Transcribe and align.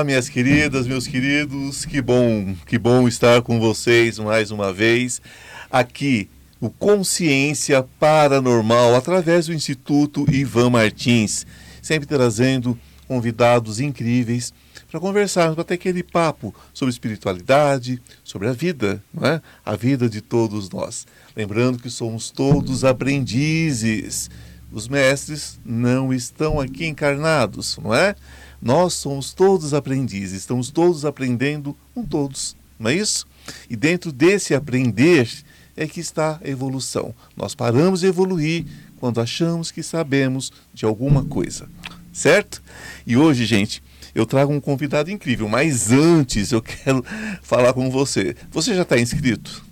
Olá, 0.00 0.04
minhas 0.06 0.30
queridas, 0.30 0.86
meus 0.86 1.06
queridos, 1.06 1.84
que 1.84 2.00
bom, 2.00 2.56
que 2.64 2.78
bom 2.78 3.06
estar 3.06 3.42
com 3.42 3.60
vocês 3.60 4.18
mais 4.18 4.50
uma 4.50 4.72
vez 4.72 5.20
aqui 5.70 6.26
o 6.58 6.70
Consciência 6.70 7.86
Paranormal 7.98 8.94
através 8.94 9.44
do 9.44 9.52
Instituto 9.52 10.24
Ivan 10.32 10.70
Martins, 10.70 11.46
sempre 11.82 12.08
trazendo 12.08 12.78
convidados 13.06 13.78
incríveis 13.78 14.54
para 14.90 14.98
conversarmos, 14.98 15.54
para 15.54 15.64
ter 15.64 15.74
aquele 15.74 16.02
papo 16.02 16.54
sobre 16.72 16.94
espiritualidade, 16.94 18.00
sobre 18.24 18.48
a 18.48 18.52
vida, 18.52 19.04
não 19.12 19.28
é? 19.28 19.42
A 19.66 19.76
vida 19.76 20.08
de 20.08 20.22
todos 20.22 20.70
nós. 20.70 21.06
Lembrando 21.36 21.78
que 21.78 21.90
somos 21.90 22.30
todos 22.30 22.86
aprendizes. 22.86 24.30
Os 24.72 24.88
mestres 24.88 25.60
não 25.62 26.10
estão 26.10 26.58
aqui 26.58 26.86
encarnados, 26.86 27.76
não 27.82 27.92
é? 27.92 28.14
Nós 28.60 28.94
somos 28.94 29.32
todos 29.32 29.72
aprendizes, 29.72 30.40
estamos 30.40 30.70
todos 30.70 31.04
aprendendo 31.04 31.76
com 31.94 32.04
todos, 32.04 32.54
não 32.78 32.90
é 32.90 32.94
isso? 32.94 33.26
E 33.68 33.76
dentro 33.76 34.12
desse 34.12 34.54
aprender 34.54 35.28
é 35.76 35.86
que 35.86 36.00
está 36.00 36.38
a 36.44 36.48
evolução. 36.48 37.14
Nós 37.36 37.54
paramos 37.54 38.00
de 38.00 38.06
evoluir 38.06 38.66
quando 38.98 39.20
achamos 39.20 39.70
que 39.70 39.82
sabemos 39.82 40.52
de 40.74 40.84
alguma 40.84 41.24
coisa, 41.24 41.68
certo? 42.12 42.62
E 43.06 43.16
hoje, 43.16 43.46
gente, 43.46 43.82
eu 44.14 44.26
trago 44.26 44.52
um 44.52 44.60
convidado 44.60 45.10
incrível, 45.10 45.48
mas 45.48 45.90
antes 45.90 46.52
eu 46.52 46.60
quero 46.62 47.04
falar 47.42 47.72
com 47.72 47.90
você. 47.90 48.36
Você 48.50 48.74
já 48.74 48.82
está 48.82 48.98
inscrito? 48.98 49.64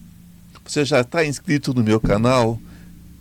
Você 0.64 0.84
já 0.84 1.00
está 1.00 1.24
inscrito 1.24 1.74
no 1.74 1.82
meu 1.82 2.00
canal? 2.00 2.58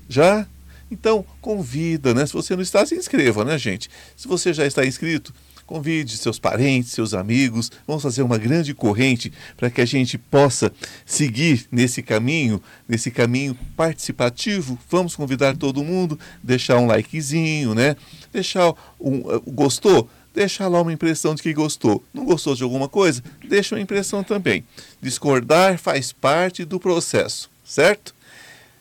Já? 0.08 0.48
Então, 0.90 1.26
convida, 1.42 2.14
né? 2.14 2.26
Se 2.26 2.34
você 2.34 2.56
não 2.56 2.64
está, 2.64 2.86
se 2.86 2.96
inscreva, 2.96 3.44
né, 3.44 3.58
gente? 3.58 3.90
Se 4.16 4.28
você 4.28 4.54
já 4.54 4.66
está 4.66 4.86
inscrito, 4.86 5.34
Convide 5.68 6.16
seus 6.16 6.40
parentes, 6.40 6.94
seus 6.94 7.14
amigos. 7.14 7.70
Vamos 7.86 8.02
fazer 8.02 8.22
uma 8.22 8.38
grande 8.38 8.74
corrente 8.74 9.34
para 9.58 9.70
que 9.70 9.82
a 9.82 9.86
gente 9.86 10.18
possa 10.18 10.72
seguir 11.06 11.68
nesse 11.70 12.02
caminho, 12.02 12.64
nesse 12.88 13.12
caminho 13.12 13.54
participativo. 13.76 14.80
Vamos 14.90 15.14
convidar 15.14 15.58
todo 15.58 15.84
mundo, 15.84 16.18
deixar 16.42 16.78
um 16.78 16.88
likezinho, 16.88 17.76
né? 17.76 17.98
Deixar 18.32 18.74
um 18.98 19.18
uh, 19.20 19.42
gostou? 19.46 20.10
Deixar 20.34 20.70
lá 20.70 20.82
uma 20.82 20.94
impressão 20.94 21.36
de 21.36 21.44
que 21.44 21.54
gostou. 21.54 22.02
Não 22.14 22.24
gostou 22.24 22.56
de 22.56 22.64
alguma 22.64 22.88
coisa? 22.88 23.22
Deixa 23.46 23.76
uma 23.76 23.82
impressão 23.82 24.24
também. 24.24 24.64
Discordar 25.02 25.78
faz 25.78 26.14
parte 26.14 26.64
do 26.64 26.80
processo, 26.80 27.50
certo? 27.66 28.16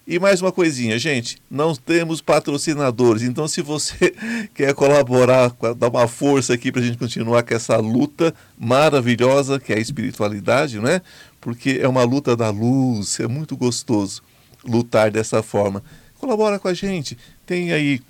E 0.08 0.20
mais 0.20 0.40
uma 0.40 0.52
coisinha, 0.52 0.96
gente, 1.00 1.36
não 1.50 1.74
temos 1.74 2.20
patrocinadores, 2.20 3.24
então 3.24 3.48
se 3.48 3.60
você 3.60 4.14
quer 4.54 4.72
colaborar, 4.72 5.52
dar 5.76 5.88
uma 5.88 6.06
força 6.06 6.54
aqui 6.54 6.70
para 6.70 6.80
a 6.80 6.84
gente 6.84 6.96
continuar 6.96 7.42
com 7.42 7.52
essa 7.52 7.76
luta 7.78 8.32
maravilhosa 8.56 9.58
que 9.58 9.72
é 9.72 9.76
a 9.76 9.80
espiritualidade, 9.80 10.78
né? 10.78 11.02
Porque 11.40 11.80
é 11.82 11.88
uma 11.88 12.04
luta 12.04 12.36
da 12.36 12.50
luz, 12.50 13.18
é 13.18 13.26
muito 13.26 13.56
gostoso 13.56 14.22
lutar 14.64 15.10
dessa 15.10 15.42
forma. 15.42 15.82
Colabora 16.20 16.60
com 16.60 16.68
a 16.68 16.74
gente, 16.74 17.18
tem 17.44 17.72
aí 17.72 18.00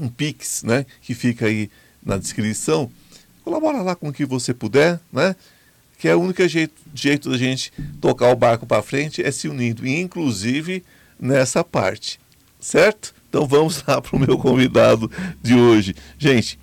um 0.00 0.08
Pix, 0.08 0.64
né? 0.64 0.84
Que 1.00 1.14
fica 1.14 1.46
aí 1.46 1.70
na 2.04 2.18
descrição. 2.18 2.90
Colabora 3.44 3.82
lá 3.82 3.94
com 3.94 4.08
o 4.08 4.12
que 4.12 4.26
você 4.26 4.52
puder, 4.52 4.98
né? 5.12 5.36
Que 5.96 6.08
é 6.08 6.16
o 6.16 6.20
único 6.20 6.46
jeito, 6.48 6.74
jeito 6.92 7.30
da 7.30 7.38
gente 7.38 7.72
tocar 8.00 8.32
o 8.32 8.36
barco 8.36 8.66
para 8.66 8.82
frente 8.82 9.22
é 9.22 9.30
se 9.30 9.46
unindo. 9.46 9.86
E, 9.86 10.00
inclusive, 10.00 10.82
nessa 11.24 11.64
parte, 11.64 12.20
certo? 12.60 13.14
Então 13.30 13.46
vamos 13.46 13.82
lá 13.88 14.00
para 14.00 14.14
o 14.14 14.18
meu 14.18 14.36
convidado 14.36 15.10
de 15.42 15.54
hoje. 15.54 15.96
Gente, 16.18 16.58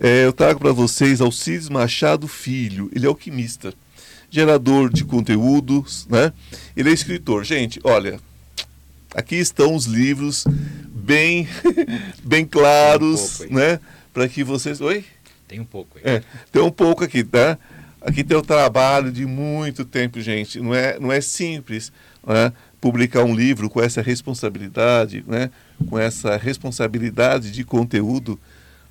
é, 0.00 0.24
eu 0.24 0.32
trago 0.32 0.60
para 0.60 0.72
vocês 0.72 1.20
Alcides 1.20 1.68
Machado 1.68 2.28
Filho, 2.28 2.88
ele 2.94 3.06
é 3.06 3.08
alquimista, 3.08 3.74
gerador 4.30 4.88
de 4.88 5.04
conteúdos, 5.04 6.06
né? 6.08 6.32
Ele 6.76 6.90
é 6.90 6.92
escritor. 6.92 7.44
Gente, 7.44 7.80
olha, 7.82 8.20
aqui 9.12 9.34
estão 9.34 9.74
os 9.74 9.86
livros 9.86 10.44
bem, 10.94 11.48
bem 12.22 12.46
claros, 12.46 13.40
um 13.40 13.54
né? 13.54 13.80
Para 14.12 14.28
que 14.28 14.44
vocês. 14.44 14.80
Oi? 14.80 15.04
Tem 15.48 15.58
um 15.58 15.64
pouco 15.64 15.98
aí. 15.98 16.02
É, 16.04 16.22
tem 16.52 16.62
um 16.62 16.70
pouco 16.70 17.02
aqui, 17.02 17.24
tá? 17.24 17.58
Aqui 18.00 18.22
tem 18.22 18.36
o 18.36 18.42
trabalho 18.42 19.10
de 19.10 19.26
muito 19.26 19.84
tempo, 19.84 20.20
gente. 20.20 20.60
Não 20.60 20.72
é, 20.72 21.00
não 21.00 21.10
é 21.10 21.20
simples. 21.20 21.92
Né? 22.26 22.52
Publicar 22.84 23.24
um 23.24 23.34
livro 23.34 23.70
com 23.70 23.80
essa 23.80 24.02
responsabilidade, 24.02 25.24
né? 25.26 25.50
com 25.88 25.98
essa 25.98 26.36
responsabilidade 26.36 27.50
de 27.50 27.64
conteúdo, 27.64 28.38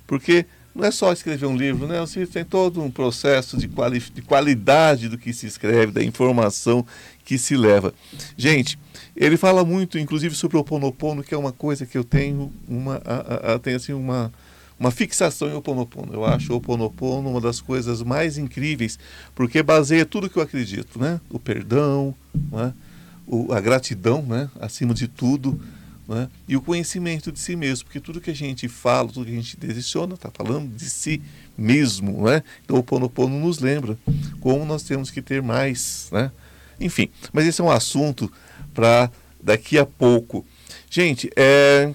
porque 0.04 0.46
não 0.74 0.84
é 0.84 0.90
só 0.90 1.12
escrever 1.12 1.46
um 1.46 1.56
livro, 1.56 1.86
né? 1.86 2.00
Você 2.00 2.26
tem 2.26 2.44
todo 2.44 2.82
um 2.82 2.90
processo 2.90 3.56
de, 3.56 3.68
quali 3.68 4.00
de 4.00 4.20
qualidade 4.20 5.08
do 5.08 5.16
que 5.16 5.32
se 5.32 5.46
escreve, 5.46 5.92
da 5.92 6.02
informação 6.02 6.84
que 7.24 7.38
se 7.38 7.56
leva. 7.56 7.94
Gente, 8.36 8.76
ele 9.16 9.36
fala 9.36 9.64
muito, 9.64 9.96
inclusive, 9.96 10.34
sobre 10.34 10.56
o 10.56 10.60
Oponopono, 10.60 11.22
que 11.22 11.32
é 11.32 11.38
uma 11.38 11.52
coisa 11.52 11.86
que 11.86 11.96
eu 11.96 12.02
tenho 12.02 12.52
uma, 12.66 13.00
a, 13.04 13.52
a, 13.52 13.54
a, 13.54 13.58
tenho, 13.60 13.76
assim, 13.76 13.92
uma, 13.92 14.32
uma 14.76 14.90
fixação 14.90 15.48
em 15.48 15.54
Oponopono. 15.54 16.12
Eu 16.12 16.24
acho 16.24 16.52
o 16.52 16.56
Oponopono 16.56 17.30
uma 17.30 17.40
das 17.40 17.60
coisas 17.60 18.02
mais 18.02 18.38
incríveis, 18.38 18.98
porque 19.36 19.62
baseia 19.62 20.04
tudo 20.04 20.28
que 20.28 20.36
eu 20.36 20.42
acredito, 20.42 20.98
né? 20.98 21.20
O 21.30 21.38
perdão, 21.38 22.12
né? 22.50 22.74
O, 23.26 23.52
a 23.52 23.60
gratidão, 23.60 24.22
né, 24.22 24.50
acima 24.60 24.94
de 24.94 25.08
tudo, 25.08 25.60
né, 26.06 26.28
e 26.46 26.56
o 26.56 26.60
conhecimento 26.60 27.32
de 27.32 27.38
si 27.38 27.56
mesmo, 27.56 27.86
porque 27.86 28.00
tudo 28.00 28.20
que 28.20 28.30
a 28.30 28.34
gente 28.34 28.68
fala, 28.68 29.08
tudo 29.08 29.26
que 29.26 29.32
a 29.32 29.36
gente 29.36 29.56
direciona, 29.56 30.14
está 30.14 30.30
falando 30.30 30.74
de 30.74 30.88
si 30.88 31.20
mesmo. 31.56 32.24
Né? 32.24 32.42
Então 32.64 32.76
o 32.76 32.82
Ponopono 32.82 33.38
nos 33.40 33.58
lembra 33.58 33.96
como 34.40 34.64
nós 34.64 34.82
temos 34.82 35.10
que 35.10 35.22
ter 35.22 35.42
mais. 35.42 36.08
Né? 36.12 36.30
Enfim, 36.78 37.08
mas 37.32 37.46
esse 37.46 37.60
é 37.60 37.64
um 37.64 37.70
assunto 37.70 38.30
para 38.74 39.10
daqui 39.42 39.78
a 39.78 39.86
pouco. 39.86 40.44
Gente, 40.90 41.30
é, 41.36 41.92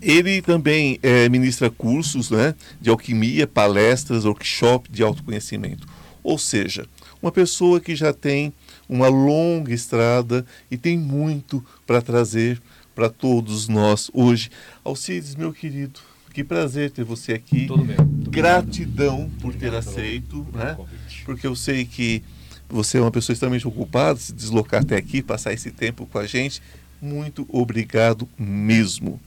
ele 0.00 0.40
também 0.40 0.98
é, 1.02 1.28
ministra 1.28 1.70
cursos 1.70 2.30
né, 2.30 2.54
de 2.80 2.90
alquimia, 2.90 3.46
palestras, 3.46 4.24
workshop 4.24 4.90
de 4.90 5.02
autoconhecimento. 5.02 5.86
Ou 6.22 6.38
seja, 6.38 6.86
uma 7.22 7.32
pessoa 7.32 7.80
que 7.80 7.96
já 7.96 8.12
tem 8.12 8.52
uma 8.88 9.08
longa 9.08 9.72
estrada 9.72 10.46
e 10.70 10.76
tem 10.76 10.98
muito 10.98 11.64
para 11.86 12.00
trazer 12.00 12.60
para 12.94 13.08
todos 13.08 13.68
nós 13.68 14.10
hoje. 14.12 14.50
Alcides, 14.84 15.34
meu 15.34 15.52
querido, 15.52 16.00
que 16.32 16.44
prazer 16.44 16.90
ter 16.90 17.04
você 17.04 17.32
aqui. 17.32 17.66
Todo 17.66 17.84
meu. 17.84 17.96
Gratidão 18.30 19.30
por 19.40 19.54
ter 19.54 19.74
aceito, 19.74 20.46
né? 20.52 20.76
Porque 21.24 21.46
eu 21.46 21.56
sei 21.56 21.84
que 21.84 22.22
você 22.68 22.98
é 22.98 23.00
uma 23.00 23.10
pessoa 23.10 23.34
extremamente 23.34 23.66
ocupada, 23.66 24.18
se 24.18 24.32
deslocar 24.32 24.82
até 24.82 24.96
aqui, 24.96 25.22
passar 25.22 25.52
esse 25.52 25.70
tempo 25.70 26.06
com 26.06 26.18
a 26.18 26.26
gente. 26.26 26.62
Muito 27.00 27.46
obrigado 27.48 28.28
mesmo. 28.38 29.20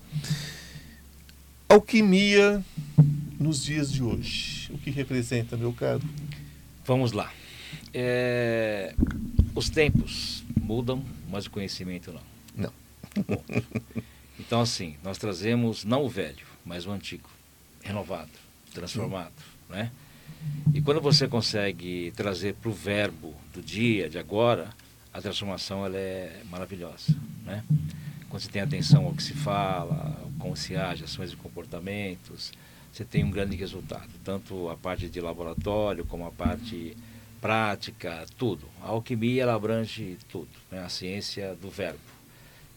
Alquimia 1.67 2.63
nos 3.39 3.63
dias 3.63 3.91
de 3.91 4.03
hoje. 4.03 4.69
O 4.73 4.77
que 4.77 4.91
representa, 4.91 5.57
meu 5.57 5.73
caro? 5.73 6.01
Vamos 6.85 7.11
lá. 7.11 7.31
É, 7.93 8.95
os 9.53 9.69
tempos 9.69 10.43
mudam, 10.59 11.03
mas 11.29 11.45
o 11.45 11.51
conhecimento 11.51 12.11
não. 12.11 12.21
Não. 12.55 12.73
Então, 14.39 14.59
assim, 14.59 14.97
nós 15.03 15.19
trazemos 15.19 15.85
não 15.85 16.03
o 16.03 16.09
velho, 16.09 16.45
mas 16.65 16.87
o 16.87 16.91
antigo, 16.91 17.29
renovado, 17.83 18.31
transformado, 18.73 19.31
né? 19.69 19.91
E 20.73 20.81
quando 20.81 20.99
você 20.99 21.27
consegue 21.27 22.11
trazer 22.15 22.55
para 22.55 22.69
o 22.69 22.73
verbo 22.73 23.35
do 23.53 23.61
dia, 23.61 24.09
de 24.09 24.17
agora, 24.17 24.69
a 25.13 25.21
transformação 25.21 25.85
ela 25.85 25.95
é 25.95 26.41
maravilhosa, 26.49 27.15
né? 27.45 27.63
Quando 28.29 28.41
você 28.41 28.49
tem 28.49 28.61
atenção 28.63 29.05
ao 29.05 29.13
que 29.13 29.21
se 29.21 29.35
fala, 29.35 30.19
como 30.39 30.57
se 30.57 30.75
age, 30.75 31.03
ações 31.03 31.31
e 31.31 31.35
comportamentos, 31.35 32.51
você 32.91 33.05
tem 33.05 33.23
um 33.23 33.29
grande 33.29 33.55
resultado, 33.55 34.09
tanto 34.23 34.69
a 34.69 34.75
parte 34.75 35.07
de 35.07 35.21
laboratório 35.21 36.03
como 36.03 36.25
a 36.25 36.31
parte 36.31 36.97
prática, 37.41 38.25
tudo. 38.37 38.67
A 38.81 38.89
alquimia 38.89 39.43
ela 39.43 39.55
abrange 39.55 40.17
tudo, 40.29 40.49
né? 40.71 40.83
a 40.83 40.89
ciência 40.89 41.55
do 41.59 41.69
verbo. 41.69 41.99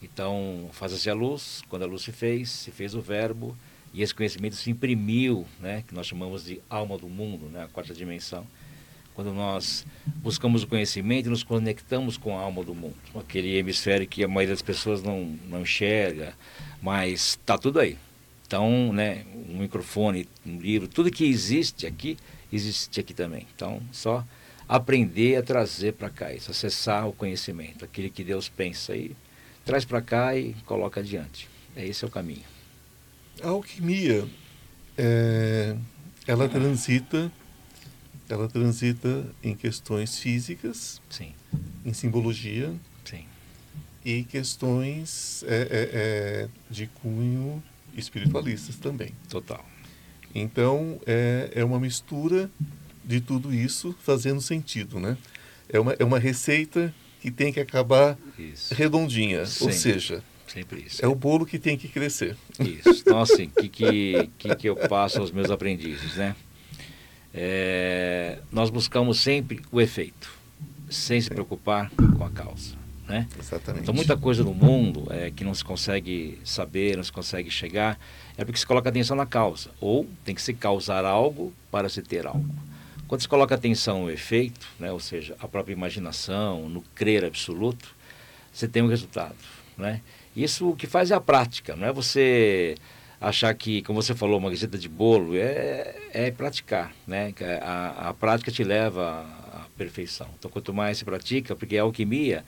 Então, 0.03 0.69
faz-se 0.73 1.09
a 1.09 1.15
luz, 1.15 1.63
quando 1.69 1.83
a 1.83 1.87
luz 1.87 2.03
se 2.03 2.13
fez, 2.13 2.49
se 2.49 2.71
fez 2.71 2.95
o 2.95 3.01
verbo, 3.01 3.57
e 3.93 4.03
esse 4.03 4.15
conhecimento 4.15 4.57
se 4.57 4.71
imprimiu, 4.71 5.47
né? 5.61 5.85
que 5.87 5.95
nós 5.95 6.07
chamamos 6.07 6.45
de 6.45 6.61
alma 6.69 6.97
do 6.97 7.09
mundo, 7.09 7.47
né? 7.47 7.65
a 7.65 7.69
quarta 7.69 7.95
dimensão. 7.95 8.47
Quando 9.15 9.33
nós 9.33 9.87
buscamos 10.17 10.65
o 10.65 10.67
conhecimento 10.67 11.31
nos 11.31 11.45
conectamos 11.45 12.17
com 12.17 12.37
a 12.37 12.41
alma 12.41 12.65
do 12.65 12.75
mundo, 12.75 12.97
aquele 13.15 13.57
hemisfério 13.57 14.09
que 14.09 14.25
a 14.25 14.29
maioria 14.29 14.53
das 14.53 14.63
pessoas 14.63 15.05
não, 15.05 15.39
não 15.49 15.61
enxerga, 15.61 16.35
mas 16.83 17.29
está 17.29 17.57
tudo 17.57 17.79
aí. 17.79 17.97
Então, 18.45 18.93
né, 18.93 19.25
um 19.49 19.59
microfone, 19.59 20.29
um 20.45 20.59
livro, 20.59 20.89
tudo 20.89 21.13
que 21.13 21.25
existe 21.25 21.87
aqui, 21.87 22.17
existe 22.53 22.99
aqui 22.99 23.15
também. 23.15 23.47
Então, 23.55 23.81
só 23.93 24.25
aprender 24.69 25.37
a 25.37 25.43
trazer 25.43 25.93
para 25.93 26.11
cá 26.11 26.33
isso, 26.33 26.51
acessar 26.51 27.09
o 27.09 27.13
conhecimento, 27.13 27.85
aquele 27.85 28.11
que 28.11 28.25
Deus 28.25 28.49
pensa 28.49 28.97
e 28.97 29.15
traz 29.65 29.85
para 29.85 30.01
cá 30.01 30.37
e 30.37 30.55
coloca 30.65 31.01
adiante. 31.01 31.49
É 31.77 31.87
esse 31.87 32.05
é 32.05 32.09
o 32.09 32.11
caminho. 32.11 32.45
A 33.43 33.49
alquimia, 33.49 34.27
é, 34.97 35.77
ela 36.27 36.49
transita 36.49 37.31
ela 38.29 38.49
transita 38.49 39.27
em 39.43 39.55
questões 39.55 40.19
físicas, 40.19 41.01
Sim, 41.11 41.35
em 41.85 41.93
simbologia 41.93 42.73
sim. 43.05 43.27
e 44.05 44.25
questões 44.25 45.45
é, 45.47 45.57
é, 45.57 45.69
é, 45.71 46.49
de 46.71 46.87
cunho 46.87 47.63
espiritualistas 47.95 48.77
também. 48.77 49.13
Total. 49.29 49.65
Então, 50.35 50.99
é, 51.07 51.51
é 51.55 51.65
uma 51.65 51.79
mistura 51.79 52.51
de 53.05 53.21
tudo 53.21 53.53
isso 53.53 53.95
fazendo 54.01 54.41
sentido, 54.41 54.99
né? 54.99 55.17
É 55.69 55.79
uma, 55.79 55.93
é 55.99 56.05
uma 56.05 56.19
receita 56.19 56.95
que 57.21 57.31
tem 57.31 57.53
que 57.53 57.61
acabar 57.61 58.19
Isso. 58.39 58.75
redondinha, 58.75 59.41
ou 59.41 59.73
seja, 59.73 60.23
é 61.01 61.09
o 61.09 61.15
bolo 61.15 61.47
que 61.47 61.59
tem 61.59 61.77
que 61.77 61.89
crescer. 61.89 62.37
Isso. 62.61 63.01
Então, 63.01 63.21
assim, 63.21 63.45
o 63.45 63.63
que, 63.63 63.69
que, 63.69 64.31
que, 64.39 64.57
que 64.57 64.69
eu 64.69 64.77
passo 64.77 65.19
aos 65.21 65.33
meus 65.33 65.51
aprendizes, 65.51 66.17
né? 66.17 66.37
É, 67.33 68.39
nós 68.53 68.71
buscamos 68.71 69.19
sempre 69.19 69.61
o 69.73 69.81
efeito, 69.81 70.31
sem 70.89 71.21
se 71.21 71.29
preocupar 71.29 71.91
com 71.91 72.25
a 72.25 72.31
causa, 72.31 72.77
né? 73.09 73.27
Exatamente. 73.39 73.83
Então, 73.83 73.95
muita 73.95 74.17
coisa 74.17 74.45
no 74.45 74.55
mundo 74.55 75.07
é, 75.11 75.31
que 75.31 75.43
não 75.43 75.55
se 75.55 75.65
consegue 75.65 76.39
saber, 76.45 76.97
não 76.97 77.03
se 77.03 77.11
consegue 77.11 77.51
chegar, 77.51 77.99
é 78.37 78.45
porque 78.45 78.61
se 78.61 78.67
coloca 78.67 78.89
atenção 78.89 79.17
na 79.17 79.27
causa. 79.27 79.71
Ou 79.81 80.07
tem 80.25 80.35
que 80.35 80.43
se 80.43 80.55
causar 80.55 81.05
algo 81.05 81.53
para 81.71 81.89
se 81.89 82.03
ter 82.03 82.27
algo. 82.27 82.55
Quando 83.07 83.21
se 83.21 83.29
coloca 83.29 83.55
atenção 83.55 84.03
no 84.03 84.11
efeito, 84.11 84.67
né, 84.79 84.91
ou 84.91 85.01
seja, 85.01 85.37
a 85.39 85.47
própria 85.47 85.73
imaginação, 85.73 86.69
no 86.69 86.83
crer 86.95 87.25
absoluto, 87.25 87.95
você 88.53 88.67
tem 88.67 88.83
um 88.83 88.89
resultado. 88.89 89.37
Né? 89.77 90.01
Isso 90.35 90.71
o 90.71 90.77
que 90.77 90.87
faz 90.87 91.11
é 91.11 91.15
a 91.15 91.21
prática, 91.21 91.77
não 91.77 91.87
é 91.87 91.93
você 91.93 92.77
achar 93.21 93.55
que, 93.55 93.83
como 93.83 94.03
você 94.03 94.15
falou, 94.15 94.39
uma 94.39 94.51
receita 94.51 94.77
de 94.77 94.89
bolo, 94.89 95.37
é, 95.37 95.97
é 96.13 96.31
praticar. 96.31 96.93
Né? 97.07 97.33
A, 97.63 98.11
a 98.11 98.15
prática 98.15 98.51
te 98.51 98.63
leva 98.63 99.27
à, 99.53 99.63
à 99.63 99.67
perfeição. 99.77 100.29
Então, 100.39 100.51
quanto 100.51 100.73
mais 100.73 100.99
se 100.99 101.05
pratica, 101.05 101.55
porque 101.57 101.77
a 101.77 101.83
alquimia 101.83 102.45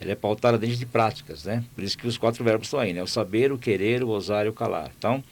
ela 0.00 0.12
é 0.12 0.14
pautada 0.14 0.56
dentro 0.56 0.76
de 0.76 0.86
práticas, 0.86 1.44
né? 1.44 1.64
Por 1.74 1.82
isso 1.82 1.98
que 1.98 2.06
os 2.06 2.16
quatro 2.16 2.44
verbos 2.44 2.68
estão 2.68 2.78
aí, 2.78 2.92
né? 2.92 3.02
O 3.02 3.06
saber, 3.06 3.50
o 3.50 3.58
querer, 3.58 4.04
o 4.04 4.08
ousar 4.08 4.46
e 4.46 4.48
o 4.48 4.52
calar. 4.52 4.92
Então, 4.96 5.22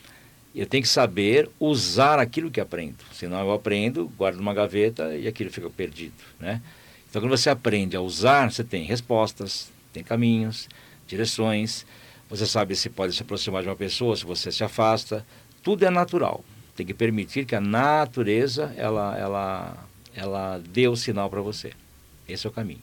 eu 0.61 0.67
tenho 0.67 0.83
que 0.83 0.89
saber 0.89 1.51
usar 1.61 2.19
aquilo 2.19 2.51
que 2.51 2.61
aprendo. 2.61 3.05
Senão 3.13 3.41
eu 3.41 3.53
aprendo, 3.53 4.11
guardo 4.17 4.37
numa 4.37 4.55
gaveta 4.55 5.15
e 5.15 5.29
aquilo 5.29 5.51
fica 5.51 5.69
perdido, 5.69 6.15
né? 6.41 6.63
Então, 7.09 7.21
quando 7.21 7.37
você 7.37 7.51
aprende 7.51 7.97
a 7.97 8.01
usar, 8.01 8.51
você 8.51 8.65
tem 8.65 8.85
respostas, 8.85 9.71
tem 9.93 10.03
caminhos, 10.03 10.69
direções. 11.07 11.87
Você 12.29 12.47
sabe 12.47 12.75
se 12.75 12.91
pode 12.91 13.15
se 13.15 13.23
aproximar 13.23 13.63
de 13.63 13.69
uma 13.69 13.77
pessoa, 13.77 14.17
se 14.17 14.25
você 14.25 14.51
se 14.51 14.65
afasta. 14.65 15.25
Tudo 15.63 15.85
é 15.85 15.91
natural. 15.91 16.45
Tem 16.75 16.85
que 16.85 16.95
permitir 16.95 17.47
que 17.47 17.55
a 17.55 17.61
natureza 17.61 18.75
ela 18.77 19.17
ela 19.17 19.89
ela 20.15 20.63
dê 20.71 20.89
o 20.89 20.97
sinal 20.97 21.31
para 21.31 21.41
você. 21.41 21.73
Esse 22.29 22.47
é 22.47 22.51
o 22.51 22.53
caminho. 22.53 22.83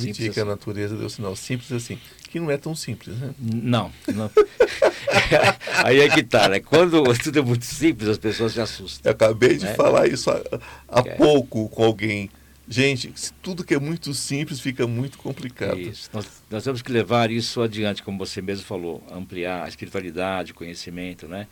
Permitir 0.00 0.14
Simples 0.22 0.34
que 0.34 0.40
a 0.40 0.42
assim. 0.44 0.50
natureza 0.50 0.94
o 0.96 1.10
sinal 1.10 1.36
simples 1.36 1.72
assim, 1.72 1.98
que 2.30 2.38
não 2.40 2.50
é 2.50 2.56
tão 2.56 2.74
simples, 2.74 3.16
né? 3.18 3.34
Não, 3.38 3.92
não. 4.14 4.30
Aí 5.84 6.00
é 6.00 6.08
que 6.08 6.22
tá, 6.22 6.48
né? 6.48 6.60
Quando 6.60 7.02
tudo 7.22 7.38
é 7.38 7.42
muito 7.42 7.64
simples, 7.64 8.08
as 8.08 8.18
pessoas 8.18 8.52
se 8.52 8.60
assustam. 8.60 9.10
Eu 9.10 9.12
acabei 9.14 9.56
de 9.56 9.66
É. 9.66 9.74
falar 9.74 10.06
isso 10.08 10.30
há, 10.30 10.40
há 10.88 11.00
É. 11.00 11.14
pouco 11.14 11.68
com 11.68 11.84
alguém. 11.84 12.30
Gente, 12.70 13.12
tudo 13.40 13.64
que 13.64 13.72
é 13.74 13.78
muito 13.78 14.12
simples 14.12 14.60
fica 14.60 14.86
muito 14.86 15.16
complicado. 15.18 15.78
Isso. 15.80 16.10
Nós, 16.12 16.26
nós 16.50 16.62
temos 16.64 16.82
que 16.82 16.92
levar 16.92 17.30
isso 17.30 17.62
adiante, 17.62 18.02
como 18.02 18.18
você 18.18 18.42
mesmo 18.42 18.64
falou, 18.66 19.02
ampliar 19.10 19.64
a 19.64 19.68
espiritualidade, 19.68 20.52
conhecimento, 20.52 21.26
né? 21.26 21.46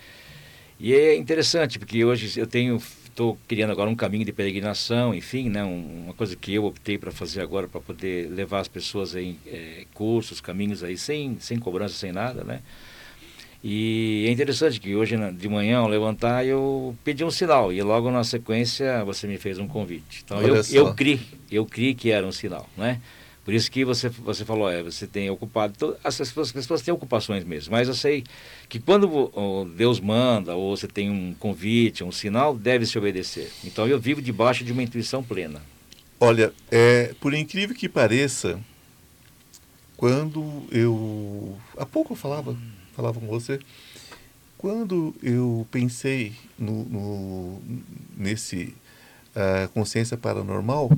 E 0.78 0.92
é 0.92 1.16
interessante, 1.16 1.78
porque 1.78 2.04
hoje 2.04 2.38
eu 2.38 2.46
tenho, 2.46 2.82
estou 3.16 3.38
criando 3.48 3.70
agora 3.70 3.88
um 3.88 3.96
caminho 3.96 4.26
de 4.26 4.32
peregrinação, 4.32 5.14
enfim, 5.14 5.48
né? 5.48 5.64
Um- 5.64 6.02
uma 6.04 6.12
coisa 6.12 6.36
que 6.36 6.52
eu 6.52 6.66
optei 6.66 6.98
para 6.98 7.10
fazer 7.10 7.40
agora, 7.40 7.66
para 7.66 7.80
poder 7.80 8.30
levar 8.30 8.60
as 8.60 8.68
pessoas 8.68 9.16
em 9.16 9.38
eh, 9.46 9.86
cursos, 9.94 10.38
caminhos 10.38 10.84
aí, 10.84 10.98
sem, 10.98 11.38
sem 11.40 11.58
cobrança, 11.58 11.94
sem 11.94 12.12
nada, 12.12 12.44
né? 12.44 12.60
E 13.64 14.26
é 14.28 14.30
interessante 14.30 14.78
que 14.78 14.94
hoje 14.94 15.16
na- 15.16 15.30
de 15.30 15.48
manhã, 15.48 15.78
ao 15.78 15.88
levantar, 15.88 16.44
eu 16.46 16.94
pedi 17.02 17.24
um 17.24 17.30
sinal 17.30 17.72
e 17.72 17.80
logo 17.82 18.10
na 18.10 18.22
sequência 18.22 19.02
você 19.02 19.26
me 19.26 19.38
fez 19.38 19.58
um 19.58 19.66
convite. 19.66 20.20
Então 20.22 20.36
Olha 20.36 20.48
eu, 20.48 20.62
só. 20.62 20.76
eu 20.76 20.94
criei, 20.94 21.20
eu 21.50 21.64
criei 21.64 21.94
que 21.94 22.10
era 22.10 22.24
um 22.26 22.30
sinal, 22.32 22.68
né? 22.76 23.00
Por 23.46 23.54
isso 23.54 23.70
que 23.70 23.84
você, 23.84 24.08
você 24.08 24.44
falou, 24.44 24.68
é, 24.68 24.82
você 24.82 25.06
tem 25.06 25.30
ocupado, 25.30 25.72
to- 25.78 25.96
as 26.02 26.18
pessoas, 26.18 26.48
as 26.48 26.52
pessoas 26.52 26.82
têm 26.82 26.92
ocupações 26.92 27.44
mesmo, 27.44 27.70
mas 27.70 27.86
eu 27.86 27.94
sei 27.94 28.24
que 28.68 28.80
quando 28.80 29.30
Deus 29.76 30.00
manda 30.00 30.56
ou 30.56 30.76
você 30.76 30.88
tem 30.88 31.08
um 31.08 31.32
convite, 31.32 32.02
um 32.02 32.10
sinal, 32.10 32.56
deve 32.56 32.84
se 32.86 32.98
obedecer. 32.98 33.48
Então 33.64 33.86
eu 33.86 34.00
vivo 34.00 34.20
debaixo 34.20 34.64
de 34.64 34.72
uma 34.72 34.82
intuição 34.82 35.22
plena. 35.22 35.62
Olha, 36.18 36.52
é, 36.72 37.14
por 37.20 37.32
incrível 37.34 37.76
que 37.76 37.88
pareça, 37.88 38.58
quando 39.96 40.64
eu. 40.72 41.56
Há 41.78 41.86
pouco 41.86 42.14
eu 42.14 42.16
falava, 42.16 42.56
falava 42.96 43.20
com 43.20 43.28
você. 43.28 43.60
Quando 44.58 45.14
eu 45.22 45.64
pensei 45.70 46.32
no, 46.58 46.84
no- 46.86 47.62
nesse 48.16 48.74
ah, 49.36 49.68
consciência 49.72 50.16
paranormal, 50.16 50.90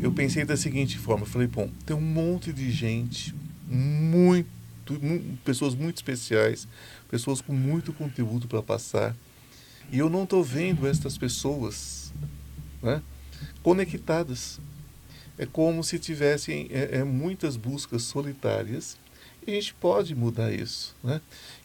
eu 0.00 0.12
pensei 0.12 0.44
da 0.44 0.56
seguinte 0.56 0.98
forma: 0.98 1.24
eu 1.24 1.28
falei, 1.30 1.46
bom, 1.46 1.70
tem 1.84 1.96
um 1.96 2.00
monte 2.00 2.52
de 2.52 2.70
gente, 2.70 3.34
muito, 3.68 4.48
mu- 5.00 5.38
pessoas 5.44 5.74
muito 5.74 5.96
especiais, 5.96 6.66
pessoas 7.10 7.40
com 7.40 7.52
muito 7.52 7.92
conteúdo 7.92 8.48
para 8.48 8.62
passar, 8.62 9.16
e 9.92 9.98
eu 9.98 10.08
não 10.08 10.24
estou 10.24 10.42
vendo 10.42 10.86
essas 10.86 11.18
pessoas, 11.18 12.12
né? 12.82 13.02
conectadas. 13.62 14.60
É 15.38 15.46
como 15.46 15.82
se 15.82 15.98
tivessem 15.98 16.68
é, 16.70 16.98
é, 16.98 17.04
muitas 17.04 17.56
buscas 17.56 18.02
solitárias 18.02 18.98
e 19.46 19.50
a 19.50 19.54
gente 19.54 19.72
pode 19.72 20.14
mudar 20.14 20.52
isso. 20.52 20.94
Né? 21.02 21.18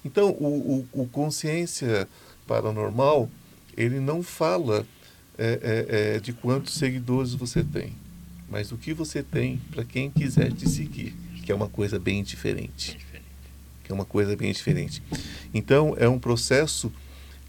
Então, 0.04 0.30
o, 0.30 0.88
o, 0.94 1.02
o 1.02 1.08
consciência 1.10 2.08
paranormal, 2.48 3.30
ele 3.76 4.00
não 4.00 4.24
fala 4.24 4.88
é, 5.38 5.60
é, 5.62 6.16
é, 6.16 6.20
de 6.22 6.32
quantos 6.32 6.76
seguidores 6.76 7.34
você 7.34 7.66
tem, 7.66 7.94
mas 8.56 8.72
o 8.72 8.78
que 8.78 8.94
você 8.94 9.22
tem 9.22 9.58
para 9.70 9.84
quem 9.84 10.10
quiser 10.10 10.50
te 10.54 10.70
seguir, 10.70 11.14
que 11.44 11.52
é 11.52 11.56
uma 11.56 11.68
coisa 11.68 12.00
bem 12.00 12.24
diferente. 12.24 12.98
Que 13.84 13.92
é 13.92 13.94
uma 13.94 14.06
coisa 14.06 14.34
bem 14.34 14.50
diferente. 14.54 15.04
Então, 15.54 15.94
é 16.00 16.08
um 16.08 16.18
processo 16.18 16.90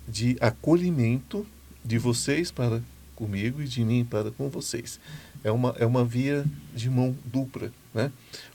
de 0.09 0.37
acolhimento 0.41 1.47
de 1.85 1.97
vocês 1.97 2.51
para 2.51 2.83
comigo 3.15 3.63
e 3.63 3.69
de 3.69 3.85
mim 3.85 4.05
para 4.05 4.33
com 4.33 4.49
vocês. 4.49 4.99
É 5.45 5.53
uma, 5.53 5.77
é 5.79 5.87
uma 5.87 6.05
via 6.05 6.45
de 6.75 6.91
mão 6.91 7.17
dupla, 7.25 7.73
né? 7.95 8.11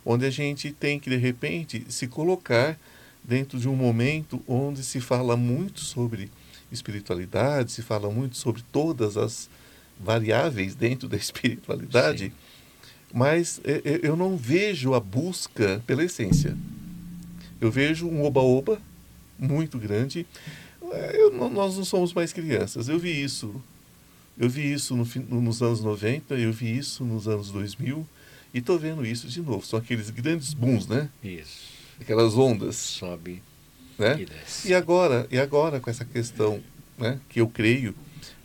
onde 0.05 0.25
a 0.25 0.29
gente 0.29 0.73
tem 0.73 0.99
que, 0.99 1.09
de 1.09 1.15
repente, 1.15 1.85
se 1.87 2.05
colocar 2.05 2.77
dentro 3.23 3.57
de 3.57 3.69
um 3.69 3.77
momento 3.77 4.43
onde 4.45 4.83
se 4.83 4.99
fala 4.99 5.37
muito 5.37 5.79
sobre 5.79 6.29
espiritualidade, 6.69 7.71
se 7.71 7.81
fala 7.81 8.11
muito 8.11 8.35
sobre 8.35 8.61
todas 8.73 9.15
as 9.15 9.49
variáveis 10.03 10.75
dentro 10.75 11.07
da 11.07 11.17
espiritualidade, 11.17 12.25
Sim. 12.25 12.31
mas 13.13 13.61
é, 13.63 13.81
é, 13.83 13.99
eu 14.03 14.15
não 14.15 14.35
vejo 14.37 14.93
a 14.93 14.99
busca 14.99 15.81
pela 15.85 16.03
essência. 16.03 16.57
Eu 17.59 17.71
vejo 17.71 18.07
um 18.07 18.23
oba-oba 18.23 18.81
muito 19.37 19.77
grande. 19.77 20.25
É, 20.91 21.15
eu 21.15 21.31
nós 21.31 21.77
não 21.77 21.85
somos 21.85 22.13
mais 22.13 22.33
crianças. 22.33 22.89
Eu 22.89 22.97
vi 22.97 23.23
isso. 23.23 23.61
Eu 24.37 24.49
vi 24.49 24.73
isso 24.73 24.95
no 24.95 25.05
nos 25.41 25.61
anos 25.61 25.81
90, 25.81 26.35
eu 26.35 26.51
vi 26.51 26.75
isso 26.75 27.03
nos 27.03 27.27
anos 27.27 27.51
2000 27.51 28.07
e 28.53 28.59
estou 28.59 28.79
vendo 28.79 29.05
isso 29.05 29.27
de 29.27 29.41
novo. 29.41 29.65
São 29.65 29.77
aqueles 29.77 30.09
grandes 30.09 30.53
booms, 30.53 30.87
né? 30.87 31.09
Isso. 31.23 31.69
Aquelas 31.99 32.35
ondas, 32.35 32.75
Sobe 32.75 33.43
né? 34.01 34.21
e 34.21 34.25
desce. 34.25 34.69
E 34.69 34.73
agora, 34.73 35.27
e 35.31 35.37
agora 35.39 35.79
com 35.79 35.89
essa 35.89 36.03
questão, 36.03 36.59
né, 36.97 37.19
que 37.29 37.39
eu 37.39 37.47
creio 37.47 37.95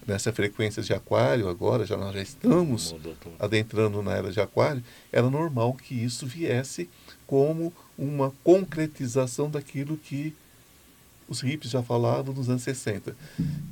nessa 0.06 0.32
frequência 0.32 0.82
de 0.82 0.92
aquário, 0.92 1.48
agora 1.48 1.84
já 1.84 1.96
nós 1.96 2.14
já 2.14 2.22
estamos 2.22 2.92
adentrando 3.38 4.02
na 4.02 4.12
era 4.12 4.30
de 4.30 4.40
aquário, 4.40 4.82
era 5.12 5.28
normal 5.28 5.74
que 5.74 5.94
isso 5.94 6.26
viesse 6.26 6.88
como 7.26 7.72
uma 7.98 8.32
concretização 8.44 9.50
daquilo 9.50 9.96
que 9.96 10.34
os 11.28 11.40
hippies 11.40 11.72
já 11.72 11.82
falavam 11.82 12.32
nos 12.32 12.48
anos 12.48 12.62
60. 12.62 13.16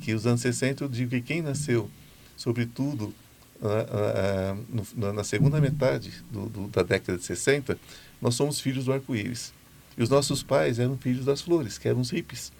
Que 0.01 0.13
os 0.13 0.27
anos 0.27 0.41
60, 0.41 0.83
eu 0.83 0.89
digo 0.89 1.11
que 1.11 1.21
quem 1.21 1.41
nasceu, 1.41 1.89
sobretudo 2.35 3.13
ah, 3.61 3.85
ah, 3.89 4.57
na, 4.95 5.13
na 5.13 5.23
segunda 5.23 5.61
metade 5.61 6.11
do- 6.29 6.49
do- 6.49 6.67
da 6.67 6.83
década 6.83 7.17
de 7.17 7.23
60, 7.23 7.79
nós 8.21 8.35
somos 8.35 8.59
filhos 8.59 8.85
do 8.85 8.91
arco-íris. 8.93 9.53
E 9.97 10.03
os 10.03 10.09
nossos 10.09 10.43
pais 10.43 10.77
eram 10.79 10.97
filhos 10.97 11.23
das 11.23 11.39
flores, 11.41 11.77
que 11.77 11.87
eram 11.87 12.01
os 12.01 12.09
hippies. 12.09 12.51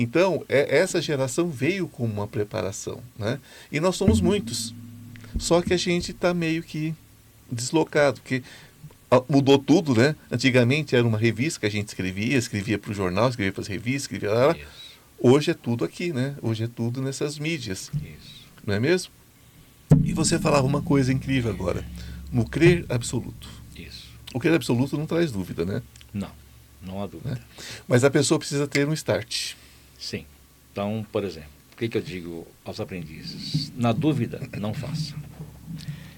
Então, 0.00 0.44
é- 0.48 0.78
essa 0.78 1.02
geração 1.02 1.50
veio 1.50 1.88
com 1.88 2.04
uma 2.04 2.28
preparação. 2.28 3.02
Né? 3.18 3.40
E 3.70 3.80
nós 3.80 3.96
somos 3.96 4.20
muitos. 4.20 4.72
Só 5.36 5.60
que 5.60 5.74
a 5.74 5.76
gente 5.76 6.12
está 6.12 6.32
meio 6.32 6.62
que 6.62 6.94
deslocado, 7.50 8.20
porque 8.20 8.42
ah, 9.10 9.22
mudou 9.28 9.58
tudo, 9.58 9.94
né? 9.94 10.14
Antigamente 10.30 10.94
era 10.94 11.06
uma 11.06 11.18
revista 11.18 11.60
que 11.60 11.66
a 11.66 11.70
gente 11.70 11.88
escrevia, 11.88 12.36
escrevia 12.36 12.78
para 12.78 12.90
o 12.90 12.94
jornal, 12.94 13.28
escrevia 13.28 13.52
para 13.52 13.62
as 13.62 13.66
revistas, 13.66 14.02
escrevia 14.02 14.30
lá. 14.30 14.52
Isso. 14.56 14.66
Hoje 15.18 15.50
é 15.50 15.54
tudo 15.54 15.84
aqui, 15.84 16.12
né? 16.12 16.36
Hoje 16.40 16.64
é 16.64 16.68
tudo 16.68 17.02
nessas 17.02 17.38
mídias. 17.38 17.90
Isso. 17.96 18.46
não 18.64 18.74
é 18.74 18.80
mesmo? 18.80 19.10
E 20.04 20.12
você 20.12 20.38
falava 20.38 20.66
uma 20.66 20.82
coisa 20.82 21.12
incrível 21.12 21.50
agora, 21.50 21.84
no 22.30 22.48
crer 22.48 22.84
absoluto. 22.88 23.48
Isso. 23.74 24.08
O 24.34 24.38
crer 24.38 24.54
absoluto 24.54 24.96
não 24.96 25.06
traz 25.06 25.32
dúvida, 25.32 25.64
né? 25.64 25.82
Não, 26.12 26.30
não 26.82 27.02
há 27.02 27.06
dúvida. 27.06 27.30
Né? 27.30 27.40
Mas 27.88 28.04
a 28.04 28.10
pessoa 28.10 28.38
precisa 28.38 28.68
ter 28.68 28.86
um 28.86 28.92
start. 28.92 29.54
Sim. 29.98 30.24
Então, 30.72 31.04
por 31.10 31.24
exemplo, 31.24 31.50
o 31.72 31.76
que, 31.76 31.88
que 31.88 31.98
eu 31.98 32.02
digo 32.02 32.46
aos 32.64 32.80
aprendizes? 32.80 33.72
Na 33.76 33.92
dúvida, 33.92 34.40
não 34.58 34.72
faça. 34.72 35.14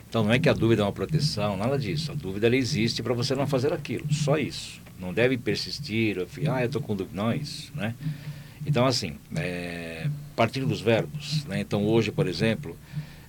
Então 0.08 0.24
não 0.24 0.32
é 0.32 0.38
que 0.38 0.48
a 0.48 0.52
dúvida 0.52 0.82
é 0.82 0.84
uma 0.84 0.92
proteção, 0.92 1.56
nada 1.56 1.78
disso. 1.78 2.10
A 2.10 2.14
dúvida 2.14 2.46
ela 2.46 2.56
existe 2.56 3.02
para 3.02 3.14
você 3.14 3.34
não 3.34 3.46
fazer 3.46 3.72
aquilo, 3.72 4.12
só 4.12 4.36
isso. 4.36 4.80
Não 4.98 5.14
deve 5.14 5.38
persistir, 5.38 6.18
ah, 6.50 6.60
eu 6.60 6.66
estou 6.66 6.82
com 6.82 6.96
dúvida. 6.96 7.16
Não 7.16 7.30
é 7.30 7.36
isso, 7.36 7.72
né? 7.74 7.94
Então, 8.66 8.86
assim, 8.86 9.14
é, 9.36 10.08
partindo 10.36 10.66
dos 10.66 10.80
verbos, 10.80 11.44
né? 11.44 11.60
Então, 11.60 11.86
hoje, 11.86 12.10
por 12.10 12.26
exemplo, 12.26 12.76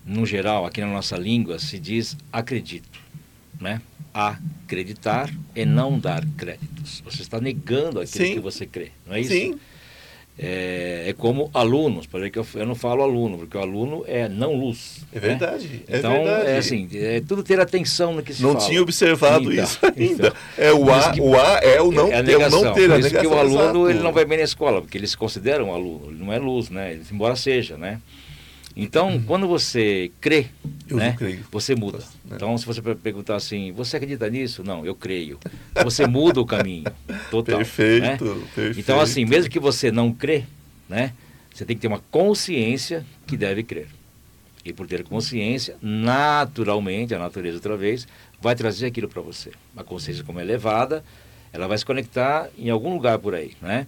no 0.06 0.26
geral, 0.26 0.66
aqui 0.66 0.82
na 0.82 0.88
nossa 0.88 1.16
língua, 1.18 1.60
se 1.60 1.80
diz 1.80 2.18
acredito, 2.34 3.00
né? 3.60 3.82
Acreditar 4.14 5.34
é 5.56 5.66
não 5.66 5.98
dar 5.98 6.26
créditos. 6.36 7.02
Você 7.06 7.22
está 7.22 7.40
negando 7.40 8.02
aquilo 8.02 8.26
Sim. 8.26 8.34
que 8.34 8.40
você 8.40 8.66
crê, 8.66 8.92
não 9.06 9.16
é 9.16 9.22
isso? 9.22 9.32
Sim. 9.32 9.60
É, 10.40 11.06
é, 11.08 11.14
como 11.14 11.52
alunos, 11.54 12.08
por 12.08 12.20
exemplo, 12.20 12.46
eu 12.56 12.66
não 12.66 12.74
falo 12.74 13.04
aluno, 13.04 13.38
porque 13.38 13.56
o 13.56 13.62
aluno 13.62 14.04
é 14.08 14.28
não 14.28 14.56
luz. 14.56 15.02
É 15.14 15.20
verdade. 15.20 15.68
Né? 15.68 15.80
É 15.88 15.98
então, 16.00 16.12
verdade. 16.14 16.50
é 16.50 16.58
assim, 16.58 16.90
é 16.94 17.22
tudo 17.22 17.44
ter 17.44 17.60
atenção 17.60 18.14
no 18.14 18.24
que 18.24 18.34
se 18.34 18.42
não 18.42 18.54
fala. 18.54 18.62
Não 18.62 18.70
tinha 18.70 18.82
observado 18.82 19.52
então, 19.52 19.64
isso 19.64 19.80
ainda. 19.86 20.28
Então, 20.28 20.34
é 20.58 20.74
o 20.74 20.92
A, 20.92 21.12
que, 21.12 21.22
o 21.22 21.40
A 21.40 21.60
é 21.62 21.82
o 21.82 21.92
não, 21.92 22.08
é 22.08 22.16
a 22.16 22.24
negação, 22.24 22.60
é 22.60 22.62
o 22.62 22.66
não 22.66 22.74
ter 22.74 22.88
por 22.88 22.94
a 22.94 22.98
negação. 22.98 23.22
que 23.22 23.28
o 23.28 23.38
aluno 23.38 23.90
ele 23.90 24.00
não 24.00 24.12
vai 24.12 24.26
bem 24.26 24.38
na 24.38 24.44
escola, 24.44 24.82
porque 24.82 24.98
eles 24.98 25.14
consideram 25.14 25.74
aluno, 25.74 26.08
ele 26.10 26.24
não 26.24 26.34
é 26.34 26.40
luz, 26.40 26.70
né? 26.70 26.98
embora 27.12 27.36
seja, 27.36 27.78
né? 27.78 28.00
Então, 28.76 29.10
uhum. 29.10 29.24
quando 29.24 29.48
você 29.48 30.12
crê, 30.22 30.48
né, 30.90 31.18
você 31.52 31.76
muda. 31.76 31.98
Né? 31.98 32.36
Então, 32.36 32.58
se 32.58 32.66
você 32.66 32.82
perguntar 32.82 33.36
assim, 33.36 33.72
você 33.72 33.98
acredita 33.98 34.30
nisso? 34.30 34.64
Não, 34.64 34.86
eu 34.86 34.96
creio. 34.96 35.40
Você 35.84 36.08
muda 36.08 36.40
o 36.40 36.46
caminho 36.46 36.86
total. 37.30 37.58
Perfeito, 37.58 38.26
né? 38.26 38.42
perfeito. 38.56 38.80
Então, 38.80 39.00
assim, 39.00 39.26
mesmo 39.26 39.50
que 39.50 39.60
você 39.60 39.92
não 39.92 40.12
crê, 40.14 40.46
né, 40.88 41.14
você 41.54 41.66
tem 41.66 41.76
que 41.76 41.82
ter 41.82 41.88
uma 41.88 42.02
consciência 42.12 43.06
que 43.28 43.36
deve 43.36 43.64
crer. 43.64 43.88
E 44.64 44.72
por 44.72 44.88
ter 44.88 45.04
consciência, 45.04 45.76
naturalmente, 45.82 47.16
a 47.16 47.20
natureza 47.20 47.58
outra 47.58 47.76
vez, 47.76 48.08
vai 48.40 48.56
trazer 48.56 48.88
aquilo 48.88 49.10
para 49.10 49.22
você. 49.22 49.52
A 49.76 49.84
consciência, 49.84 50.24
como 50.24 50.40
é 50.40 50.44
elevada, 50.44 51.04
ela 51.52 51.68
vai 51.68 51.78
se 51.78 51.86
conectar 51.86 52.48
em 52.58 52.70
algum 52.70 52.94
lugar 52.94 53.18
por 53.20 53.34
aí, 53.34 53.54
né? 53.62 53.88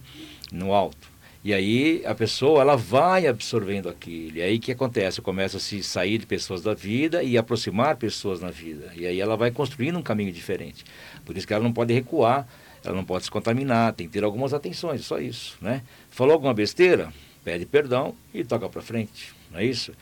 no 0.54 0.72
alto. 0.72 1.13
E 1.44 1.52
aí 1.52 2.02
a 2.06 2.14
pessoa 2.14 2.62
ela 2.62 2.74
vai 2.74 3.26
absorvendo 3.26 3.86
aquilo. 3.90 4.38
E 4.38 4.42
aí 4.42 4.56
o 4.56 4.60
que 4.60 4.72
acontece? 4.72 5.20
Começa 5.20 5.58
a 5.58 5.60
se 5.60 5.82
sair 5.82 6.16
de 6.16 6.24
pessoas 6.24 6.62
da 6.62 6.72
vida 6.72 7.22
e 7.22 7.36
aproximar 7.36 7.96
pessoas 7.96 8.40
na 8.40 8.50
vida. 8.50 8.90
E 8.96 9.06
aí 9.06 9.20
ela 9.20 9.36
vai 9.36 9.50
construindo 9.50 9.98
um 9.98 10.02
caminho 10.02 10.32
diferente. 10.32 10.84
Por 11.22 11.36
isso 11.36 11.46
que 11.46 11.52
ela 11.52 11.62
não 11.62 11.72
pode 11.72 11.92
recuar, 11.92 12.48
ela 12.82 12.96
não 12.96 13.04
pode 13.04 13.24
se 13.24 13.30
contaminar, 13.30 13.92
tem 13.92 14.06
que 14.06 14.12
ter 14.14 14.24
algumas 14.24 14.54
atenções, 14.54 15.04
só 15.04 15.18
isso, 15.18 15.58
né? 15.60 15.82
Falou 16.10 16.32
alguma 16.32 16.54
besteira? 16.54 17.12
Pede 17.44 17.66
perdão 17.66 18.14
e 18.32 18.42
toca 18.42 18.66
para 18.70 18.80
frente, 18.80 19.34
não 19.50 19.60
é 19.60 19.66
isso? 19.66 19.92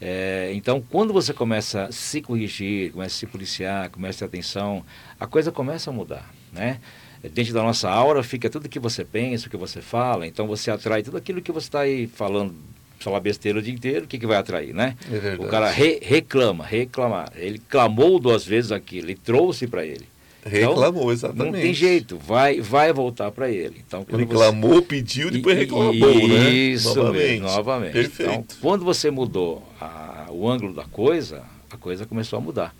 É, 0.00 0.50
então, 0.54 0.80
quando 0.80 1.12
você 1.12 1.34
começa 1.34 1.84
a 1.84 1.92
se 1.92 2.22
corrigir, 2.22 2.92
começa 2.92 3.16
a 3.16 3.18
se 3.18 3.26
policiar, 3.26 3.90
começa 3.90 4.24
a 4.24 4.28
ter 4.28 4.36
atenção, 4.36 4.84
a 5.20 5.26
coisa 5.26 5.52
começa 5.52 5.90
a 5.90 5.92
mudar, 5.92 6.30
né? 6.52 6.80
Dentro 7.22 7.52
da 7.52 7.62
nossa 7.62 7.88
aura 7.88 8.22
fica 8.22 8.48
tudo 8.50 8.68
que 8.68 8.78
você 8.78 9.04
pensa, 9.04 9.46
o 9.46 9.50
que 9.50 9.56
você 9.56 9.80
fala, 9.80 10.26
então 10.26 10.46
você 10.46 10.70
atrai 10.70 11.02
tudo 11.02 11.16
aquilo 11.16 11.42
que 11.42 11.52
você 11.52 11.66
está 11.66 11.80
aí 11.80 12.06
falando, 12.06 12.54
falar 12.98 13.20
besteira 13.20 13.58
o 13.58 13.62
dia 13.62 13.72
inteiro, 13.72 14.04
o 14.04 14.08
que, 14.08 14.18
que 14.18 14.26
vai 14.26 14.36
atrair, 14.36 14.74
né? 14.74 14.96
É 15.10 15.36
o 15.38 15.48
cara 15.48 15.70
re, 15.70 15.98
reclama, 16.02 16.64
reclamar. 16.64 17.32
Ele 17.36 17.58
clamou 17.58 18.18
duas 18.18 18.44
vezes 18.44 18.72
aquilo, 18.72 19.06
ele 19.06 19.16
trouxe 19.16 19.66
para 19.66 19.84
ele. 19.84 20.06
Reclamou, 20.44 21.02
então, 21.02 21.12
exatamente. 21.12 21.52
Não 21.52 21.60
tem 21.60 21.74
jeito, 21.74 22.16
vai, 22.18 22.60
vai 22.60 22.92
voltar 22.92 23.32
para 23.32 23.50
ele. 23.50 23.82
Então, 23.84 24.06
ele 24.08 24.24
você... 24.24 24.34
clamou, 24.34 24.80
pediu, 24.80 25.28
depois 25.28 25.58
reclamou, 25.58 26.28
né? 26.28 26.50
Isso 26.50 26.94
novamente. 26.94 27.26
Mesmo, 27.26 27.46
novamente. 27.46 27.92
Perfeito. 27.92 28.30
Então, 28.30 28.44
quando 28.60 28.84
você 28.84 29.10
mudou 29.10 29.66
a, 29.80 30.26
o 30.30 30.48
ângulo 30.48 30.72
da 30.72 30.84
coisa, 30.84 31.42
a 31.68 31.76
coisa 31.76 32.06
começou 32.06 32.38
a 32.38 32.40
mudar. 32.40 32.74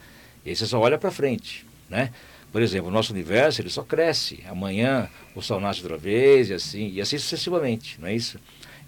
E 0.45 0.51
aí 0.51 0.57
você 0.57 0.65
só 0.65 0.79
olha 0.79 0.97
para 0.97 1.11
frente, 1.11 1.67
né? 1.91 2.11
Por 2.57 2.63
exemplo, 2.63 2.89
o 2.89 2.91
nosso 2.91 3.13
universo 3.13 3.61
ele 3.61 3.69
só 3.69 3.83
cresce. 3.83 4.43
Amanhã 4.49 5.11
o 5.35 5.43
Sol 5.43 5.61
nasce 5.61 5.83
outra 5.83 5.99
vez 5.99 6.49
e 6.49 6.55
assim, 6.55 6.91
e 6.91 7.03
assim 7.03 7.19
sucessivamente, 7.19 8.01
não 8.01 8.09
é 8.09 8.15
isso? 8.15 8.39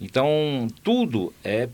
Então, 0.01 0.67
tudo 0.83 1.35
é 1.45 1.69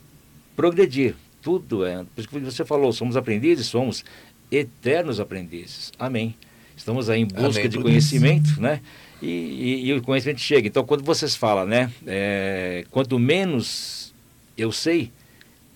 progredir. 0.56 1.14
Tudo 1.40 1.86
é. 1.86 1.98
Por 1.98 2.20
isso 2.20 2.28
que 2.28 2.40
você 2.40 2.64
falou, 2.64 2.92
somos 2.92 3.16
aprendizes, 3.16 3.66
somos 3.66 4.04
eternos 4.50 5.20
aprendizes. 5.20 5.92
Amém. 5.96 6.34
Estamos 6.76 7.08
aí 7.08 7.20
em 7.20 7.26
busca 7.26 7.60
Amém, 7.60 7.68
de 7.68 7.78
conhecimento, 7.78 8.50
isso. 8.50 8.60
né? 8.60 8.80
E, 9.22 9.28
e, 9.28 9.86
e, 9.86 9.92
o 9.92 10.02
conhecimento 10.02 10.40
chega. 10.40 10.66
Então, 10.66 10.84
quando 10.84 11.04
vocês 11.04 11.36
falam, 11.36 11.64
né? 11.64 11.92
É, 12.08 12.84
quanto 12.90 13.20
menos 13.20 14.12
eu 14.58 14.72
sei, 14.72 15.12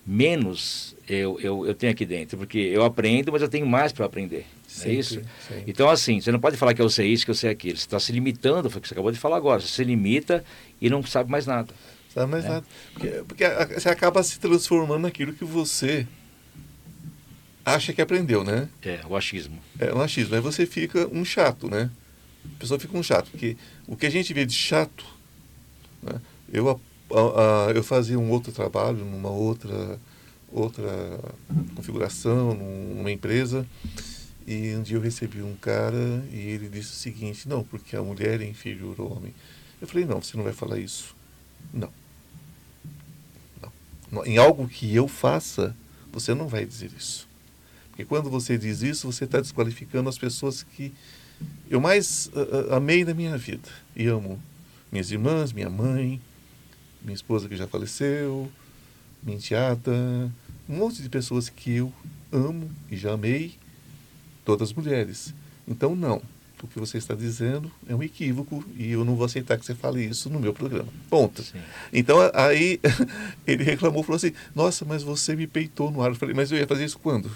menos 0.05 0.93
eu, 1.07 1.39
eu, 1.39 1.65
eu 1.65 1.73
tenho 1.73 1.93
aqui 1.93 2.05
dentro. 2.05 2.37
Porque 2.37 2.57
eu 2.57 2.83
aprendo, 2.83 3.31
mas 3.31 3.41
eu 3.41 3.47
tenho 3.47 3.65
mais 3.65 3.93
para 3.93 4.05
aprender. 4.05 4.45
É 4.83 4.91
isso? 4.91 5.21
Então, 5.65 5.89
assim, 5.89 6.21
você 6.21 6.31
não 6.31 6.39
pode 6.39 6.55
falar 6.55 6.73
que 6.73 6.81
eu 6.81 6.89
sei 6.89 7.07
isso, 7.07 7.25
que 7.25 7.31
eu 7.31 7.35
sei 7.35 7.49
aquilo. 7.49 7.77
Você 7.77 7.85
está 7.85 7.99
se 7.99 8.11
limitando, 8.11 8.69
foi 8.69 8.79
o 8.79 8.81
que 8.81 8.87
você 8.87 8.93
acabou 8.93 9.11
de 9.11 9.17
falar 9.17 9.37
agora. 9.37 9.59
Você 9.61 9.67
se 9.67 9.83
limita 9.83 10.43
e 10.79 10.89
não 10.89 11.03
sabe 11.03 11.31
mais 11.31 11.45
nada. 11.45 11.73
Sabe 12.13 12.31
mais 12.31 12.45
é. 12.45 12.49
nada. 12.49 12.65
Porque, 12.93 13.07
porque 13.27 13.45
você 13.73 13.89
acaba 13.89 14.21
se 14.23 14.39
transformando 14.39 15.01
naquilo 15.01 15.33
que 15.33 15.43
você 15.43 16.07
acha 17.65 17.93
que 17.93 18.01
aprendeu, 18.01 18.43
né? 18.43 18.69
É, 18.81 18.99
o 19.07 19.15
achismo. 19.15 19.59
É, 19.79 19.93
o 19.93 20.01
achismo. 20.01 20.35
Aí 20.35 20.41
você 20.41 20.65
fica 20.65 21.07
um 21.11 21.25
chato, 21.25 21.69
né? 21.69 21.89
A 22.45 22.59
pessoa 22.59 22.79
fica 22.79 22.97
um 22.97 23.03
chato. 23.03 23.29
Porque 23.31 23.57
o 23.87 23.95
que 23.95 24.05
a 24.05 24.09
gente 24.09 24.33
vê 24.33 24.45
de 24.45 24.53
chato, 24.53 25.05
né? 26.01 26.19
eu, 26.51 26.69
a, 26.69 27.67
a, 27.69 27.71
eu 27.71 27.83
fazia 27.83 28.17
um 28.17 28.29
outro 28.29 28.51
trabalho 28.51 29.05
numa 29.05 29.29
outra, 29.29 29.99
outra 30.51 31.19
configuração, 31.75 32.53
numa 32.53 33.11
empresa, 33.11 33.65
e 34.51 34.75
um 34.75 34.81
dia 34.81 34.97
eu 34.97 35.01
recebi 35.01 35.43
um 35.43 35.55
cara 35.55 36.25
e 36.31 36.39
ele 36.39 36.67
disse 36.67 36.91
o 36.91 36.95
seguinte: 36.95 37.47
não, 37.47 37.63
porque 37.63 37.95
a 37.95 38.01
mulher 38.01 38.41
é 38.41 38.45
inferior 38.45 38.95
ao 38.97 39.11
homem. 39.11 39.31
Eu 39.79 39.87
falei: 39.87 40.05
não, 40.05 40.19
você 40.19 40.35
não 40.35 40.43
vai 40.43 40.53
falar 40.53 40.79
isso. 40.79 41.15
Não. 41.71 41.91
não. 44.11 44.25
Em 44.25 44.39
algo 44.39 44.67
que 44.67 44.95
eu 44.95 45.07
faça, 45.07 45.75
você 46.11 46.33
não 46.33 46.47
vai 46.47 46.65
dizer 46.65 46.89
isso. 46.97 47.29
Porque 47.91 48.03
quando 48.03 48.27
você 48.27 48.57
diz 48.57 48.81
isso, 48.81 49.05
você 49.05 49.25
está 49.25 49.39
desqualificando 49.39 50.09
as 50.09 50.17
pessoas 50.17 50.63
que 50.63 50.91
eu 51.69 51.79
mais 51.79 52.31
uh, 52.33 52.73
amei 52.73 53.05
na 53.05 53.13
minha 53.13 53.37
vida 53.37 53.69
e 53.95 54.07
amo. 54.07 54.41
Minhas 54.91 55.11
irmãs, 55.11 55.53
minha 55.53 55.69
mãe, 55.69 56.19
minha 57.03 57.13
esposa 57.13 57.47
que 57.47 57.55
já 57.55 57.67
faleceu, 57.67 58.51
minha 59.21 59.37
enteada, 59.37 59.93
um 60.67 60.75
monte 60.77 61.03
de 61.03 61.09
pessoas 61.09 61.49
que 61.49 61.75
eu 61.75 61.93
amo 62.31 62.71
e 62.89 62.97
já 62.97 63.11
amei 63.11 63.58
todas 64.49 64.69
as 64.69 64.73
mulheres. 64.73 65.31
Então, 65.67 65.95
não. 65.95 66.19
O 66.61 66.67
que 66.67 66.79
você 66.79 66.97
está 66.97 67.13
dizendo 67.13 67.71
é 67.87 67.95
um 67.95 68.01
equívoco 68.01 68.65
e 68.75 68.91
eu 68.91 69.05
não 69.05 69.15
vou 69.15 69.25
aceitar 69.25 69.57
que 69.57 69.65
você 69.65 69.75
fale 69.75 70.03
isso 70.03 70.29
no 70.29 70.39
meu 70.39 70.53
programa. 70.53 70.89
Ponto. 71.07 71.43
Sim. 71.43 71.59
Então, 71.93 72.17
aí 72.33 72.79
ele 73.47 73.63
reclamou, 73.63 74.01
falou 74.03 74.17
assim: 74.17 74.33
Nossa, 74.53 74.83
mas 74.83 75.03
você 75.03 75.35
me 75.35 75.45
peitou 75.45 75.91
no 75.91 76.01
ar. 76.01 76.09
Eu 76.09 76.15
falei: 76.15 76.33
Mas 76.33 76.51
eu 76.51 76.57
ia 76.57 76.67
fazer 76.67 76.83
isso 76.83 76.97
quando? 76.97 77.31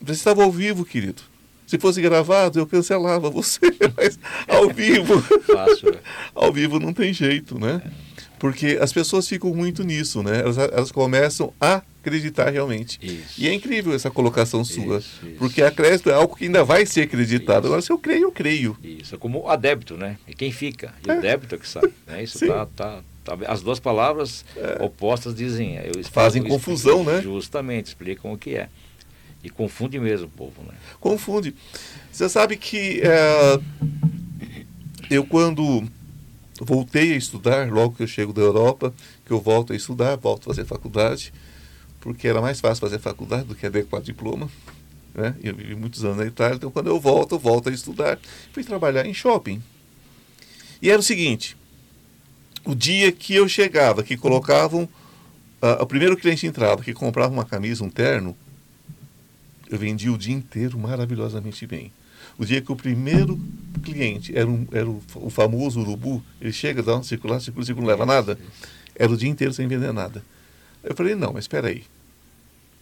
Você 0.00 0.12
estava 0.12 0.44
ao 0.44 0.52
vivo, 0.52 0.84
querido. 0.84 1.22
Se 1.66 1.78
fosse 1.78 2.00
gravado, 2.00 2.58
eu 2.58 2.66
cancelava 2.66 3.28
você, 3.28 3.60
mas 3.96 4.18
ao 4.48 4.70
vivo. 4.70 5.20
Fácil, 5.52 5.92
né? 5.92 5.98
ao 6.34 6.52
vivo 6.52 6.78
não 6.78 6.92
tem 6.94 7.12
jeito, 7.12 7.58
né? 7.58 7.82
É. 7.84 7.90
Porque 8.38 8.78
as 8.80 8.92
pessoas 8.92 9.28
ficam 9.28 9.52
muito 9.52 9.82
nisso, 9.82 10.22
né? 10.22 10.40
Elas, 10.40 10.56
elas 10.56 10.92
começam 10.92 11.52
a 11.60 11.82
acreditar 12.00 12.50
realmente. 12.50 12.98
Isso. 13.02 13.34
E 13.40 13.46
é 13.46 13.54
incrível 13.54 13.94
essa 13.94 14.10
colocação 14.10 14.64
sua, 14.64 14.98
isso, 14.98 15.26
isso. 15.26 15.36
porque 15.38 15.62
a 15.62 15.70
crédito 15.70 16.10
é 16.10 16.14
algo 16.14 16.34
que 16.34 16.44
ainda 16.44 16.64
vai 16.64 16.84
ser 16.86 17.02
acreditado. 17.02 17.66
Agora, 17.66 17.82
se 17.82 17.90
eu 17.90 17.98
creio, 17.98 18.24
eu 18.24 18.32
creio. 18.32 18.76
Isso, 18.82 19.14
é 19.14 19.18
como 19.18 19.48
a 19.48 19.56
débito, 19.56 19.96
né? 19.96 20.18
E 20.26 20.34
quem 20.34 20.50
fica? 20.50 20.94
E 21.06 21.10
é. 21.10 21.18
o 21.18 21.20
débito 21.20 21.54
é 21.54 21.58
que 21.58 21.68
sai. 21.68 21.90
Né? 22.06 22.22
Isso 22.22 22.44
tá, 22.46 22.66
tá, 22.74 23.00
tá, 23.24 23.38
As 23.46 23.62
duas 23.62 23.78
palavras 23.78 24.44
é. 24.56 24.82
opostas 24.82 25.34
dizem. 25.34 25.76
Explico, 25.76 26.10
Fazem 26.10 26.42
confusão, 26.42 27.00
explico, 27.00 27.16
né? 27.16 27.22
Justamente, 27.22 27.86
explicam 27.86 28.32
o 28.32 28.38
que 28.38 28.56
é. 28.56 28.68
E 29.42 29.48
confunde 29.48 29.98
mesmo 29.98 30.26
o 30.26 30.30
povo, 30.30 30.62
né? 30.66 30.74
Confunde. 31.00 31.54
Você 32.12 32.28
sabe 32.28 32.56
que 32.56 33.00
é, 33.02 33.60
eu 35.10 35.24
quando 35.24 35.82
voltei 36.60 37.14
a 37.14 37.16
estudar, 37.16 37.70
logo 37.72 37.94
que 37.94 38.02
eu 38.02 38.06
chego 38.06 38.32
da 38.32 38.42
Europa, 38.42 38.92
que 39.24 39.32
eu 39.32 39.40
volto 39.40 39.72
a 39.72 39.76
estudar, 39.76 40.16
volto 40.16 40.50
a 40.50 40.54
fazer 40.54 40.66
faculdade, 40.66 41.32
porque 42.00 42.26
era 42.26 42.40
mais 42.40 42.60
fácil 42.60 42.80
fazer 42.80 42.98
faculdade 42.98 43.44
do 43.44 43.54
que 43.54 43.66
adequar 43.66 44.02
diploma. 44.02 44.50
Né? 45.14 45.34
Eu 45.42 45.54
vivi 45.54 45.74
muitos 45.74 46.04
anos 46.04 46.18
na 46.18 46.26
Itália, 46.26 46.56
então 46.56 46.70
quando 46.70 46.86
eu 46.86 46.98
volto, 46.98 47.34
eu 47.34 47.38
volto 47.38 47.68
a 47.68 47.72
estudar. 47.72 48.18
Fui 48.52 48.64
trabalhar 48.64 49.06
em 49.06 49.14
shopping. 49.14 49.62
E 50.80 50.90
era 50.90 50.98
o 50.98 51.02
seguinte: 51.02 51.56
o 52.64 52.74
dia 52.74 53.12
que 53.12 53.34
eu 53.34 53.48
chegava, 53.48 54.02
que 54.02 54.16
colocavam 54.16 54.88
o 55.80 55.86
primeiro 55.86 56.16
cliente 56.16 56.46
entrava 56.46 56.82
que 56.82 56.94
comprava 56.94 57.32
uma 57.32 57.44
camisa, 57.44 57.84
um 57.84 57.90
terno, 57.90 58.34
eu 59.68 59.78
vendi 59.78 60.08
o 60.08 60.16
dia 60.16 60.34
inteiro 60.34 60.78
maravilhosamente 60.78 61.66
bem. 61.66 61.92
O 62.38 62.46
dia 62.46 62.62
que 62.62 62.72
o 62.72 62.76
primeiro 62.76 63.38
cliente 63.82 64.36
era, 64.36 64.48
um, 64.48 64.66
era 64.72 64.88
o, 64.88 65.02
o, 65.16 65.28
famoso 65.28 65.80
urubu, 65.80 66.22
ele 66.40 66.52
chega, 66.52 66.82
dá 66.82 66.96
um 66.96 67.02
circular, 67.02 67.40
circula, 67.40 67.66
circula, 67.66 67.86
não 67.86 67.92
leva 67.92 68.06
nada, 68.06 68.38
era 68.94 69.12
o 69.12 69.16
dia 69.16 69.28
inteiro 69.28 69.52
sem 69.52 69.68
vender 69.68 69.92
nada. 69.92 70.24
Eu 70.82 70.94
falei, 70.94 71.14
não, 71.14 71.32
mas 71.32 71.44
espera 71.44 71.68
aí. 71.68 71.84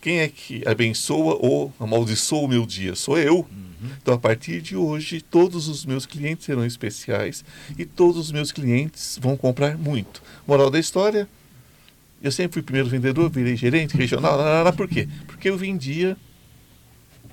Quem 0.01 0.21
é 0.21 0.29
que 0.29 0.63
abençoa 0.67 1.37
ou 1.41 1.73
amaldiçoa 1.79 2.43
o 2.43 2.49
meu 2.49 2.65
dia? 2.65 2.95
Sou 2.95 3.19
eu. 3.19 3.39
Uhum. 3.39 3.91
Então, 4.01 4.15
a 4.15 4.19
partir 4.19 4.61
de 4.61 4.77
hoje, 4.77 5.21
todos 5.21 5.69
os 5.69 5.85
meus 5.85 6.07
clientes 6.07 6.47
serão 6.47 6.65
especiais 6.65 7.45
e 7.77 7.85
todos 7.85 8.17
os 8.17 8.33
meus 8.33 8.53
clientes 8.53 9.19
vão 9.21 9.37
comprar 9.37 9.77
muito. 9.77 10.23
Moral 10.47 10.71
da 10.71 10.79
história, 10.79 11.29
eu 12.23 12.31
sempre 12.31 12.55
fui 12.55 12.63
primeiro 12.63 12.89
vendedor, 12.89 13.29
virei 13.29 13.57
gerente 13.57 13.97
regional. 13.97 14.39
por 14.73 14.89
quê? 14.89 15.09
Porque 15.27 15.51
eu 15.51 15.57
vendia 15.57 16.17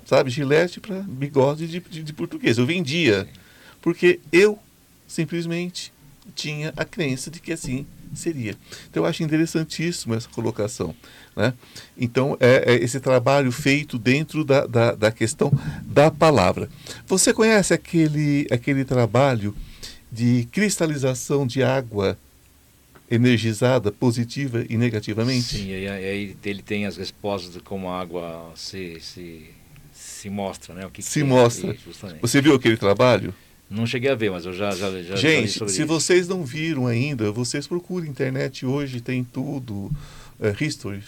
sabe, 0.06 0.30
gilete 0.30 0.80
para 0.80 1.00
bigode 1.02 1.66
de, 1.66 1.80
de, 1.80 2.02
de, 2.02 2.12
português. 2.12 2.56
Eu 2.56 2.64
vendia, 2.64 3.28
porque 3.82 4.20
eu 4.32 4.58
simplesmente 5.06 5.92
tinha 6.34 6.72
a 6.76 6.84
crença 6.84 7.30
de 7.30 7.40
que 7.40 7.52
assim 7.52 7.84
seria. 8.14 8.56
Então 8.90 9.02
eu 9.02 9.08
acho 9.08 9.22
interessantíssimo 9.22 10.14
essa 10.14 10.28
colocação. 10.28 10.94
Né? 11.34 11.52
Então 11.96 12.36
é, 12.40 12.72
é 12.72 12.74
esse 12.76 13.00
trabalho 13.00 13.50
feito 13.52 13.98
dentro 13.98 14.44
da, 14.44 14.66
da, 14.66 14.92
da, 14.94 15.10
questão 15.10 15.52
da 15.82 16.10
palavra. 16.10 16.68
Você 17.06 17.32
conhece 17.32 17.74
aquele, 17.74 18.46
aquele 18.50 18.84
trabalho 18.84 19.54
de 20.10 20.48
cristalização 20.50 21.46
de 21.46 21.62
água 21.62 22.18
energizada, 23.10 23.92
positiva 23.92 24.64
e 24.68 24.76
negativamente? 24.76 25.58
Sim, 25.58 25.72
aí, 25.72 25.88
aí 25.88 26.36
ele 26.44 26.62
tem 26.62 26.86
as 26.86 26.96
respostas 26.96 27.52
de 27.52 27.60
como 27.60 27.88
a 27.88 28.00
água 28.00 28.52
se, 28.56 28.98
se 29.00 29.50
se 29.96 30.28
mostra, 30.28 30.74
né? 30.74 30.86
O 30.86 30.90
que 30.90 31.02
se 31.02 31.20
que 31.20 31.24
mostra. 31.24 31.70
Aí, 31.70 32.18
você 32.20 32.40
viu 32.40 32.54
aquele 32.54 32.76
trabalho? 32.76 33.34
Não 33.68 33.86
cheguei 33.86 34.10
a 34.10 34.14
ver, 34.14 34.30
mas 34.30 34.46
eu 34.46 34.52
já 34.52 34.70
já, 34.70 34.90
já 35.02 35.16
Gente, 35.16 35.58
já 35.58 35.68
se 35.68 35.82
isso. 35.82 35.86
vocês 35.86 36.28
não 36.28 36.44
viram 36.44 36.86
ainda, 36.86 37.32
vocês 37.32 37.66
procurem 37.66 38.10
internet 38.10 38.64
hoje 38.64 39.00
tem 39.00 39.24
tudo, 39.24 39.90
uh, 40.38 40.64
History, 40.64 41.02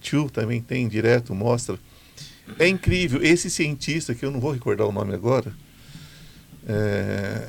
Two 0.00 0.30
também 0.30 0.60
tem 0.60 0.86
direto, 0.88 1.34
mostra. 1.34 1.78
É 2.58 2.68
incrível. 2.68 3.22
Esse 3.22 3.50
cientista 3.50 4.14
que 4.14 4.24
eu 4.24 4.30
não 4.30 4.40
vou 4.40 4.52
recordar 4.52 4.86
o 4.86 4.92
nome 4.92 5.12
agora, 5.12 5.52
é... 6.66 7.48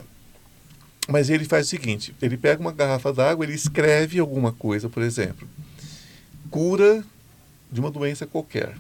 mas 1.08 1.30
ele 1.30 1.46
faz 1.46 1.68
o 1.68 1.70
seguinte: 1.70 2.14
ele 2.22 2.36
pega 2.36 2.60
uma 2.60 2.72
garrafa 2.72 3.14
d'água, 3.14 3.46
ele 3.46 3.54
escreve 3.54 4.20
alguma 4.20 4.52
coisa, 4.52 4.90
por 4.90 5.04
exemplo, 5.04 5.48
cura 6.50 7.04
de 7.72 7.80
uma 7.80 7.92
doença 7.92 8.26
qualquer 8.26 8.76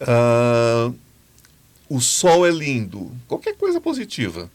Uh, 0.00 0.94
o 1.88 2.00
sol 2.00 2.46
é 2.46 2.50
lindo, 2.50 3.10
qualquer 3.26 3.56
coisa 3.56 3.80
positiva. 3.80 4.50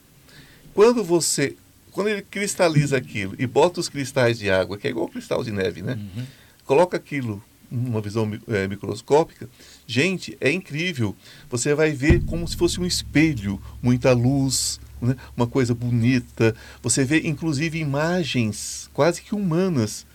Quando 0.74 1.04
você, 1.04 1.56
quando 1.92 2.10
ele 2.10 2.22
cristaliza 2.22 2.98
aquilo 2.98 3.36
e 3.38 3.48
bota 3.48 3.80
os 3.80 3.90
cristais 3.90 4.38
de 4.38 4.50
água, 4.50 4.78
que 4.78 4.88
é 4.88 4.92
igual 4.92 5.08
cristal 5.08 5.44
de 5.44 5.52
neve, 5.52 5.82
né? 5.82 5.94
Uhum. 5.94 6.26
Coloca 6.66 6.98
aquilo 6.98 7.44
numa 7.70 8.02
visão 8.02 8.30
é, 8.48 8.68
microscópica, 8.68 9.50
gente, 9.88 10.38
é 10.40 10.52
incrível. 10.52 11.16
Você 11.50 11.74
vai 11.74 11.92
ver 11.92 12.24
como 12.26 12.48
se 12.48 12.56
fosse 12.56 12.80
um 12.80 12.86
espelho, 12.86 13.60
muita 13.82 14.14
luz, 14.14 14.80
né? 15.02 15.16
uma 15.36 15.48
coisa 15.48 15.74
bonita. 15.74 16.56
Você 16.84 17.04
vê, 17.04 17.22
inclusive, 17.26 17.80
imagens 17.80 18.90
quase 18.94 19.22
que 19.22 19.34
humanas 19.34 20.06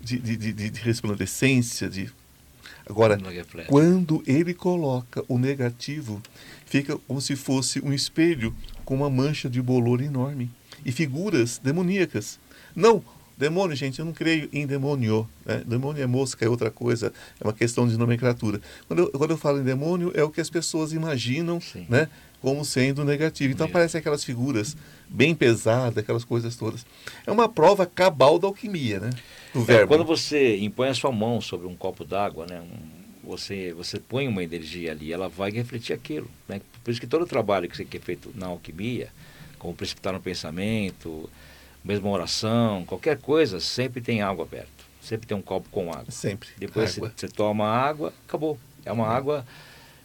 de, 0.00 0.18
de, 0.18 0.36
de, 0.36 0.70
de 0.70 0.80
resplandecência, 0.80 1.88
de 1.88 2.10
Agora, 2.88 3.18
quando 3.66 4.22
ele 4.26 4.54
coloca 4.54 5.22
o 5.28 5.38
negativo, 5.38 6.22
fica 6.68 6.98
como 7.06 7.20
se 7.20 7.34
fosse 7.34 7.80
um 7.80 7.92
espelho 7.92 8.54
com 8.84 8.94
uma 8.94 9.10
mancha 9.10 9.48
de 9.48 9.60
bolor 9.60 10.00
enorme 10.00 10.50
e 10.84 10.92
figuras 10.92 11.58
demoníacas. 11.58 12.38
Não, 12.74 13.02
demônio, 13.36 13.76
gente, 13.76 13.98
eu 13.98 14.04
não 14.04 14.12
creio 14.12 14.48
em 14.52 14.66
demônio. 14.66 15.28
Né? 15.44 15.62
Demônio 15.66 16.02
é 16.02 16.06
mosca, 16.06 16.44
é 16.44 16.48
outra 16.48 16.70
coisa, 16.70 17.12
é 17.40 17.44
uma 17.44 17.52
questão 17.52 17.88
de 17.88 17.96
nomenclatura. 17.96 18.60
Quando 18.86 19.00
eu, 19.00 19.10
quando 19.10 19.30
eu 19.30 19.38
falo 19.38 19.60
em 19.60 19.64
demônio, 19.64 20.12
é 20.14 20.22
o 20.22 20.30
que 20.30 20.40
as 20.40 20.50
pessoas 20.50 20.92
imaginam 20.92 21.60
né, 21.88 22.08
como 22.40 22.64
sendo 22.64 23.04
negativo. 23.04 23.52
Então, 23.52 23.66
aparecem 23.66 23.98
aquelas 23.98 24.22
figuras 24.22 24.76
bem 25.08 25.34
pesadas, 25.34 25.98
aquelas 25.98 26.24
coisas 26.24 26.56
todas. 26.56 26.84
É 27.26 27.32
uma 27.32 27.48
prova 27.48 27.86
cabal 27.86 28.38
da 28.38 28.46
alquimia, 28.46 29.00
né? 29.00 29.10
do 29.52 29.60
é, 29.62 29.64
verbo. 29.64 29.82
É, 29.82 29.86
quando 29.86 30.04
você 30.06 30.58
impõe 30.58 30.88
a 30.88 30.94
sua 30.94 31.12
mão 31.12 31.40
sobre 31.40 31.66
um 31.66 31.74
copo 31.74 32.04
d'água, 32.04 32.46
né, 32.46 32.60
um, 32.60 32.97
você, 33.28 33.74
você 33.74 34.00
põe 34.00 34.26
uma 34.26 34.42
energia 34.42 34.92
ali, 34.92 35.12
ela 35.12 35.28
vai 35.28 35.50
refletir 35.50 35.92
aquilo. 35.92 36.30
Né? 36.48 36.62
Por 36.82 36.90
isso 36.90 36.98
que 36.98 37.06
todo 37.06 37.22
o 37.22 37.26
trabalho 37.26 37.68
que 37.68 37.76
você 37.76 37.84
quer 37.84 38.00
feito 38.00 38.32
na 38.34 38.46
alquimia, 38.46 39.10
como 39.58 39.74
precipitar 39.74 40.14
no 40.14 40.20
pensamento, 40.20 41.28
mesmo 41.84 42.08
oração, 42.08 42.84
qualquer 42.86 43.18
coisa, 43.18 43.60
sempre 43.60 44.00
tem 44.00 44.22
água 44.22 44.46
perto. 44.46 44.88
Sempre 45.02 45.26
tem 45.26 45.36
um 45.36 45.42
copo 45.42 45.68
com 45.70 45.90
água. 45.90 46.10
Sempre. 46.10 46.48
Depois 46.56 46.94
você, 46.94 47.00
você 47.00 47.28
toma 47.28 47.66
água, 47.66 48.14
acabou. 48.26 48.58
É 48.84 48.90
uma 48.90 49.06
água 49.06 49.46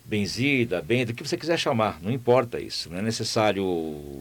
benzida, 0.06 0.82
bem, 0.82 1.06
do 1.06 1.14
que 1.14 1.26
você 1.26 1.38
quiser 1.38 1.58
chamar, 1.58 2.02
não 2.02 2.12
importa 2.12 2.60
isso, 2.60 2.90
não 2.90 2.98
é 2.98 3.02
necessário 3.02 3.64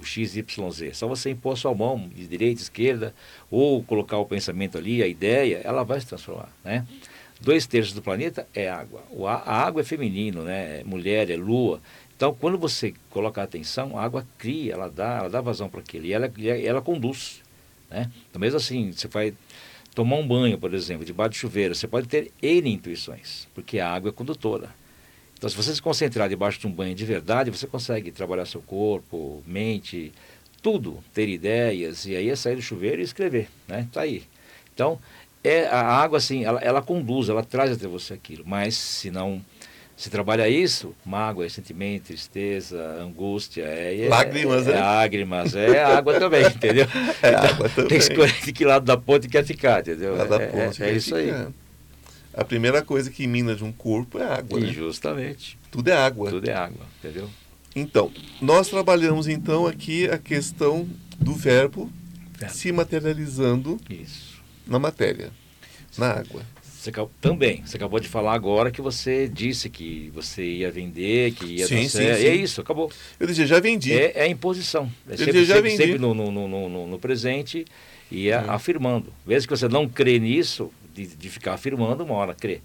XYZ, 0.04 0.44
só 0.92 1.08
você 1.08 1.30
impor 1.30 1.58
sua 1.58 1.74
mão 1.74 2.08
de 2.14 2.24
direita, 2.28 2.62
esquerda, 2.62 3.12
ou 3.50 3.82
colocar 3.82 4.16
o 4.18 4.24
pensamento 4.24 4.78
ali, 4.78 5.02
a 5.02 5.08
ideia, 5.08 5.60
ela 5.64 5.82
vai 5.82 6.00
se 6.00 6.06
transformar, 6.06 6.50
né? 6.64 6.86
Dois 7.42 7.66
terços 7.66 7.92
do 7.92 8.00
planeta 8.00 8.46
é 8.54 8.68
água, 8.68 9.02
a 9.26 9.64
água 9.64 9.82
é 9.82 9.84
feminino, 9.84 10.42
né? 10.44 10.80
É 10.80 10.84
mulher, 10.84 11.28
é 11.28 11.36
lua, 11.36 11.80
então 12.16 12.32
quando 12.32 12.56
você 12.56 12.94
coloca 13.10 13.42
atenção, 13.42 13.98
a 13.98 14.04
água 14.04 14.26
cria, 14.38 14.74
ela 14.74 14.88
dá, 14.88 15.18
ela 15.18 15.30
dá 15.30 15.40
vazão 15.40 15.68
para 15.68 15.80
aquilo, 15.80 16.06
e 16.06 16.12
ela, 16.12 16.32
ela 16.64 16.80
conduz, 16.80 17.42
né? 17.90 18.10
Então 18.30 18.40
mesmo 18.40 18.58
assim, 18.58 18.92
você 18.92 19.08
vai 19.08 19.34
tomar 19.92 20.16
um 20.16 20.26
banho, 20.26 20.56
por 20.56 20.72
exemplo, 20.72 21.04
debaixo 21.04 21.32
de 21.32 21.38
chuveiro, 21.38 21.74
você 21.74 21.88
pode 21.88 22.06
ter 22.06 22.30
N 22.40 22.70
intuições, 22.70 23.48
porque 23.54 23.80
a 23.80 23.92
água 23.92 24.10
é 24.10 24.12
condutora, 24.12 24.70
então, 25.42 25.50
se 25.50 25.56
você 25.56 25.74
se 25.74 25.82
concentrar 25.82 26.28
debaixo 26.28 26.60
de 26.60 26.68
um 26.68 26.70
banho 26.70 26.94
de 26.94 27.04
verdade, 27.04 27.50
você 27.50 27.66
consegue 27.66 28.12
trabalhar 28.12 28.46
seu 28.46 28.62
corpo, 28.62 29.42
mente, 29.44 30.12
tudo, 30.62 31.02
ter 31.12 31.28
ideias, 31.28 32.06
e 32.06 32.14
aí 32.14 32.30
é 32.30 32.36
sair 32.36 32.54
do 32.54 32.62
chuveiro 32.62 33.00
e 33.00 33.04
escrever, 33.04 33.48
né? 33.66 33.88
Tá 33.92 34.02
aí. 34.02 34.22
Então, 34.72 35.00
é, 35.42 35.66
a 35.66 35.82
água, 35.82 36.18
assim, 36.18 36.44
ela, 36.44 36.60
ela 36.60 36.82
conduz, 36.82 37.28
ela 37.28 37.42
traz 37.42 37.72
até 37.72 37.86
você 37.86 38.14
aquilo, 38.14 38.44
mas 38.46 38.76
se 38.76 39.10
não 39.10 39.42
se 39.96 40.10
trabalha 40.10 40.48
isso, 40.48 40.94
mágoa, 41.04 41.48
sentimento, 41.48 42.06
tristeza, 42.06 42.82
angústia, 43.00 43.62
é, 43.62 44.06
é 44.06 44.08
lágrimas, 44.08 44.66
é, 44.66 44.72
é, 44.72 44.80
lágrimas, 44.80 45.54
é 45.54 45.84
água 45.84 46.18
também, 46.18 46.44
entendeu? 46.48 46.86
É 47.22 47.28
então, 47.28 47.44
água 47.44 47.68
também. 47.68 47.88
Tem 47.88 47.98
que 47.98 48.04
escolher 48.04 48.40
de 48.40 48.52
que 48.52 48.64
lado 48.64 48.84
da 48.84 48.96
ponte 48.96 49.28
quer 49.28 49.44
ficar, 49.44 49.80
entendeu? 49.80 50.16
Lado 50.16 50.30
da 50.30 50.42
é, 50.42 50.46
ponte 50.46 50.82
é, 50.82 50.90
é 50.90 50.92
isso 50.92 51.14
aí 51.14 51.30
a 52.34 52.44
primeira 52.44 52.82
coisa 52.82 53.10
que 53.10 53.26
mina 53.26 53.54
de 53.54 53.64
um 53.64 53.72
corpo 53.72 54.18
é 54.18 54.24
água. 54.24 54.58
E 54.58 54.64
né? 54.64 54.72
justamente. 54.72 55.58
Tudo 55.70 55.88
é 55.88 55.92
água. 55.96 56.30
Tudo 56.30 56.48
é 56.48 56.54
água, 56.54 56.86
entendeu? 56.98 57.28
Então, 57.74 58.10
nós 58.40 58.68
trabalhamos 58.68 59.28
então 59.28 59.66
aqui 59.66 60.08
a 60.08 60.18
questão 60.18 60.88
do 61.18 61.34
verbo, 61.34 61.90
verbo. 62.38 62.54
se 62.54 62.70
materializando 62.72 63.78
Isso. 63.88 64.31
Na 64.66 64.78
matéria, 64.78 65.30
na 65.96 66.10
água. 66.10 66.42
Você, 66.62 66.90
também, 67.20 67.62
você 67.64 67.76
acabou 67.76 68.00
de 68.00 68.08
falar 68.08 68.34
agora 68.34 68.68
que 68.68 68.82
você 68.82 69.28
disse 69.28 69.70
que 69.70 70.10
você 70.12 70.42
ia 70.42 70.70
vender, 70.70 71.32
que 71.32 71.46
ia 71.46 71.66
sim, 71.68 71.82
sim, 71.82 71.88
sim. 71.88 72.02
É 72.02 72.34
isso, 72.34 72.60
acabou. 72.60 72.90
Eu 73.20 73.26
dizia, 73.28 73.46
já 73.46 73.60
vendi. 73.60 73.92
É, 73.92 74.24
é 74.24 74.26
imposição. 74.26 74.90
É 75.08 75.12
Eu 75.12 75.18
sempre, 75.18 75.32
dizia, 75.32 75.46
já 75.46 75.54
sempre, 75.54 75.70
vendi. 75.70 75.82
sempre 75.84 75.98
no, 76.00 76.12
no, 76.12 76.48
no, 76.48 76.86
no, 76.88 76.98
presente 76.98 77.64
e 78.10 78.32
hum. 78.32 78.34
afirmando. 78.48 79.12
Mesmo 79.24 79.46
que 79.46 79.56
você 79.56 79.68
não 79.68 79.88
crê 79.88 80.18
nisso, 80.18 80.72
de, 80.92 81.06
de 81.06 81.28
ficar 81.28 81.54
afirmando, 81.54 82.02
uma 82.02 82.14
hora 82.14 82.34
crer. 82.34 82.60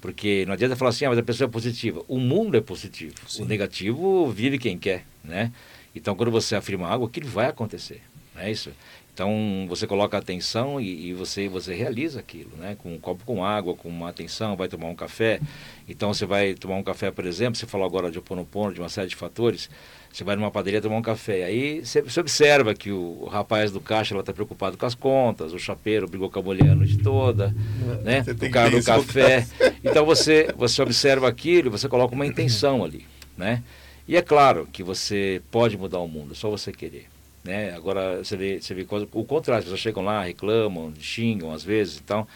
Porque 0.00 0.44
não 0.46 0.54
adianta 0.54 0.74
falar 0.74 0.88
assim, 0.88 1.04
ah, 1.04 1.10
mas 1.10 1.18
a 1.18 1.22
pessoa 1.22 1.46
é 1.46 1.50
positiva. 1.50 2.02
O 2.08 2.18
mundo 2.18 2.56
é 2.56 2.60
positivo. 2.60 3.14
O 3.38 3.44
negativo 3.44 4.32
vive 4.32 4.58
quem 4.58 4.76
quer, 4.76 5.04
né? 5.22 5.52
Então, 5.94 6.16
quando 6.16 6.32
você 6.32 6.56
afirma 6.56 6.88
algo, 6.88 7.06
aquilo 7.06 7.28
vai 7.28 7.46
acontecer, 7.46 8.00
não 8.34 8.42
é 8.42 8.50
isso? 8.50 8.70
Então, 9.12 9.66
você 9.68 9.86
coloca 9.86 10.16
atenção 10.16 10.80
e, 10.80 11.08
e, 11.08 11.12
você, 11.12 11.48
você 11.48 11.74
realiza 11.74 12.20
aquilo, 12.20 12.50
né? 12.56 12.76
Com 12.78 12.94
um 12.94 12.98
copo 12.98 13.24
com 13.24 13.44
água, 13.44 13.74
com 13.74 13.88
uma 13.88 14.08
atenção, 14.08 14.56
vai 14.56 14.68
tomar 14.68 14.88
um 14.88 14.94
café. 14.94 15.40
Então, 15.88 16.14
você 16.14 16.24
vai 16.24 16.54
tomar 16.54 16.76
um 16.76 16.82
café, 16.82 17.10
por 17.10 17.26
exemplo, 17.26 17.56
você 17.56 17.66
falou 17.66 17.86
agora 17.86 18.10
de 18.10 18.18
oponopono, 18.18 18.72
de 18.72 18.80
uma 18.80 18.88
série 18.88 19.08
de 19.08 19.16
fatores. 19.16 19.68
Você 20.12 20.24
vai 20.24 20.34
numa 20.34 20.50
padaria 20.50 20.80
tomar 20.80 20.96
um 20.96 21.02
café. 21.02 21.44
Aí 21.44 21.84
você, 21.84 22.02
você 22.02 22.18
observa 22.20 22.74
que 22.74 22.90
o, 22.90 23.18
o 23.22 23.26
rapaz 23.26 23.70
do 23.70 23.80
caixa 23.80 24.18
está 24.18 24.32
preocupado 24.32 24.76
com 24.76 24.86
as 24.86 24.94
contas, 24.94 25.52
o 25.52 25.58
chapeiro 25.58 26.08
brigou 26.08 26.28
com 26.28 26.40
a 26.40 26.42
mulher 26.42 26.70
a 26.70 26.74
noite 26.74 26.98
toda, 26.98 27.54
né? 28.02 28.24
o 28.28 28.50
cara 28.50 28.70
do 28.70 28.82
café. 28.82 29.46
Então 29.84 30.04
você, 30.04 30.52
você 30.56 30.82
observa 30.82 31.28
aquilo 31.28 31.70
você 31.70 31.88
coloca 31.88 32.14
uma 32.14 32.26
intenção 32.26 32.84
ali. 32.84 33.06
Né? 33.36 33.62
E 34.06 34.16
é 34.16 34.22
claro 34.22 34.68
que 34.72 34.82
você 34.82 35.40
pode 35.50 35.78
mudar 35.78 36.00
o 36.00 36.08
mundo, 36.08 36.32
é 36.32 36.34
só 36.34 36.50
você 36.50 36.72
querer. 36.72 37.06
Né? 37.42 37.72
Agora 37.74 38.18
você 38.18 38.36
vê, 38.36 38.60
você 38.60 38.74
vê 38.74 38.86
o 38.90 39.24
contrário, 39.24 39.60
as 39.60 39.64
pessoas 39.64 39.80
chegam 39.80 40.02
lá, 40.02 40.22
reclamam, 40.22 40.92
xingam 41.00 41.52
às 41.52 41.64
vezes, 41.64 42.00
então 42.02 42.26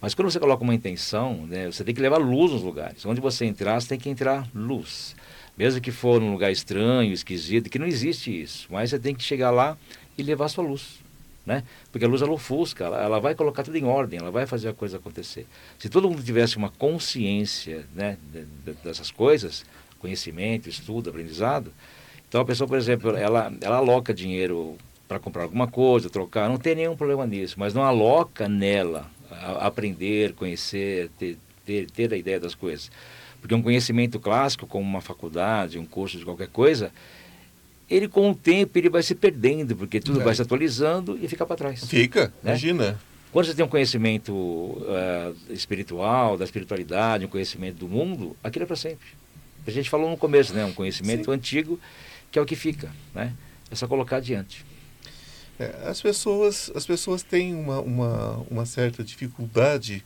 Mas 0.00 0.14
quando 0.14 0.30
você 0.30 0.40
coloca 0.40 0.62
uma 0.62 0.74
intenção, 0.74 1.46
né, 1.46 1.66
você 1.66 1.84
tem 1.84 1.94
que 1.94 2.00
levar 2.00 2.18
luz 2.18 2.52
nos 2.52 2.62
lugares. 2.62 3.04
Onde 3.06 3.20
você 3.20 3.44
entrar, 3.44 3.80
você 3.80 3.88
tem 3.88 3.98
que 3.98 4.08
entrar 4.08 4.48
luz. 4.54 5.14
Mesmo 5.56 5.80
que 5.80 5.90
for 5.90 6.20
num 6.20 6.32
lugar 6.32 6.52
estranho, 6.52 7.12
esquisito, 7.12 7.68
que 7.68 7.78
não 7.78 7.86
existe 7.86 8.30
isso. 8.30 8.68
Mas 8.70 8.90
você 8.90 8.98
tem 8.98 9.14
que 9.14 9.24
chegar 9.24 9.50
lá 9.50 9.76
e 10.16 10.22
levar 10.22 10.48
sua 10.48 10.62
luz. 10.64 11.00
Né? 11.44 11.64
Porque 11.90 12.04
a 12.04 12.08
luz 12.08 12.20
ela 12.20 12.30
ofusca, 12.32 12.84
ela, 12.84 13.02
ela, 13.02 13.18
vai 13.18 13.34
colocar 13.34 13.62
tudo 13.62 13.76
em 13.76 13.84
ordem, 13.84 14.20
ela 14.20 14.30
vai 14.30 14.46
fazer 14.46 14.68
a 14.68 14.72
coisa 14.74 14.98
acontecer. 14.98 15.46
Se 15.78 15.88
todo 15.88 16.08
mundo 16.08 16.22
tivesse 16.22 16.58
uma 16.58 16.68
consciência 16.68 17.86
né, 17.94 18.18
dessas 18.84 19.10
coisas, 19.10 19.64
conhecimento, 19.98 20.68
estudo, 20.68 21.08
aprendizado, 21.10 21.72
então 22.28 22.42
a 22.42 22.44
pessoa, 22.44 22.68
por 22.68 22.76
exemplo, 22.76 23.16
ela, 23.16 23.52
ela 23.60 23.76
aloca 23.76 24.12
dinheiro 24.12 24.76
para 25.08 25.18
comprar 25.18 25.44
alguma 25.44 25.66
coisa, 25.66 26.10
trocar, 26.10 26.48
não 26.48 26.58
tem 26.58 26.74
nenhum 26.74 26.94
problema 26.94 27.26
nisso, 27.26 27.54
mas 27.58 27.72
não 27.72 27.82
aloca 27.82 28.46
nela 28.48 29.10
a, 29.30 29.66
aprender, 29.66 30.34
conhecer, 30.34 31.10
ter, 31.18 31.38
ter, 31.64 31.90
ter 31.90 32.12
a 32.12 32.16
ideia 32.16 32.38
das 32.38 32.54
coisas. 32.54 32.90
Porque 33.40 33.54
um 33.54 33.62
conhecimento 33.62 34.20
clássico, 34.20 34.66
como 34.66 34.84
uma 34.84 35.00
faculdade, 35.00 35.78
um 35.78 35.86
curso 35.86 36.18
de 36.18 36.24
qualquer 36.24 36.48
coisa, 36.48 36.92
ele 37.88 38.06
com 38.06 38.30
o 38.30 38.34
tempo 38.34 38.76
ele 38.76 38.90
vai 38.90 39.02
se 39.02 39.14
perdendo, 39.14 39.74
porque 39.74 39.98
tudo 39.98 40.20
é. 40.20 40.24
vai 40.24 40.34
se 40.34 40.42
atualizando 40.42 41.18
e 41.22 41.26
fica 41.26 41.46
para 41.46 41.56
trás. 41.56 41.84
Fica, 41.84 42.26
né? 42.42 42.50
imagina. 42.50 43.00
Quando 43.32 43.46
você 43.46 43.54
tem 43.54 43.64
um 43.64 43.68
conhecimento 43.68 44.32
uh, 44.32 45.34
espiritual, 45.50 46.36
da 46.36 46.44
espiritualidade, 46.44 47.24
um 47.24 47.28
conhecimento 47.28 47.76
do 47.76 47.88
mundo, 47.88 48.36
aquilo 48.42 48.64
é 48.64 48.66
para 48.66 48.76
sempre. 48.76 49.06
A 49.66 49.70
gente 49.70 49.88
falou 49.88 50.10
no 50.10 50.16
começo, 50.16 50.54
né? 50.54 50.64
Um 50.64 50.72
conhecimento 50.72 51.26
Sim. 51.26 51.32
antigo 51.32 51.78
que 52.30 52.38
é 52.38 52.42
o 52.42 52.46
que 52.46 52.56
fica, 52.56 52.90
né? 53.14 53.34
É 53.70 53.74
só 53.74 53.86
colocar 53.86 54.16
adiante. 54.16 54.64
É, 55.58 55.88
as 55.88 56.00
pessoas 56.00 56.70
as 56.74 56.86
pessoas 56.86 57.22
têm 57.22 57.54
uma, 57.54 57.80
uma, 57.80 58.36
uma 58.50 58.66
certa 58.66 59.02
dificuldade 59.02 60.04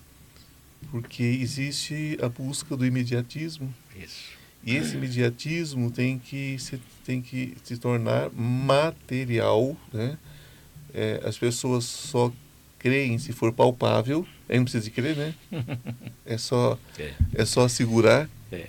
porque 0.90 1.22
existe 1.22 2.18
a 2.20 2.28
busca 2.28 2.76
do 2.76 2.84
imediatismo. 2.84 3.72
Isso. 3.96 4.32
E 4.64 4.76
esse 4.76 4.94
imediatismo 4.94 5.90
tem 5.90 6.18
que 6.18 6.56
se, 6.58 6.80
tem 7.04 7.20
que 7.20 7.56
se 7.64 7.76
tornar 7.76 8.30
material. 8.30 9.76
Né? 9.92 10.16
É, 10.94 11.20
as 11.24 11.36
pessoas 11.36 11.84
só 11.84 12.32
creem 12.78 13.18
se 13.18 13.32
for 13.32 13.52
palpável. 13.52 14.26
Aí 14.48 14.56
não 14.56 14.64
precisa 14.64 14.84
de 14.84 14.90
crer, 14.90 15.16
né? 15.16 15.34
É 16.24 16.38
só, 16.38 16.78
é. 16.98 17.12
é 17.34 17.44
só 17.44 17.66
segurar. 17.66 18.28
É. 18.50 18.68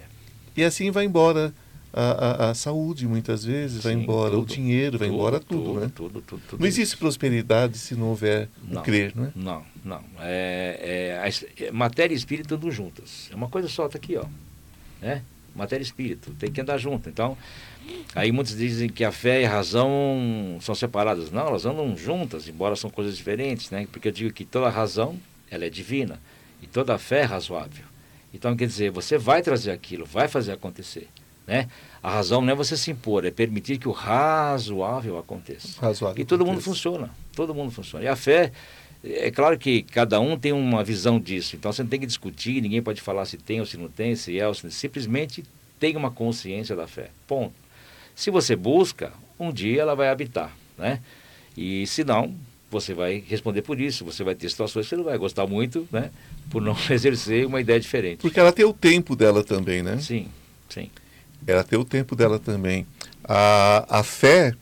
E 0.57 0.63
assim 0.63 0.89
vai 0.89 1.05
embora 1.05 1.53
a, 1.93 2.47
a, 2.47 2.49
a 2.49 2.53
saúde, 2.53 3.07
muitas 3.07 3.45
vezes, 3.45 3.77
Sim, 3.77 3.83
vai 3.83 3.93
embora 3.93 4.31
tudo, 4.31 4.43
o 4.43 4.45
dinheiro, 4.45 4.97
vai 4.97 5.07
tudo, 5.07 5.15
embora 5.15 5.39
tudo, 5.39 5.63
tudo 5.63 5.79
né? 5.79 5.91
Tudo, 5.93 6.21
tudo, 6.21 6.41
tudo 6.49 6.59
não 6.59 6.67
existe 6.67 6.97
prosperidade 6.97 7.77
se 7.77 7.95
não 7.95 8.07
houver 8.07 8.49
não, 8.67 8.81
o 8.81 8.83
crer, 8.83 9.13
não 9.15 9.25
é? 9.25 9.31
Não, 9.35 9.63
não. 9.85 10.03
É, 10.19 11.21
é, 11.59 11.71
matéria 11.71 12.13
e 12.13 12.17
espírito 12.17 12.55
andam 12.55 12.71
juntas. 12.71 13.29
É 13.31 13.35
uma 13.35 13.47
coisa 13.47 13.67
só, 13.67 13.87
tá 13.87 13.97
aqui, 13.97 14.17
ó. 14.17 14.25
Né? 15.01 15.21
matéria 15.55 15.83
e 15.83 15.85
espírito, 15.85 16.33
tem 16.33 16.51
que 16.51 16.59
andar 16.59 16.77
junto. 16.77 17.09
Então, 17.09 17.37
aí 18.15 18.31
muitos 18.31 18.57
dizem 18.57 18.89
que 18.89 19.03
a 19.03 19.11
fé 19.11 19.41
e 19.41 19.45
a 19.45 19.49
razão 19.49 20.57
são 20.61 20.73
separadas. 20.73 21.31
Não, 21.31 21.47
elas 21.47 21.65
andam 21.65 21.95
juntas, 21.95 22.47
embora 22.47 22.75
são 22.75 22.89
coisas 22.89 23.15
diferentes, 23.15 23.69
né? 23.69 23.87
Porque 23.91 24.07
eu 24.07 24.11
digo 24.11 24.33
que 24.33 24.45
toda 24.45 24.69
razão, 24.69 25.19
ela 25.49 25.65
é 25.65 25.69
divina, 25.69 26.19
e 26.61 26.67
toda 26.67 26.97
fé 26.97 27.19
é 27.19 27.25
razoável. 27.25 27.85
Então, 28.33 28.55
quer 28.55 28.65
dizer, 28.65 28.89
você 28.89 29.17
vai 29.17 29.41
trazer 29.41 29.71
aquilo, 29.71 30.05
vai 30.05 30.27
fazer 30.27 30.53
acontecer, 30.53 31.07
né? 31.45 31.67
A 32.01 32.11
razão 32.11 32.41
não 32.41 32.51
é 32.51 32.55
você 32.55 32.75
se 32.75 32.91
impor, 32.91 33.25
é 33.25 33.31
permitir 33.31 33.77
que 33.77 33.87
o 33.87 33.91
razoável 33.91 35.17
aconteça. 35.17 35.79
Razoável 35.81 36.21
e 36.21 36.25
todo 36.25 36.41
aconteça. 36.41 36.55
mundo 36.55 36.63
funciona, 36.63 37.09
todo 37.35 37.53
mundo 37.53 37.71
funciona. 37.71 38.05
E 38.05 38.07
a 38.07 38.15
fé 38.15 38.51
é 39.03 39.29
claro 39.31 39.57
que 39.57 39.83
cada 39.83 40.19
um 40.19 40.37
tem 40.37 40.51
uma 40.51 40.83
visão 40.83 41.19
disso, 41.19 41.55
então 41.55 41.71
você 41.71 41.83
não 41.83 41.89
tem 41.89 41.99
que 41.99 42.05
discutir, 42.05 42.61
ninguém 42.61 42.81
pode 42.81 43.01
falar 43.01 43.25
se 43.25 43.37
tem 43.37 43.59
ou 43.59 43.65
se 43.65 43.77
não 43.77 43.89
tem, 43.89 44.15
se 44.15 44.39
é 44.39 44.47
ou 44.47 44.53
se 44.53 44.63
não. 44.63 44.71
Simplesmente 44.71 45.43
tem 45.79 45.95
uma 45.97 46.11
consciência 46.11 46.75
da 46.75 46.87
fé. 46.87 47.09
Ponto. 47.27 47.53
Se 48.15 48.29
você 48.29 48.55
busca, 48.55 49.11
um 49.39 49.51
dia 49.51 49.81
ela 49.81 49.95
vai 49.95 50.09
habitar, 50.09 50.55
né? 50.77 50.99
E 51.57 51.85
se 51.87 52.03
não, 52.03 52.33
você 52.73 52.93
vai 52.93 53.23
responder 53.27 53.61
por 53.61 53.79
isso. 53.79 54.03
Você 54.03 54.23
vai 54.23 54.35
ter 54.35 54.49
situações 54.49 54.85
que 54.85 54.89
você 54.89 54.95
não 54.95 55.03
vai 55.03 55.17
gostar 55.17 55.45
muito, 55.45 55.87
né? 55.91 56.09
Por 56.49 56.61
não 56.61 56.75
exercer 56.89 57.45
uma 57.45 57.61
ideia 57.61 57.79
diferente. 57.79 58.19
Porque 58.19 58.39
ela 58.39 58.51
tem 58.51 58.65
o 58.65 58.73
tempo 58.73 59.15
dela 59.15 59.43
também, 59.43 59.83
né? 59.83 59.99
Sim, 59.99 60.27
sim. 60.69 60.89
Ela 61.45 61.63
tem 61.63 61.77
o 61.77 61.85
tempo 61.85 62.15
dela 62.15 62.39
também. 62.39 62.85
A, 63.23 63.99
a 63.99 64.03
fé, 64.03 64.53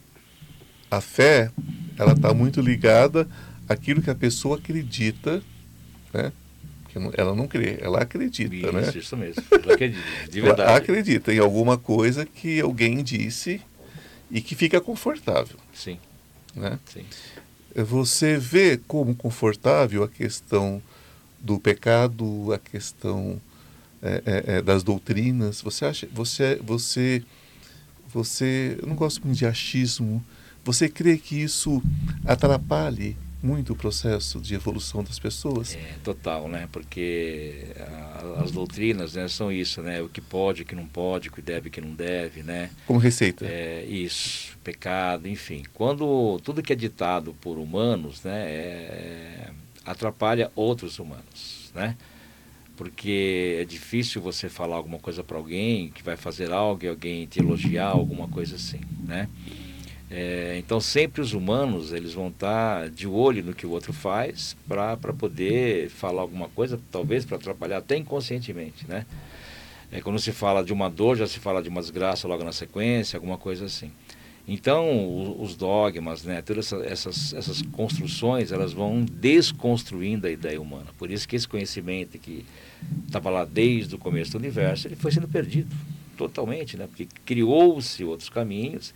a 0.89 1.01
fé, 1.01 1.51
ela 1.97 2.13
está 2.13 2.33
muito 2.33 2.61
ligada 2.61 3.27
aquilo 3.67 4.01
que 4.01 4.09
a 4.09 4.15
pessoa 4.15 4.57
acredita, 4.57 5.41
né? 6.13 6.31
Que 6.89 6.99
ela 7.17 7.33
não 7.33 7.47
crê, 7.47 7.77
ela 7.79 8.01
acredita, 8.01 8.53
isso, 8.53 8.71
né? 8.71 8.91
Isso 8.93 9.17
mesmo, 9.17 9.43
ela 9.49 9.73
acredita, 9.73 10.03
de 10.29 10.41
verdade. 10.41 10.69
Ela 10.69 10.77
acredita 10.77 11.33
em 11.33 11.39
alguma 11.39 11.77
coisa 11.77 12.25
que 12.25 12.59
alguém 12.59 13.01
disse 13.01 13.61
e 14.29 14.41
que 14.41 14.55
fica 14.55 14.81
confortável. 14.81 15.57
Sim. 15.73 15.97
Né? 16.53 16.77
Sim. 16.85 17.05
Você 17.73 18.37
vê 18.37 18.77
como 18.77 19.15
confortável 19.15 20.03
a 20.03 20.09
questão 20.09 20.81
do 21.39 21.57
pecado, 21.59 22.51
a 22.53 22.59
questão 22.59 23.41
é, 24.01 24.23
é, 24.25 24.43
é, 24.57 24.61
das 24.61 24.83
doutrinas. 24.83 25.61
Você 25.61 25.85
acha, 25.85 26.07
você, 26.11 26.59
você, 26.63 27.23
você, 28.07 28.77
eu 28.81 28.87
não 28.87 28.95
gosto 28.95 29.23
muito 29.25 29.37
de 29.37 29.45
achismo. 29.45 30.23
Você 30.63 30.89
crê 30.89 31.17
que 31.17 31.41
isso 31.41 31.81
atrapalhe 32.25 33.17
muito 33.43 33.73
o 33.73 33.75
processo 33.75 34.39
de 34.39 34.53
evolução 34.53 35.03
das 35.03 35.17
pessoas. 35.17 35.75
É, 35.75 35.95
total, 36.03 36.47
né? 36.47 36.69
Porque 36.71 37.65
a, 37.79 38.43
as 38.43 38.51
doutrinas 38.51 39.15
né, 39.15 39.27
são 39.27 39.51
isso, 39.51 39.81
né? 39.81 40.01
O 40.01 40.07
que 40.07 40.21
pode, 40.21 40.61
o 40.61 40.65
que 40.65 40.75
não 40.75 40.85
pode, 40.85 41.29
o 41.29 41.31
que 41.31 41.41
deve, 41.41 41.69
o 41.69 41.71
que 41.71 41.81
não 41.81 41.93
deve, 41.93 42.43
né? 42.43 42.69
Como 42.85 42.99
receita. 42.99 43.45
É, 43.45 43.83
isso, 43.85 44.57
pecado, 44.63 45.27
enfim. 45.27 45.63
Quando 45.73 46.39
tudo 46.43 46.61
que 46.61 46.71
é 46.71 46.75
ditado 46.75 47.35
por 47.41 47.57
humanos, 47.57 48.23
né? 48.23 48.45
É, 48.47 49.49
atrapalha 49.83 50.51
outros 50.55 50.99
humanos, 50.99 51.71
né? 51.73 51.97
Porque 52.81 53.59
é 53.61 53.63
difícil 53.63 54.19
você 54.19 54.49
falar 54.49 54.75
alguma 54.75 54.97
coisa 54.97 55.23
para 55.23 55.37
alguém 55.37 55.91
que 55.91 56.01
vai 56.01 56.17
fazer 56.17 56.51
algo 56.51 56.83
e 56.83 56.87
alguém 56.87 57.27
te 57.27 57.39
elogiar, 57.39 57.89
alguma 57.89 58.27
coisa 58.27 58.55
assim, 58.55 58.79
né? 59.05 59.29
É, 60.09 60.55
então 60.57 60.81
sempre 60.81 61.21
os 61.21 61.33
humanos 61.33 61.93
eles 61.93 62.15
vão 62.15 62.29
estar 62.29 62.89
de 62.89 63.05
olho 63.05 63.43
no 63.43 63.53
que 63.53 63.67
o 63.67 63.69
outro 63.69 63.93
faz 63.93 64.57
para 64.67 64.97
poder 64.97 65.91
falar 65.91 66.23
alguma 66.23 66.49
coisa, 66.49 66.79
talvez 66.91 67.23
para 67.23 67.37
atrapalhar 67.37 67.77
até 67.77 67.95
inconscientemente, 67.95 68.87
né? 68.87 69.05
É, 69.91 70.01
quando 70.01 70.17
se 70.17 70.31
fala 70.31 70.63
de 70.63 70.73
uma 70.73 70.89
dor, 70.89 71.15
já 71.15 71.27
se 71.27 71.37
fala 71.37 71.61
de 71.61 71.69
uma 71.69 71.81
desgraça 71.81 72.27
logo 72.27 72.43
na 72.43 72.51
sequência, 72.51 73.15
alguma 73.15 73.37
coisa 73.37 73.65
assim. 73.65 73.91
Então, 74.47 75.39
os 75.39 75.55
dogmas, 75.55 76.23
né, 76.23 76.41
todas 76.41 76.73
essa, 76.73 76.83
essas, 76.83 77.33
essas 77.33 77.61
construções, 77.61 78.51
elas 78.51 78.73
vão 78.73 79.05
desconstruindo 79.05 80.25
a 80.25 80.31
ideia 80.31 80.59
humana. 80.59 80.87
Por 80.97 81.11
isso 81.11 81.27
que 81.27 81.35
esse 81.35 81.47
conhecimento 81.47 82.17
que 82.17 82.43
estava 83.05 83.29
lá 83.29 83.45
desde 83.45 83.95
o 83.95 83.97
começo 83.97 84.31
do 84.31 84.37
universo, 84.37 84.87
ele 84.87 84.95
foi 84.95 85.11
sendo 85.11 85.27
perdido 85.27 85.75
totalmente, 86.17 86.77
né? 86.77 86.87
porque 86.87 87.07
criou-se 87.25 88.03
outros 88.03 88.29
caminhos 88.29 88.93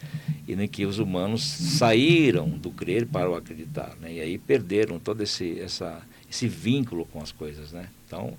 e 0.47 0.53
em 0.53 0.67
que 0.67 0.85
os 0.85 0.99
humanos 0.99 1.43
saíram 1.43 2.47
do 2.49 2.69
crer 2.69 3.07
para 3.07 3.29
o 3.29 3.35
acreditar, 3.35 3.95
né? 3.99 4.13
e 4.13 4.21
aí 4.21 4.37
perderam 4.37 4.99
todo 4.99 5.21
esse, 5.21 5.59
essa, 5.59 6.01
esse 6.29 6.47
vínculo 6.47 7.05
com 7.05 7.21
as 7.21 7.31
coisas. 7.31 7.71
Né? 7.71 7.87
Então, 8.05 8.37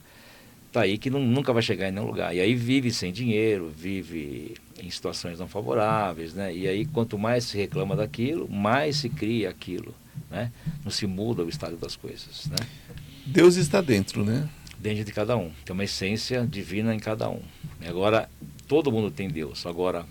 tá 0.70 0.82
aí 0.82 0.98
que 0.98 1.10
não, 1.10 1.20
nunca 1.20 1.52
vai 1.52 1.62
chegar 1.62 1.88
em 1.88 1.92
nenhum 1.92 2.06
lugar. 2.06 2.34
E 2.34 2.40
aí 2.40 2.54
vive 2.54 2.92
sem 2.92 3.12
dinheiro, 3.12 3.72
vive 3.76 4.54
em 4.80 4.88
situações 4.88 5.38
não 5.38 5.48
favoráveis, 5.48 6.32
né? 6.34 6.54
e 6.54 6.68
aí 6.68 6.86
quanto 6.86 7.18
mais 7.18 7.44
se 7.44 7.56
reclama 7.56 7.96
daquilo, 7.96 8.48
mais 8.48 8.98
se 8.98 9.08
cria 9.08 9.50
aquilo. 9.50 9.94
Né? 10.30 10.52
Não 10.84 10.90
se 10.90 11.06
muda 11.06 11.42
o 11.42 11.48
estado 11.48 11.76
das 11.76 11.96
coisas. 11.96 12.46
Né? 12.46 12.56
Deus 13.26 13.56
está 13.56 13.80
dentro, 13.80 14.24
né? 14.24 14.48
Dentro 14.86 15.04
de 15.04 15.10
cada 15.10 15.36
um. 15.36 15.50
Tem 15.64 15.74
uma 15.74 15.82
essência 15.82 16.46
divina 16.46 16.94
em 16.94 17.00
cada 17.00 17.28
um. 17.28 17.42
Agora, 17.84 18.30
todo 18.68 18.92
mundo 18.92 19.10
tem 19.10 19.28
Deus. 19.28 19.66
Agora, 19.66 20.06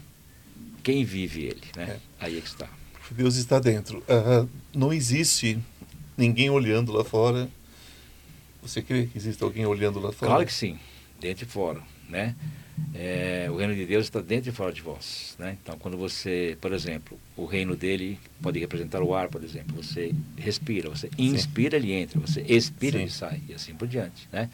quem 0.83 1.05
vive 1.05 1.45
ele, 1.45 1.61
né? 1.77 1.91
É. 1.91 1.99
Aí 2.25 2.37
é 2.37 2.41
que 2.41 2.47
está. 2.47 2.67
Deus 3.09 3.37
está 3.37 3.57
dentro. 3.57 3.99
Uh, 3.99 4.49
não 4.73 4.91
existe 4.91 5.57
ninguém 6.17 6.49
olhando 6.49 6.91
lá 6.91 7.05
fora. 7.05 7.49
Você 8.61 8.81
crê 8.81 9.05
que 9.05 9.17
existe 9.17 9.41
alguém 9.41 9.65
olhando 9.65 9.97
lá 9.97 10.11
fora? 10.11 10.31
Claro 10.31 10.45
que 10.45 10.53
sim, 10.53 10.77
dentro 11.21 11.45
e 11.45 11.47
fora, 11.47 11.81
né? 12.09 12.35
É, 12.93 13.47
o 13.49 13.55
reino 13.55 13.73
de 13.73 13.85
Deus 13.85 14.05
está 14.05 14.19
dentro 14.21 14.49
e 14.49 14.53
fora 14.53 14.71
de 14.71 14.81
vós, 14.81 15.35
né? 15.39 15.57
Então, 15.61 15.77
quando 15.77 15.97
você, 15.97 16.57
por 16.59 16.73
exemplo, 16.73 17.17
o 17.37 17.45
reino 17.45 17.75
dele 17.75 18.19
pode 18.41 18.59
representar 18.59 19.01
o 19.01 19.13
ar, 19.13 19.29
por 19.29 19.43
exemplo. 19.43 19.81
Você 19.81 20.13
respira, 20.37 20.89
você 20.89 21.09
inspira, 21.17 21.79
sim. 21.79 21.85
ele 21.85 21.93
entra. 21.93 22.19
Você 22.19 22.41
expira, 22.41 22.97
sim. 22.97 23.03
ele 23.03 23.11
sai 23.11 23.41
e 23.47 23.53
assim 23.53 23.73
por 23.75 23.87
diante, 23.87 24.27
né? 24.31 24.49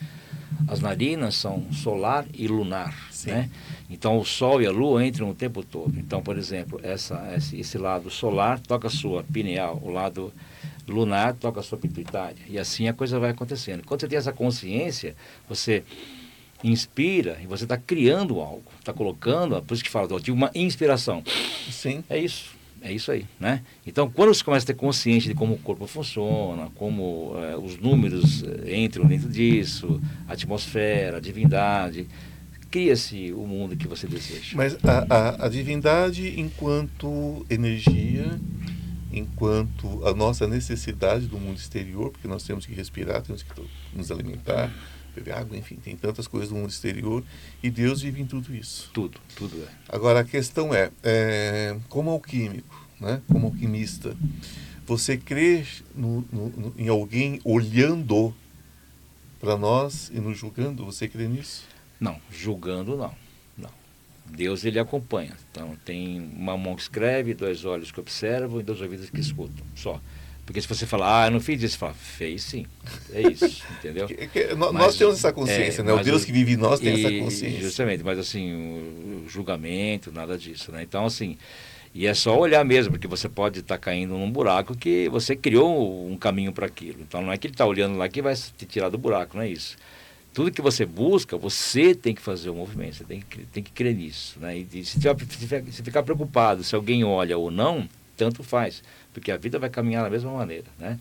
As 0.67 0.79
narinas 0.79 1.35
são 1.35 1.71
solar 1.71 2.25
e 2.33 2.47
lunar, 2.47 2.95
né? 3.25 3.49
Então 3.89 4.17
o 4.17 4.25
Sol 4.25 4.61
e 4.61 4.67
a 4.67 4.71
Lua 4.71 5.05
entram 5.05 5.29
o 5.29 5.35
tempo 5.35 5.63
todo. 5.63 5.97
Então, 5.97 6.21
por 6.21 6.37
exemplo, 6.37 6.79
essa, 6.83 7.33
esse, 7.35 7.59
esse 7.59 7.77
lado 7.77 8.09
solar 8.09 8.59
toca 8.59 8.87
a 8.87 8.91
sua 8.91 9.23
pineal, 9.23 9.79
o 9.81 9.89
lado 9.89 10.31
lunar 10.87 11.33
toca 11.33 11.59
a 11.59 11.63
sua 11.63 11.77
pituitária. 11.77 12.37
E 12.47 12.59
assim 12.59 12.87
a 12.87 12.93
coisa 12.93 13.19
vai 13.19 13.31
acontecendo. 13.31 13.83
Quando 13.85 14.01
você 14.01 14.07
tem 14.07 14.17
essa 14.17 14.33
consciência, 14.33 15.15
você 15.47 15.83
inspira 16.63 17.39
e 17.41 17.47
você 17.47 17.63
está 17.63 17.77
criando 17.77 18.39
algo, 18.39 18.63
está 18.79 18.93
colocando, 18.93 19.61
por 19.63 19.73
isso 19.73 19.83
que 19.83 19.89
fala 19.89 20.19
de 20.19 20.31
uma 20.31 20.51
inspiração. 20.53 21.23
Sim. 21.69 22.03
É 22.09 22.17
isso. 22.17 22.61
É 22.83 22.91
isso 22.91 23.11
aí, 23.11 23.27
né? 23.39 23.61
Então, 23.85 24.09
quando 24.09 24.33
você 24.33 24.43
começa 24.43 24.65
a 24.65 24.67
ter 24.67 24.73
consciência 24.73 25.29
de 25.29 25.35
como 25.35 25.53
o 25.53 25.57
corpo 25.59 25.85
funciona, 25.85 26.67
como 26.73 27.35
é, 27.37 27.55
os 27.55 27.77
números 27.77 28.43
eh, 28.43 28.75
entram 28.75 29.05
dentro 29.05 29.29
disso, 29.29 30.01
a 30.27 30.33
atmosfera, 30.33 31.17
a 31.17 31.19
divindade, 31.19 32.07
cria-se 32.71 33.31
o 33.33 33.45
mundo 33.45 33.75
que 33.75 33.87
você 33.87 34.07
deseja. 34.07 34.55
Mas 34.55 34.75
a, 34.83 35.05
a, 35.07 35.45
a 35.45 35.49
divindade 35.49 36.39
enquanto 36.39 37.45
energia, 37.51 38.39
enquanto 39.13 40.03
a 40.03 40.13
nossa 40.15 40.47
necessidade 40.47 41.27
do 41.27 41.37
mundo 41.37 41.57
exterior, 41.57 42.09
porque 42.09 42.27
nós 42.27 42.43
temos 42.43 42.65
que 42.65 42.73
respirar, 42.73 43.21
temos 43.21 43.43
que 43.43 43.51
nos 43.93 44.09
alimentar, 44.09 44.73
beber 45.13 45.33
água, 45.33 45.57
enfim, 45.57 45.75
tem 45.75 45.95
tantas 45.95 46.27
coisas 46.27 46.49
do 46.49 46.55
mundo 46.55 46.69
exterior 46.69 47.23
e 47.61 47.69
Deus 47.69 48.01
vive 48.01 48.21
em 48.21 48.25
tudo 48.25 48.55
isso. 48.55 48.89
Tudo, 48.93 49.19
tudo 49.35 49.61
é. 49.63 49.67
Agora 49.89 50.21
a 50.21 50.23
questão 50.23 50.73
é, 50.73 50.91
é 51.03 51.77
como 51.89 52.09
alquímico, 52.09 52.87
né, 52.99 53.21
como 53.27 53.47
alquimista, 53.47 54.15
você 54.85 55.17
crê 55.17 55.65
no, 55.95 56.25
no, 56.31 56.49
no, 56.49 56.73
em 56.77 56.87
alguém 56.87 57.39
olhando 57.43 58.33
para 59.39 59.57
nós 59.57 60.11
e 60.13 60.19
nos 60.19 60.37
julgando? 60.37 60.85
Você 60.85 61.07
crê 61.07 61.27
nisso? 61.27 61.63
Não, 61.99 62.19
julgando 62.31 62.97
não. 62.97 63.13
Não. 63.57 63.69
Deus 64.25 64.65
ele 64.65 64.79
acompanha. 64.79 65.35
Então 65.49 65.75
tem 65.85 66.19
uma 66.19 66.57
mão 66.57 66.75
que 66.75 66.81
escreve, 66.81 67.33
dois 67.33 67.63
olhos 67.63 67.91
que 67.91 67.99
observam 67.99 68.59
e 68.59 68.63
dois 68.63 68.81
ouvidos 68.81 69.09
que 69.09 69.19
escutam. 69.19 69.65
Só. 69.75 70.01
Porque 70.45 70.61
se 70.61 70.67
você 70.67 70.85
falar, 70.85 71.23
ah, 71.23 71.27
eu 71.27 71.31
não 71.31 71.39
fiz 71.39 71.61
isso, 71.61 71.73
você 71.73 71.77
fala, 71.77 71.93
fez 71.93 72.43
sim. 72.43 72.65
É 73.13 73.21
isso, 73.21 73.63
entendeu? 73.79 74.07
Que, 74.07 74.27
que, 74.27 74.55
nós 74.55 74.71
mas, 74.73 74.95
temos 74.95 75.15
essa 75.15 75.31
consciência, 75.31 75.81
é, 75.81 75.85
né? 75.85 75.93
O 75.93 76.03
Deus 76.03 76.23
o, 76.23 76.25
que 76.25 76.31
vive 76.31 76.53
em 76.53 76.57
nós 76.57 76.79
tem 76.79 76.95
e, 76.95 77.05
essa 77.05 77.23
consciência. 77.23 77.61
Justamente, 77.61 78.03
mas 78.03 78.19
assim, 78.19 78.53
o, 78.53 79.25
o, 79.25 79.29
julgamento, 79.29 80.11
nada 80.11 80.37
disso, 80.37 80.71
né? 80.71 80.83
Então, 80.83 81.05
assim, 81.05 81.37
e 81.93 82.07
é 82.07 82.13
só 82.13 82.37
olhar 82.37 82.65
mesmo, 82.65 82.91
porque 82.93 83.07
você 83.07 83.29
pode 83.29 83.59
estar 83.59 83.75
tá 83.75 83.81
caindo 83.81 84.17
num 84.17 84.29
buraco 84.29 84.75
que 84.75 85.07
você 85.09 85.35
criou 85.35 86.09
um 86.09 86.17
caminho 86.17 86.51
para 86.51 86.65
aquilo. 86.65 86.99
Então 87.01 87.21
não 87.21 87.31
é 87.31 87.37
que 87.37 87.47
ele 87.47 87.53
está 87.53 87.65
olhando 87.65 87.97
lá 87.97 88.09
que 88.09 88.21
vai 88.21 88.35
te 88.35 88.65
tirar 88.65 88.89
do 88.89 88.97
buraco, 88.97 89.37
não 89.37 89.43
é 89.43 89.49
isso 89.49 89.77
tudo 90.33 90.51
que 90.51 90.61
você 90.61 90.85
busca, 90.85 91.37
você 91.37 91.93
tem 91.93 92.15
que 92.15 92.21
fazer 92.21 92.49
o 92.49 92.55
movimento, 92.55 92.95
você 92.95 93.03
tem 93.03 93.21
que, 93.21 93.45
tem 93.47 93.63
que 93.63 93.71
crer 93.71 93.95
nisso. 93.95 94.39
Né? 94.39 94.59
E 94.59 94.85
se, 94.85 94.99
tiver, 94.99 95.15
se 95.71 95.83
ficar 95.83 96.03
preocupado 96.03 96.63
se 96.63 96.73
alguém 96.73 97.03
olha 97.03 97.37
ou 97.37 97.51
não, 97.51 97.87
tanto 98.15 98.43
faz, 98.43 98.83
porque 99.13 99.31
a 99.31 99.37
vida 99.37 99.59
vai 99.59 99.69
caminhar 99.69 100.03
da 100.03 100.09
mesma 100.09 100.31
maneira. 100.31 100.65
Né? 100.79 100.99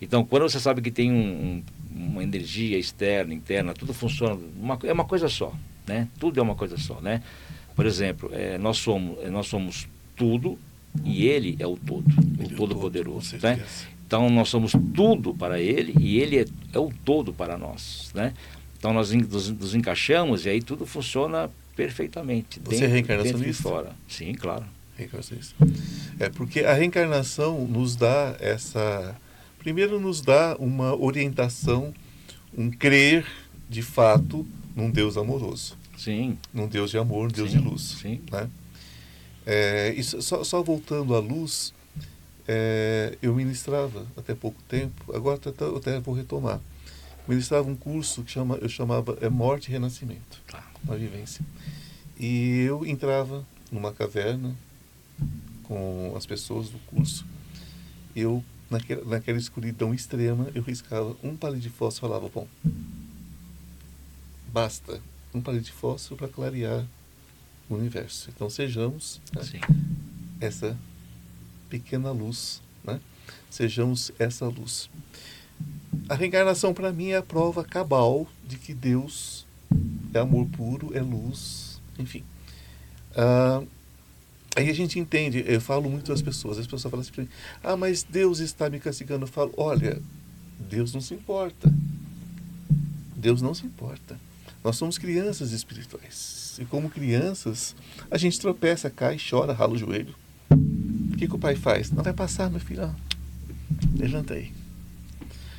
Então, 0.00 0.24
quando 0.24 0.42
você 0.42 0.60
sabe 0.60 0.80
que 0.80 0.90
tem 0.90 1.10
um, 1.10 1.62
uma 1.90 2.22
energia 2.22 2.78
externa, 2.78 3.34
interna, 3.34 3.74
tudo 3.74 3.92
funciona, 3.92 4.38
uma, 4.56 4.78
é 4.84 4.92
uma 4.92 5.04
coisa 5.04 5.28
só. 5.28 5.52
Né? 5.86 6.08
Tudo 6.18 6.38
é 6.38 6.42
uma 6.42 6.54
coisa 6.54 6.76
só. 6.76 7.00
Né? 7.00 7.22
Por 7.74 7.86
exemplo, 7.86 8.30
é, 8.32 8.58
nós, 8.58 8.78
somos, 8.78 9.18
é, 9.24 9.30
nós 9.30 9.46
somos 9.46 9.88
tudo 10.16 10.58
e 11.04 11.26
ele 11.26 11.56
é 11.58 11.66
o 11.66 11.76
todo, 11.76 12.04
ele 12.38 12.54
o 12.54 12.56
todo-poderoso. 12.56 13.36
É 13.36 13.38
né? 13.38 13.64
Então, 14.06 14.30
nós 14.30 14.48
somos 14.48 14.72
tudo 14.94 15.34
para 15.34 15.60
ele 15.60 15.94
e 16.00 16.18
ele 16.18 16.38
é, 16.38 16.46
é 16.72 16.78
o 16.78 16.90
todo 17.04 17.32
para 17.32 17.58
nós. 17.58 18.10
Né? 18.14 18.32
Então 18.78 18.92
nós 18.92 19.10
nos, 19.10 19.50
nos 19.50 19.74
encaixamos 19.74 20.46
e 20.46 20.50
aí 20.50 20.62
tudo 20.62 20.86
funciona 20.86 21.50
perfeitamente. 21.74 22.60
Você 22.60 22.76
é 22.76 22.78
dentro, 22.78 22.84
é 22.84 22.88
reencarnacionista? 22.88 23.44
Dentro 23.44 23.60
e 23.60 23.62
fora. 23.62 23.92
Sim, 24.08 24.32
claro. 24.34 24.64
É 26.18 26.28
porque 26.28 26.60
a 26.60 26.74
reencarnação 26.74 27.66
nos 27.66 27.96
dá 27.96 28.36
essa. 28.40 29.16
Primeiro, 29.58 30.00
nos 30.00 30.20
dá 30.20 30.56
uma 30.58 30.94
orientação, 30.96 31.92
um 32.56 32.70
crer 32.70 33.26
de 33.68 33.82
fato 33.82 34.46
num 34.74 34.90
Deus 34.90 35.16
amoroso. 35.16 35.76
Sim. 35.96 36.38
Num 36.52 36.68
Deus 36.68 36.90
de 36.90 36.98
amor, 36.98 37.26
um 37.26 37.30
Deus 37.30 37.50
sim, 37.50 37.58
de 37.58 37.62
luz. 37.62 37.82
Sim. 38.00 38.20
Né? 38.30 38.48
É, 39.44 39.94
isso, 39.96 40.20
só, 40.22 40.44
só 40.44 40.62
voltando 40.62 41.14
à 41.14 41.18
luz, 41.18 41.74
é, 42.46 43.16
eu 43.20 43.34
ministrava 43.34 44.06
até 44.16 44.34
pouco 44.34 44.62
tempo, 44.62 45.12
agora 45.14 45.36
até, 45.36 45.64
até 45.64 46.00
vou 46.00 46.14
retomar 46.14 46.60
ministrava 47.28 47.68
um 47.68 47.76
curso 47.76 48.24
que 48.24 48.30
chama, 48.30 48.56
eu 48.56 48.68
chamava 48.68 49.18
é 49.20 49.28
Morte 49.28 49.68
e 49.68 49.72
Renascimento, 49.72 50.40
tá. 50.50 50.64
uma 50.82 50.96
vivência. 50.96 51.44
E 52.18 52.62
eu 52.62 52.86
entrava 52.86 53.44
numa 53.70 53.92
caverna 53.92 54.56
com 55.64 56.14
as 56.16 56.26
pessoas 56.26 56.68
do 56.68 56.78
curso. 56.80 57.26
Eu, 58.14 58.42
naquela, 58.70 59.04
naquela 59.04 59.38
escuridão 59.38 59.94
extrema, 59.94 60.48
eu 60.54 60.62
riscava 60.62 61.16
um 61.22 61.36
palito 61.36 61.62
de 61.62 61.70
fósforo 61.70 62.12
e 62.12 62.14
falava, 62.14 62.28
bom, 62.32 62.48
basta 64.52 65.00
um 65.34 65.40
palito 65.40 65.66
de 65.66 65.72
fósforo 65.72 66.16
para 66.16 66.28
clarear 66.28 66.86
o 67.68 67.74
universo. 67.74 68.30
Então 68.34 68.48
sejamos 68.48 69.20
né, 69.32 69.42
essa 70.40 70.76
pequena 71.68 72.10
luz, 72.10 72.62
né? 72.82 73.00
Sejamos 73.50 74.10
essa 74.18 74.46
luz. 74.46 74.88
A 76.08 76.14
reencarnação 76.14 76.72
para 76.72 76.92
mim 76.92 77.10
é 77.10 77.16
a 77.16 77.22
prova 77.22 77.62
cabal 77.62 78.26
de 78.46 78.56
que 78.56 78.72
Deus 78.72 79.46
é 80.14 80.18
amor 80.18 80.46
puro, 80.46 80.96
é 80.96 81.02
luz, 81.02 81.80
enfim. 81.98 82.24
Ah, 83.14 83.62
aí 84.58 84.68
a 84.68 84.74
gente 84.74 84.98
entende, 84.98 85.44
eu 85.46 85.60
falo 85.60 85.88
muito 85.88 86.12
às 86.12 86.20
pessoas, 86.20 86.58
as 86.58 86.66
pessoas 86.66 86.90
falam 86.90 87.00
assim 87.00 87.12
para 87.12 87.22
mim, 87.22 87.30
ah, 87.62 87.76
mas 87.76 88.02
Deus 88.02 88.40
está 88.40 88.68
me 88.68 88.80
castigando. 88.80 89.24
Eu 89.24 89.28
falo, 89.28 89.54
olha, 89.56 90.02
Deus 90.58 90.92
não 90.92 91.00
se 91.00 91.14
importa. 91.14 91.72
Deus 93.16 93.40
não 93.40 93.54
se 93.54 93.64
importa. 93.64 94.18
Nós 94.62 94.76
somos 94.76 94.98
crianças 94.98 95.52
espirituais. 95.52 96.58
E 96.60 96.64
como 96.64 96.90
crianças, 96.90 97.74
a 98.10 98.18
gente 98.18 98.40
tropeça, 98.40 98.90
cai, 98.90 99.16
chora, 99.18 99.52
rala 99.52 99.74
o 99.74 99.78
joelho. 99.78 100.14
O 100.50 101.16
que, 101.16 101.28
que 101.28 101.34
o 101.34 101.38
pai 101.38 101.54
faz? 101.54 101.90
Não 101.92 102.02
vai 102.02 102.12
passar, 102.12 102.50
meu 102.50 102.60
filho. 102.60 102.92
Levanta 103.96 104.34
aí. 104.34 104.52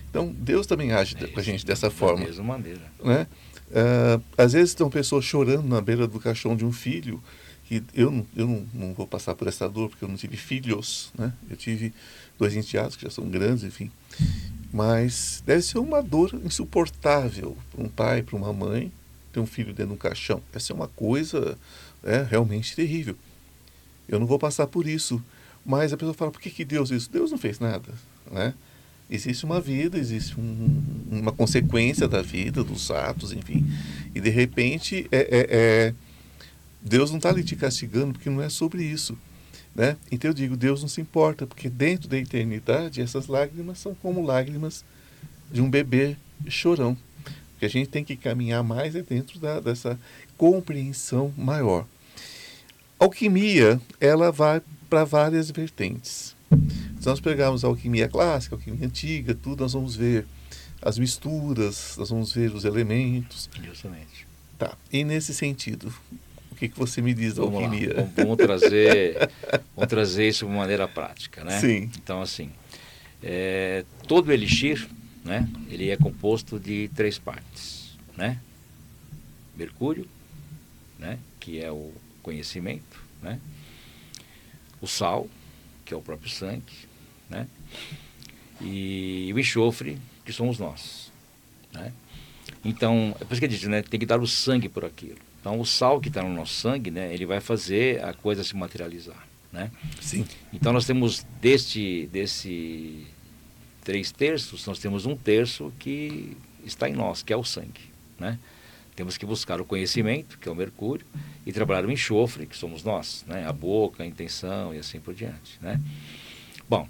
Então, 0.09 0.33
Deus 0.38 0.67
também 0.67 0.91
age 0.91 1.15
é 1.21 1.27
com 1.27 1.39
a 1.39 1.43
gente 1.43 1.65
dessa 1.65 1.89
forma. 1.89 2.21
Da 2.21 2.25
mesma 2.25 2.43
maneira. 2.43 2.81
Né? 3.01 3.27
Uh, 3.69 4.23
às 4.38 4.53
vezes 4.53 4.71
estão 4.71 4.89
pessoas 4.89 5.23
chorando 5.23 5.67
na 5.67 5.79
beira 5.79 6.07
do 6.07 6.19
caixão 6.19 6.55
de 6.55 6.65
um 6.65 6.71
filho, 6.71 7.21
que 7.69 7.84
eu, 7.93 8.25
eu 8.36 8.47
não, 8.47 8.67
não 8.73 8.93
vou 8.95 9.05
passar 9.05 9.36
por 9.36 9.47
essa 9.47 9.69
dor, 9.69 9.89
porque 9.89 10.03
eu 10.03 10.10
não 10.10 10.15
tive 10.15 10.36
filhos, 10.36 11.12
né? 11.15 11.32
Eu 11.47 11.55
tive 11.55 11.93
dois 12.36 12.55
enteados 12.55 12.95
que 12.95 13.03
já 13.03 13.12
são 13.12 13.29
grandes, 13.29 13.63
enfim. 13.63 13.91
Mas 14.73 15.43
deve 15.45 15.62
ser 15.62 15.77
uma 15.77 16.01
dor 16.01 16.34
insuportável 16.43 17.55
para 17.71 17.84
um 17.84 17.88
pai, 17.88 18.23
para 18.23 18.36
uma 18.36 18.51
mãe, 18.51 18.91
ter 19.32 19.39
um 19.39 19.45
filho 19.45 19.67
dentro 19.67 19.89
de 19.89 19.93
um 19.93 19.97
caixão. 19.97 20.41
Deve 20.51 20.65
ser 20.65 20.73
uma 20.73 20.88
coisa 20.88 21.55
é, 22.03 22.23
realmente 22.23 22.75
terrível. 22.75 23.15
Eu 24.08 24.19
não 24.19 24.25
vou 24.25 24.39
passar 24.39 24.65
por 24.65 24.88
isso. 24.88 25.23
Mas 25.63 25.93
a 25.93 25.97
pessoa 25.97 26.15
fala, 26.15 26.32
por 26.32 26.41
que, 26.41 26.49
que 26.49 26.65
Deus 26.65 26.89
isso? 26.89 27.08
Deus 27.12 27.29
não 27.29 27.38
fez 27.38 27.60
nada, 27.60 27.93
né? 28.32 28.55
existe 29.10 29.43
uma 29.43 29.60
vida, 29.60 29.97
existe 29.97 30.39
um, 30.39 30.82
uma 31.12 31.32
consequência 31.32 32.08
da 32.08 32.21
vida, 32.21 32.63
dos 32.63 32.91
atos, 32.91 33.32
enfim. 33.32 33.65
E 34.13 34.21
de 34.21 34.29
repente, 34.29 35.08
é, 35.12 35.17
é, 35.17 35.47
é 35.49 35.93
Deus 36.81 37.09
não 37.11 37.17
está 37.17 37.29
ali 37.29 37.43
te 37.43 37.55
castigando 37.55 38.13
porque 38.13 38.29
não 38.29 38.41
é 38.41 38.49
sobre 38.49 38.83
isso. 38.83 39.17
Né? 39.75 39.95
Então 40.11 40.31
eu 40.31 40.33
digo, 40.33 40.57
Deus 40.57 40.81
não 40.81 40.89
se 40.89 40.99
importa, 40.99 41.45
porque 41.45 41.69
dentro 41.69 42.09
da 42.09 42.17
eternidade 42.17 43.01
essas 43.01 43.27
lágrimas 43.27 43.79
são 43.79 43.93
como 43.95 44.25
lágrimas 44.25 44.83
de 45.51 45.61
um 45.61 45.69
bebê 45.69 46.17
chorão. 46.47 46.97
O 47.55 47.59
que 47.59 47.65
a 47.65 47.69
gente 47.69 47.89
tem 47.89 48.03
que 48.03 48.15
caminhar 48.15 48.63
mais 48.63 48.95
é 48.95 49.01
dentro 49.01 49.39
da, 49.39 49.59
dessa 49.59 49.99
compreensão 50.37 51.33
maior. 51.37 51.85
alquimia, 52.97 53.79
ela 53.99 54.31
vai 54.31 54.61
para 54.89 55.03
várias 55.03 55.51
vertentes. 55.51 56.35
Se 56.99 57.05
nós 57.05 57.19
pegarmos 57.19 57.63
a 57.63 57.67
alquimia 57.67 58.07
clássica, 58.07 58.55
a 58.55 58.57
alquimia 58.57 58.87
antiga, 58.87 59.35
tudo, 59.35 59.61
nós 59.61 59.73
vamos 59.73 59.95
ver 59.95 60.25
as 60.81 60.97
misturas, 60.97 61.95
nós 61.97 62.09
vamos 62.09 62.33
ver 62.33 62.53
os 62.53 62.65
elementos. 62.65 63.49
Justamente. 63.63 64.27
Tá. 64.57 64.77
E 64.91 65.03
nesse 65.03 65.33
sentido, 65.33 65.93
que, 66.59 66.67
que 66.67 66.77
você 66.77 67.01
me 67.01 67.13
diz 67.13 67.35
da 67.35 67.43
vamos 67.43 67.63
alquimia? 67.63 67.93
Vamos, 67.93 68.11
vamos, 68.15 68.37
trazer, 68.37 69.29
vamos 69.75 69.89
trazer 69.89 70.27
isso 70.27 70.45
de 70.45 70.51
maneira 70.51 70.87
prática, 70.87 71.43
né? 71.43 71.57
Sim. 71.59 71.89
Então, 71.97 72.21
assim, 72.21 72.51
é, 73.23 73.85
todo 74.05 74.31
elixir, 74.31 74.87
né, 75.23 75.47
ele 75.69 75.89
é 75.89 75.95
composto 75.95 76.59
de 76.59 76.89
três 76.89 77.17
partes, 77.17 77.97
né? 78.17 78.39
Mercúrio, 79.55 80.05
né, 80.97 81.17
que 81.39 81.63
é 81.63 81.71
o 81.71 81.93
conhecimento, 82.21 83.01
né? 83.21 83.39
O 84.81 84.87
sal, 84.87 85.27
que 85.85 85.93
é 85.93 85.97
o 85.97 86.01
próprio 86.01 86.29
sangue, 86.29 86.87
né? 87.29 87.47
E 88.61 89.31
o 89.33 89.39
enxofre, 89.39 89.97
que 90.25 90.33
somos 90.33 90.59
nós, 90.59 91.09
né? 91.71 91.93
Então, 92.65 93.15
é 93.21 93.23
por 93.23 93.31
isso 93.31 93.41
que 93.41 93.47
diz, 93.47 93.63
né? 93.63 93.81
Tem 93.81 93.97
que 93.97 94.05
dar 94.05 94.19
o 94.19 94.27
sangue 94.27 94.67
por 94.67 94.83
aquilo. 94.83 95.28
Então, 95.39 95.60
o 95.60 95.65
sal 95.65 96.02
que 96.02 96.10
está 96.10 96.21
no 96.21 96.34
nosso 96.34 96.54
sangue, 96.54 96.91
né? 96.91 97.13
Ele 97.13 97.25
vai 97.25 97.39
fazer 97.39 98.04
a 98.04 98.13
coisa 98.13 98.43
se 98.43 98.56
materializar, 98.56 99.25
né? 99.52 99.71
Sim. 100.02 100.25
Então, 100.52 100.73
nós 100.73 100.86
temos 100.86 101.25
deste, 101.39 102.08
desse, 102.12 103.06
três 103.84 104.12
terços, 104.12 104.65
nós 104.65 104.80
temos 104.80 105.06
um 105.06 105.15
terço 105.15 105.71
que 105.80 106.36
está 106.65 106.89
em 106.89 106.93
nós, 106.93 107.23
que 107.23 107.32
é 107.32 107.38
o 107.38 107.43
sangue, 107.43 107.82
né? 108.19 108.38
Temos 108.95 109.17
que 109.17 109.25
buscar 109.25 109.62
o 109.62 109.65
conhecimento, 109.65 110.38
que 110.38 110.49
é 110.49 110.52
o 110.52 110.56
mercúrio, 110.56 111.06
e 111.45 111.54
trabalhar 111.54 111.86
o 111.86 111.91
enxofre, 111.91 112.45
que 112.45 112.58
somos 112.58 112.84
nós, 112.84 113.23
né? 113.25 113.47
A 113.47 113.54
boca, 113.54 114.04
a 114.04 114.06
intenção 114.06 114.75
e 114.75 114.78
assim 114.78 114.99
por 114.99 115.13
diante, 115.13 115.58
né? 115.62 115.80
Bom, 116.67 116.88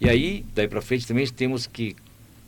e 0.00 0.08
aí, 0.08 0.44
daí 0.54 0.66
para 0.66 0.80
frente 0.80 1.06
também 1.06 1.26
temos 1.26 1.66
que 1.66 1.94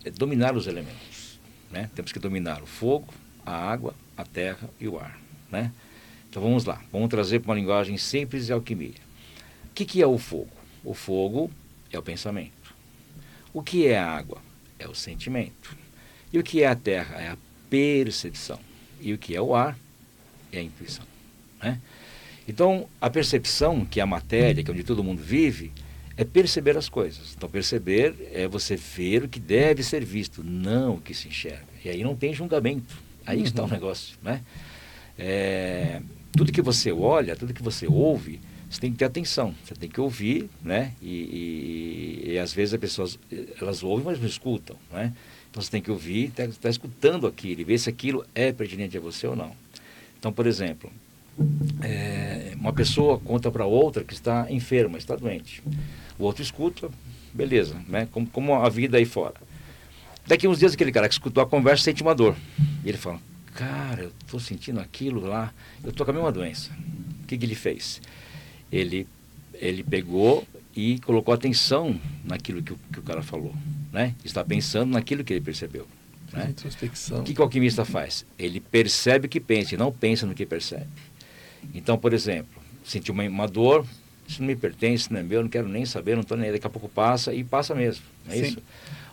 eh, 0.03 0.11
dominar 0.11 0.57
os 0.57 0.67
elementos, 0.67 1.39
né? 1.71 1.91
Temos 1.95 2.11
que 2.11 2.19
dominar 2.19 2.63
o 2.63 2.67
fogo, 2.67 3.13
a 3.45 3.53
água, 3.53 3.95
a 4.17 4.25
terra 4.25 4.69
e 4.81 4.89
o 4.89 4.99
ar, 4.99 5.26
né? 5.57 5.73
Então 6.29 6.43
vamos 6.43 6.65
lá, 6.65 6.83
vamos 6.93 7.09
trazer 7.09 7.41
para 7.41 7.51
uma 7.51 7.59
linguagem 7.59 7.97
simples 7.97 8.47
de 8.47 8.53
alquimia. 8.53 9.07
O 9.71 9.75
que, 9.75 9.85
que 9.85 10.03
é 10.03 10.07
o 10.07 10.19
fogo? 10.19 10.51
O 10.85 10.93
fogo 10.93 11.51
é 11.91 11.99
o 11.99 12.03
pensamento. 12.03 12.75
O 13.53 13.63
que 13.63 13.87
é 13.87 13.99
a 13.99 14.07
água? 14.07 14.39
É 14.79 14.87
o 14.87 14.95
sentimento. 14.95 15.77
E 16.33 16.39
o 16.39 16.43
que 16.43 16.63
é 16.63 16.67
a 16.67 16.75
terra? 16.75 17.17
É 17.21 17.29
a 17.29 17.39
percepção. 17.71 18.61
E 19.01 19.13
o 19.15 19.19
que 19.19 19.35
é 19.35 19.41
o 19.41 19.55
ar? 19.55 19.79
É 20.53 20.59
a 20.59 20.63
intuição. 20.63 21.05
Né? 21.63 21.81
Então, 22.47 22.87
a 23.01 23.09
percepção, 23.09 23.85
que 23.85 23.99
é 23.99 24.03
a 24.03 24.07
matéria, 24.07 24.63
que 24.63 24.71
é 24.71 24.75
onde 24.75 24.85
todo 24.85 25.03
mundo 25.03 25.23
vive, 25.23 25.73
é 26.17 26.25
perceber 26.25 26.77
as 26.77 26.89
coisas. 26.89 27.35
Então, 27.35 27.49
perceber 27.49 28.15
é 28.33 28.47
você 28.47 28.77
ver 28.77 29.25
o 29.25 29.29
que 29.29 29.41
deve 29.41 29.83
ser 29.83 30.05
visto, 30.05 30.45
não 30.45 30.97
o 30.97 31.01
que 31.01 31.15
se 31.15 31.29
enxerga. 31.29 31.67
E 31.85 31.89
aí 31.89 32.05
não 32.05 32.15
tem 32.15 32.35
julgamento. 32.35 32.97
Aí 33.25 33.39
uhum. 33.39 33.45
está 33.45 33.65
o 33.65 33.69
negócio. 33.69 34.17
Né? 34.23 34.43
É, 35.19 36.01
tudo 36.37 36.53
que 36.53 36.63
você 36.63 36.93
olha, 36.93 37.35
tudo 37.37 37.55
que 37.55 37.63
você 37.63 37.87
ouve, 37.87 38.41
você 38.69 38.81
tem 38.81 38.93
que 38.93 38.99
ter 38.99 39.05
atenção, 39.05 39.55
você 39.65 39.75
tem 39.75 39.89
que 39.89 40.01
ouvir, 40.01 40.51
né? 40.63 40.93
E, 41.01 42.25
e, 42.27 42.33
e 42.33 42.39
às 42.39 42.53
vezes 42.53 42.75
as 42.75 42.81
pessoas, 42.81 43.19
elas 43.61 43.83
ouvem, 43.83 44.05
mas 44.05 44.19
não 44.19 44.27
escutam, 44.27 44.77
né? 44.93 45.13
Então 45.51 45.63
você 45.63 45.71
tem 45.71 45.81
que 45.81 45.91
ouvir, 45.91 46.27
está 46.27 46.47
tá 46.61 46.69
escutando 46.69 47.27
aquilo 47.27 47.61
e 47.61 47.65
ver 47.65 47.79
se 47.79 47.89
aquilo 47.89 48.27
é 48.35 48.53
pertinente 48.53 48.99
a 48.99 49.01
você 49.01 49.27
ou 49.27 49.37
não. 49.37 49.53
Então, 50.19 50.33
por 50.33 50.47
exemplo, 50.47 50.93
é, 51.83 52.53
uma 52.57 52.73
pessoa 52.73 53.19
conta 53.19 53.51
para 53.51 53.65
outra 53.65 54.05
que 54.05 54.13
está 54.13 54.51
enferma, 54.51 54.99
está 54.99 55.15
doente. 55.17 55.63
O 56.19 56.25
outro 56.25 56.43
escuta, 56.43 56.91
beleza, 57.33 57.77
né? 57.89 58.09
Como, 58.11 58.27
como 58.27 58.55
a 58.55 58.69
vida 58.69 58.99
aí 58.99 59.05
fora. 59.05 59.35
Daqui 60.27 60.49
uns 60.49 60.59
dias 60.59 60.75
aquele 60.75 60.91
cara 60.91 61.09
que 61.09 61.15
escutou 61.15 61.43
a 61.43 61.47
conversa 61.47 61.85
sente 61.85 62.03
uma 62.03 62.15
dor. 62.15 62.35
E 62.85 62.89
ele 62.89 62.99
fala, 62.99 63.21
cara, 63.57 64.03
eu 64.03 64.13
estou 64.21 64.39
sentindo 64.39 64.81
aquilo 64.81 65.21
lá, 65.21 65.53
eu 65.83 65.91
estou 65.91 66.05
com 66.05 66.13
a 66.13 66.15
mesma 66.15 66.33
doença. 66.33 66.71
O 67.23 67.27
que, 67.27 67.37
que 67.37 67.45
ele 67.45 67.55
fez? 67.55 68.01
Ele, 68.71 69.07
ele 69.55 69.83
pegou 69.83 70.47
e 70.75 70.99
colocou 71.01 71.33
atenção 71.33 71.99
naquilo 72.25 72.63
que 72.63 72.73
o, 72.73 72.79
que 72.93 73.01
o 73.01 73.03
cara 73.03 73.23
falou 73.23 73.55
né? 73.97 74.15
Está 74.23 74.45
pensando 74.45 74.93
naquilo 74.93 75.25
que 75.25 75.33
ele 75.33 75.41
percebeu. 75.41 75.87
Né? 76.31 76.49
Introspecção. 76.51 77.21
O 77.21 77.23
que, 77.25 77.33
que 77.33 77.41
o 77.41 77.45
alquimista 77.45 77.83
faz? 77.83 78.27
Ele 78.39 78.61
percebe 78.61 79.27
o 79.27 79.29
que 79.29 79.41
pensa 79.41 79.75
e 79.75 79.79
não 79.79 79.91
pensa 79.91 80.27
no 80.27 80.35
que 80.35 80.45
percebe. 80.45 80.87
Então, 81.75 81.97
por 81.97 82.13
exemplo, 82.13 82.61
sentiu 82.85 83.15
uma, 83.15 83.23
uma 83.25 83.49
dor, 83.49 83.87
isso 84.29 84.43
não 84.43 84.49
me 84.49 84.55
pertence, 84.55 85.11
não 85.11 85.21
é 85.21 85.23
meu, 85.23 85.43
não 85.43 85.49
quero 85.49 85.67
nem 85.67 85.87
saber, 85.87 86.15
não 86.15 86.21
estou 86.21 86.37
nem 86.37 86.49
aí. 86.49 86.53
Daqui 86.53 86.67
a 86.67 86.71
pouco 86.71 86.91
passa 86.91 87.33
e 87.33 87.43
passa 87.43 87.75
mesmo. 87.75 88.05
É 88.29 88.35
Sim. 88.35 88.43
isso? 88.43 88.63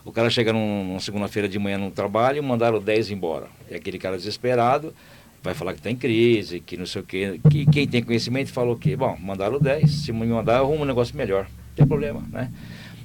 O 0.04 0.12
cara 0.12 0.28
chega 0.28 0.52
num, 0.52 0.84
numa 0.84 1.00
segunda-feira 1.00 1.48
de 1.48 1.58
manhã 1.58 1.78
no 1.78 1.90
trabalho 1.90 2.42
mandaram 2.42 2.80
10 2.80 3.10
embora. 3.10 3.48
E 3.70 3.74
aquele 3.74 3.98
cara 3.98 4.16
desesperado 4.16 4.94
vai 5.42 5.54
falar 5.54 5.72
que 5.72 5.80
está 5.80 5.90
em 5.90 5.96
crise, 5.96 6.60
que 6.60 6.76
não 6.76 6.86
sei 6.86 7.02
o 7.02 7.04
quê. 7.04 7.40
Que, 7.50 7.66
quem 7.66 7.86
tem 7.86 8.02
conhecimento 8.02 8.50
falou 8.52 8.74
o 8.74 8.78
quê? 8.78 8.96
Bom, 8.96 9.16
mandaram 9.20 9.58
10. 9.58 9.90
Se 9.90 10.12
me 10.12 10.26
mandar, 10.26 10.58
eu 10.58 10.64
arrumo 10.64 10.82
um 10.82 10.86
negócio 10.86 11.16
melhor. 11.16 11.44
Não 11.44 11.74
tem 11.76 11.86
problema, 11.86 12.22
né? 12.30 12.50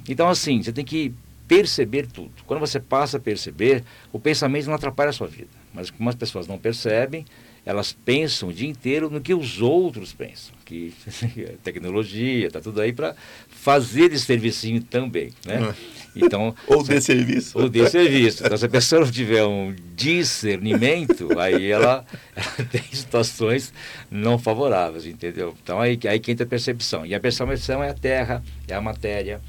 Então, 0.08 0.28
assim, 0.28 0.62
você 0.62 0.72
tem 0.72 0.84
que 0.84 1.12
perceber 1.46 2.06
tudo. 2.06 2.32
Quando 2.46 2.60
você 2.60 2.78
passa 2.78 3.16
a 3.16 3.20
perceber, 3.20 3.82
o 4.12 4.20
pensamento 4.20 4.66
não 4.66 4.74
atrapalha 4.74 5.10
a 5.10 5.12
sua 5.12 5.26
vida. 5.26 5.50
Mas 5.72 5.90
como 5.90 6.08
as 6.08 6.14
pessoas 6.14 6.46
não 6.46 6.58
percebem, 6.58 7.24
elas 7.64 7.92
pensam 7.92 8.48
o 8.48 8.52
dia 8.52 8.68
inteiro 8.68 9.10
no 9.10 9.20
que 9.20 9.34
os 9.34 9.60
outros 9.60 10.12
pensam. 10.12 10.54
Que 10.64 10.94
tecnologia, 11.62 12.46
está 12.46 12.60
tudo 12.60 12.80
aí 12.80 12.92
para 12.92 13.14
fazer 13.60 14.12
esse 14.12 14.24
serviço 14.24 14.66
também. 14.88 15.30
Né? 15.44 15.62
É. 15.62 16.00
Então, 16.16 16.54
ou 16.66 16.82
de 16.82 16.98
serviço. 17.00 17.58
Ou 17.58 17.68
de 17.68 17.88
serviço. 17.90 18.42
Então, 18.44 18.56
se 18.56 18.64
a 18.64 18.68
pessoa 18.68 19.02
não 19.02 19.10
tiver 19.10 19.44
um 19.44 19.74
discernimento, 19.94 21.28
aí 21.38 21.70
ela, 21.70 22.04
ela 22.34 22.68
tem 22.70 22.82
situações 22.90 23.72
não 24.10 24.38
favoráveis, 24.38 25.04
entendeu? 25.04 25.54
Então, 25.62 25.78
aí, 25.78 25.98
aí 26.08 26.18
que 26.18 26.32
entra 26.32 26.46
a 26.46 26.48
percepção. 26.48 27.04
E 27.04 27.14
a 27.14 27.20
percepção 27.20 27.82
é 27.82 27.90
a 27.90 27.94
terra, 27.94 28.42
é 28.66 28.74
a 28.74 28.80
matéria. 28.80 29.42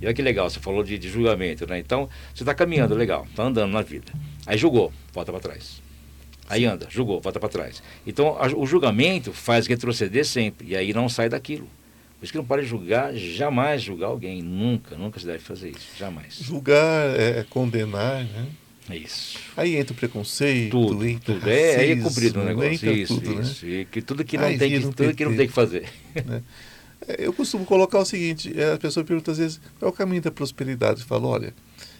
E 0.00 0.06
olha 0.06 0.14
que 0.14 0.22
legal, 0.22 0.48
você 0.48 0.58
falou 0.58 0.82
de, 0.82 0.96
de 0.96 1.10
julgamento, 1.10 1.66
né? 1.66 1.78
Então, 1.78 2.08
você 2.34 2.42
está 2.42 2.54
caminhando, 2.54 2.94
legal, 2.94 3.26
está 3.28 3.42
andando 3.42 3.72
na 3.72 3.82
vida. 3.82 4.10
Aí 4.46 4.56
julgou, 4.56 4.90
volta 5.12 5.30
para 5.30 5.40
trás. 5.40 5.82
Aí 6.48 6.64
anda, 6.64 6.86
julgou, 6.88 7.20
volta 7.20 7.38
para 7.38 7.48
trás. 7.48 7.82
Então, 8.06 8.36
a, 8.40 8.46
o 8.46 8.66
julgamento 8.66 9.32
faz 9.32 9.66
retroceder 9.66 10.24
sempre, 10.24 10.68
e 10.68 10.76
aí 10.76 10.94
não 10.94 11.08
sai 11.08 11.28
daquilo. 11.28 11.68
Por 12.20 12.24
isso 12.26 12.32
que 12.34 12.38
não 12.38 12.44
pode 12.44 12.66
julgar, 12.66 13.14
jamais 13.14 13.80
julgar 13.80 14.08
alguém. 14.08 14.42
Nunca, 14.42 14.94
nunca 14.94 15.18
se 15.18 15.24
deve 15.24 15.38
fazer 15.38 15.70
isso. 15.70 15.88
Jamais. 15.96 16.34
Julgar 16.38 17.18
é, 17.18 17.38
é 17.38 17.46
condenar, 17.48 18.22
né? 18.24 18.46
É 18.90 18.96
isso. 18.98 19.38
Aí 19.56 19.74
entra 19.74 19.94
o 19.94 19.96
preconceito, 19.96 20.70
tudo, 20.70 21.08
entra 21.08 21.32
tudo. 21.32 21.40
Racismo, 21.40 21.58
é, 21.58 21.76
aí 21.76 21.90
é 21.92 21.96
cumprido 21.96 22.40
o 22.40 22.44
negócio. 22.44 22.92
Isso, 22.92 23.14
tudo, 23.14 23.40
isso. 23.40 23.64
Né? 23.64 23.72
E 23.72 23.84
que 23.86 24.02
tudo 24.02 24.22
que 24.22 24.36
não, 24.36 24.58
tem 24.58 24.70
que, 24.70 24.80
tudo 24.80 25.14
que 25.14 25.24
não 25.24 25.34
tem 25.34 25.46
que 25.46 25.52
fazer. 25.52 25.88
Né? 26.26 26.42
É, 27.08 27.24
eu 27.26 27.32
costumo 27.32 27.64
colocar 27.64 27.98
o 27.98 28.04
seguinte, 28.04 28.52
a 28.60 28.76
pessoa 28.76 29.02
pergunta 29.02 29.30
às 29.30 29.38
vezes, 29.38 29.58
qual 29.78 29.90
é 29.90 29.94
o 29.94 29.96
caminho 29.96 30.20
da 30.20 30.30
prosperidade? 30.30 31.00
Eu 31.00 31.06
falo, 31.06 31.26
olha, 31.26 31.54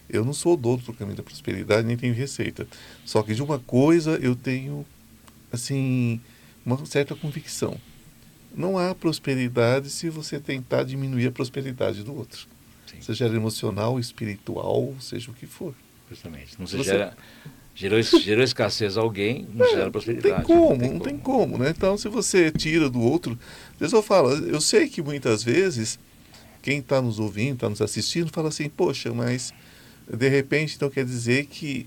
eu 0.06 0.22
não 0.22 0.34
sou 0.34 0.54
dono 0.54 0.82
do 0.82 0.92
caminho 0.92 1.16
da 1.16 1.22
prosperidade, 1.22 1.86
nem 1.86 1.96
tenho 1.96 2.12
receita. 2.12 2.66
Só 3.06 3.22
que 3.22 3.34
de 3.34 3.42
uma 3.42 3.58
coisa 3.58 4.18
eu 4.20 4.36
tenho, 4.36 4.84
assim, 5.50 6.20
uma 6.66 6.84
certa 6.84 7.14
convicção 7.14 7.80
não 8.60 8.78
há 8.78 8.94
prosperidade 8.94 9.90
se 9.90 10.08
você 10.08 10.38
tentar 10.38 10.84
diminuir 10.84 11.28
a 11.28 11.32
prosperidade 11.32 12.02
do 12.02 12.14
outro. 12.14 12.46
Sim. 12.86 13.00
Seja 13.00 13.26
emocional, 13.26 13.98
espiritual, 13.98 14.94
seja 15.00 15.30
o 15.30 15.34
que 15.34 15.46
for. 15.46 15.74
Justamente. 16.08 16.56
Não 16.58 16.66
se 16.66 16.76
você... 16.76 16.90
gera, 16.90 17.16
gerou, 17.74 18.02
gerou 18.02 18.44
escassez 18.44 18.96
a 18.96 19.00
alguém, 19.00 19.48
não 19.54 19.66
é, 19.66 19.70
gera 19.70 19.90
prosperidade. 19.90 20.30
Não 20.30 20.44
tem 20.44 20.46
como, 20.46 20.70
não 20.70 20.78
tem, 20.78 20.90
não 20.90 20.98
como. 20.98 21.04
tem 21.04 21.18
como, 21.18 21.58
né? 21.58 21.70
Então, 21.70 21.96
se 21.96 22.08
você 22.08 22.50
tira 22.50 22.90
do 22.90 23.00
outro... 23.00 23.38
Às 23.80 23.92
eu 23.92 24.02
falo, 24.02 24.30
eu 24.30 24.60
sei 24.60 24.88
que 24.88 25.00
muitas 25.00 25.42
vezes 25.42 25.98
quem 26.62 26.78
está 26.78 27.00
nos 27.00 27.18
ouvindo, 27.18 27.54
está 27.54 27.68
nos 27.68 27.80
assistindo, 27.80 28.30
fala 28.30 28.48
assim, 28.48 28.68
poxa, 28.68 29.12
mas 29.12 29.52
de 30.12 30.28
repente 30.28 30.74
então 30.76 30.90
quer 30.90 31.04
dizer 31.04 31.46
que 31.46 31.86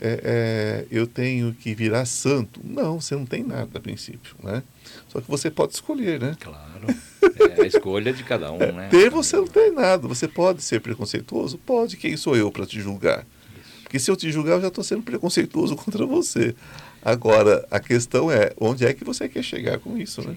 é, 0.00 0.20
é, 0.22 0.86
eu 0.90 1.06
tenho 1.06 1.54
que 1.54 1.74
virar 1.74 2.04
santo. 2.04 2.60
Não, 2.62 3.00
você 3.00 3.14
não 3.14 3.26
tem 3.26 3.42
nada 3.42 3.78
a 3.78 3.80
princípio, 3.80 4.34
né? 4.42 4.62
Só 5.08 5.20
que 5.20 5.30
você 5.30 5.50
pode 5.50 5.74
escolher, 5.74 6.20
né? 6.20 6.36
Claro. 6.40 6.86
É 7.56 7.62
a 7.62 7.66
escolha 7.66 8.12
de 8.12 8.22
cada 8.22 8.52
um, 8.52 8.58
né? 8.58 8.88
Ter 8.90 9.10
você 9.10 9.36
não 9.36 9.46
tem 9.46 9.72
nada. 9.72 10.06
Você 10.06 10.28
pode 10.28 10.62
ser 10.62 10.80
preconceituoso? 10.80 11.58
Pode. 11.58 11.96
Quem 11.96 12.16
sou 12.16 12.36
eu 12.36 12.50
para 12.50 12.66
te 12.66 12.80
julgar? 12.80 13.24
Porque 13.82 13.98
se 13.98 14.10
eu 14.10 14.16
te 14.16 14.30
julgar, 14.30 14.54
eu 14.54 14.62
já 14.62 14.68
estou 14.68 14.82
sendo 14.82 15.02
preconceituoso 15.02 15.76
contra 15.76 16.04
você. 16.04 16.54
Agora, 17.02 17.66
a 17.70 17.78
questão 17.78 18.30
é, 18.30 18.52
onde 18.60 18.84
é 18.84 18.92
que 18.92 19.04
você 19.04 19.28
quer 19.28 19.42
chegar 19.42 19.78
com 19.78 19.96
isso, 19.96 20.22
Sim. 20.22 20.28
né? 20.28 20.36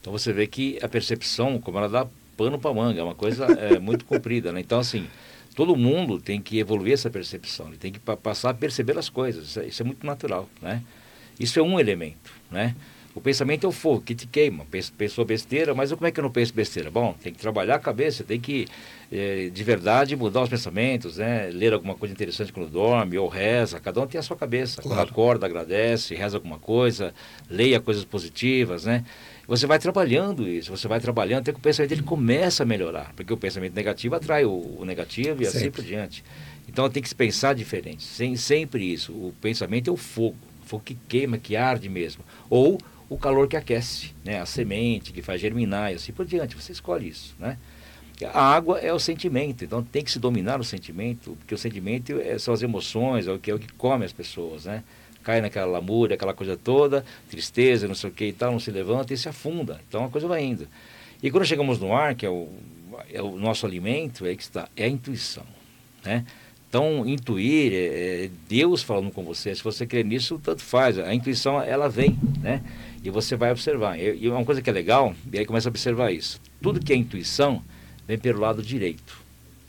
Então 0.00 0.12
você 0.12 0.32
vê 0.32 0.46
que 0.46 0.78
a 0.82 0.88
percepção, 0.88 1.60
como 1.60 1.78
ela 1.78 1.88
dá 1.88 2.06
pano 2.36 2.58
para 2.58 2.72
manga, 2.72 3.00
é 3.00 3.02
uma 3.02 3.14
coisa 3.14 3.46
é, 3.46 3.78
muito 3.78 4.04
comprida, 4.04 4.52
né? 4.52 4.60
Então, 4.60 4.78
assim, 4.78 5.06
todo 5.54 5.74
mundo 5.74 6.20
tem 6.20 6.40
que 6.40 6.58
evoluir 6.58 6.92
essa 6.92 7.10
percepção, 7.10 7.68
ele 7.68 7.76
tem 7.76 7.90
que 7.90 7.98
passar 7.98 8.50
a 8.50 8.54
perceber 8.54 8.96
as 8.98 9.08
coisas, 9.08 9.48
isso 9.48 9.60
é, 9.60 9.66
isso 9.66 9.82
é, 9.82 9.84
muito 9.84 10.06
natural, 10.06 10.48
né? 10.60 10.82
Isso 11.40 11.58
é 11.58 11.62
um 11.62 11.80
elemento, 11.80 12.30
né? 12.50 12.76
O 13.16 13.20
pensamento 13.22 13.64
é 13.64 13.68
o 13.68 13.72
fogo 13.72 14.02
que 14.02 14.14
te 14.14 14.26
queima, 14.26 14.66
pensou 14.98 15.24
besteira, 15.24 15.74
mas 15.74 15.90
como 15.90 16.06
é 16.06 16.10
que 16.10 16.20
eu 16.20 16.22
não 16.22 16.30
penso 16.30 16.52
besteira? 16.52 16.90
Bom, 16.90 17.14
tem 17.14 17.32
que 17.32 17.38
trabalhar 17.38 17.76
a 17.76 17.78
cabeça, 17.78 18.22
tem 18.22 18.38
que, 18.38 18.68
é, 19.10 19.48
de 19.48 19.64
verdade, 19.64 20.14
mudar 20.14 20.42
os 20.42 20.50
pensamentos, 20.50 21.16
né? 21.16 21.48
Ler 21.50 21.72
alguma 21.72 21.94
coisa 21.94 22.12
interessante 22.12 22.52
quando 22.52 22.68
dorme, 22.68 23.16
ou 23.16 23.26
reza, 23.26 23.80
cada 23.80 24.02
um 24.02 24.06
tem 24.06 24.18
a 24.18 24.22
sua 24.22 24.36
cabeça, 24.36 24.82
claro. 24.82 24.98
quando 24.98 25.08
acorda, 25.08 25.46
agradece, 25.46 26.14
reza 26.14 26.36
alguma 26.36 26.58
coisa, 26.58 27.14
leia 27.48 27.80
coisas 27.80 28.04
positivas, 28.04 28.84
né? 28.84 29.02
Você 29.48 29.66
vai 29.66 29.78
trabalhando 29.78 30.46
isso, 30.46 30.76
você 30.76 30.86
vai 30.86 31.00
trabalhando 31.00 31.40
até 31.40 31.52
que 31.52 31.58
o 31.58 31.62
pensamento 31.62 31.92
ele 31.92 32.02
começa 32.02 32.64
a 32.64 32.66
melhorar, 32.66 33.14
porque 33.16 33.32
o 33.32 33.36
pensamento 33.38 33.74
negativo 33.74 34.14
atrai 34.14 34.44
o, 34.44 34.76
o 34.78 34.84
negativo 34.84 35.42
e 35.42 35.46
assim 35.46 35.60
sempre. 35.60 35.68
assim 35.68 35.70
por 35.70 35.84
diante. 35.84 36.24
Então 36.68 36.90
tem 36.90 37.02
que 37.02 37.08
se 37.08 37.14
pensar 37.14 37.54
diferente, 37.54 38.02
sem, 38.02 38.36
sempre 38.36 38.84
isso. 38.92 39.12
O 39.12 39.32
pensamento 39.40 39.88
é 39.88 39.92
o 39.92 39.96
fogo, 39.96 40.36
o 40.62 40.68
fogo 40.68 40.82
que 40.84 40.98
queima, 41.08 41.38
que 41.38 41.56
arde 41.56 41.88
mesmo. 41.88 42.22
Ou 42.50 42.78
o 43.08 43.16
calor 43.16 43.48
que 43.48 43.56
aquece, 43.56 44.12
né? 44.24 44.40
a 44.40 44.46
semente 44.46 45.12
que 45.12 45.22
faz 45.22 45.40
germinar 45.40 45.92
e 45.92 45.96
assim 45.96 46.12
por 46.12 46.26
diante. 46.26 46.56
Você 46.56 46.72
escolhe 46.72 47.08
isso. 47.08 47.34
Né? 47.38 47.56
A 48.32 48.54
água 48.54 48.78
é 48.78 48.92
o 48.92 48.98
sentimento, 48.98 49.64
então 49.64 49.82
tem 49.82 50.02
que 50.02 50.10
se 50.10 50.18
dominar 50.18 50.58
o 50.58 50.64
sentimento, 50.64 51.36
porque 51.38 51.54
o 51.54 51.58
sentimento 51.58 52.18
é, 52.20 52.38
são 52.38 52.52
as 52.54 52.62
emoções, 52.62 53.26
é 53.26 53.32
o 53.32 53.38
que, 53.38 53.50
é 53.50 53.54
o 53.54 53.58
que 53.58 53.72
come 53.72 54.04
as 54.04 54.12
pessoas. 54.12 54.64
Né? 54.64 54.82
cai 55.26 55.40
naquela 55.40 55.66
lamúria, 55.66 56.14
aquela 56.14 56.32
coisa 56.32 56.56
toda, 56.56 57.04
tristeza, 57.28 57.88
não 57.88 57.96
sei 57.96 58.10
o 58.10 58.12
que 58.12 58.26
e 58.26 58.32
tal, 58.32 58.52
não 58.52 58.60
se 58.60 58.70
levanta 58.70 59.12
e 59.12 59.16
se 59.16 59.28
afunda. 59.28 59.80
Então 59.88 60.04
a 60.04 60.08
coisa 60.08 60.28
vai 60.28 60.44
indo. 60.44 60.68
E 61.20 61.32
quando 61.32 61.44
chegamos 61.44 61.80
no 61.80 61.92
ar, 61.92 62.14
que 62.14 62.24
é 62.24 62.30
o, 62.30 62.48
é 63.12 63.20
o 63.20 63.36
nosso 63.36 63.66
alimento, 63.66 64.24
é 64.24 64.36
que 64.36 64.42
está, 64.42 64.68
é 64.76 64.84
a 64.84 64.88
intuição. 64.88 65.42
né? 66.04 66.24
Então, 66.68 67.04
intuir 67.06 67.72
é, 67.72 68.26
é 68.26 68.30
Deus 68.48 68.82
falando 68.82 69.10
com 69.10 69.24
você. 69.24 69.52
Se 69.52 69.64
você 69.64 69.84
crê 69.84 70.04
nisso, 70.04 70.40
tanto 70.42 70.62
faz. 70.62 70.96
A 70.98 71.12
intuição, 71.12 71.60
ela 71.60 71.88
vem, 71.88 72.16
né? 72.40 72.62
E 73.06 73.10
você 73.10 73.36
vai 73.36 73.52
observar. 73.52 73.96
E, 73.96 74.28
uma 74.28 74.44
coisa 74.44 74.60
que 74.60 74.68
é 74.68 74.72
legal, 74.72 75.14
e 75.32 75.38
aí 75.38 75.46
começa 75.46 75.68
a 75.68 75.70
observar 75.70 76.10
isso. 76.10 76.40
Tudo 76.60 76.80
que 76.80 76.92
é 76.92 76.96
intuição 76.96 77.62
vem 78.04 78.18
pelo 78.18 78.40
lado 78.40 78.60
direito. 78.60 79.16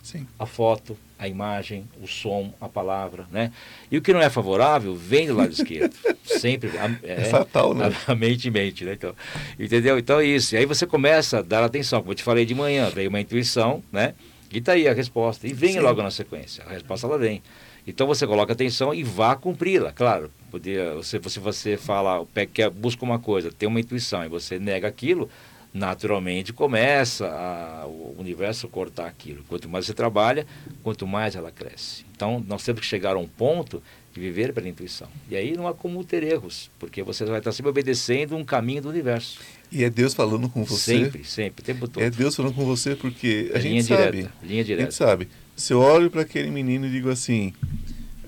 Sim. 0.01 0.25
A 0.39 0.47
foto, 0.47 0.97
a 1.19 1.27
imagem, 1.27 1.87
o 2.01 2.07
som, 2.07 2.51
a 2.59 2.67
palavra, 2.67 3.27
né? 3.31 3.51
E 3.91 3.97
o 3.97 4.01
que 4.01 4.11
não 4.11 4.21
é 4.21 4.29
favorável 4.31 4.95
vem 4.95 5.27
do 5.27 5.35
lado 5.35 5.51
esquerdo. 5.51 5.95
Sempre. 6.25 6.71
É, 7.03 7.11
é, 7.11 7.25
fatal, 7.25 7.75
né? 7.75 7.93
A, 8.07 8.13
a 8.13 8.15
mente 8.15 8.49
mente, 8.49 8.83
né? 8.83 8.93
Então, 8.93 9.13
entendeu? 9.59 9.99
Então 9.99 10.19
é 10.19 10.25
isso. 10.25 10.55
E 10.55 10.57
aí 10.57 10.65
você 10.65 10.87
começa 10.87 11.37
a 11.37 11.41
dar 11.43 11.63
atenção. 11.63 11.99
Como 11.99 12.13
eu 12.13 12.15
te 12.15 12.23
falei 12.23 12.43
de 12.43 12.55
manhã, 12.55 12.89
veio 12.89 13.09
uma 13.09 13.21
intuição, 13.21 13.83
né? 13.91 14.15
E 14.51 14.59
tá 14.59 14.71
aí 14.71 14.87
a 14.87 14.93
resposta. 14.93 15.47
E 15.47 15.53
vem 15.53 15.73
Sim. 15.73 15.79
logo 15.81 16.01
na 16.01 16.09
sequência. 16.09 16.63
A 16.65 16.71
resposta 16.71 17.05
ela 17.05 17.19
vem. 17.19 17.43
Então 17.85 18.07
você 18.07 18.25
coloca 18.25 18.51
atenção 18.51 18.95
e 18.95 19.03
vá 19.03 19.35
cumpri-la. 19.35 19.91
Claro, 19.91 20.31
podia, 20.49 20.93
você, 20.93 21.21
se 21.27 21.39
você 21.39 21.77
fala, 21.77 22.25
quer, 22.53 22.69
busca 22.69 23.03
uma 23.03 23.19
coisa, 23.19 23.51
tem 23.51 23.67
uma 23.67 23.79
intuição 23.79 24.23
e 24.23 24.27
você 24.27 24.59
nega 24.59 24.87
aquilo, 24.87 25.29
naturalmente 25.73 26.51
começa 26.51 27.27
a, 27.27 27.85
o 27.85 28.15
universo 28.17 28.67
cortar 28.67 29.07
aquilo. 29.07 29.43
Quanto 29.47 29.69
mais 29.69 29.85
você 29.85 29.93
trabalha, 29.93 30.45
quanto 30.83 31.05
mais 31.05 31.35
ela 31.35 31.51
cresce. 31.51 32.05
Então, 32.15 32.43
nós 32.47 32.63
temos 32.63 32.81
que 32.81 32.87
chegar 32.87 33.15
a 33.15 33.19
um 33.19 33.27
ponto 33.27 33.81
de 34.13 34.19
viver 34.19 34.53
pela 34.53 34.67
intuição. 34.67 35.07
E 35.29 35.35
aí 35.35 35.55
não 35.55 35.67
há 35.67 35.73
como 35.73 36.03
ter 36.03 36.23
erros, 36.23 36.69
porque 36.79 37.03
você 37.03 37.23
vai 37.25 37.37
estar 37.37 37.51
sempre 37.51 37.69
obedecendo 37.69 38.35
um 38.35 38.43
caminho 38.43 38.81
do 38.81 38.89
universo. 38.89 39.39
E 39.71 39.83
é 39.83 39.89
Deus 39.89 40.13
falando 40.13 40.49
com 40.49 40.63
você. 40.63 41.03
Sempre, 41.03 41.23
sempre, 41.23 41.61
o 41.61 41.65
tempo 41.65 41.87
todo. 41.87 42.01
É 42.01 42.09
Deus 42.09 42.35
falando 42.35 42.55
com 42.55 42.65
você 42.65 42.95
porque 42.95 43.51
a 43.53 43.59
linha 43.59 43.81
gente 43.81 43.87
direta, 43.87 44.03
sabe. 44.03 44.29
Linha 44.43 44.63
direta. 44.63 44.83
A 44.83 44.85
gente 44.85 44.95
sabe. 44.95 45.27
Se 45.55 45.73
eu 45.73 45.79
olho 45.79 46.09
para 46.09 46.21
aquele 46.21 46.49
menino 46.49 46.87
e 46.87 46.89
digo 46.89 47.09
assim, 47.09 47.53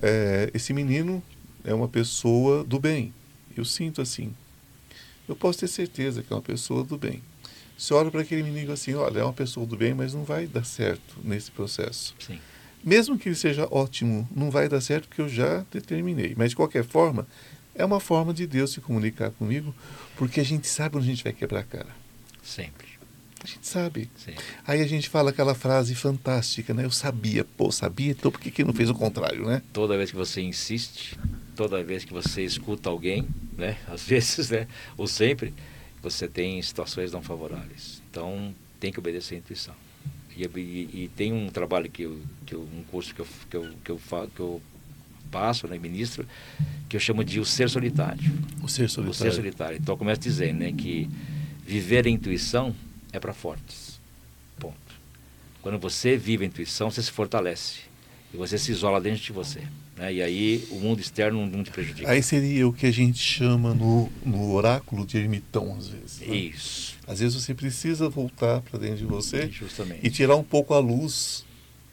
é, 0.02 0.50
esse 0.52 0.72
menino 0.72 1.22
é 1.64 1.74
uma 1.74 1.88
pessoa 1.88 2.64
do 2.64 2.78
bem. 2.78 3.12
Eu 3.56 3.64
sinto 3.64 4.00
assim. 4.00 4.34
Eu 5.28 5.36
posso 5.36 5.60
ter 5.60 5.68
certeza 5.68 6.22
que 6.22 6.32
é 6.32 6.36
uma 6.36 6.42
pessoa 6.42 6.82
do 6.82 6.98
bem. 6.98 7.22
Você 7.78 7.94
olha 7.94 8.10
para 8.10 8.20
aquele 8.20 8.42
menino 8.42 8.72
assim, 8.72 8.94
olha, 8.94 9.20
é 9.20 9.24
uma 9.24 9.32
pessoa 9.32 9.64
do 9.64 9.76
bem, 9.76 9.94
mas 9.94 10.12
não 10.12 10.24
vai 10.24 10.46
dar 10.46 10.64
certo 10.64 11.16
nesse 11.24 11.50
processo. 11.50 12.14
Sim. 12.18 12.38
Mesmo 12.84 13.18
que 13.18 13.28
ele 13.28 13.36
seja 13.36 13.66
ótimo, 13.70 14.28
não 14.34 14.50
vai 14.50 14.68
dar 14.68 14.80
certo 14.80 15.08
porque 15.08 15.22
eu 15.22 15.28
já 15.28 15.64
determinei. 15.70 16.34
Mas 16.36 16.50
de 16.50 16.56
qualquer 16.56 16.84
forma, 16.84 17.26
é 17.74 17.84
uma 17.84 18.00
forma 18.00 18.34
de 18.34 18.46
Deus 18.46 18.72
se 18.72 18.80
comunicar 18.80 19.30
comigo, 19.30 19.74
porque 20.16 20.40
a 20.40 20.44
gente 20.44 20.66
sabe 20.66 20.96
onde 20.96 21.06
a 21.06 21.10
gente 21.10 21.24
vai 21.24 21.32
quebrar 21.32 21.60
a 21.60 21.64
cara. 21.64 21.88
Sempre. 22.42 22.89
A 23.42 23.46
gente 23.46 23.66
sabe. 23.66 24.10
Sim. 24.16 24.32
Aí 24.66 24.82
a 24.82 24.86
gente 24.86 25.08
fala 25.08 25.30
aquela 25.30 25.54
frase 25.54 25.94
fantástica, 25.94 26.74
né? 26.74 26.84
Eu 26.84 26.90
sabia, 26.90 27.44
pô, 27.44 27.72
sabia, 27.72 28.10
então 28.10 28.30
por 28.30 28.40
que, 28.40 28.50
que 28.50 28.62
não 28.62 28.74
fez 28.74 28.90
o 28.90 28.94
contrário, 28.94 29.46
né? 29.46 29.62
Toda 29.72 29.96
vez 29.96 30.10
que 30.10 30.16
você 30.16 30.42
insiste, 30.42 31.18
toda 31.56 31.82
vez 31.82 32.04
que 32.04 32.12
você 32.12 32.44
escuta 32.44 32.90
alguém, 32.90 33.26
né? 33.56 33.78
Às 33.88 34.02
vezes, 34.02 34.50
né? 34.50 34.68
Ou 34.96 35.06
sempre, 35.06 35.54
você 36.02 36.28
tem 36.28 36.60
situações 36.60 37.12
não 37.12 37.22
favoráveis. 37.22 38.02
Então, 38.10 38.54
tem 38.78 38.92
que 38.92 38.98
obedecer 38.98 39.36
a 39.36 39.38
intuição. 39.38 39.74
E, 40.36 40.44
e, 40.44 41.04
e 41.04 41.10
tem 41.16 41.32
um 41.32 41.48
trabalho 41.48 41.90
que 41.90 42.02
eu, 42.02 42.20
que 42.44 42.54
eu, 42.54 42.60
um 42.60 42.82
curso 42.90 43.14
que 43.14 43.20
eu, 43.20 43.26
que 43.48 43.56
eu, 43.56 43.70
que 43.84 43.90
eu, 43.90 44.00
que 44.34 44.40
eu 44.40 44.62
passo, 45.30 45.66
né, 45.66 45.78
ministro, 45.78 46.26
que 46.88 46.96
eu 46.96 47.00
chamo 47.00 47.24
de 47.24 47.40
o 47.40 47.44
ser 47.44 47.70
solitário. 47.70 48.32
O 48.62 48.68
ser 48.68 48.90
solitário. 48.90 49.10
O 49.10 49.14
ser 49.14 49.32
solitário. 49.32 49.78
Então, 49.78 49.96
começo 49.96 50.20
dizendo, 50.20 50.58
né, 50.58 50.72
que 50.72 51.08
viver 51.64 52.06
a 52.06 52.10
intuição 52.10 52.74
é 53.12 53.18
para 53.18 53.32
fortes. 53.32 54.00
Ponto. 54.58 54.76
Quando 55.62 55.78
você 55.78 56.16
vive 56.16 56.44
a 56.44 56.46
intuição, 56.46 56.90
você 56.90 57.02
se 57.02 57.10
fortalece. 57.10 57.80
E 58.32 58.36
você 58.36 58.56
se 58.58 58.70
isola 58.70 59.00
dentro 59.00 59.22
de 59.22 59.32
você. 59.32 59.62
Né? 59.96 60.14
E 60.14 60.22
aí 60.22 60.66
o 60.70 60.76
mundo 60.76 61.00
externo 61.00 61.46
não 61.46 61.62
te 61.62 61.70
prejudica. 61.70 62.10
Aí 62.10 62.22
seria 62.22 62.66
o 62.66 62.72
que 62.72 62.86
a 62.86 62.90
gente 62.90 63.18
chama 63.18 63.74
no, 63.74 64.10
no 64.24 64.52
oráculo 64.52 65.04
de 65.04 65.18
ermitão, 65.18 65.74
às 65.76 65.88
vezes. 65.88 66.20
Né? 66.20 66.34
Isso. 66.34 66.96
Às 67.06 67.20
vezes 67.20 67.42
você 67.42 67.52
precisa 67.52 68.08
voltar 68.08 68.60
para 68.62 68.78
dentro 68.78 68.98
de 68.98 69.04
você 69.04 69.48
Justamente. 69.50 70.00
e 70.06 70.10
tirar 70.10 70.36
um 70.36 70.44
pouco 70.44 70.72
a 70.72 70.78
luz 70.78 71.44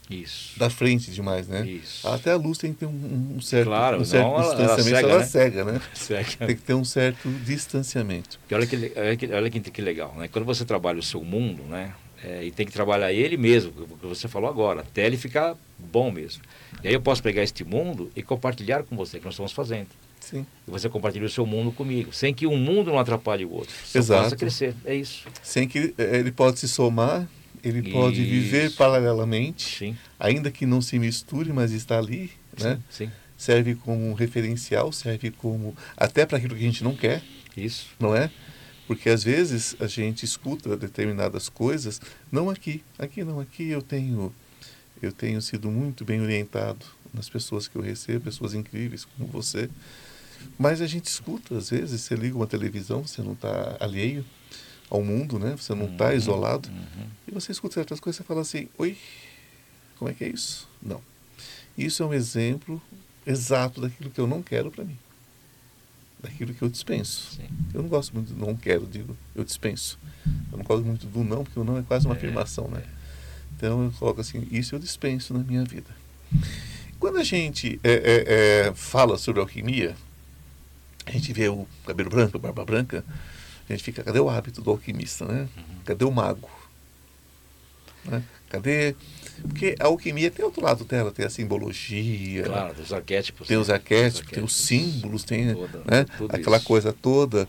isso. 0.10 0.58
da 0.58 0.70
frente 0.70 1.12
demais, 1.12 1.48
né? 1.48 1.68
Isso. 1.68 2.08
Até 2.08 2.32
a 2.32 2.36
luz 2.36 2.58
tem 2.58 2.74
que 2.74 2.80
ter 2.80 2.86
um, 2.86 3.36
um 3.36 3.42
certo, 3.42 3.68
claro, 3.68 4.02
um 4.02 4.06
certo 4.06 4.28
não, 4.28 4.38
distanciamento, 4.38 4.98
ela, 4.98 5.10
ela 5.10 5.20
né? 5.20 5.26
cega, 5.26 5.66
né? 5.66 5.82
Cega. 5.94 6.48
Tem 6.48 6.56
que 6.56 6.62
ter 6.62 6.74
um 6.74 6.86
certo 6.86 7.30
distanciamento. 7.46 8.40
E 8.50 8.54
olha 8.54 8.66
que, 8.66 8.76
olha 8.76 9.18
que, 9.18 9.34
olha 9.34 9.50
que, 9.50 9.82
legal, 9.82 10.14
né? 10.18 10.28
Quando 10.28 10.46
você 10.46 10.66
trabalha 10.66 11.00
o 11.00 11.04
seu 11.04 11.24
mundo, 11.24 11.64
né? 11.64 11.94
É, 12.24 12.44
e 12.44 12.52
tem 12.52 12.66
que 12.66 12.72
trabalhar 12.72 13.14
ele 13.14 13.38
mesmo, 13.38 13.72
o 13.80 13.98
que 13.98 14.08
você 14.08 14.28
falou 14.28 14.50
agora, 14.50 14.82
até 14.82 15.06
ele 15.06 15.18
ficar 15.18 15.56
bom 15.78 16.12
mesmo. 16.12 16.42
E 16.84 16.88
aí 16.88 16.94
eu 16.94 17.02
posso 17.02 17.22
pegar 17.22 17.44
este 17.44 17.64
mundo 17.64 18.12
e 18.16 18.24
compartilhar 18.24 18.84
com 18.84 18.96
você, 18.96 19.20
que 19.20 19.26
nós 19.26 19.36
estamos 19.36 19.52
fazendo. 19.52 19.90
Sim. 20.20 20.46
E 20.68 20.72
você 20.72 20.90
compartilha 20.90 21.26
o 21.26 21.30
seu 21.30 21.46
mundo 21.46 21.72
comigo, 21.72 22.12
sem 22.12 22.34
que 22.34 22.48
um 22.48 22.58
mundo 22.58 22.92
não 22.92 23.00
atrapalhe 23.00 23.46
o 23.46 23.52
outro. 23.52 23.74
Você 23.86 24.00
Exato. 24.00 24.24
possa 24.24 24.36
crescer, 24.36 24.76
é 24.84 24.96
isso. 24.96 25.26
Sem 25.44 25.68
que 25.68 25.94
eh, 25.98 26.18
ele 26.18 26.32
pode 26.32 26.60
se 26.60 26.68
somar, 26.68 27.28
ele 27.64 27.80
Isso. 27.80 27.92
pode 27.92 28.24
viver 28.24 28.72
paralelamente, 28.76 29.78
Sim, 29.78 29.98
ainda 30.20 30.52
que 30.52 30.66
não 30.66 30.82
se 30.82 30.98
misture, 31.00 31.52
mas 31.54 31.72
está 31.72 31.98
ali, 31.98 32.32
né? 32.60 32.80
sim, 32.90 33.06
sim. 33.06 33.12
Serve 33.38 33.76
como 33.76 34.10
um 34.10 34.14
referencial, 34.14 34.92
serve 34.92 35.30
como 35.32 35.76
até 35.96 36.26
para 36.26 36.38
aquilo 36.38 36.56
que 36.56 36.62
a 36.62 36.66
gente 36.66 36.84
não 36.84 36.96
quer, 36.96 37.22
Isso. 37.56 37.88
não 38.00 38.16
é? 38.16 38.32
Porque 38.88 39.10
às 39.10 39.24
vezes 39.24 39.76
a 39.80 39.86
gente 39.88 40.24
escuta 40.24 40.76
determinadas 40.76 41.50
coisas, 41.50 42.02
não 42.32 42.50
aqui, 42.50 42.84
aqui 42.98 43.24
não, 43.24 43.40
aqui 43.40 43.70
eu 43.70 43.82
tenho 43.82 44.34
eu 45.02 45.12
tenho 45.12 45.40
sido 45.42 45.70
muito 45.70 46.04
bem 46.04 46.20
orientado 46.22 46.84
nas 47.14 47.30
pessoas 47.30 47.68
que 47.68 47.76
eu 47.76 47.82
recebo, 47.82 48.26
pessoas 48.26 48.54
incríveis 48.54 49.06
como 49.06 49.30
você. 49.30 49.70
Mas 50.58 50.82
a 50.82 50.88
gente 50.88 51.06
escuta, 51.06 51.56
às 51.58 51.70
vezes, 51.70 52.02
você 52.02 52.16
liga 52.16 52.36
uma 52.36 52.48
televisão, 52.48 53.06
você 53.06 53.22
não 53.22 53.34
está 53.34 53.78
alheio 53.80 54.26
ao 54.90 55.04
mundo, 55.04 55.38
né? 55.40 55.56
Você 55.58 55.74
não 55.76 55.86
está 55.92 56.08
Uhum, 56.10 56.14
isolado. 56.14 56.70
uhum. 56.70 57.06
E 57.28 57.32
você 57.32 57.52
escuta 57.52 57.74
certas 57.76 58.00
coisas 58.00 58.20
e 58.20 58.24
fala 58.24 58.42
assim, 58.42 58.70
oi, 58.78 58.98
como 59.98 60.10
é 60.10 60.14
que 60.14 60.24
é 60.24 60.30
isso? 60.30 60.68
Não. 60.82 61.02
Isso 61.78 62.02
é 62.02 62.06
um 62.06 62.14
exemplo 62.14 62.82
exato 63.26 63.82
daquilo 63.82 64.10
que 64.10 64.20
eu 64.20 64.28
não 64.28 64.42
quero 64.42 64.72
para 64.72 64.84
mim. 64.84 64.98
Daquilo 66.22 66.54
que 66.54 66.62
eu 66.62 66.70
dispenso. 66.70 67.36
Sim. 67.36 67.48
Eu 67.74 67.82
não 67.84 67.90
gosto 67.90 68.14
muito 68.14 68.34
do 68.34 68.46
não 68.46 68.56
quero, 68.56 68.88
digo, 68.88 69.16
eu 69.36 69.44
dispenso. 69.44 70.00
Eu 70.52 70.58
não 70.58 70.64
gosto 70.66 70.84
muito 70.86 71.06
do 71.06 71.24
não, 71.24 71.44
porque 71.44 71.60
o 71.60 71.64
não 71.64 71.78
é 71.78 71.84
quase 71.84 72.06
uma 72.08 72.16
É, 72.16 72.18
afirmação, 72.18 72.68
né? 72.70 72.84
Então 73.56 73.84
eu 73.86 73.92
coloco 73.92 74.22
assim, 74.22 74.48
isso 74.52 74.74
eu 74.74 74.80
dispenso 74.80 75.34
na 75.34 75.40
minha 75.40 75.64
vida. 75.64 75.90
Quando 77.00 77.18
a 77.18 77.24
gente 77.24 77.80
é, 77.84 77.92
é, 77.92 78.68
é, 78.70 78.74
fala 78.74 79.18
sobre 79.18 79.40
alquimia, 79.42 79.96
a 81.06 81.12
gente 81.12 81.32
vê 81.34 81.48
o 81.50 81.68
cabelo 81.86 82.10
branco, 82.10 82.38
a 82.38 82.40
barba 82.40 82.66
branca, 82.66 83.06
a 83.70 83.76
gente 83.76 83.84
fica, 83.84 84.04
cadê 84.04 84.20
o 84.20 84.30
hábito 84.30 84.62
do 84.62 84.70
alquimista, 84.72 85.26
né? 85.26 85.48
Uhum. 85.58 85.64
Cadê 85.86 86.06
o 86.06 86.12
mago? 86.12 86.50
Né? 88.06 88.24
Cadê? 88.50 88.96
Porque 89.42 89.76
a 89.80 89.86
alquimia 89.86 90.32
tem 90.32 90.44
outro 90.46 90.64
lado 90.64 90.84
dela, 90.86 91.12
tem 91.12 91.26
a 91.26 91.30
simbologia, 91.30 92.44
Claro, 92.44 92.74
dos 92.74 92.92
arquétipos. 92.94 93.48
tem 93.48 93.58
os 93.58 93.68
né? 93.68 93.74
arquétipos, 93.76 94.32
tem 94.32 94.44
os 94.44 94.52
arquétipos. 94.52 94.56
símbolos, 94.94 95.24
tem 95.24 95.54
Toda- 95.54 95.78
né? 95.80 96.06
aquela 96.30 96.58
isso. 96.58 96.66
coisa 96.66 96.94
toda, 96.94 97.48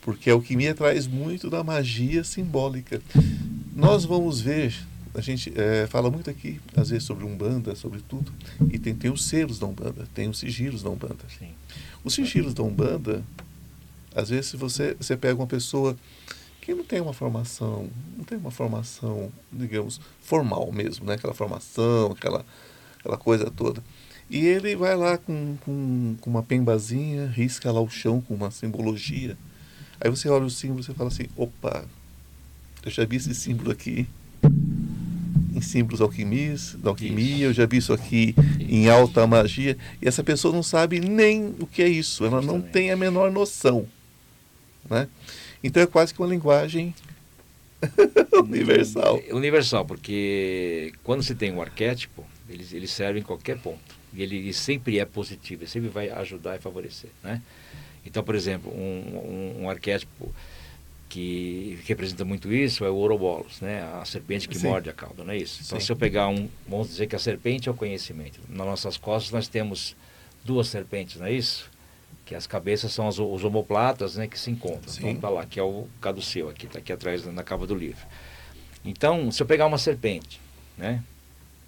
porque 0.00 0.30
a 0.30 0.32
alquimia 0.34 0.74
traz 0.74 1.06
muito 1.06 1.50
da 1.50 1.62
magia 1.64 2.22
simbólica. 2.24 3.02
Nós 3.74 4.04
vamos 4.04 4.40
ver, 4.40 4.74
a 5.14 5.20
gente 5.20 5.52
eh, 5.56 5.86
fala 5.90 6.10
muito 6.10 6.30
aqui, 6.30 6.60
às 6.76 6.88
vezes, 6.90 7.04
sobre 7.04 7.24
Umbanda, 7.26 7.74
sobre 7.74 8.00
tudo, 8.08 8.32
e 8.72 8.78
tem, 8.78 8.94
tem 8.94 9.10
os 9.10 9.26
selos 9.26 9.58
da 9.58 9.66
Umbanda, 9.66 10.06
tem 10.14 10.28
os 10.28 10.38
sigilos 10.38 10.82
da 10.82 10.88
Umbanda. 10.90 11.16
Sim. 11.38 11.48
Os 12.04 12.14
sigilos 12.14 12.54
da 12.54 12.62
Umbanda, 12.62 13.22
às 14.16 14.30
vezes, 14.30 14.46
se 14.46 14.56
você, 14.56 14.96
você 14.98 15.14
pega 15.14 15.34
uma 15.34 15.46
pessoa 15.46 15.94
que 16.62 16.74
não 16.74 16.82
tem 16.82 17.02
uma 17.02 17.12
formação, 17.12 17.90
não 18.16 18.24
tem 18.24 18.38
uma 18.38 18.50
formação, 18.50 19.30
digamos, 19.52 20.00
formal 20.22 20.72
mesmo, 20.72 21.04
né? 21.04 21.14
aquela 21.14 21.34
formação, 21.34 22.12
aquela, 22.12 22.44
aquela 22.98 23.18
coisa 23.18 23.50
toda. 23.50 23.84
E 24.30 24.44
ele 24.46 24.74
vai 24.74 24.96
lá 24.96 25.18
com, 25.18 25.56
com, 25.60 26.16
com 26.18 26.30
uma 26.30 26.42
pembazinha, 26.42 27.26
risca 27.26 27.70
lá 27.70 27.80
o 27.80 27.90
chão 27.90 28.22
com 28.22 28.34
uma 28.34 28.50
simbologia. 28.50 29.36
Aí 30.00 30.10
você 30.10 30.30
olha 30.30 30.46
o 30.46 30.50
símbolo 30.50 30.80
e 30.80 30.84
você 30.84 30.94
fala 30.94 31.10
assim, 31.10 31.26
opa, 31.36 31.84
eu 32.82 32.90
já 32.90 33.04
vi 33.04 33.16
esse 33.16 33.34
símbolo 33.34 33.70
aqui 33.70 34.08
em 35.54 35.60
símbolos 35.60 36.00
alquimis, 36.00 36.74
da 36.78 36.90
alquimia, 36.90 37.46
eu 37.46 37.52
já 37.52 37.66
vi 37.66 37.76
isso 37.78 37.92
aqui 37.92 38.34
em 38.60 38.88
alta 38.90 39.26
magia, 39.26 39.76
e 40.02 40.08
essa 40.08 40.22
pessoa 40.22 40.54
não 40.54 40.62
sabe 40.62 41.00
nem 41.00 41.54
o 41.58 41.66
que 41.66 41.82
é 41.82 41.88
isso, 41.88 42.24
ela 42.24 42.42
não 42.42 42.54
Justamente. 42.54 42.72
tem 42.72 42.90
a 42.90 42.96
menor 42.96 43.30
noção. 43.30 43.86
Né? 44.88 45.08
Então 45.62 45.82
é 45.82 45.86
quase 45.86 46.12
que 46.14 46.20
uma 46.20 46.28
linguagem 46.28 46.94
universal. 48.32 49.20
É 49.26 49.34
Universal, 49.34 49.84
porque 49.84 50.92
quando 51.02 51.22
se 51.22 51.34
tem 51.34 51.52
um 51.52 51.60
arquétipo, 51.60 52.24
ele, 52.48 52.66
ele 52.72 52.86
serve 52.86 53.20
em 53.20 53.22
qualquer 53.22 53.58
ponto. 53.58 53.96
E 54.14 54.22
ele, 54.22 54.36
ele 54.36 54.52
sempre 54.52 54.98
é 54.98 55.04
positivo, 55.04 55.62
ele 55.62 55.70
sempre 55.70 55.88
vai 55.88 56.08
ajudar 56.10 56.56
e 56.56 56.58
favorecer. 56.58 57.10
Né? 57.22 57.42
Então, 58.04 58.22
por 58.22 58.34
exemplo, 58.34 58.72
um, 58.72 59.54
um, 59.58 59.62
um 59.64 59.70
arquétipo 59.70 60.32
que 61.08 61.78
representa 61.86 62.24
muito 62.24 62.52
isso 62.52 62.84
é 62.84 62.90
o 62.90 62.94
Ouroboros, 62.94 63.60
né? 63.60 63.82
A 64.00 64.04
serpente 64.04 64.48
que 64.48 64.58
Sim. 64.58 64.68
morde 64.68 64.90
a 64.90 64.92
cauda, 64.92 65.22
não 65.22 65.32
é 65.32 65.36
isso? 65.36 65.62
Então, 65.64 65.78
Sim. 65.78 65.86
se 65.86 65.92
eu 65.92 65.96
pegar 65.96 66.28
um, 66.28 66.48
vamos 66.68 66.88
dizer 66.88 67.06
que 67.06 67.14
a 67.14 67.18
serpente 67.18 67.68
é 67.68 67.72
o 67.72 67.74
conhecimento. 67.74 68.40
Nas 68.48 68.66
nossas 68.66 68.96
costas 68.96 69.32
nós 69.32 69.48
temos 69.48 69.94
duas 70.44 70.68
serpentes, 70.68 71.20
não 71.20 71.26
é 71.26 71.32
isso? 71.32 71.70
Que 72.26 72.34
as 72.34 72.46
cabeças 72.46 72.92
são 72.92 73.08
as, 73.08 73.18
os 73.18 73.44
omoplatas, 73.44 74.16
né, 74.16 74.26
que 74.26 74.38
se 74.38 74.50
encontram. 74.50 74.92
Sim. 74.92 75.08
Então 75.08 75.20
tá 75.22 75.28
lá, 75.30 75.46
que 75.46 75.58
é 75.58 75.62
o 75.62 75.88
caduceu 76.00 76.50
aqui, 76.50 76.66
tá 76.66 76.80
aqui 76.80 76.92
atrás 76.92 77.24
na 77.24 77.42
capa 77.42 77.66
do 77.66 77.74
livro. 77.74 78.04
Então, 78.84 79.30
se 79.32 79.42
eu 79.42 79.46
pegar 79.46 79.66
uma 79.66 79.78
serpente, 79.78 80.40
né, 80.76 81.02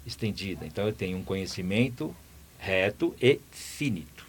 estendida, 0.05 0.65
então 0.65 0.85
eu 0.85 0.93
tenho 0.93 1.17
um 1.17 1.23
conhecimento 1.23 2.15
reto 2.59 3.15
e 3.21 3.39
finito. 3.51 4.25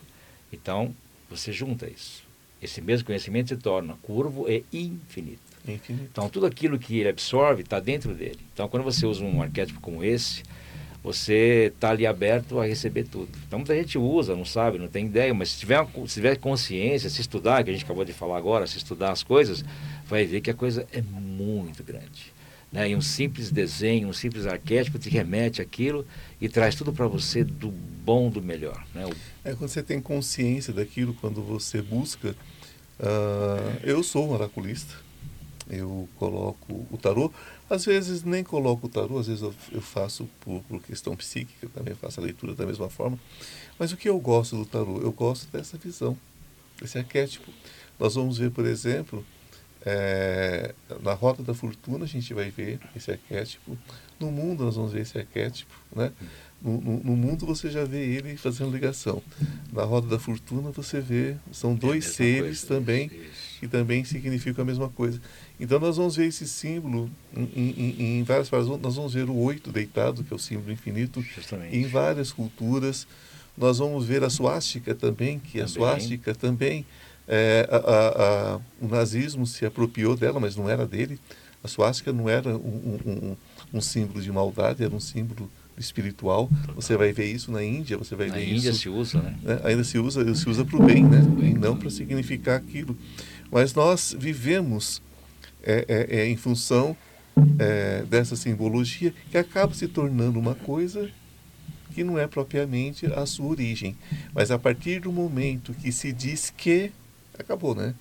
Então, 0.52 0.94
você 1.28 1.52
junta 1.52 1.88
isso. 1.88 2.24
Esse 2.62 2.80
mesmo 2.80 3.06
conhecimento 3.06 3.48
se 3.48 3.56
torna 3.56 3.96
curvo 4.02 4.46
e 4.48 4.64
infinito. 4.72 5.40
infinito. 5.66 6.08
Então, 6.10 6.28
tudo 6.28 6.46
aquilo 6.46 6.78
que 6.78 6.98
ele 6.98 7.08
absorve 7.08 7.62
está 7.62 7.80
dentro 7.80 8.14
dele. 8.14 8.40
Então, 8.52 8.68
quando 8.68 8.82
você 8.82 9.06
usa 9.06 9.24
um 9.24 9.42
arquétipo 9.42 9.80
como 9.80 10.04
esse, 10.04 10.42
você 11.02 11.72
está 11.74 11.90
ali 11.90 12.06
aberto 12.06 12.60
a 12.60 12.66
receber 12.66 13.04
tudo. 13.04 13.30
Então, 13.46 13.58
muita 13.58 13.74
gente 13.74 13.96
usa, 13.96 14.36
não 14.36 14.44
sabe, 14.44 14.78
não 14.78 14.88
tem 14.88 15.06
ideia, 15.06 15.32
mas 15.32 15.50
se 15.50 15.58
tiver, 15.58 15.86
se 16.06 16.14
tiver 16.14 16.36
consciência, 16.36 17.08
se 17.08 17.20
estudar, 17.20 17.64
que 17.64 17.70
a 17.70 17.72
gente 17.72 17.84
acabou 17.84 18.04
de 18.04 18.12
falar 18.12 18.36
agora, 18.36 18.66
se 18.66 18.76
estudar 18.76 19.10
as 19.10 19.22
coisas, 19.22 19.64
vai 20.06 20.24
ver 20.26 20.40
que 20.40 20.50
a 20.50 20.54
coisa 20.54 20.86
é 20.92 21.00
muito 21.00 21.82
grande. 21.82 22.32
Né? 22.70 22.90
E 22.90 22.96
um 22.96 23.00
simples 23.00 23.50
desenho, 23.50 24.08
um 24.08 24.12
simples 24.12 24.46
arquétipo 24.46 24.98
te 24.98 25.08
remete 25.08 25.60
aquilo 25.60 26.06
e 26.40 26.48
traz 26.48 26.74
tudo 26.74 26.92
para 26.92 27.06
você 27.06 27.42
do 27.42 27.68
bom, 27.70 28.30
do 28.30 28.42
melhor. 28.42 28.84
Né? 28.94 29.06
O... 29.06 29.10
É 29.42 29.54
quando 29.54 29.70
você 29.70 29.82
tem 29.82 30.00
consciência 30.00 30.72
daquilo, 30.72 31.14
quando 31.14 31.42
você 31.42 31.82
busca. 31.82 32.36
Uh, 32.98 33.80
eu 33.82 34.02
sou 34.02 34.28
um 34.28 34.32
oraculista, 34.32 34.94
eu 35.68 36.08
coloco 36.16 36.86
o 36.90 36.98
tarô. 36.98 37.32
Às 37.70 37.84
vezes 37.84 38.24
nem 38.24 38.42
coloco 38.42 38.88
o 38.88 38.90
tarô, 38.90 39.20
às 39.20 39.28
vezes 39.28 39.42
eu, 39.42 39.54
eu 39.70 39.80
faço 39.80 40.28
por, 40.40 40.60
por, 40.62 40.82
questão 40.82 41.14
psíquica, 41.14 41.68
também 41.72 41.94
faço 41.94 42.18
a 42.18 42.24
leitura 42.24 42.52
da 42.52 42.66
mesma 42.66 42.90
forma. 42.90 43.16
Mas 43.78 43.92
o 43.92 43.96
que 43.96 44.08
eu 44.08 44.18
gosto 44.18 44.56
do 44.56 44.66
tarô? 44.66 45.00
Eu 45.00 45.12
gosto 45.12 45.48
dessa 45.52 45.78
visão, 45.78 46.18
desse 46.80 46.98
arquétipo. 46.98 47.52
Nós 47.96 48.16
vamos 48.16 48.38
ver, 48.38 48.50
por 48.50 48.66
exemplo, 48.66 49.24
é, 49.82 50.74
na 51.00 51.14
Rota 51.14 51.44
da 51.44 51.54
Fortuna 51.54 52.04
a 52.04 52.08
gente 52.08 52.34
vai 52.34 52.50
ver 52.50 52.80
esse 52.96 53.12
arquétipo. 53.12 53.78
No 54.18 54.32
mundo 54.32 54.64
nós 54.64 54.74
vamos 54.74 54.92
ver 54.92 55.02
esse 55.02 55.16
arquétipo. 55.16 55.72
Né? 55.94 56.12
No, 56.60 56.80
no, 56.80 57.04
no 57.04 57.16
mundo 57.16 57.46
você 57.46 57.70
já 57.70 57.84
vê 57.84 58.04
ele 58.04 58.36
fazendo 58.36 58.72
ligação. 58.72 59.22
Na 59.72 59.84
Roda 59.84 60.08
da 60.08 60.18
Fortuna 60.18 60.70
você 60.70 61.00
vê, 61.00 61.36
são 61.52 61.74
dois 61.74 62.04
é 62.04 62.08
seres 62.08 62.64
coisa, 62.64 62.66
também, 62.66 63.06
isso. 63.06 63.49
Que 63.60 63.68
também 63.68 64.02
significam 64.04 64.62
a 64.62 64.64
mesma 64.64 64.88
coisa. 64.88 65.20
Então 65.60 65.78
nós 65.78 65.98
vamos 65.98 66.16
ver 66.16 66.26
esse 66.26 66.48
símbolo 66.48 67.10
em, 67.36 67.46
em, 67.54 68.18
em 68.18 68.22
várias 68.22 68.48
partes. 68.48 68.66
Nós 68.80 68.96
vamos 68.96 69.12
ver 69.12 69.28
o 69.28 69.36
oito 69.36 69.70
deitado, 69.70 70.24
que 70.24 70.32
é 70.32 70.36
o 70.36 70.38
símbolo 70.38 70.72
infinito, 70.72 71.20
Justamente. 71.20 71.76
em 71.76 71.86
várias 71.86 72.32
culturas. 72.32 73.06
Nós 73.58 73.76
vamos 73.76 74.06
ver 74.06 74.24
a 74.24 74.30
suástica 74.30 74.94
também, 74.94 75.38
que 75.38 75.58
também. 75.58 75.64
a 75.64 75.68
suástica 75.68 76.34
também 76.34 76.86
é, 77.28 77.68
a, 77.70 77.76
a, 77.76 78.54
a, 78.54 78.60
o 78.80 78.88
nazismo 78.88 79.46
se 79.46 79.66
apropriou 79.66 80.16
dela, 80.16 80.40
mas 80.40 80.56
não 80.56 80.68
era 80.68 80.86
dele. 80.86 81.20
A 81.62 81.68
suástica 81.68 82.12
não 82.12 82.28
era 82.28 82.56
um, 82.56 82.98
um, 83.04 83.36
um, 83.74 83.80
símbolo 83.82 84.22
de 84.22 84.32
maldade, 84.32 84.82
era 84.82 84.94
um 84.94 85.00
símbolo 85.00 85.50
espiritual. 85.76 86.48
Você 86.74 86.96
vai 86.96 87.12
ver 87.12 87.26
isso 87.26 87.52
na 87.52 87.62
Índia, 87.62 87.98
você 87.98 88.16
vai 88.16 88.28
na 88.28 88.34
ver 88.34 88.48
Índia 88.48 88.70
isso. 88.70 88.80
se 88.80 88.88
usa, 88.88 89.20
né? 89.20 89.36
né? 89.42 89.60
Ainda 89.64 89.84
se 89.84 89.98
usa, 89.98 90.34
se 90.34 90.48
usa 90.48 90.64
para 90.64 90.76
o 90.78 90.82
bem, 90.82 91.04
né? 91.04 91.20
E 91.42 91.52
não 91.52 91.76
para 91.76 91.90
significar 91.90 92.56
aquilo. 92.56 92.96
Mas 93.50 93.74
nós 93.74 94.14
vivemos 94.18 95.02
é, 95.62 95.84
é, 95.88 96.20
é 96.20 96.26
em 96.28 96.36
função 96.36 96.96
é, 97.58 98.02
dessa 98.02 98.36
simbologia 98.36 99.12
que 99.30 99.38
acaba 99.38 99.74
se 99.74 99.88
tornando 99.88 100.38
uma 100.38 100.54
coisa 100.54 101.10
que 101.94 102.04
não 102.04 102.18
é 102.18 102.26
propriamente 102.26 103.06
a 103.06 103.26
sua 103.26 103.46
origem. 103.46 103.96
Mas 104.32 104.50
a 104.50 104.58
partir 104.58 105.00
do 105.00 105.12
momento 105.12 105.74
que 105.74 105.90
se 105.90 106.12
diz 106.12 106.50
que 106.50 106.92
acabou, 107.38 107.74
né? 107.74 107.94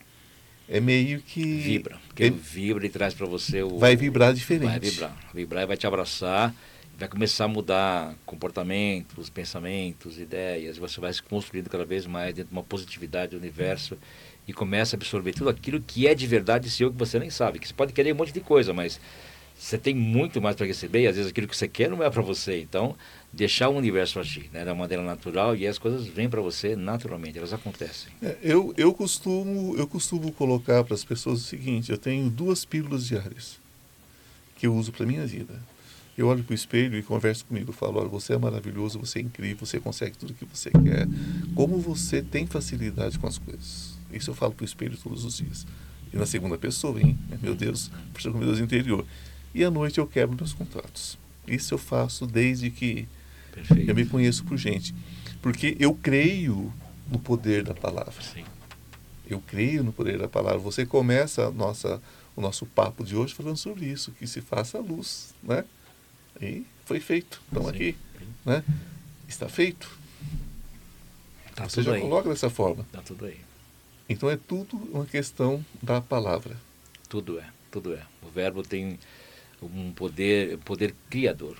É 0.67 0.79
meio 0.79 1.19
que. 1.21 1.41
Vibra. 1.41 1.97
Porque 2.07 2.25
é, 2.25 2.29
vibra 2.29 2.85
e 2.85 2.89
traz 2.89 3.13
para 3.15 3.25
você 3.25 3.63
o. 3.63 3.79
Vai 3.79 3.95
vibrar 3.95 4.33
diferente. 4.33 4.69
Vai 4.69 4.79
vibrar. 4.79 5.17
Vibrar 5.33 5.63
e 5.63 5.65
vai 5.65 5.77
te 5.77 5.87
abraçar, 5.87 6.53
vai 6.97 7.07
começar 7.07 7.45
a 7.45 7.47
mudar 7.47 8.13
comportamentos, 8.23 9.31
pensamentos, 9.31 10.19
ideias, 10.19 10.77
você 10.77 10.99
vai 10.99 11.11
se 11.11 11.23
construindo 11.23 11.69
cada 11.69 11.85
vez 11.85 12.05
mais 12.05 12.35
dentro 12.35 12.49
de 12.49 12.55
uma 12.55 12.63
positividade 12.63 13.31
do 13.31 13.37
universo 13.37 13.97
e 14.49 14.53
começa 14.53 14.95
a 14.95 14.97
absorver 14.97 15.31
tudo 15.31 15.47
aquilo 15.47 15.79
que 15.79 16.07
é 16.07 16.15
de 16.15 16.25
verdade 16.25 16.71
seu 16.71 16.91
que 16.91 16.97
você 16.97 17.19
nem 17.19 17.29
sabe. 17.29 17.59
Que 17.59 17.67
você 17.67 17.73
pode 17.73 17.93
querer 17.93 18.13
um 18.13 18.15
monte 18.15 18.33
de 18.33 18.39
coisa, 18.39 18.73
mas 18.73 18.99
você 19.55 19.77
tem 19.77 19.93
muito 19.93 20.41
mais 20.41 20.55
para 20.55 20.65
receber 20.65 21.03
e 21.03 21.07
às 21.07 21.15
vezes 21.15 21.29
aquilo 21.29 21.47
que 21.47 21.55
você 21.55 21.67
quer 21.67 21.87
não 21.87 22.01
é 22.01 22.09
para 22.09 22.23
você. 22.23 22.59
Então, 22.59 22.95
deixar 23.31 23.69
o 23.69 23.77
universo 23.77 24.19
agir 24.19 24.49
né, 24.51 24.65
da 24.65 24.73
maneira 24.73 25.03
natural 25.03 25.55
e 25.55 25.67
as 25.67 25.77
coisas 25.77 26.07
vêm 26.07 26.27
para 26.27 26.41
você 26.41 26.75
naturalmente, 26.75 27.37
elas 27.37 27.53
acontecem. 27.53 28.11
É, 28.23 28.37
eu, 28.41 28.73
eu, 28.75 28.91
costumo, 28.91 29.75
eu 29.77 29.85
costumo 29.85 30.31
colocar 30.31 30.83
para 30.83 30.95
as 30.95 31.05
pessoas 31.05 31.41
o 31.41 31.43
seguinte: 31.43 31.91
eu 31.91 31.97
tenho 31.99 32.27
duas 32.27 32.65
pílulas 32.65 33.05
diárias 33.05 33.59
que 34.57 34.65
eu 34.65 34.73
uso 34.73 34.91
para 34.91 35.05
minha 35.05 35.27
vida. 35.27 35.61
Eu 36.17 36.27
olho 36.27 36.43
para 36.43 36.53
o 36.53 36.55
espelho 36.55 36.97
e 36.97 37.03
converso 37.03 37.45
comigo, 37.45 37.71
falo: 37.71 37.99
olha, 37.99 38.09
você 38.09 38.33
é 38.33 38.37
maravilhoso, 38.39 38.97
você 38.97 39.19
é 39.19 39.21
incrível, 39.21 39.63
você 39.63 39.79
consegue 39.79 40.17
tudo 40.17 40.31
o 40.31 40.33
que 40.33 40.45
você 40.45 40.71
quer. 40.71 41.07
Como 41.53 41.77
você 41.77 42.23
tem 42.23 42.47
facilidade 42.47 43.19
com 43.19 43.27
as 43.27 43.37
coisas. 43.37 43.98
Isso 44.11 44.29
eu 44.29 44.35
falo 44.35 44.53
para 44.53 44.63
o 44.63 44.65
espelho 44.65 44.97
todos 44.97 45.23
os 45.23 45.37
dias. 45.37 45.65
E 46.11 46.17
na 46.17 46.25
segunda 46.25 46.57
pessoa, 46.57 46.99
hein? 46.99 47.17
Meu 47.41 47.53
Deus, 47.55 47.91
por 48.13 48.33
meu 48.33 48.47
Deus 48.47 48.59
interior. 48.59 49.05
E 49.53 49.63
à 49.63 49.69
noite 49.71 49.99
eu 49.99 50.07
quebro 50.07 50.35
meus 50.35 50.53
contratos. 50.53 51.17
Isso 51.47 51.73
eu 51.73 51.77
faço 51.77 52.25
desde 52.25 52.69
que 52.69 53.07
Perfeito. 53.51 53.89
eu 53.89 53.95
me 53.95 54.05
conheço 54.05 54.43
por 54.43 54.57
gente. 54.57 54.93
Porque 55.41 55.75
eu 55.79 55.93
creio 55.93 56.71
no 57.09 57.19
poder 57.19 57.63
da 57.63 57.73
palavra. 57.73 58.13
Sim. 58.21 58.43
Eu 59.27 59.39
creio 59.39 59.83
no 59.83 59.93
poder 59.93 60.17
da 60.17 60.27
palavra. 60.27 60.59
Você 60.59 60.85
começa 60.85 61.47
a 61.47 61.51
nossa, 61.51 62.01
o 62.35 62.41
nosso 62.41 62.65
papo 62.65 63.03
de 63.03 63.15
hoje 63.15 63.33
falando 63.33 63.57
sobre 63.57 63.85
isso, 63.85 64.11
que 64.11 64.25
se 64.25 64.41
faça 64.41 64.77
a 64.77 64.81
luz, 64.81 65.33
né? 65.43 65.63
E 66.41 66.65
foi 66.85 66.99
feito. 66.99 67.41
Estamos 67.47 67.69
aqui, 67.69 67.95
né? 68.45 68.63
Está 69.27 69.47
feito. 69.47 69.89
Tá 71.55 71.67
Você 71.67 71.83
já 71.83 71.93
aí. 71.93 72.01
coloca 72.01 72.29
dessa 72.29 72.49
forma. 72.49 72.83
Está 72.83 73.01
tudo 73.01 73.25
aí. 73.25 73.37
Então 74.09 74.27
é 74.27 74.35
tudo 74.35 74.75
uma 74.91 75.05
questão 75.05 75.63
da 75.81 76.01
palavra. 76.01 76.57
Tudo 77.07 77.39
é, 77.39 77.45
tudo 77.69 77.93
é. 77.93 78.01
O 78.23 78.29
verbo 78.29 78.63
tem 78.63 78.97
um 79.61 79.91
poder, 79.91 80.57
poder 80.59 80.95
criador. 81.09 81.57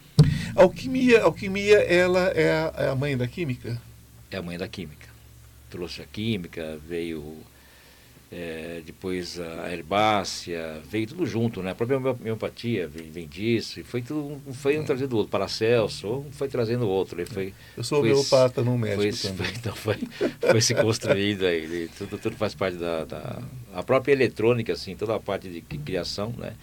A 0.55 0.63
alquimia, 0.63 1.21
a 1.21 1.25
alquimia 1.25 1.77
ela 1.77 2.29
é 2.29 2.51
a, 2.51 2.73
é 2.85 2.89
a 2.89 2.95
mãe 2.95 3.15
da 3.15 3.27
química? 3.27 3.79
É 4.31 4.37
a 4.37 4.41
mãe 4.41 4.57
da 4.57 4.67
química. 4.67 5.07
Trouxe 5.69 6.01
a 6.01 6.05
química, 6.05 6.79
veio 6.87 7.37
é, 8.31 8.81
depois 8.85 9.39
a 9.39 9.73
herbácea, 9.73 10.81
veio 10.89 11.07
tudo 11.07 11.25
junto, 11.25 11.63
né? 11.63 11.71
A 11.71 11.75
própria 11.75 11.97
homeopatia 11.97 12.87
vem, 12.87 13.09
vem 13.09 13.27
disso, 13.27 13.79
e 13.79 13.83
foi 13.83 14.01
tudo, 14.01 14.39
foi 14.53 14.77
um 14.77 14.83
trazendo 14.83 15.13
o 15.13 15.17
outro. 15.17 15.31
Paracelso, 15.31 16.07
um 16.07 16.31
foi 16.31 16.47
trazendo 16.47 16.85
o 16.85 16.89
outro. 16.89 17.25
Foi, 17.25 17.53
Eu 17.75 17.83
sou 17.83 17.99
homeopata, 17.99 18.63
não 18.63 18.77
médico 18.77 19.01
foi, 19.01 19.31
também. 19.31 19.47
Foi, 19.47 19.55
então 19.57 19.75
foi, 19.75 19.97
foi 20.51 20.61
se 20.61 20.75
construindo 20.75 21.45
aí, 21.45 21.89
tudo, 21.97 22.17
tudo 22.17 22.35
faz 22.35 22.53
parte 22.53 22.77
da, 22.77 23.05
da... 23.05 23.41
A 23.73 23.81
própria 23.81 24.13
eletrônica, 24.13 24.73
assim, 24.73 24.95
toda 24.95 25.15
a 25.15 25.19
parte 25.19 25.49
de 25.49 25.61
criação, 25.61 26.33
né? 26.37 26.53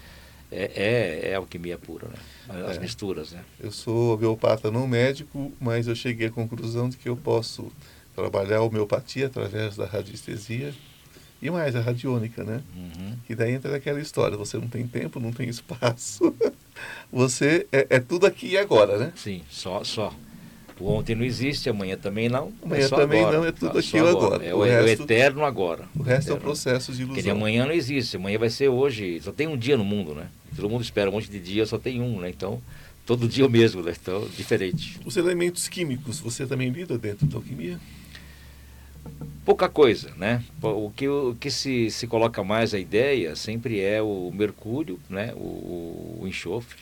é, 0.51 0.71
é, 0.75 1.31
é 1.31 1.35
alquimia 1.35 1.77
pura, 1.77 2.09
né? 2.09 2.65
As 2.69 2.77
é. 2.77 2.81
misturas, 2.81 3.33
né? 3.33 3.43
Eu 3.59 3.73
sou 3.73 4.15
homeopata 4.15 4.71
não 4.71 4.87
médico, 4.87 5.53
mas 5.61 5.89
eu 5.89 5.95
cheguei 5.95 6.29
à 6.29 6.31
conclusão 6.31 6.89
de 6.89 6.97
que 6.97 7.09
eu 7.09 7.17
posso 7.17 7.73
trabalhar 8.15 8.59
a 8.59 8.63
homeopatia 8.63 9.27
através 9.27 9.77
da 9.77 9.85
radiestesia 9.85 10.73
e 11.41 11.51
mais 11.51 11.77
a 11.77 11.81
radiônica, 11.81 12.43
né? 12.43 12.63
Uhum. 12.75 13.15
E 13.29 13.35
daí 13.35 13.53
entra 13.53 13.77
aquela 13.77 14.01
história, 14.01 14.37
você 14.37 14.57
não 14.57 14.69
tem 14.69 14.87
tempo, 14.87 15.21
não 15.21 15.33
tem 15.33 15.49
espaço, 15.49 16.35
você 17.13 17.67
é, 17.73 17.87
é 17.91 18.01
tudo 18.01 18.27
aqui 18.27 18.49
e 18.49 18.59
agora, 18.59 18.99
né? 18.99 19.13
Sim, 19.17 19.43
só, 19.51 19.85
só. 19.85 20.15
O 20.79 20.91
ontem 20.91 21.15
não 21.15 21.25
existe, 21.25 21.71
amanhã 21.71 21.97
também 21.97 22.29
não. 22.29 22.53
Amanhã 22.63 22.85
é 22.85 22.89
também 22.89 23.21
agora. 23.21 23.39
não, 23.39 23.47
é 23.47 23.53
tudo 23.53 23.79
aqui 23.79 23.99
agora. 23.99 24.17
agora. 24.17 24.45
É 24.45 24.55
o, 24.55 24.59
o, 24.59 24.63
resto, 24.63 24.79
é 24.79 24.85
o 24.85 25.05
eterno 25.05 25.45
agora. 25.45 25.85
O 25.99 26.03
resto 26.03 26.31
é 26.31 26.35
o 26.35 26.37
processo 26.39 26.93
de 26.93 26.99
ilusão. 27.01 27.15
Porque 27.15 27.31
amanhã 27.31 27.65
não 27.65 27.73
existe, 27.73 28.17
amanhã 28.17 28.39
vai 28.39 28.51
ser 28.51 28.69
hoje. 28.69 29.21
Só 29.23 29.33
tem 29.33 29.47
um 29.47 29.57
dia 29.57 29.77
no 29.77 29.85
mundo, 29.85 30.15
né? 30.15 30.29
Todo 30.55 30.69
mundo 30.69 30.83
espera 30.83 31.09
um 31.09 31.15
monte 31.15 31.31
de 31.31 31.41
dia, 31.41 31.65
só 31.65 31.79
tem 31.79 32.03
um, 32.03 32.21
né? 32.21 32.29
Então, 32.29 32.61
todo 33.07 33.27
dia 33.27 33.47
o 33.47 33.51
mesmo, 33.51 33.83
né? 33.83 33.95
Então, 33.99 34.29
diferente. 34.37 35.01
Os 35.05 35.17
elementos 35.17 35.67
químicos, 35.67 36.21
você 36.21 36.47
também 36.47 36.69
lida 36.69 36.99
dentro 36.99 37.27
da 37.27 37.37
alquimia? 37.37 37.81
Pouca 39.45 39.69
coisa, 39.69 40.13
né? 40.17 40.43
O 40.61 40.91
que, 40.91 41.09
o 41.09 41.37
que 41.39 41.51
se, 41.51 41.91
se 41.91 42.07
coloca 42.07 42.43
mais 42.43 42.75
a 42.75 42.79
ideia 42.79 43.37
sempre 43.37 43.81
é 43.81 44.03
o 44.03 44.31
mercúrio, 44.35 44.99
né? 45.09 45.33
O, 45.35 46.21
o 46.21 46.25
enxofre, 46.27 46.79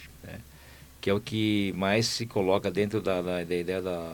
que 1.04 1.10
é 1.10 1.12
o 1.12 1.20
que 1.20 1.74
mais 1.76 2.06
se 2.06 2.24
coloca 2.24 2.70
dentro 2.70 3.02
da, 3.02 3.20
da, 3.20 3.44
da 3.44 3.54
ideia 3.54 3.82
da, 3.82 4.10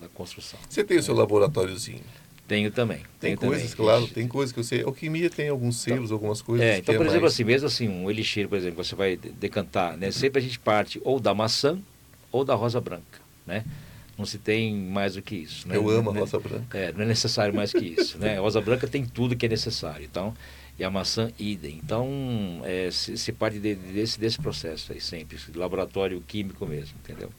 da 0.00 0.08
construção. 0.14 0.56
Você 0.68 0.84
tem 0.84 0.96
o 0.96 1.02
seu 1.02 1.12
laboratóriozinho? 1.12 2.04
Tenho 2.46 2.70
também. 2.70 2.98
Tem 3.18 3.36
tenho 3.36 3.38
coisas, 3.38 3.72
também. 3.72 3.86
claro, 3.86 4.06
tem 4.06 4.28
coisas 4.28 4.52
que 4.54 4.62
sei. 4.62 4.84
Alquimia 4.84 5.28
tem 5.28 5.48
alguns 5.48 5.78
selos, 5.78 6.04
então, 6.04 6.14
algumas 6.14 6.40
coisas. 6.40 6.64
É, 6.64 6.78
então, 6.78 6.94
por 6.94 7.06
exemplo, 7.06 7.22
mais... 7.22 7.34
assim, 7.34 7.42
mesmo 7.42 7.66
assim, 7.66 7.88
um 7.88 8.08
elixir, 8.08 8.48
por 8.48 8.56
exemplo, 8.56 8.84
você 8.84 8.94
vai 8.94 9.16
decantar, 9.16 9.96
né? 9.96 10.12
Sempre 10.12 10.38
a 10.38 10.42
gente 10.42 10.60
parte 10.60 11.00
ou 11.04 11.18
da 11.18 11.34
maçã 11.34 11.76
ou 12.30 12.44
da 12.44 12.54
rosa 12.54 12.80
branca, 12.80 13.18
né? 13.44 13.64
Não 14.18 14.26
se 14.26 14.36
tem 14.36 14.74
mais 14.74 15.14
do 15.14 15.22
que 15.22 15.36
isso. 15.36 15.68
Né? 15.68 15.76
Eu 15.76 15.88
amo 15.88 16.10
a 16.10 16.12
rosa 16.12 16.40
branca. 16.40 16.76
É, 16.76 16.92
não 16.92 17.02
é 17.02 17.06
necessário 17.06 17.54
mais 17.54 17.72
que 17.72 17.78
isso, 17.78 18.18
né? 18.18 18.36
A 18.36 18.40
rosa 18.40 18.60
branca 18.60 18.88
tem 18.88 19.06
tudo 19.06 19.36
que 19.36 19.46
é 19.46 19.48
necessário, 19.48 20.04
então, 20.04 20.34
e 20.76 20.82
a 20.82 20.90
maçã 20.90 21.30
idem. 21.38 21.80
Então, 21.82 22.60
é, 22.64 22.90
se, 22.90 23.16
se 23.16 23.32
parte 23.32 23.60
de, 23.60 23.76
desse, 23.76 24.18
desse 24.18 24.38
processo 24.38 24.92
aí 24.92 25.00
sempre, 25.00 25.38
laboratório 25.54 26.20
químico 26.26 26.66
mesmo, 26.66 26.96
entendeu? 27.02 27.30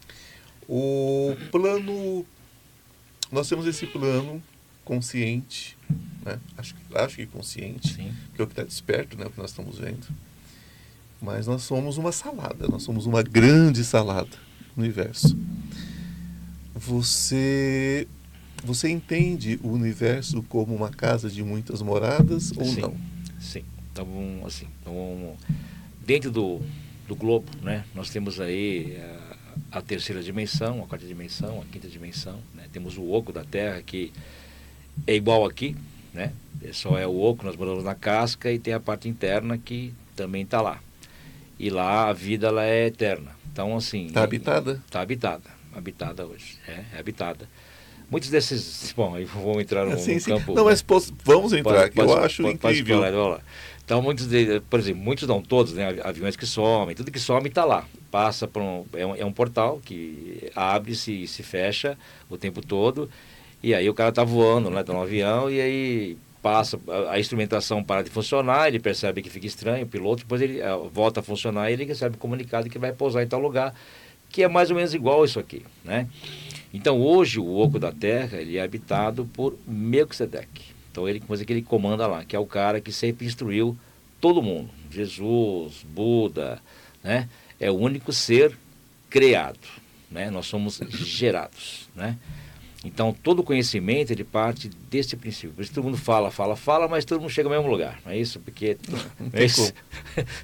O 0.67 1.35
plano, 1.51 2.25
nós 3.29 3.49
temos 3.49 3.67
esse 3.67 3.85
plano 3.85 4.41
consciente, 4.85 5.77
né? 6.25 6.39
acho, 6.57 6.75
acho 6.95 7.15
que 7.17 7.25
consciente, 7.25 7.93
Sim. 7.93 8.13
que 8.33 8.41
é 8.41 8.43
o 8.43 8.47
que 8.47 8.53
está 8.53 8.63
desperto, 8.63 9.17
né? 9.17 9.25
o 9.25 9.29
que 9.29 9.37
nós 9.37 9.51
estamos 9.51 9.77
vendo. 9.77 10.07
Mas 11.21 11.45
nós 11.45 11.63
somos 11.63 11.97
uma 11.97 12.11
salada, 12.11 12.67
nós 12.67 12.83
somos 12.83 13.05
uma 13.05 13.21
grande 13.21 13.83
salada 13.83 14.29
no 14.75 14.83
universo. 14.83 15.37
Você, 16.79 18.07
você 18.63 18.89
entende 18.89 19.59
o 19.61 19.67
universo 19.67 20.41
como 20.43 20.73
uma 20.73 20.89
casa 20.89 21.29
de 21.29 21.43
muitas 21.43 21.81
moradas 21.81 22.53
ou 22.55 22.63
Sim. 22.63 22.81
não? 22.81 22.97
Sim. 23.37 23.63
Então, 23.91 24.07
assim, 24.45 24.65
então, 24.81 25.35
dentro 26.05 26.31
do, 26.31 26.61
do 27.05 27.17
globo, 27.17 27.47
né? 27.61 27.83
Nós 27.93 28.09
temos 28.09 28.39
aí 28.39 28.97
a, 29.71 29.79
a 29.79 29.81
terceira 29.81 30.23
dimensão, 30.23 30.81
a 30.81 30.87
quarta 30.87 31.05
dimensão, 31.05 31.61
a 31.61 31.65
quinta 31.65 31.89
dimensão, 31.89 32.39
né? 32.55 32.63
Temos 32.71 32.97
o 32.97 33.11
oco 33.11 33.33
da 33.33 33.43
Terra 33.43 33.81
que 33.81 34.13
é 35.05 35.13
igual 35.13 35.45
aqui, 35.45 35.75
né? 36.13 36.31
É 36.63 36.71
só 36.71 36.97
é 36.97 37.05
o 37.05 37.19
oco, 37.19 37.45
nós 37.45 37.57
moramos 37.57 37.83
na 37.83 37.93
casca 37.93 38.49
e 38.53 38.57
tem 38.57 38.73
a 38.73 38.79
parte 38.79 39.09
interna 39.09 39.57
que 39.57 39.93
também 40.15 40.43
está 40.43 40.61
lá. 40.61 40.79
E 41.59 41.69
lá 41.69 42.07
a 42.07 42.13
vida 42.13 42.47
ela 42.47 42.63
é 42.63 42.87
eterna. 42.87 43.31
Então 43.51 43.75
assim. 43.75 44.05
Está 44.05 44.23
habitada? 44.23 44.81
Está 44.87 45.01
habitada, 45.01 45.58
habitada 45.79 46.25
hoje, 46.25 46.57
é, 46.67 46.83
é 46.95 46.99
habitada. 46.99 47.47
Muitos 48.11 48.29
desses, 48.29 48.91
bom, 48.95 49.13
aí 49.15 49.23
vamos 49.25 49.61
entrar 49.61 49.85
no, 49.85 49.97
sim, 49.99 50.15
no 50.15 50.19
sim. 50.21 50.31
campo. 50.31 50.53
Não, 50.53 50.65
mas 50.65 50.81
posso- 50.81 51.13
vamos 51.23 51.53
entrar, 51.53 51.73
Pode- 51.81 51.91
que 51.91 52.01
eu 52.01 52.05
pode- 52.05 52.25
acho 52.25 52.41
pode- 52.43 52.55
incrível. 52.55 52.99
vamos 53.01 53.31
lá. 53.37 53.41
Então, 53.85 54.01
muitos, 54.03 54.27
de, 54.27 54.59
por 54.69 54.79
exemplo, 54.79 55.01
muitos 55.01 55.27
não 55.27 55.41
todos, 55.41 55.73
né? 55.73 55.87
avi- 55.87 56.01
Aviões 56.03 56.35
que 56.35 56.45
somem, 56.45 56.95
tudo 56.95 57.11
que 57.11 57.19
some 57.19 57.47
está 57.49 57.65
lá. 57.65 57.85
Passa 58.11 58.47
por 58.47 58.61
um, 58.61 58.85
é, 58.93 59.05
um, 59.05 59.15
é 59.15 59.25
um 59.25 59.31
portal 59.31 59.79
que 59.83 60.51
abre-se 60.55 61.23
e 61.23 61.27
se 61.27 61.41
fecha 61.43 61.97
o 62.29 62.37
tempo 62.37 62.61
todo. 62.65 63.09
E 63.63 63.73
aí 63.73 63.89
o 63.89 63.93
cara 63.93 64.09
está 64.09 64.23
voando, 64.23 64.69
né? 64.69 64.81
Está 64.81 64.93
no 64.93 65.01
avião 65.01 65.49
e 65.49 65.59
aí 65.59 66.17
passa, 66.41 66.79
a, 67.11 67.19
instrumentação 67.19 67.83
para 67.83 68.01
de 68.03 68.09
funcionar, 68.09 68.67
ele 68.67 68.79
percebe 68.79 69.21
que 69.21 69.29
fica 69.29 69.45
estranho, 69.45 69.85
o 69.85 69.89
piloto, 69.89 70.21
depois 70.23 70.41
ele 70.41 70.61
ah, 70.61 70.77
volta 70.93 71.19
a 71.19 71.23
funcionar 71.23 71.69
e 71.69 71.73
ele 71.73 71.83
recebe 71.83 72.15
o 72.15 72.17
comunicado 72.19 72.69
que 72.69 72.79
vai 72.79 72.93
pousar 72.93 73.23
em 73.23 73.27
tal 73.27 73.39
lugar, 73.41 73.73
que 74.29 74.43
é 74.43 74.47
mais 74.47 74.69
ou 74.69 74.75
menos 74.75 74.93
igual 74.93 75.25
isso 75.25 75.39
aqui, 75.39 75.63
né? 75.83 76.07
Então 76.73 77.01
hoje 77.01 77.39
o 77.39 77.57
oco 77.57 77.79
da 77.79 77.91
Terra 77.91 78.37
ele 78.37 78.57
é 78.57 78.61
habitado 78.61 79.25
por 79.33 79.57
Melquisedeque. 79.67 80.65
Então 80.91 81.07
ele 81.07 81.19
coisa 81.19 81.43
que 81.43 81.51
ele 81.51 81.61
comanda 81.61 82.05
lá, 82.07 82.23
que 82.23 82.35
é 82.35 82.39
o 82.39 82.45
cara 82.45 82.79
que 82.79 82.91
sempre 82.91 83.25
instruiu 83.25 83.77
todo 84.21 84.41
mundo. 84.41 84.69
Jesus, 84.91 85.83
Buda, 85.83 86.59
né? 87.03 87.27
É 87.59 87.69
o 87.69 87.75
único 87.75 88.13
ser 88.13 88.55
criado, 89.09 89.59
né? 90.09 90.29
Nós 90.29 90.45
somos 90.45 90.79
gerados, 90.91 91.89
né? 91.95 92.15
Então 92.85 93.11
todo 93.11 93.43
conhecimento 93.43 94.11
ele 94.11 94.23
parte 94.23 94.69
desse 94.89 95.17
princípio. 95.17 95.51
Por 95.51 95.63
isso 95.63 95.73
todo 95.73 95.83
mundo 95.83 95.97
fala, 95.97 96.31
fala, 96.31 96.55
fala, 96.55 96.87
mas 96.87 97.03
todo 97.03 97.19
mundo 97.19 97.29
chega 97.29 97.49
ao 97.49 97.55
mesmo 97.55 97.69
lugar. 97.69 97.99
Não 98.05 98.11
é 98.11 98.17
isso? 98.17 98.39
Porque 98.39 98.77
não 99.19 99.29
tem 99.31 99.41
é 99.41 99.45
isso? 99.45 99.73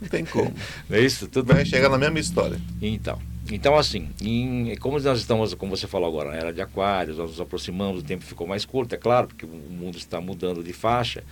Não 0.02 0.10
tem 0.10 0.26
como. 0.26 0.54
Não 0.90 0.98
é 0.98 1.02
isso? 1.02 1.28
Tudo 1.28 1.54
Vai 1.54 1.66
chegar 1.66 1.90
na 1.90 1.98
mesma 1.98 2.20
história. 2.20 2.60
então, 2.82 3.22
então 3.52 3.76
assim, 3.76 4.10
em- 4.22 4.76
como 4.80 5.00
nós 5.00 5.20
estamos, 5.20 5.54
como 5.54 5.76
você 5.76 5.88
falou 5.88 6.08
agora, 6.10 6.32
na 6.32 6.38
era 6.38 6.54
de 6.54 6.62
aquários, 6.62 7.18
nós 7.18 7.30
nos 7.32 7.41
aproximamos, 7.41 8.02
o 8.02 8.04
tempo 8.04 8.24
ficou 8.24 8.48
mais 8.48 8.66
curto, 8.66 8.93
é 8.96 8.98
claro, 8.98 9.28
porque 9.28 9.46
o 9.46 9.50
mundo 9.50 9.98
está 9.98 10.20
mudando 10.20 10.64
de 10.64 10.74
faixa. 10.74 11.24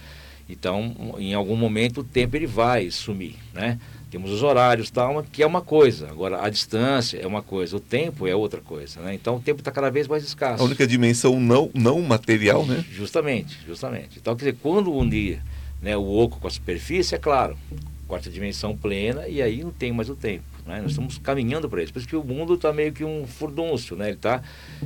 Então, 0.48 1.16
em 1.20 1.34
algum 1.34 1.56
momento 1.56 2.02
o 2.02 2.04
tempo 2.04 2.36
ele 2.36 2.46
vai 2.46 2.92
sumir, 2.92 3.36
né? 3.54 3.80
Temos 4.12 4.30
os 4.30 4.44
horários 4.44 4.92
tal, 4.92 5.24
que 5.32 5.42
é 5.42 5.48
uma 5.48 5.62
coisa. 5.62 6.10
Agora, 6.10 6.44
a 6.46 6.50
distância 6.50 7.18
é 7.18 7.26
uma 7.26 7.42
coisa, 7.42 7.78
o 7.78 7.80
tempo 7.80 8.28
é 8.28 8.36
outra 8.36 8.60
coisa, 8.62 9.00
né? 9.00 9.14
Então, 9.16 9.38
o 9.38 9.40
tempo 9.40 9.62
está 9.62 9.72
cada 9.72 9.90
vez 9.90 10.08
mais 10.08 10.24
escasso. 10.24 10.62
A 10.62 10.66
única 10.66 10.86
dimensão 10.86 11.40
não, 11.40 11.72
não 11.74 12.02
material, 12.02 12.66
né? 12.66 12.84
Justamente, 12.92 13.58
justamente. 13.66 14.20
Então, 14.20 14.36
quer 14.36 14.46
dizer, 14.52 14.58
quando 14.62 14.94
unir 14.94 15.42
né, 15.82 15.96
o 15.98 16.04
oco 16.06 16.40
com 16.40 16.48
a 16.48 16.52
superfície, 16.52 17.16
é 17.16 17.18
claro, 17.18 17.58
quarta 18.08 18.30
dimensão 18.30 18.76
plena, 18.78 19.28
e 19.28 19.42
aí 19.42 19.64
não 19.64 19.72
tem 19.72 19.92
mais 19.94 20.10
o 20.10 20.16
tempo. 20.16 20.44
Né? 20.66 20.82
Nós 20.82 20.92
estamos 20.92 21.18
caminhando 21.18 21.70
para 21.70 21.84
isso. 21.84 21.94
Por 21.94 22.00
isso 22.00 22.08
que 22.08 22.16
o 22.16 22.24
mundo 22.24 22.56
está 22.56 22.72
meio 22.72 22.94
que 22.94 23.04
um 23.04 23.26
furdúncio, 23.28 23.96
né? 23.96 24.08
ele 24.08 24.16
está 24.16 24.42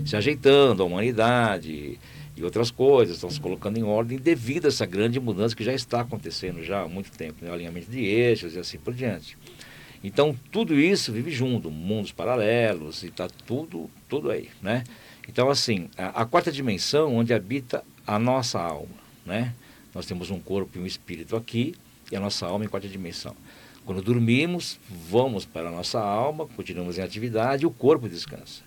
se 0.05 0.15
ajeitando, 0.15 0.84
a 0.84 0.86
humanidade 0.86 1.99
e 2.36 2.43
outras 2.43 2.69
coisas 2.69 3.15
estão 3.15 3.30
se 3.30 3.39
colocando 3.39 3.78
em 3.78 3.84
ordem 3.84 4.17
devido 4.17 4.65
a 4.65 4.67
essa 4.67 4.86
grande 4.86 5.19
mudança 5.19 5.55
que 5.55 5.63
já 5.63 5.73
está 5.73 6.01
acontecendo 6.01 6.63
já 6.63 6.84
há 6.84 6.88
muito 6.88 7.11
tempo, 7.11 7.43
né? 7.43 7.51
alinhamento 7.51 7.89
de 7.89 8.05
eixos 8.05 8.55
e 8.55 8.59
assim 8.59 8.78
por 8.78 8.93
diante. 8.93 9.38
Então, 10.03 10.38
tudo 10.51 10.80
isso 10.80 11.11
vive 11.11 11.32
junto, 11.32 11.71
mundos 11.71 12.11
paralelos, 12.11 13.03
e 13.03 13.07
está 13.07 13.28
tudo, 13.47 13.89
tudo 14.07 14.30
aí, 14.30 14.49
né? 14.61 14.84
Então, 15.28 15.49
assim, 15.49 15.89
a, 15.97 16.21
a 16.21 16.25
quarta 16.25 16.51
dimensão, 16.51 17.15
onde 17.15 17.34
habita 17.34 17.84
a 18.05 18.19
nossa 18.19 18.59
alma, 18.59 18.95
né? 19.25 19.53
Nós 19.93 20.05
temos 20.05 20.30
um 20.30 20.39
corpo 20.39 20.78
e 20.78 20.82
um 20.82 20.86
espírito 20.86 21.36
aqui, 21.36 21.73
e 22.11 22.15
a 22.15 22.19
nossa 22.19 22.45
alma 22.45 22.63
em 22.63 22.67
quarta 22.67 22.88
dimensão. 22.88 23.36
Quando 23.88 24.01
dormimos, 24.01 24.77
vamos 25.09 25.45
para 25.45 25.69
a 25.69 25.71
nossa 25.71 25.97
alma, 25.97 26.45
continuamos 26.57 26.97
em 26.97 27.01
atividade, 27.01 27.63
e 27.63 27.65
o 27.65 27.71
corpo 27.71 28.09
descansa. 28.09 28.61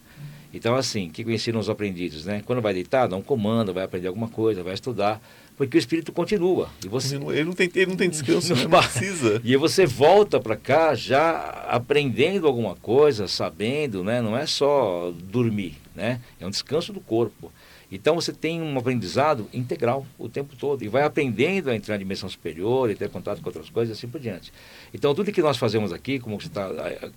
Então, 0.53 0.75
assim, 0.75 1.09
o 1.09 1.11
que 1.11 1.23
ensinam 1.31 1.61
os 1.61 1.69
aprendizes, 1.69 2.25
né? 2.25 2.43
Quando 2.47 2.63
vai 2.63 2.73
deitar, 2.73 3.07
dá 3.07 3.17
um 3.17 3.21
comando, 3.21 3.75
vai 3.75 3.85
aprender 3.85 4.09
alguma 4.09 4.29
coisa, 4.29 4.63
vai 4.63 4.73
estudar, 4.73 5.21
porque 5.59 5.77
o 5.77 5.79
espírito 5.79 6.11
continua. 6.11 6.71
E 6.83 6.89
você, 6.89 7.17
Ele 7.17 7.45
não, 7.45 7.53
tem, 7.53 7.71
ele 7.75 7.91
não 7.91 7.97
tem 7.97 8.09
descanso, 8.09 8.55
Não 8.55 8.63
né? 8.63 8.69
não 8.69 8.81
precisa. 8.81 9.43
e 9.45 9.55
você 9.59 9.85
volta 9.85 10.41
para 10.41 10.57
cá 10.57 10.95
já 10.95 11.67
aprendendo 11.69 12.47
alguma 12.47 12.75
coisa, 12.75 13.29
sabendo, 13.29 14.03
né? 14.03 14.23
Não 14.23 14.35
é 14.35 14.47
só 14.47 15.13
dormir, 15.25 15.77
né? 15.95 16.19
É 16.41 16.47
um 16.47 16.51
descanso 16.51 16.95
do 16.95 17.01
corpo. 17.01 17.53
Então 17.91 18.15
você 18.15 18.33
tem 18.33 18.63
um 18.63 18.79
aprendizado 18.79 19.49
integral 19.53 20.07
o 20.19 20.29
tempo 20.29 20.55
todo 20.57 20.85
e 20.85 20.89
vai 20.89 21.03
aprendendo 21.03 21.71
a 21.71 21.77
entrar 21.77 21.95
na 21.95 21.99
dimensão 21.99 22.29
superior 22.29 22.91
e 22.91 22.95
ter 22.95 23.09
contato 23.09 23.41
com 23.41 23.49
outras 23.49 23.69
coisas 23.69 23.97
e 23.97 23.99
assim 23.99 24.11
por 24.11 24.21
diante. 24.21 24.53
Então 24.95 25.15
tudo 25.15 25.33
que 25.33 25.43
nós 25.43 25.57
fazemos 25.57 25.93
aqui, 25.93 26.19
como 26.21 26.41
você, 26.41 26.49
tá, 26.49 26.69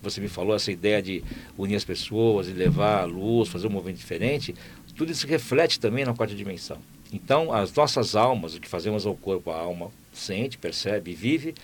você 0.02 0.20
me 0.20 0.28
falou, 0.28 0.56
essa 0.56 0.72
ideia 0.72 1.00
de 1.00 1.22
unir 1.56 1.76
as 1.76 1.84
pessoas 1.84 2.48
e 2.48 2.52
levar 2.52 3.02
a 3.02 3.04
luz, 3.04 3.48
fazer 3.48 3.68
um 3.68 3.70
movimento 3.70 3.98
diferente, 3.98 4.54
tudo 4.96 5.12
isso 5.12 5.26
reflete 5.26 5.78
também 5.78 6.04
na 6.04 6.14
quarta 6.14 6.34
dimensão. 6.34 6.78
Então 7.12 7.52
as 7.52 7.72
nossas 7.72 8.16
almas, 8.16 8.54
o 8.54 8.60
que 8.60 8.68
fazemos 8.68 9.06
ao 9.06 9.14
corpo, 9.14 9.50
a 9.50 9.56
alma 9.56 9.90
sente, 10.12 10.58
percebe 10.58 11.14
vive, 11.14 11.54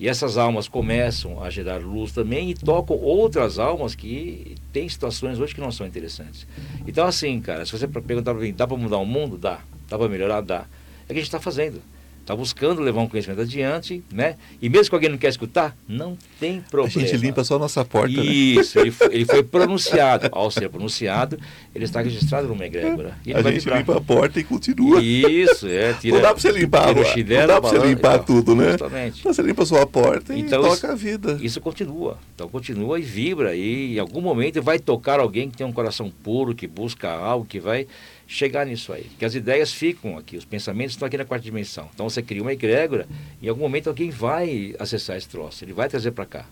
e 0.00 0.08
essas 0.08 0.38
almas 0.38 0.66
começam 0.66 1.44
a 1.44 1.50
gerar 1.50 1.76
luz 1.76 2.10
também 2.10 2.48
e 2.50 2.54
tocam 2.54 2.96
outras 2.96 3.58
almas 3.58 3.94
que 3.94 4.56
têm 4.72 4.88
situações 4.88 5.38
hoje 5.38 5.54
que 5.54 5.60
não 5.60 5.70
são 5.70 5.86
interessantes. 5.86 6.46
Então, 6.86 7.06
assim, 7.06 7.38
cara, 7.38 7.66
se 7.66 7.72
você 7.72 7.86
perguntar 7.86 8.32
para 8.32 8.42
mim, 8.42 8.54
dá 8.54 8.66
para 8.66 8.78
mudar 8.78 8.96
o 8.96 9.04
mundo? 9.04 9.36
Dá. 9.36 9.60
Dá 9.90 9.98
para 9.98 10.08
melhorar? 10.08 10.40
Dá. 10.40 10.64
É 11.00 11.04
o 11.04 11.06
que 11.08 11.12
a 11.12 11.14
gente 11.16 11.24
está 11.24 11.38
fazendo. 11.38 11.82
Está 12.30 12.36
buscando 12.36 12.80
levar 12.80 13.00
um 13.00 13.08
conhecimento 13.08 13.40
adiante, 13.40 14.04
né? 14.12 14.36
E 14.62 14.68
mesmo 14.68 14.88
que 14.88 14.94
alguém 14.94 15.10
não 15.10 15.18
quer 15.18 15.30
escutar, 15.30 15.76
não 15.88 16.16
tem 16.38 16.58
A 16.64 16.70
problema. 16.70 17.00
gente 17.00 17.16
limpa 17.16 17.42
só 17.42 17.56
a 17.56 17.58
nossa 17.58 17.84
porta, 17.84 18.08
né? 18.18 18.22
Isso, 18.24 18.78
ele 18.78 18.92
foi, 18.92 19.06
ele 19.12 19.24
foi 19.24 19.42
pronunciado. 19.42 20.28
Ao 20.30 20.48
ser 20.48 20.68
pronunciado, 20.68 21.36
ele 21.74 21.84
está 21.84 22.00
registrado 22.00 22.46
numa 22.46 22.64
egrégora. 22.64 23.18
Ele 23.26 23.34
A 23.36 23.42
gente 23.42 23.58
vibrar. 23.64 23.78
limpa 23.80 23.96
a 23.96 24.00
porta 24.00 24.38
e 24.38 24.44
continua. 24.44 25.02
Isso, 25.02 25.66
é. 25.66 25.92
Tira, 25.94 26.14
não 26.14 26.22
dá 26.22 26.32
pra 26.32 26.40
você 26.40 26.52
limpar, 26.52 26.86
tira 26.86 27.00
o 27.00 27.02
não 27.02 27.10
chileno, 27.12 27.46
dá 27.48 27.60
pra 27.60 27.70
você 27.70 27.78
limpar 27.78 28.14
então, 28.14 28.24
tudo, 28.26 28.54
né? 28.54 28.70
Justamente. 28.70 29.18
Então 29.18 29.34
você 29.34 29.42
limpa 29.42 29.62
a 29.64 29.66
sua 29.66 29.84
porta 29.88 30.32
e 30.32 30.38
Então, 30.40 30.62
toca 30.62 30.74
isso- 30.76 30.86
a 30.86 30.94
vida. 30.94 31.36
Isso 31.42 31.60
continua. 31.60 32.16
Então 32.36 32.48
continua 32.48 33.00
e 33.00 33.02
vibra. 33.02 33.56
E 33.56 33.96
em 33.96 33.98
algum 33.98 34.20
momento 34.20 34.62
vai 34.62 34.78
tocar 34.78 35.18
alguém 35.18 35.50
que 35.50 35.56
tem 35.56 35.66
um 35.66 35.72
coração 35.72 36.08
puro, 36.22 36.54
que 36.54 36.68
busca 36.68 37.10
algo, 37.10 37.44
que 37.44 37.58
vai 37.58 37.88
chegar 38.30 38.64
nisso 38.64 38.92
aí. 38.92 39.10
Que 39.18 39.24
as 39.24 39.34
ideias 39.34 39.72
ficam 39.72 40.16
aqui, 40.16 40.36
os 40.36 40.44
pensamentos 40.44 40.92
estão 40.92 41.06
aqui 41.06 41.18
na 41.18 41.24
quarta 41.24 41.44
dimensão. 41.44 41.90
Então 41.92 42.08
você 42.08 42.22
cria 42.22 42.40
uma 42.40 42.52
egrégora, 42.52 43.08
em 43.42 43.48
algum 43.48 43.62
momento 43.62 43.88
alguém 43.88 44.10
vai 44.10 44.72
acessar 44.78 45.16
esse 45.16 45.28
troço, 45.28 45.64
ele 45.64 45.72
vai 45.72 45.88
trazer 45.88 46.12
para 46.12 46.24
cá. 46.24 46.46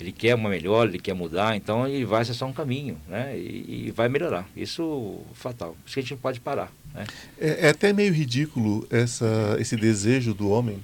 Ele 0.00 0.10
quer 0.10 0.34
uma 0.34 0.48
melhor, 0.48 0.88
ele 0.88 0.98
quer 0.98 1.14
mudar, 1.14 1.54
então 1.54 1.86
ele 1.86 2.04
vai 2.04 2.22
acessar 2.22 2.48
um 2.48 2.52
caminho, 2.52 2.98
né? 3.06 3.38
E, 3.38 3.86
e 3.86 3.90
vai 3.92 4.08
melhorar. 4.08 4.48
Isso 4.56 5.20
é 5.30 5.34
fatal. 5.34 5.76
Isso 5.86 5.94
que 5.94 6.00
a 6.00 6.02
gente 6.02 6.10
não 6.10 6.18
pode 6.18 6.40
parar. 6.40 6.72
Né? 6.92 7.04
É, 7.38 7.66
é 7.66 7.68
até 7.68 7.92
meio 7.92 8.12
ridículo 8.12 8.84
essa, 8.90 9.56
esse 9.60 9.76
desejo 9.76 10.34
do 10.34 10.50
homem 10.50 10.82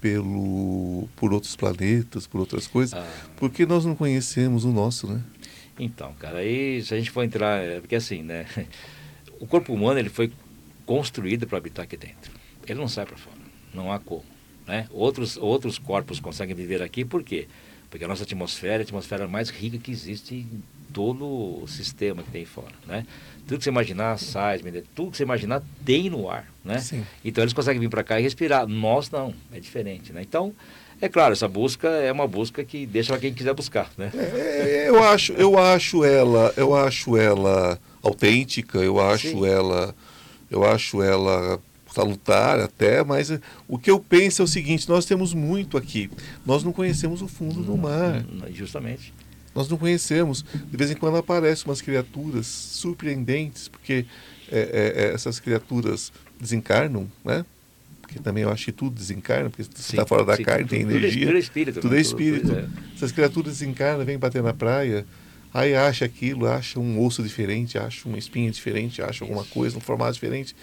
pelo, 0.00 1.08
por 1.14 1.32
outros 1.32 1.54
planetas, 1.54 2.26
por 2.26 2.40
outras 2.40 2.66
coisas, 2.66 2.94
Ah, 2.94 3.06
porque 3.36 3.64
nós 3.64 3.84
não 3.84 3.94
conhecemos 3.94 4.64
o 4.64 4.72
nosso, 4.72 5.06
né? 5.06 5.20
Então, 5.78 6.12
cara, 6.18 6.38
aí 6.38 6.82
se 6.82 6.92
a 6.92 6.98
gente 6.98 7.12
for 7.12 7.22
entrar, 7.22 7.62
é 7.62 7.78
porque 7.78 7.94
assim, 7.94 8.22
né? 8.24 8.44
O 9.42 9.46
corpo 9.48 9.74
humano 9.74 9.98
ele 9.98 10.08
foi 10.08 10.30
construído 10.86 11.48
para 11.48 11.58
habitar 11.58 11.82
aqui 11.82 11.96
dentro. 11.96 12.30
Ele 12.64 12.78
não 12.78 12.86
sai 12.86 13.04
para 13.04 13.16
fora, 13.16 13.36
não 13.74 13.90
há 13.90 13.98
como. 13.98 14.22
Né? 14.68 14.86
Outros, 14.92 15.36
outros 15.36 15.80
corpos 15.80 16.20
conseguem 16.20 16.54
viver 16.54 16.80
aqui, 16.80 17.04
por 17.04 17.24
quê? 17.24 17.48
Porque 17.90 18.04
a 18.04 18.08
nossa 18.08 18.22
atmosfera 18.22 18.74
é 18.74 18.78
a 18.78 18.82
atmosfera 18.82 19.26
mais 19.26 19.50
rica 19.50 19.78
que 19.78 19.90
existe 19.90 20.36
em 20.36 20.62
todo 20.92 21.24
o 21.24 21.66
sistema 21.66 22.22
que 22.22 22.30
tem 22.30 22.44
fora. 22.44 22.70
Né? 22.86 23.04
Tudo 23.48 23.58
que 23.58 23.64
você 23.64 23.70
imaginar, 23.70 24.16
sais, 24.16 24.62
tudo 24.94 25.10
que 25.10 25.16
você 25.16 25.24
imaginar 25.24 25.60
tem 25.84 26.08
no 26.08 26.30
ar. 26.30 26.46
Né? 26.64 26.78
Sim. 26.78 27.04
Então 27.24 27.42
eles 27.42 27.52
conseguem 27.52 27.80
vir 27.80 27.90
para 27.90 28.04
cá 28.04 28.20
e 28.20 28.22
respirar. 28.22 28.68
Nós 28.68 29.10
não, 29.10 29.34
é 29.52 29.58
diferente. 29.58 30.12
Né? 30.12 30.22
Então, 30.22 30.54
é 31.00 31.08
claro, 31.08 31.32
essa 31.32 31.48
busca 31.48 31.88
é 31.88 32.12
uma 32.12 32.28
busca 32.28 32.62
que 32.62 32.86
deixa 32.86 33.12
para 33.12 33.20
quem 33.20 33.34
quiser 33.34 33.54
buscar. 33.54 33.90
Né? 33.98 34.12
É, 34.14 34.88
eu, 34.88 35.02
acho, 35.02 35.32
eu 35.32 35.58
acho 35.58 36.04
ela, 36.04 36.54
eu 36.56 36.76
acho 36.76 37.16
ela 37.16 37.80
autêntica, 38.02 38.78
eu 38.78 39.00
acho 39.00 39.30
Sim. 39.30 39.46
ela, 39.46 39.94
eu 40.50 40.64
acho 40.64 41.02
ela 41.02 41.60
salutar 41.92 42.58
até, 42.58 43.04
mas 43.04 43.30
o 43.68 43.78
que 43.78 43.90
eu 43.90 44.00
penso 44.00 44.42
é 44.42 44.44
o 44.44 44.48
seguinte, 44.48 44.88
nós 44.88 45.04
temos 45.04 45.34
muito 45.34 45.76
aqui. 45.76 46.10
Nós 46.44 46.64
não 46.64 46.72
conhecemos 46.72 47.22
o 47.22 47.28
fundo 47.28 47.62
do 47.62 47.76
mar. 47.76 48.24
Justamente. 48.52 49.12
Nós 49.54 49.68
não 49.68 49.76
conhecemos. 49.76 50.42
De 50.42 50.76
vez 50.76 50.90
em 50.90 50.96
quando 50.96 51.18
aparecem 51.18 51.66
umas 51.66 51.82
criaturas 51.82 52.46
surpreendentes, 52.46 53.68
porque 53.68 54.06
é, 54.50 54.58
é, 54.58 55.04
é 55.04 55.14
essas 55.14 55.38
criaturas 55.38 56.10
desencarnam, 56.40 57.06
né? 57.24 57.44
Porque 58.00 58.18
também 58.18 58.42
eu 58.42 58.50
acho 58.50 58.66
que 58.66 58.72
tudo 58.72 58.94
desencarna, 58.94 59.48
porque 59.48 59.62
você 59.62 59.92
está 59.92 60.06
fora 60.06 60.24
da 60.24 60.36
sim, 60.36 60.42
carne, 60.42 60.64
tudo, 60.64 60.70
tem 60.70 60.80
energia. 60.82 61.26
Tudo 61.26 61.36
é 61.36 61.40
espírito. 61.40 61.80
Tudo 61.80 61.96
é 61.96 62.00
espírito. 62.00 62.46
Tudo, 62.48 62.58
é. 62.58 62.68
Essas 62.94 63.12
criaturas 63.12 63.52
desencarnam, 63.52 64.04
vêm 64.04 64.18
bater 64.18 64.42
na 64.42 64.52
praia, 64.52 65.06
aí 65.52 65.74
acha 65.74 66.04
aquilo, 66.04 66.46
acha 66.46 66.80
um 66.80 67.04
osso 67.04 67.22
diferente, 67.22 67.78
acha 67.78 68.08
uma 68.08 68.18
espinha 68.18 68.50
diferente, 68.50 69.02
acha 69.02 69.24
alguma 69.24 69.44
coisa, 69.44 69.76
um 69.76 69.80
formato 69.80 70.14
diferente. 70.14 70.54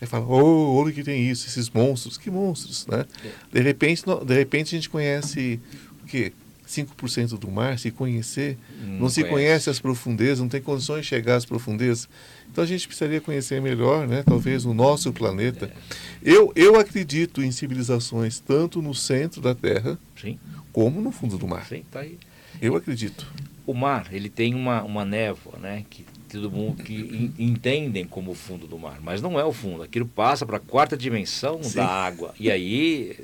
Aí 0.00 0.06
fala, 0.06 0.26
oh, 0.26 0.76
olha 0.76 0.92
que 0.92 1.02
tem 1.02 1.30
isso, 1.30 1.46
esses 1.46 1.70
monstros, 1.70 2.18
que 2.18 2.30
monstros, 2.30 2.86
né? 2.86 3.06
É. 3.24 3.30
De 3.52 3.60
repente, 3.60 4.02
de 4.26 4.34
repente 4.34 4.74
a 4.74 4.78
gente 4.78 4.90
conhece 4.90 5.60
o 6.02 6.06
quê? 6.06 6.32
5% 6.66 7.38
do 7.38 7.50
mar, 7.50 7.78
se 7.78 7.90
conhecer, 7.90 8.58
não, 8.80 9.00
não 9.00 9.08
se 9.08 9.20
conhece. 9.20 9.32
conhece 9.32 9.70
as 9.70 9.78
profundezas, 9.78 10.40
não 10.40 10.48
tem 10.48 10.60
condições 10.60 11.02
de 11.02 11.08
chegar 11.08 11.36
às 11.36 11.44
profundezas. 11.44 12.08
Então 12.50 12.64
a 12.64 12.66
gente 12.66 12.86
precisaria 12.86 13.20
conhecer 13.20 13.60
melhor, 13.60 14.06
né, 14.06 14.22
talvez, 14.22 14.64
o 14.64 14.72
nosso 14.72 15.12
planeta. 15.12 15.66
É. 15.66 15.74
Eu, 16.22 16.52
eu 16.56 16.78
acredito 16.78 17.42
em 17.42 17.52
civilizações 17.52 18.40
tanto 18.40 18.80
no 18.80 18.94
centro 18.94 19.40
da 19.40 19.54
Terra 19.54 19.98
Sim. 20.20 20.38
como 20.72 21.00
no 21.00 21.12
fundo 21.12 21.36
do 21.36 21.46
mar. 21.46 21.66
Sim, 21.66 21.84
tá 21.90 22.00
aí. 22.00 22.18
Eu 22.62 22.76
acredito. 22.76 23.26
O 23.66 23.72
mar, 23.72 24.08
ele 24.12 24.28
tem 24.28 24.54
uma, 24.54 24.82
uma 24.82 25.04
névoa, 25.04 25.58
né, 25.58 25.84
que 25.88 26.04
todo 26.30 26.50
mundo 26.50 26.82
que 26.82 27.32
entendem 27.38 28.04
como 28.04 28.32
o 28.32 28.34
fundo 28.34 28.66
do 28.66 28.78
mar, 28.78 28.98
mas 29.00 29.22
não 29.22 29.40
é 29.40 29.44
o 29.44 29.52
fundo. 29.52 29.82
Aquilo 29.82 30.06
passa 30.06 30.44
para 30.44 30.58
a 30.58 30.60
quarta 30.60 30.96
dimensão 30.96 31.62
Sim. 31.62 31.76
da 31.76 31.86
água. 31.86 32.34
E 32.38 32.50
aí 32.50 33.16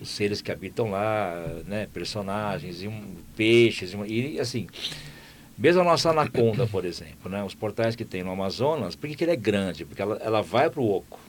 os 0.00 0.10
seres 0.10 0.42
que 0.42 0.50
habitam 0.50 0.90
lá, 0.90 1.34
né, 1.66 1.86
personagens, 1.92 2.82
e 2.82 2.88
um, 2.88 3.14
peixes, 3.36 3.94
e, 4.06 4.32
e 4.32 4.40
assim, 4.40 4.66
mesmo 5.56 5.80
a 5.80 5.84
nossa 5.84 6.10
anaconda, 6.10 6.66
por 6.66 6.84
exemplo, 6.84 7.30
né, 7.30 7.42
os 7.44 7.54
portais 7.54 7.94
que 7.94 8.04
tem 8.04 8.22
no 8.22 8.32
Amazonas, 8.32 8.96
por 8.96 9.08
que, 9.08 9.14
que 9.14 9.24
ele 9.24 9.32
é 9.32 9.36
grande? 9.36 9.84
Porque 9.84 10.02
ela, 10.02 10.16
ela 10.16 10.42
vai 10.42 10.68
para 10.68 10.80
o 10.80 10.90
oco, 10.90 11.20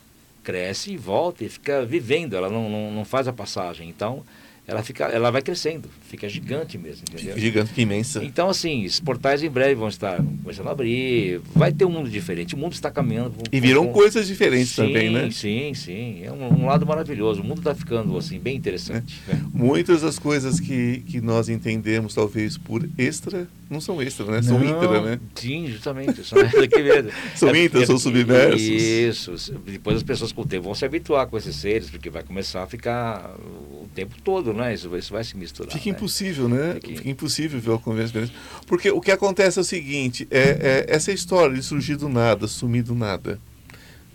cresce 0.44 0.92
e 0.92 0.98
volta 0.98 1.44
e 1.44 1.50
fica 1.50 1.86
vivendo, 1.86 2.36
ela 2.36 2.50
não, 2.50 2.70
não, 2.70 2.92
não 2.92 3.06
faz 3.06 3.28
a 3.28 3.34
passagem. 3.34 3.88
Então, 3.88 4.24
ela 4.66 4.82
fica, 4.82 5.06
ela 5.06 5.30
vai 5.30 5.42
crescendo, 5.42 5.90
fica 6.10 6.28
gigante 6.30 6.78
mesmo, 6.78 7.04
entendeu? 7.10 7.38
Gigante, 7.38 7.82
imensa. 7.82 8.24
Então, 8.24 8.50
assim, 8.50 8.86
os 8.86 9.00
portais 9.00 9.44
em 9.44 9.50
breve 9.50 9.76
vão 9.76 9.90
estar 9.90 10.18
começando 10.42 10.68
a 10.68 10.72
abrir, 10.72 11.42
vai 11.54 11.74
ter 11.74 11.84
um 11.84 11.90
mundo 11.90 12.10
diferente, 12.10 12.56
o 12.56 12.58
mundo 12.58 12.72
está 12.72 12.90
caminhando. 12.90 13.36
E 13.52 13.60
viram 13.60 13.88
com... 13.88 13.94
coisas 13.94 14.26
diferentes 14.26 14.70
sim, 14.70 14.88
também, 14.88 15.10
né? 15.10 15.30
Sim, 15.32 15.74
sim, 15.74 16.24
é 16.24 16.32
um, 16.32 16.62
um 16.62 16.66
lado 16.66 16.86
maravilhoso, 16.86 17.42
o 17.42 17.44
mundo 17.44 17.58
está 17.58 17.76
ficando, 17.76 18.18
assim, 18.18 18.40
bem 18.40 18.56
interessante. 18.56 19.22
É. 19.28 19.36
Muitas 19.54 20.02
das 20.02 20.18
coisas 20.18 20.62
que, 20.62 21.04
que 21.08 21.20
nós 21.20 21.50
entendemos, 21.50 22.14
talvez, 22.14 22.58
por 22.58 22.88
extra, 22.98 23.48
não 23.74 23.82
são 23.82 24.02
extra, 24.02 24.26
né? 24.26 24.42
São 24.42 24.64
intra, 24.64 25.02
né? 25.02 25.20
Sim, 25.36 25.68
justamente, 25.68 26.24
são 26.24 26.40
daqui 26.42 26.82
mesmo. 26.82 27.12
são 27.36 27.50
é, 27.50 27.66
intra, 27.66 27.86
são 27.86 27.98
subversos. 27.98 28.62
Isso, 28.62 29.54
depois 29.66 29.98
as 29.98 30.04
pessoas 30.04 30.32
com 30.32 30.42
o 30.42 30.46
tempo 30.46 30.64
vão 30.64 30.76
se 30.76 30.86
habituar 30.86 31.28
com 31.28 31.38
esses 31.38 31.56
seres, 31.56 31.90
porque 31.90 32.10
vai 32.10 32.24
começar 32.24 32.64
a 32.64 32.68
ficar 32.68 33.36
o 33.40 33.88
tempo 33.94 34.16
todo 34.24 34.54
né? 34.54 34.74
Isso, 34.74 34.96
isso 34.96 35.12
vai 35.12 35.24
se 35.24 35.36
misturar. 35.36 35.72
Fica 35.72 35.90
né? 35.90 35.96
impossível, 35.96 36.48
né? 36.48 36.76
Fica... 36.76 36.88
Fica 36.88 37.10
impossível 37.10 37.60
ver 37.60 37.72
o 37.72 37.80
convênio 37.80 38.30
Porque 38.68 38.92
o 38.92 39.02
que 39.02 39.12
acontece 39.12 39.58
é 39.58 39.62
o 39.62 39.66
seguinte, 39.66 40.28
é, 40.30 40.40
é, 40.40 40.86
essa 40.88 41.12
história 41.12 41.56
de 41.56 41.64
surgir 41.64 41.96
do 41.96 42.08
nada, 42.08 42.48
sumir 42.48 42.84
do 42.84 42.96
nada. 42.96 43.40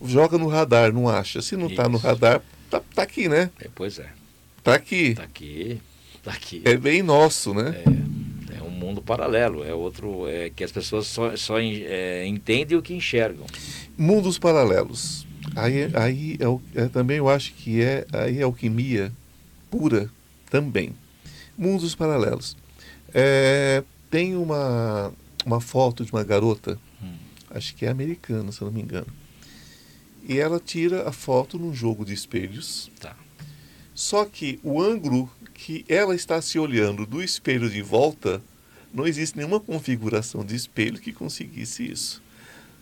Joga 0.05 0.39
no 0.39 0.47
radar, 0.47 0.93
não 0.93 1.09
acha. 1.09 1.43
Se 1.43 1.57
não 1.57 1.67
está 1.67 1.89
no 1.89 1.99
radar, 1.99 2.41
tá, 2.71 2.81
tá 2.95 3.03
aqui, 3.03 3.29
né? 3.29 3.51
É, 3.61 3.69
pois 3.75 3.99
é. 3.99 4.07
Tá 4.63 4.75
aqui. 4.75 5.15
Tá 5.15 5.25
aqui. 5.25 5.81
Tá 6.23 6.33
aqui. 6.33 6.63
É 6.65 6.77
bem 6.77 7.03
nosso, 7.03 7.53
né? 7.53 7.83
É, 7.85 7.91
é 7.91 8.18
mundo 8.79 9.03
paralelo, 9.03 9.65
é 9.65 9.75
outro, 9.75 10.29
é 10.29 10.51
que 10.51 10.65
as 10.65 10.73
pessoas 10.73 11.07
só, 11.07 11.37
só 11.37 11.59
é, 11.61 12.27
entendem 12.27 12.79
o 12.79 12.83
que 12.83 12.95
enxergam. 12.95 13.47
Mundos 13.97 14.39
paralelos. 14.39 15.27
Aí, 15.57 15.91
aí 15.95 16.39
é, 16.75 16.83
é, 16.83 16.89
também 16.89 17.19
eu 17.19 17.29
acho 17.29 17.53
que 17.55 17.83
é 17.83 18.07
aí 18.13 18.39
é 18.39 18.43
alquimia 18.43 19.13
pura 19.71 20.11
também. 20.51 20.95
Mundos 21.57 21.95
paralelos. 21.95 22.57
É, 23.13 23.83
tem 24.11 24.37
uma, 24.37 25.13
uma 25.45 25.61
foto 25.61 26.05
de 26.05 26.13
uma 26.13 26.23
garota, 26.23 26.79
hum. 27.03 27.15
acho 27.51 27.75
que 27.75 27.85
é 27.85 27.89
americana, 27.89 28.53
se 28.53 28.61
eu 28.61 28.67
não 28.67 28.73
me 28.73 28.83
engano. 28.83 29.09
E 30.29 30.39
ela 30.39 30.61
tira 30.61 31.09
a 31.09 31.13
foto 31.13 31.59
num 31.59 31.75
jogo 31.75 32.05
de 32.05 32.13
espelhos. 32.13 32.91
Tá. 33.01 33.17
Só 33.95 34.25
que 34.25 34.61
o 34.63 34.81
ângulo 34.81 35.29
que 35.55 35.85
ela 35.89 36.15
está 36.15 36.41
se 36.41 36.59
olhando 36.59 37.05
do 37.05 37.21
espelho 37.23 37.69
de 37.69 37.83
volta, 37.83 38.41
não 38.93 39.07
existe 39.07 39.37
nenhuma 39.37 39.61
configuração 39.61 40.45
de 40.45 40.55
espelho 40.55 40.99
que 40.99 41.13
conseguisse 41.13 41.91
isso 41.91 42.23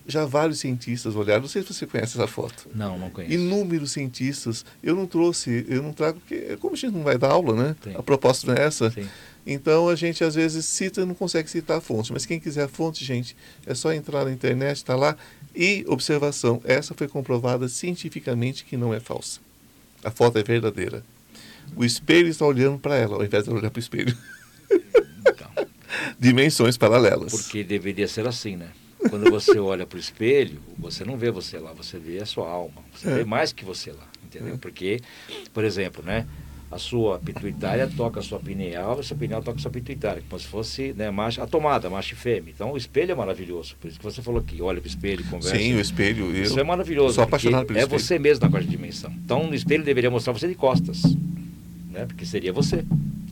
já 0.06 0.24
vários 0.24 0.60
cientistas 0.60 1.16
olharam. 1.16 1.42
Não 1.42 1.48
sei 1.48 1.62
se 1.62 1.72
você 1.72 1.86
conhece 1.86 2.16
essa 2.16 2.26
foto. 2.26 2.68
Não, 2.74 2.98
não 2.98 3.10
conheço. 3.10 3.34
Inúmeros 3.34 3.92
cientistas. 3.92 4.64
Eu 4.82 4.94
não 4.94 5.06
trouxe, 5.06 5.66
eu 5.68 5.82
não 5.82 5.92
trago, 5.92 6.20
porque 6.20 6.56
como 6.58 6.74
a 6.74 6.78
gente 6.78 6.94
não 6.94 7.02
vai 7.02 7.18
dar 7.18 7.30
aula, 7.30 7.54
né? 7.54 7.76
Sim. 7.82 7.94
A 7.96 8.02
proposta 8.02 8.46
não 8.46 8.54
é 8.54 8.66
essa. 8.66 8.90
Sim. 8.90 9.06
Então 9.46 9.88
a 9.88 9.94
gente 9.94 10.22
às 10.24 10.34
vezes 10.34 10.64
cita 10.64 11.00
e 11.00 11.04
não 11.04 11.14
consegue 11.14 11.50
citar 11.50 11.78
a 11.78 11.80
fonte. 11.80 12.12
Mas 12.12 12.24
quem 12.24 12.38
quiser 12.38 12.64
a 12.64 12.68
fonte, 12.68 13.04
gente, 13.04 13.36
é 13.66 13.74
só 13.74 13.92
entrar 13.92 14.24
na 14.24 14.32
internet, 14.32 14.76
está 14.76 14.94
lá. 14.94 15.16
E 15.54 15.84
observação, 15.88 16.60
essa 16.64 16.94
foi 16.94 17.08
comprovada 17.08 17.68
cientificamente 17.68 18.64
que 18.64 18.76
não 18.76 18.94
é 18.94 19.00
falsa. 19.00 19.40
A 20.04 20.10
foto 20.10 20.38
é 20.38 20.42
verdadeira. 20.42 21.02
O 21.74 21.84
espelho 21.84 22.28
está 22.28 22.46
olhando 22.46 22.78
para 22.78 22.96
ela, 22.96 23.16
ao 23.16 23.24
invés 23.24 23.44
de 23.44 23.50
olhar 23.50 23.70
para 23.70 23.78
o 23.78 23.80
espelho. 23.80 24.16
Dimensões 26.18 26.76
paralelas. 26.76 27.32
Porque 27.32 27.62
deveria 27.62 28.08
ser 28.08 28.26
assim, 28.26 28.56
né? 28.56 28.68
Quando 29.08 29.30
você 29.30 29.58
olha 29.58 29.86
para 29.86 29.96
o 29.96 30.00
espelho, 30.00 30.60
você 30.78 31.04
não 31.04 31.16
vê 31.16 31.30
você 31.30 31.58
lá, 31.58 31.72
você 31.72 31.98
vê 31.98 32.18
a 32.18 32.26
sua 32.26 32.48
alma. 32.48 32.82
Você 32.94 33.08
é. 33.08 33.14
vê 33.16 33.24
mais 33.24 33.52
que 33.52 33.64
você 33.64 33.92
lá, 33.92 34.06
entendeu? 34.24 34.54
É. 34.54 34.58
Porque, 34.58 35.00
por 35.52 35.64
exemplo, 35.64 36.02
né? 36.04 36.26
A 36.68 36.78
sua 36.78 37.20
pituitária 37.20 37.88
toca 37.96 38.18
a 38.18 38.22
sua 38.22 38.40
pineal, 38.40 38.98
a 38.98 39.02
sua 39.02 39.16
pineal 39.16 39.40
toca 39.40 39.56
a 39.56 39.62
sua 39.62 39.70
pituitária, 39.70 40.20
como 40.28 40.40
se 40.40 40.48
fosse 40.48 40.92
né, 40.94 41.12
macho, 41.12 41.40
a 41.40 41.46
tomada, 41.46 41.88
macho 41.88 42.14
e 42.14 42.16
fêmea. 42.16 42.52
Então 42.52 42.72
o 42.72 42.76
espelho 42.76 43.12
é 43.12 43.14
maravilhoso. 43.14 43.76
Por 43.80 43.86
isso 43.86 43.98
que 43.98 44.04
você 44.04 44.20
falou 44.20 44.42
que 44.42 44.60
olha 44.60 44.80
para 44.80 44.88
o 44.88 44.90
espelho, 44.90 45.24
conversa. 45.26 45.56
Sim, 45.56 45.76
o 45.76 45.80
espelho. 45.80 46.34
Eu 46.34 46.42
isso 46.42 46.58
é 46.58 46.64
maravilhoso. 46.64 47.14
Sou 47.14 47.24
apaixonado 47.24 47.66
pelo 47.66 47.78
é 47.78 47.82
espelho. 47.82 47.96
É 47.96 47.98
você 47.98 48.18
mesmo 48.18 48.44
na 48.44 48.50
quarta 48.50 48.68
dimensão. 48.68 49.12
Então 49.24 49.48
o 49.48 49.54
espelho 49.54 49.84
deveria 49.84 50.10
mostrar 50.10 50.32
você 50.32 50.48
de 50.48 50.56
costas. 50.56 51.04
Né? 51.88 52.04
Porque 52.04 52.26
seria 52.26 52.52
você. 52.52 52.84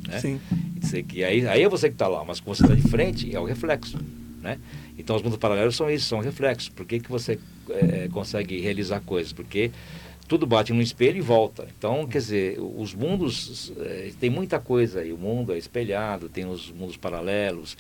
Né? 0.09 0.21
Sim. 0.21 0.41
E 1.13 1.25
aí, 1.25 1.47
aí 1.47 1.63
é 1.63 1.69
você 1.69 1.89
que 1.89 1.95
está 1.95 2.07
lá, 2.07 2.25
mas 2.25 2.41
quando 2.41 2.57
você 2.57 2.65
está 2.65 2.75
de 2.75 2.83
frente, 2.83 3.35
é 3.35 3.41
o 3.41 3.45
reflexo. 3.45 3.99
Né? 4.41 4.59
Então, 4.99 5.17
os 5.17 5.23
mundos 5.23 5.39
paralelos 5.39 5.75
são 5.75 5.91
isso, 5.91 6.07
são 6.07 6.21
reflexos. 6.21 6.69
Por 6.69 6.85
que, 6.85 7.01
que 7.01 7.11
você 7.11 7.39
é, 7.71 8.09
consegue 8.13 8.61
realizar 8.61 9.01
coisas? 9.01 9.33
Porque 9.33 9.71
tudo 10.29 10.47
bate 10.47 10.73
no 10.73 10.81
espelho 10.81 11.19
e 11.19 11.21
volta. 11.21 11.67
Então, 11.77 12.07
quer 12.07 12.19
dizer, 12.19 12.59
os 12.61 12.95
mundos, 12.95 13.73
é, 13.79 14.11
tem 14.19 14.31
muita 14.31 14.59
coisa 14.59 15.01
aí. 15.01 15.13
O 15.13 15.19
mundo 15.19 15.53
é 15.53 15.59
espelhado, 15.59 16.29
tem 16.29 16.47
os 16.47 16.71
mundos 16.71 16.97
paralelos, 16.97 17.77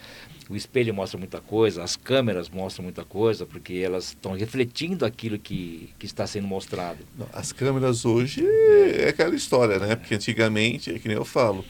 o 0.48 0.56
espelho 0.56 0.92
mostra 0.92 1.18
muita 1.18 1.40
coisa, 1.40 1.82
as 1.82 1.96
câmeras 1.96 2.50
mostram 2.50 2.82
muita 2.82 3.04
coisa, 3.04 3.46
porque 3.46 3.74
elas 3.74 4.08
estão 4.08 4.32
refletindo 4.32 5.06
aquilo 5.06 5.38
que, 5.38 5.90
que 5.98 6.04
está 6.04 6.26
sendo 6.26 6.46
mostrado. 6.46 6.98
As 7.32 7.50
câmeras 7.50 8.04
hoje 8.04 8.44
é 8.46 9.08
aquela 9.08 9.34
história, 9.34 9.78
né? 9.78 9.96
Porque 9.96 10.14
antigamente, 10.14 10.94
é 10.94 10.98
que 10.98 11.08
nem 11.08 11.16
eu 11.16 11.24
falo, 11.24 11.64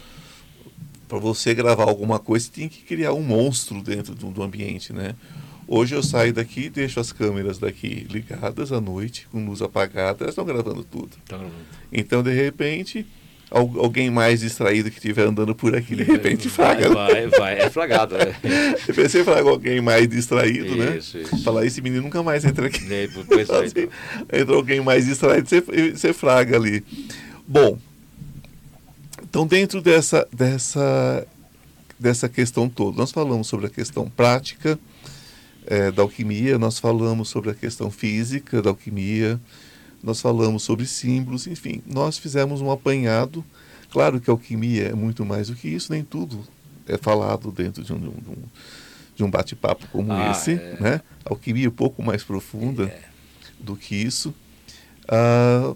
para 1.14 1.20
você 1.20 1.54
gravar 1.54 1.84
alguma 1.84 2.18
coisa, 2.18 2.46
você 2.46 2.50
tem 2.50 2.68
que 2.68 2.82
criar 2.82 3.12
um 3.12 3.22
monstro 3.22 3.80
dentro 3.80 4.16
do, 4.16 4.32
do 4.32 4.42
ambiente, 4.42 4.92
né? 4.92 5.14
Hoje 5.68 5.94
eu 5.94 6.02
saio 6.02 6.32
daqui, 6.32 6.68
deixo 6.68 6.98
as 6.98 7.12
câmeras 7.12 7.56
daqui 7.56 8.04
ligadas 8.10 8.72
à 8.72 8.80
noite, 8.80 9.28
com 9.30 9.46
luz 9.46 9.62
apagada, 9.62 10.24
elas 10.24 10.32
estão 10.32 10.44
gravando 10.44 10.82
tudo. 10.82 11.10
Tá 11.28 11.40
então, 11.92 12.20
de 12.20 12.32
repente, 12.32 13.06
alguém 13.48 14.10
mais 14.10 14.40
distraído 14.40 14.90
que 14.90 14.96
estiver 14.96 15.22
andando 15.22 15.54
por 15.54 15.76
aqui, 15.76 15.94
de 15.94 16.02
repente 16.02 16.48
flaga. 16.48 16.92
Vai, 16.92 17.28
vai, 17.28 17.38
vai, 17.38 17.58
é 17.60 17.70
flagado. 17.70 18.16
Né? 18.18 18.34
De 18.74 18.86
repente 18.88 19.08
você 19.10 19.22
flaga 19.22 19.48
alguém 19.48 19.80
mais 19.80 20.08
distraído, 20.08 20.74
né? 20.74 20.96
Isso, 20.98 21.18
isso. 21.18 21.44
Falar, 21.44 21.64
esse 21.64 21.80
menino 21.80 22.02
nunca 22.02 22.24
mais 22.24 22.44
entra 22.44 22.66
aqui. 22.66 22.92
É, 22.92 23.08
Pois 23.28 23.48
é, 23.48 23.54
Assim, 23.64 23.72
então. 23.76 24.40
entra 24.40 24.54
alguém 24.56 24.80
mais 24.80 25.06
distraído, 25.06 25.48
você, 25.48 25.60
você 25.60 26.12
fraga 26.12 26.56
ali. 26.56 26.84
Bom, 27.46 27.78
então 29.34 29.48
dentro 29.48 29.82
dessa, 29.82 30.28
dessa, 30.32 31.26
dessa 31.98 32.28
questão 32.28 32.68
toda, 32.68 32.96
nós 32.96 33.10
falamos 33.10 33.48
sobre 33.48 33.66
a 33.66 33.68
questão 33.68 34.08
prática 34.08 34.78
eh, 35.66 35.90
da 35.90 36.02
alquimia, 36.02 36.56
nós 36.56 36.78
falamos 36.78 37.30
sobre 37.30 37.50
a 37.50 37.54
questão 37.54 37.90
física 37.90 38.62
da 38.62 38.70
alquimia, 38.70 39.40
nós 40.00 40.20
falamos 40.20 40.62
sobre 40.62 40.86
símbolos, 40.86 41.48
enfim, 41.48 41.82
nós 41.84 42.16
fizemos 42.16 42.60
um 42.60 42.70
apanhado. 42.70 43.44
Claro 43.90 44.20
que 44.20 44.30
a 44.30 44.32
alquimia 44.32 44.90
é 44.90 44.94
muito 44.94 45.24
mais 45.24 45.48
do 45.48 45.56
que 45.56 45.66
isso, 45.66 45.90
nem 45.90 46.04
tudo 46.04 46.46
é 46.86 46.96
falado 46.96 47.50
dentro 47.50 47.82
de 47.82 47.92
um, 47.92 47.98
de 47.98 48.06
um, 48.08 48.36
de 49.16 49.24
um 49.24 49.30
bate-papo 49.32 49.88
como 49.88 50.12
Ah, 50.12 50.30
esse, 50.30 50.52
é. 50.52 50.76
né? 50.78 51.00
A 51.24 51.30
alquimia 51.30 51.66
é 51.66 51.68
um 51.68 51.72
pouco 51.72 52.04
mais 52.04 52.22
profunda 52.22 52.84
É. 52.84 53.00
do 53.58 53.74
que 53.74 53.96
isso. 53.96 54.32
Ah, 55.08 55.74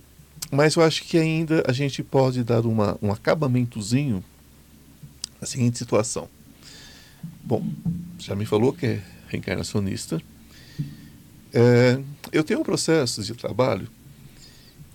mas 0.51 0.75
eu 0.77 0.83
acho 0.83 1.03
que 1.05 1.19
ainda 1.19 1.63
a 1.67 1.73
gente 1.73 2.03
pode 2.03 2.43
dar 2.45 2.65
uma, 2.67 2.97
um 3.03 3.13
acabamentozinho 3.13 4.25
na 5.41 5.47
seguinte 5.47 5.79
situação. 5.79 6.29
Bom, 7.45 7.65
já 8.19 8.35
me 8.35 8.47
falou 8.47 8.73
que 8.73 8.87
é 8.87 9.03
reencarnacionista. 9.29 10.21
É, 11.53 12.01
eu 12.33 12.45
tenho 12.45 12.61
um 12.61 12.65
processo 12.65 13.23
de 13.23 13.35
trabalho 13.35 13.89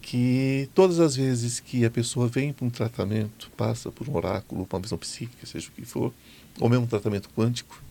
que 0.01 0.69
todas 0.75 0.99
as 0.99 1.15
vezes 1.15 1.59
que 1.59 1.85
a 1.85 1.89
pessoa 1.89 2.27
vem 2.27 2.51
para 2.53 2.65
um 2.65 2.69
tratamento, 2.69 3.49
passa 3.55 3.89
por 3.91 4.07
um 4.09 4.15
oráculo, 4.15 4.67
uma 4.71 4.79
visão 4.79 4.97
psíquica, 4.97 5.45
seja 5.45 5.69
o 5.69 5.71
que 5.71 5.85
for, 5.85 6.13
ou 6.59 6.69
mesmo 6.69 6.83
um 6.85 6.87
tratamento 6.87 7.29
quântico, 7.29 7.81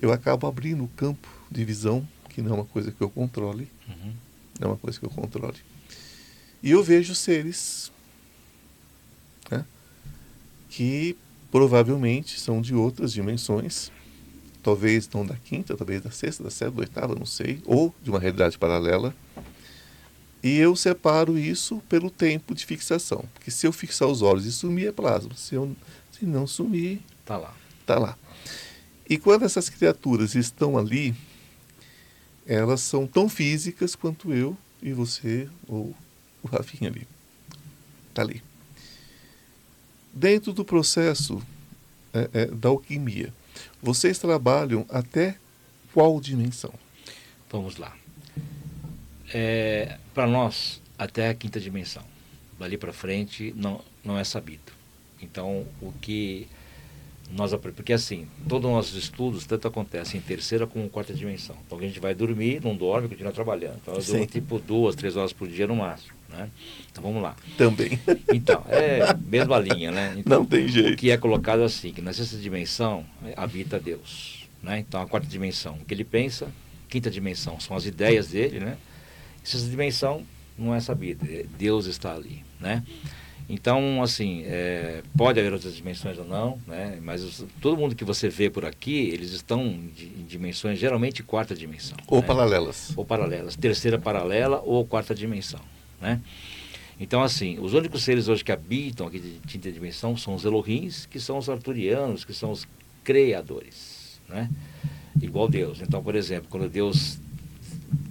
eu 0.00 0.12
acabo 0.12 0.46
abrindo 0.46 0.82
o 0.82 0.88
campo 0.88 1.28
de 1.50 1.64
visão, 1.64 2.06
que 2.30 2.40
não 2.40 2.52
é 2.52 2.54
uma 2.54 2.64
coisa 2.64 2.90
que 2.90 3.00
eu 3.00 3.10
controle, 3.10 3.68
Uhum. 3.88 4.12
não 4.58 4.68
é 4.68 4.70
uma 4.72 4.76
coisa 4.78 4.98
que 4.98 5.04
eu 5.04 5.10
controle. 5.10 5.58
E 6.62 6.70
eu 6.70 6.82
vejo 6.82 7.14
seres 7.14 7.90
né, 9.50 9.64
que 10.68 11.16
provavelmente 11.50 12.38
são 12.38 12.60
de 12.60 12.74
outras 12.74 13.12
dimensões, 13.12 13.90
talvez 14.62 15.08
não 15.12 15.24
da 15.24 15.36
quinta, 15.36 15.76
talvez 15.76 16.02
da 16.02 16.10
sexta, 16.10 16.42
da 16.44 16.50
sétima, 16.50 16.76
da 16.76 16.80
oitava, 16.82 17.14
não 17.14 17.26
sei, 17.26 17.60
ou 17.64 17.94
de 18.02 18.10
uma 18.10 18.18
realidade 18.20 18.58
paralela. 18.58 19.14
E 20.42 20.56
eu 20.56 20.74
separo 20.74 21.36
isso 21.38 21.82
pelo 21.88 22.10
tempo 22.10 22.54
de 22.54 22.64
fixação. 22.64 23.24
Porque 23.34 23.50
se 23.50 23.66
eu 23.66 23.72
fixar 23.72 24.08
os 24.08 24.22
olhos 24.22 24.46
e 24.46 24.52
sumir, 24.52 24.88
é 24.88 24.92
plasma. 24.92 25.34
Se, 25.36 25.54
eu, 25.54 25.76
se 26.10 26.24
não 26.24 26.46
sumir, 26.46 27.00
Tá 27.26 27.36
lá. 27.36 27.54
está 27.80 27.98
lá. 27.98 28.16
E 29.08 29.18
quando 29.18 29.44
essas 29.44 29.68
criaturas 29.68 30.34
estão 30.34 30.78
ali, 30.78 31.14
elas 32.46 32.80
são 32.80 33.06
tão 33.06 33.28
físicas 33.28 33.94
quanto 33.94 34.32
eu 34.32 34.56
e 34.82 34.92
você 34.92 35.46
ou 35.68 35.94
o 36.42 36.48
Rafinha 36.48 36.90
ali. 36.90 37.06
Está 38.08 38.22
ali. 38.22 38.42
Dentro 40.12 40.52
do 40.52 40.64
processo 40.64 41.42
é, 42.12 42.30
é, 42.32 42.46
da 42.46 42.68
alquimia, 42.68 43.32
vocês 43.82 44.18
trabalham 44.18 44.84
até 44.88 45.36
qual 45.92 46.20
dimensão? 46.20 46.72
Vamos 47.50 47.76
lá. 47.76 47.96
É, 49.32 49.98
para 50.12 50.26
nós, 50.26 50.80
até 50.98 51.28
a 51.28 51.34
quinta 51.34 51.60
dimensão. 51.60 52.04
Dali 52.58 52.76
para 52.76 52.92
frente 52.92 53.54
não, 53.56 53.80
não 54.04 54.18
é 54.18 54.24
sabido. 54.24 54.72
Então, 55.22 55.66
o 55.80 55.92
que 55.92 56.46
nós 57.32 57.54
porque 57.54 57.92
assim, 57.92 58.26
todos 58.48 58.68
os 58.68 58.74
nossos 58.74 58.96
estudos 58.96 59.46
tanto 59.46 59.68
acontecem 59.68 60.18
em 60.18 60.22
terceira 60.22 60.66
como 60.66 60.88
quarta 60.90 61.14
dimensão. 61.14 61.56
Então 61.64 61.78
a 61.78 61.82
gente 61.82 62.00
vai 62.00 62.14
dormir, 62.14 62.60
não 62.62 62.74
dorme, 62.74 63.08
continua 63.08 63.32
trabalhando. 63.32 63.78
Então 63.80 63.94
eu 63.94 64.02
durmo 64.02 64.26
tipo 64.26 64.58
duas, 64.58 64.96
três 64.96 65.16
horas 65.16 65.32
por 65.32 65.48
dia 65.48 65.66
no 65.66 65.76
máximo, 65.76 66.12
né? 66.30 66.48
Então 66.90 67.02
vamos 67.02 67.22
lá. 67.22 67.34
Também. 67.56 67.98
Então, 68.32 68.64
é 68.68 69.14
mesma 69.26 69.58
linha, 69.58 69.90
né? 69.90 70.14
Então, 70.16 70.40
Não 70.40 70.46
tem 70.46 70.64
O 70.64 70.68
jeito. 70.68 70.96
que 70.96 71.10
é 71.10 71.16
colocado 71.16 71.62
assim, 71.62 71.92
que 71.92 72.00
na 72.00 72.12
sexta 72.12 72.36
dimensão 72.36 73.04
eh, 73.26 73.34
habita 73.36 73.78
Deus, 73.78 74.48
né? 74.62 74.78
Então 74.78 75.00
a 75.02 75.06
quarta 75.06 75.26
dimensão, 75.26 75.74
o 75.74 75.84
que 75.84 75.92
ele 75.92 76.04
pensa, 76.04 76.48
quinta 76.88 77.10
dimensão 77.10 77.58
são 77.58 77.76
as 77.76 77.86
ideias 77.86 78.28
dele, 78.28 78.60
né? 78.60 78.76
E 79.44 79.48
sexta 79.48 79.68
dimensão 79.68 80.22
não 80.56 80.74
é 80.74 80.80
sabida, 80.80 81.26
eh, 81.28 81.46
Deus 81.58 81.86
está 81.86 82.14
ali, 82.14 82.44
né? 82.60 82.82
Então, 83.48 84.00
assim, 84.00 84.44
eh, 84.46 85.02
pode 85.16 85.40
haver 85.40 85.52
outras 85.52 85.74
dimensões 85.74 86.16
ou 86.18 86.24
não, 86.24 86.60
né? 86.68 86.98
Mas 87.02 87.24
os- 87.24 87.44
todo 87.60 87.76
mundo 87.76 87.96
que 87.96 88.04
você 88.04 88.28
vê 88.28 88.48
por 88.48 88.64
aqui, 88.64 89.08
eles 89.08 89.32
estão 89.32 89.64
em 89.66 90.24
dimensões, 90.28 90.78
geralmente 90.78 91.20
quarta 91.24 91.52
dimensão. 91.52 91.96
Ou 92.06 92.20
né? 92.20 92.26
paralelas. 92.28 92.92
ou 92.96 93.04
paralelas, 93.04 93.56
terceira 93.56 93.98
paralela 93.98 94.60
ou 94.64 94.86
quarta 94.86 95.12
dimensão, 95.16 95.58
né? 96.00 96.20
Então, 96.98 97.22
assim, 97.22 97.58
os 97.58 97.72
únicos 97.72 98.02
seres 98.02 98.28
hoje 98.28 98.44
que 98.44 98.52
habitam 98.52 99.06
aqui 99.06 99.18
de 99.18 99.40
quinta 99.46 99.72
dimensão 99.72 100.16
são 100.16 100.34
os 100.34 100.44
Elohims, 100.44 101.06
que 101.06 101.18
são 101.18 101.38
os 101.38 101.48
arturianos, 101.48 102.24
que 102.24 102.34
são 102.34 102.50
os 102.50 102.68
criadores, 103.02 104.20
né? 104.28 104.50
Igual 105.20 105.48
Deus. 105.48 105.80
Então, 105.80 106.02
por 106.02 106.14
exemplo, 106.14 106.48
quando 106.50 106.68
Deus 106.68 107.18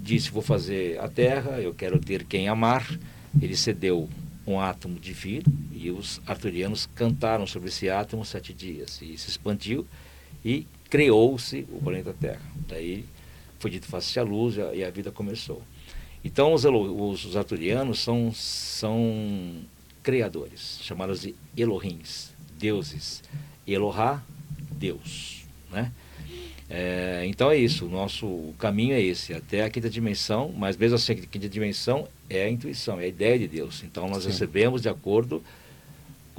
disse, 0.02 0.32
vou 0.32 0.42
fazer 0.42 1.00
a 1.00 1.08
Terra, 1.08 1.62
eu 1.62 1.74
quero 1.74 2.00
ter 2.00 2.24
quem 2.24 2.48
amar, 2.48 3.00
ele 3.40 3.56
cedeu 3.56 4.10
um 4.46 4.60
átomo 4.60 5.00
de 5.00 5.14
vidro 5.14 5.54
e 5.72 5.92
os 5.92 6.20
arturianos 6.26 6.90
cantaram 6.96 7.46
sobre 7.46 7.70
esse 7.70 7.90
átomo 7.90 8.26
sete 8.26 8.52
dias 8.54 9.00
e 9.04 9.16
se 9.18 9.30
expandiu 9.30 9.86
e 10.44 10.66
criou-se 10.90 11.68
o 11.72 11.80
planeta 11.80 12.16
Terra. 12.20 12.42
Daí 12.68 13.06
foi 13.60 13.70
dito 13.70 13.86
faça-se 13.86 14.20
a 14.20 14.24
luz 14.24 14.56
e 14.74 14.84
a 14.84 14.90
vida 14.90 15.12
começou. 15.12 15.62
Então 16.24 16.54
os, 16.54 16.66
os, 16.66 17.26
os 17.26 17.38
arturianos 17.38 18.00
são, 18.00 18.32
são 18.34 19.62
criadores, 20.04 20.80
chamados 20.82 21.22
de 21.22 21.36
Elohims, 21.56 22.34
deuses. 22.58 23.24
Elohá, 23.68 24.24
Deus, 24.72 25.44
né? 25.72 25.92
É, 26.70 27.24
então 27.26 27.50
é 27.50 27.58
isso, 27.58 27.88
o 27.88 27.90
nosso 27.90 28.54
caminho 28.60 28.94
é 28.94 29.02
esse, 29.02 29.34
até 29.34 29.64
a 29.64 29.70
quinta 29.70 29.90
dimensão, 29.90 30.54
mas 30.56 30.78
mesmo 30.78 30.96
assim 30.96 31.14
a 31.14 31.16
quinta 31.16 31.50
dimensão 31.50 32.08
é 32.30 32.44
a 32.44 32.50
intuição, 32.50 33.00
é 33.00 33.06
a 33.06 33.08
ideia 33.08 33.40
de 33.40 33.48
Deus. 33.48 33.84
Então 33.84 34.08
nós 34.08 34.24
Sim. 34.24 34.30
recebemos 34.30 34.84
de 34.84 34.90
acordo 34.90 35.44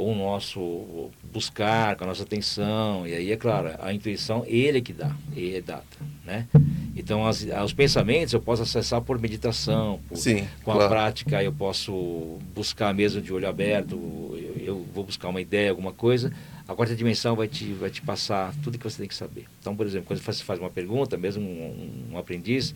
com 0.00 0.12
o 0.12 0.16
nosso 0.16 1.10
buscar, 1.30 1.94
com 1.94 2.04
a 2.04 2.06
nossa 2.06 2.22
atenção, 2.22 3.06
e 3.06 3.12
aí 3.12 3.30
é 3.30 3.36
claro, 3.36 3.70
a 3.78 3.92
intuição 3.92 4.44
ele 4.46 4.78
é 4.78 4.80
que 4.80 4.94
dá, 4.94 5.14
ele 5.36 5.58
é 5.58 5.60
dada, 5.60 5.84
né? 6.24 6.48
Então 6.96 7.26
as, 7.26 7.46
os 7.62 7.74
pensamentos 7.74 8.32
eu 8.32 8.40
posso 8.40 8.62
acessar 8.62 9.02
por 9.02 9.18
meditação, 9.20 10.00
por, 10.08 10.16
Sim, 10.16 10.48
com 10.64 10.72
a 10.72 10.76
claro. 10.76 10.90
prática 10.90 11.42
eu 11.44 11.52
posso 11.52 12.38
buscar 12.54 12.94
mesmo 12.94 13.20
de 13.20 13.30
olho 13.30 13.46
aberto, 13.46 13.94
eu, 14.32 14.64
eu 14.64 14.86
vou 14.94 15.04
buscar 15.04 15.28
uma 15.28 15.40
ideia, 15.40 15.68
alguma 15.68 15.92
coisa, 15.92 16.32
a 16.66 16.74
quarta 16.74 16.96
dimensão 16.96 17.36
vai 17.36 17.46
te, 17.46 17.70
vai 17.74 17.90
te 17.90 18.00
passar 18.00 18.54
tudo 18.62 18.78
que 18.78 18.84
você 18.84 18.96
tem 18.96 19.08
que 19.08 19.14
saber. 19.14 19.44
Então, 19.60 19.76
por 19.76 19.84
exemplo, 19.84 20.06
quando 20.06 20.20
você 20.20 20.42
faz 20.42 20.58
uma 20.58 20.70
pergunta, 20.70 21.18
mesmo 21.18 21.44
um, 21.44 22.12
um 22.12 22.18
aprendiz, 22.18 22.74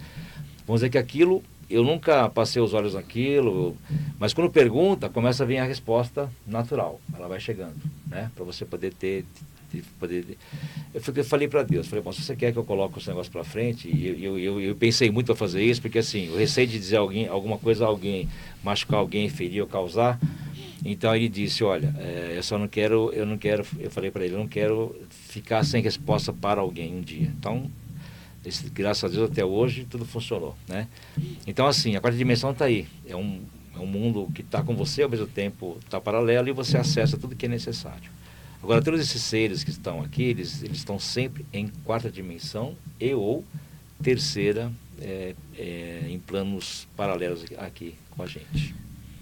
vamos 0.66 0.81
dizer 0.81 0.91
que 0.91 0.99
aquilo, 0.99 1.43
eu 1.69 1.83
nunca 1.83 2.29
passei 2.29 2.61
os 2.61 2.75
olhos 2.75 2.95
naquilo, 2.95 3.77
mas 4.19 4.33
quando 4.33 4.51
pergunta, 4.51 5.09
começa 5.09 5.43
a 5.43 5.47
vir 5.47 5.59
a 5.59 5.65
resposta 5.65 6.31
natural, 6.47 7.01
ela 7.15 7.29
vai 7.29 7.41
chegando, 7.41 7.77
né? 8.07 8.31
Para 8.35 8.45
você 8.45 8.65
poder 8.65 8.93
ter, 8.95 9.25
de 9.73 9.83
poder... 9.99 10.37
Eu 10.93 11.25
falei 11.25 11.49
para 11.49 11.62
Deus, 11.62 11.87
falei, 11.87 12.03
bom, 12.03 12.12
se 12.12 12.23
você 12.23 12.37
quer 12.37 12.53
que 12.53 12.59
eu 12.59 12.65
coloque 12.65 12.99
esse 12.99 13.09
negócio 13.09 13.33
para 13.33 13.45
frente, 13.45 13.89
e 13.89 14.25
eu, 14.25 14.39
eu, 14.39 14.61
eu, 14.61 14.75
pensei 14.75 15.11
muito 15.11 15.27
para 15.27 15.37
fazer 15.37 15.62
isso, 15.62 15.81
porque 15.81 15.99
assim, 15.99 16.31
o 16.31 16.37
receio 16.37 16.67
de 16.67 16.79
dizer 16.79 16.97
alguém, 16.97 17.27
alguma 17.27 17.59
coisa 17.59 17.85
a 17.85 17.89
alguém, 17.89 18.29
machucar 18.62 19.01
alguém, 19.01 19.29
ferir 19.29 19.62
ou 19.62 19.67
causar, 19.67 20.19
então 20.85 21.17
ele 21.17 21.29
disse, 21.31 21.65
olha, 21.65 21.95
eh, 21.99 22.35
eu 22.37 22.43
só 22.43 22.59
não 22.59 22.69
quero, 22.69 23.11
eu 23.15 23.25
não 23.25 23.39
quero, 23.39 23.65
eu 23.81 23.91
falei 23.91 24.11
para 24.11 24.25
ele, 24.25 24.35
eu 24.35 24.39
não 24.39 24.47
quero 24.47 24.95
ficar 25.09 25.65
sem 25.65 25.83
resposta 25.83 26.31
para 26.31 26.61
alguém 26.61 26.95
um 26.95 27.01
dia. 27.01 27.33
Então, 27.39 27.71
esse- 28.45 28.69
graças 28.71 29.05
a 29.05 29.09
Deus 29.09 29.31
até 29.31 29.45
hoje 29.45 29.87
tudo 29.89 30.05
funcionou, 30.05 30.57
né? 30.69 30.87
Então 31.47 31.67
assim, 31.67 31.97
a 31.97 32.01
quarta 32.01 32.17
dimensão 32.19 32.51
está 32.53 32.65
aí, 32.67 32.87
é 33.07 33.15
um, 33.17 33.41
é 33.75 33.79
um 33.79 33.87
mundo 33.87 34.29
que 34.35 34.41
está 34.43 34.63
com 34.63 34.75
você 34.77 35.03
ao 35.03 35.09
mesmo 35.09 35.27
tempo 35.27 35.79
está 35.85 36.01
paralelo 36.01 36.49
e 36.49 36.53
você 36.53 36.77
acessa 36.77 37.17
tudo 37.17 37.35
que 37.37 37.47
é 37.47 37.49
necessário. 37.49 38.11
Agora 38.63 38.81
todos 38.83 38.99
esses 39.01 39.23
seres 39.23 39.63
que 39.63 39.71
estão 39.71 40.03
aqui, 40.03 40.23
eles, 40.23 40.63
eles 40.63 40.79
estão 40.79 40.99
sempre 40.99 41.45
em 41.53 41.69
quarta 41.85 42.11
dimensão 42.11 42.75
e 42.99 43.13
ou 43.13 43.45
terceira 44.03 44.73
eh, 45.01 45.35
eh, 45.59 46.07
em 46.09 46.19
planos 46.19 46.87
paralelos 46.97 47.45
aqui 47.59 47.95
com 48.11 48.23
a 48.23 48.27
gente. 48.27 48.75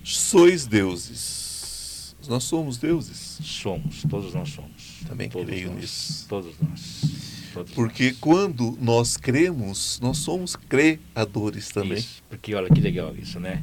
Sois 0.05 0.67
deuses. 0.67 2.15
Nós 2.29 2.45
somos 2.45 2.77
deuses. 2.79 3.39
Somos, 3.43 4.03
todos 4.09 4.33
nós 4.33 4.51
somos. 4.51 5.01
Também 5.09 5.29
todos 5.29 5.49
creio 5.49 5.71
nós, 5.73 5.81
nisso. 5.81 6.27
Todos 6.29 6.55
nós. 6.61 7.01
Porque 7.75 8.11
nós. 8.11 8.19
quando 8.21 8.79
nós 8.81 9.17
cremos, 9.17 9.99
nós 10.01 10.19
somos 10.19 10.57
criadores 10.57 11.69
também. 11.69 11.99
Isso, 11.99 12.23
porque 12.29 12.55
olha 12.55 12.69
que 12.69 12.81
legal 12.81 13.15
isso, 13.17 13.39
né? 13.39 13.63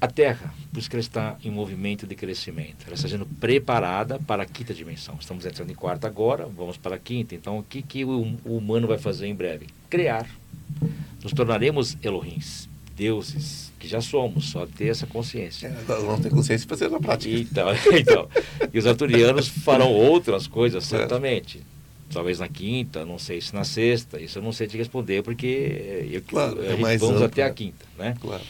A 0.00 0.06
Terra, 0.06 0.52
por 0.70 0.78
isso 0.78 0.90
que 0.90 0.96
ela 0.96 1.00
está 1.00 1.36
em 1.42 1.50
movimento 1.50 2.06
de 2.06 2.14
crescimento, 2.14 2.84
ela 2.84 2.94
está 2.94 3.08
sendo 3.08 3.24
preparada 3.24 4.18
para 4.18 4.42
a 4.42 4.46
quinta 4.46 4.74
dimensão. 4.74 5.16
Estamos 5.18 5.46
entrando 5.46 5.70
em 5.70 5.74
quarta 5.74 6.06
agora, 6.06 6.46
vamos 6.46 6.76
para 6.76 6.96
a 6.96 6.98
quinta. 6.98 7.34
Então, 7.34 7.58
o 7.58 7.62
que, 7.62 7.80
que 7.80 8.04
o, 8.04 8.36
o 8.44 8.58
humano 8.58 8.86
vai 8.86 8.98
fazer 8.98 9.26
em 9.26 9.34
breve? 9.34 9.66
Criar. 9.88 10.28
Nos 11.22 11.32
tornaremos 11.32 11.96
Elohims, 12.02 12.68
deuses, 12.94 13.72
que 13.78 13.88
já 13.88 14.02
somos, 14.02 14.50
só 14.50 14.66
ter 14.66 14.88
essa 14.88 15.06
consciência. 15.06 15.68
É, 15.68 16.02
não 16.02 16.20
tem 16.20 16.30
consciência 16.30 16.66
para 16.66 16.76
fazer 16.76 16.90
na 16.90 17.00
prática. 17.00 17.34
Então, 17.34 17.68
então, 17.96 18.28
e 18.70 18.78
os 18.78 18.86
arturianos 18.86 19.48
farão 19.48 19.90
outras 19.90 20.46
coisas, 20.46 20.84
é. 20.84 20.98
certamente. 20.98 21.58
É 21.58 21.73
talvez 22.12 22.38
na 22.38 22.48
quinta, 22.48 23.04
não 23.04 23.18
sei 23.18 23.40
se 23.40 23.54
na 23.54 23.64
sexta, 23.64 24.20
isso 24.20 24.38
eu 24.38 24.42
não 24.42 24.52
sei 24.52 24.66
te 24.66 24.76
responder, 24.76 25.22
porque 25.22 26.08
eu, 26.10 26.22
claro, 26.22 26.62
é 26.64 26.76
vamos 26.96 27.02
amplo, 27.02 27.24
até 27.24 27.42
a 27.42 27.50
quinta, 27.50 27.84
né? 27.98 28.16
Claro. 28.20 28.42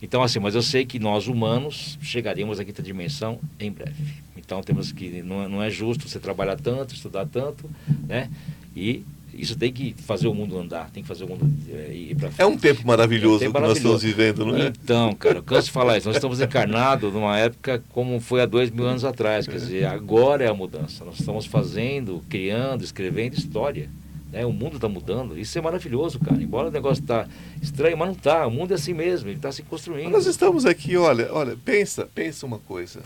Então, 0.00 0.22
assim, 0.22 0.38
mas 0.38 0.54
eu 0.54 0.62
sei 0.62 0.86
que 0.86 0.98
nós 0.98 1.26
humanos 1.26 1.98
chegaremos 2.00 2.60
à 2.60 2.64
quinta 2.64 2.82
dimensão 2.82 3.40
em 3.58 3.70
breve. 3.70 3.96
Então 4.36 4.62
temos 4.62 4.92
que, 4.92 5.22
não, 5.22 5.42
é, 5.42 5.48
não 5.48 5.62
é 5.62 5.68
justo 5.68 6.08
você 6.08 6.18
trabalhar 6.18 6.56
tanto, 6.56 6.94
estudar 6.94 7.26
tanto, 7.26 7.68
né? 8.06 8.30
E 8.74 9.04
isso 9.38 9.56
tem 9.56 9.72
que 9.72 9.94
fazer 9.96 10.26
o 10.26 10.34
mundo 10.34 10.58
andar, 10.58 10.90
tem 10.90 11.02
que 11.02 11.08
fazer 11.08 11.24
o 11.24 11.28
mundo 11.28 11.48
é, 11.70 11.92
ir 11.94 12.16
para 12.16 12.28
frente. 12.30 12.42
É 12.42 12.46
um 12.46 12.58
tempo 12.58 12.86
maravilhoso, 12.86 13.44
é 13.44 13.48
um 13.48 13.52
tempo 13.52 13.54
que 13.54 13.60
maravilhoso. 13.60 13.92
nós 13.92 14.02
estamos 14.02 14.16
vivendo, 14.16 14.44
não 14.44 14.56
é? 14.56 14.66
Então, 14.68 15.14
cara, 15.14 15.38
eu 15.38 15.42
canso 15.42 15.66
de 15.66 15.70
falar 15.70 15.96
isso. 15.96 16.08
Nós 16.08 16.16
estamos 16.16 16.40
encarnados 16.40 17.12
numa 17.12 17.38
época 17.38 17.82
como 17.90 18.18
foi 18.20 18.42
há 18.42 18.46
dois 18.46 18.70
mil 18.70 18.84
anos 18.86 19.04
atrás. 19.04 19.46
Quer 19.46 19.56
dizer, 19.56 19.86
agora 19.86 20.44
é 20.44 20.48
a 20.48 20.54
mudança. 20.54 21.04
Nós 21.04 21.20
estamos 21.20 21.46
fazendo, 21.46 22.22
criando, 22.28 22.82
escrevendo 22.82 23.34
história. 23.34 23.88
Né? 24.32 24.44
O 24.44 24.52
mundo 24.52 24.76
está 24.76 24.88
mudando. 24.88 25.38
Isso 25.38 25.56
é 25.56 25.60
maravilhoso, 25.60 26.18
cara. 26.18 26.42
Embora 26.42 26.68
o 26.68 26.72
negócio 26.72 27.02
está 27.02 27.26
estranho, 27.62 27.96
mas 27.96 28.08
não 28.08 28.14
está. 28.14 28.46
O 28.46 28.50
mundo 28.50 28.72
é 28.72 28.74
assim 28.74 28.92
mesmo, 28.92 29.28
ele 29.28 29.36
está 29.36 29.52
se 29.52 29.62
construindo. 29.62 30.10
Nós 30.10 30.26
estamos 30.26 30.66
aqui, 30.66 30.96
olha, 30.96 31.32
olha, 31.32 31.56
pensa, 31.64 32.08
pensa 32.14 32.44
uma 32.44 32.58
coisa. 32.58 33.00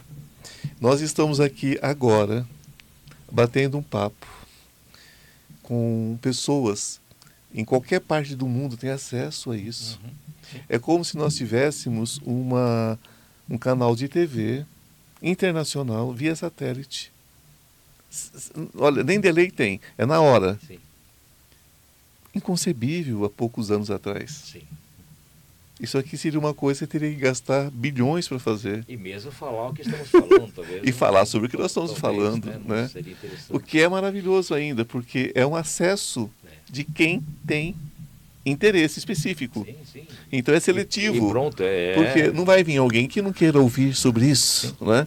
Nós 0.80 1.00
estamos 1.00 1.40
aqui 1.40 1.78
agora 1.80 2.46
batendo 3.30 3.78
um 3.78 3.82
papo 3.82 4.41
com 5.62 6.18
pessoas 6.20 7.00
em 7.54 7.64
qualquer 7.64 8.00
parte 8.00 8.34
do 8.34 8.48
mundo 8.48 8.76
tem 8.76 8.90
acesso 8.90 9.50
a 9.50 9.56
isso. 9.56 10.00
Uhum. 10.02 10.60
É 10.68 10.78
como 10.78 11.04
se 11.04 11.16
nós 11.16 11.36
tivéssemos 11.36 12.18
uma, 12.24 12.98
um 13.48 13.58
canal 13.58 13.94
de 13.94 14.08
TV 14.08 14.64
internacional 15.22 16.12
via 16.12 16.34
satélite. 16.34 17.12
Olha, 18.74 19.02
nem 19.02 19.20
delay 19.20 19.50
tem, 19.50 19.80
é 19.96 20.04
na 20.04 20.20
hora. 20.20 20.58
Sim. 20.66 20.78
Inconcebível 22.34 23.24
há 23.24 23.30
poucos 23.30 23.70
anos 23.70 23.90
atrás. 23.90 24.30
Sim. 24.52 24.62
Isso 25.82 25.98
aqui 25.98 26.16
seria 26.16 26.38
uma 26.38 26.54
coisa 26.54 26.86
que 26.86 26.86
teria 26.86 27.10
que 27.10 27.16
gastar 27.16 27.68
bilhões 27.72 28.28
para 28.28 28.38
fazer. 28.38 28.84
E 28.88 28.96
mesmo 28.96 29.32
falar 29.32 29.68
o 29.68 29.74
que 29.74 29.82
estamos 29.82 30.08
falando, 30.08 30.52
talvez. 30.54 30.80
e 30.86 30.92
falar 30.92 31.26
sobre 31.26 31.48
o 31.48 31.50
que 31.50 31.56
nós 31.56 31.72
estamos 31.72 31.90
talvez, 31.92 32.22
falando. 32.22 32.46
Né? 32.46 32.88
né? 32.94 33.14
O 33.50 33.58
que 33.58 33.80
é 33.80 33.88
maravilhoso 33.88 34.54
ainda, 34.54 34.84
porque 34.84 35.32
é 35.34 35.44
um 35.44 35.56
acesso 35.56 36.30
é. 36.46 36.50
de 36.70 36.84
quem 36.84 37.20
tem 37.44 37.74
interesse 38.46 39.00
específico. 39.00 39.64
Sim, 39.64 39.76
sim. 39.92 40.06
Então 40.30 40.54
é 40.54 40.60
seletivo. 40.60 41.16
E, 41.16 41.18
e 41.18 41.30
pronto, 41.32 41.62
é... 41.64 41.94
Porque 41.94 42.30
não 42.30 42.44
vai 42.44 42.62
vir 42.62 42.76
alguém 42.76 43.08
que 43.08 43.20
não 43.20 43.32
queira 43.32 43.58
ouvir 43.58 43.92
sobre 43.96 44.26
isso. 44.26 44.76
Sim, 44.78 44.86
né? 44.86 45.06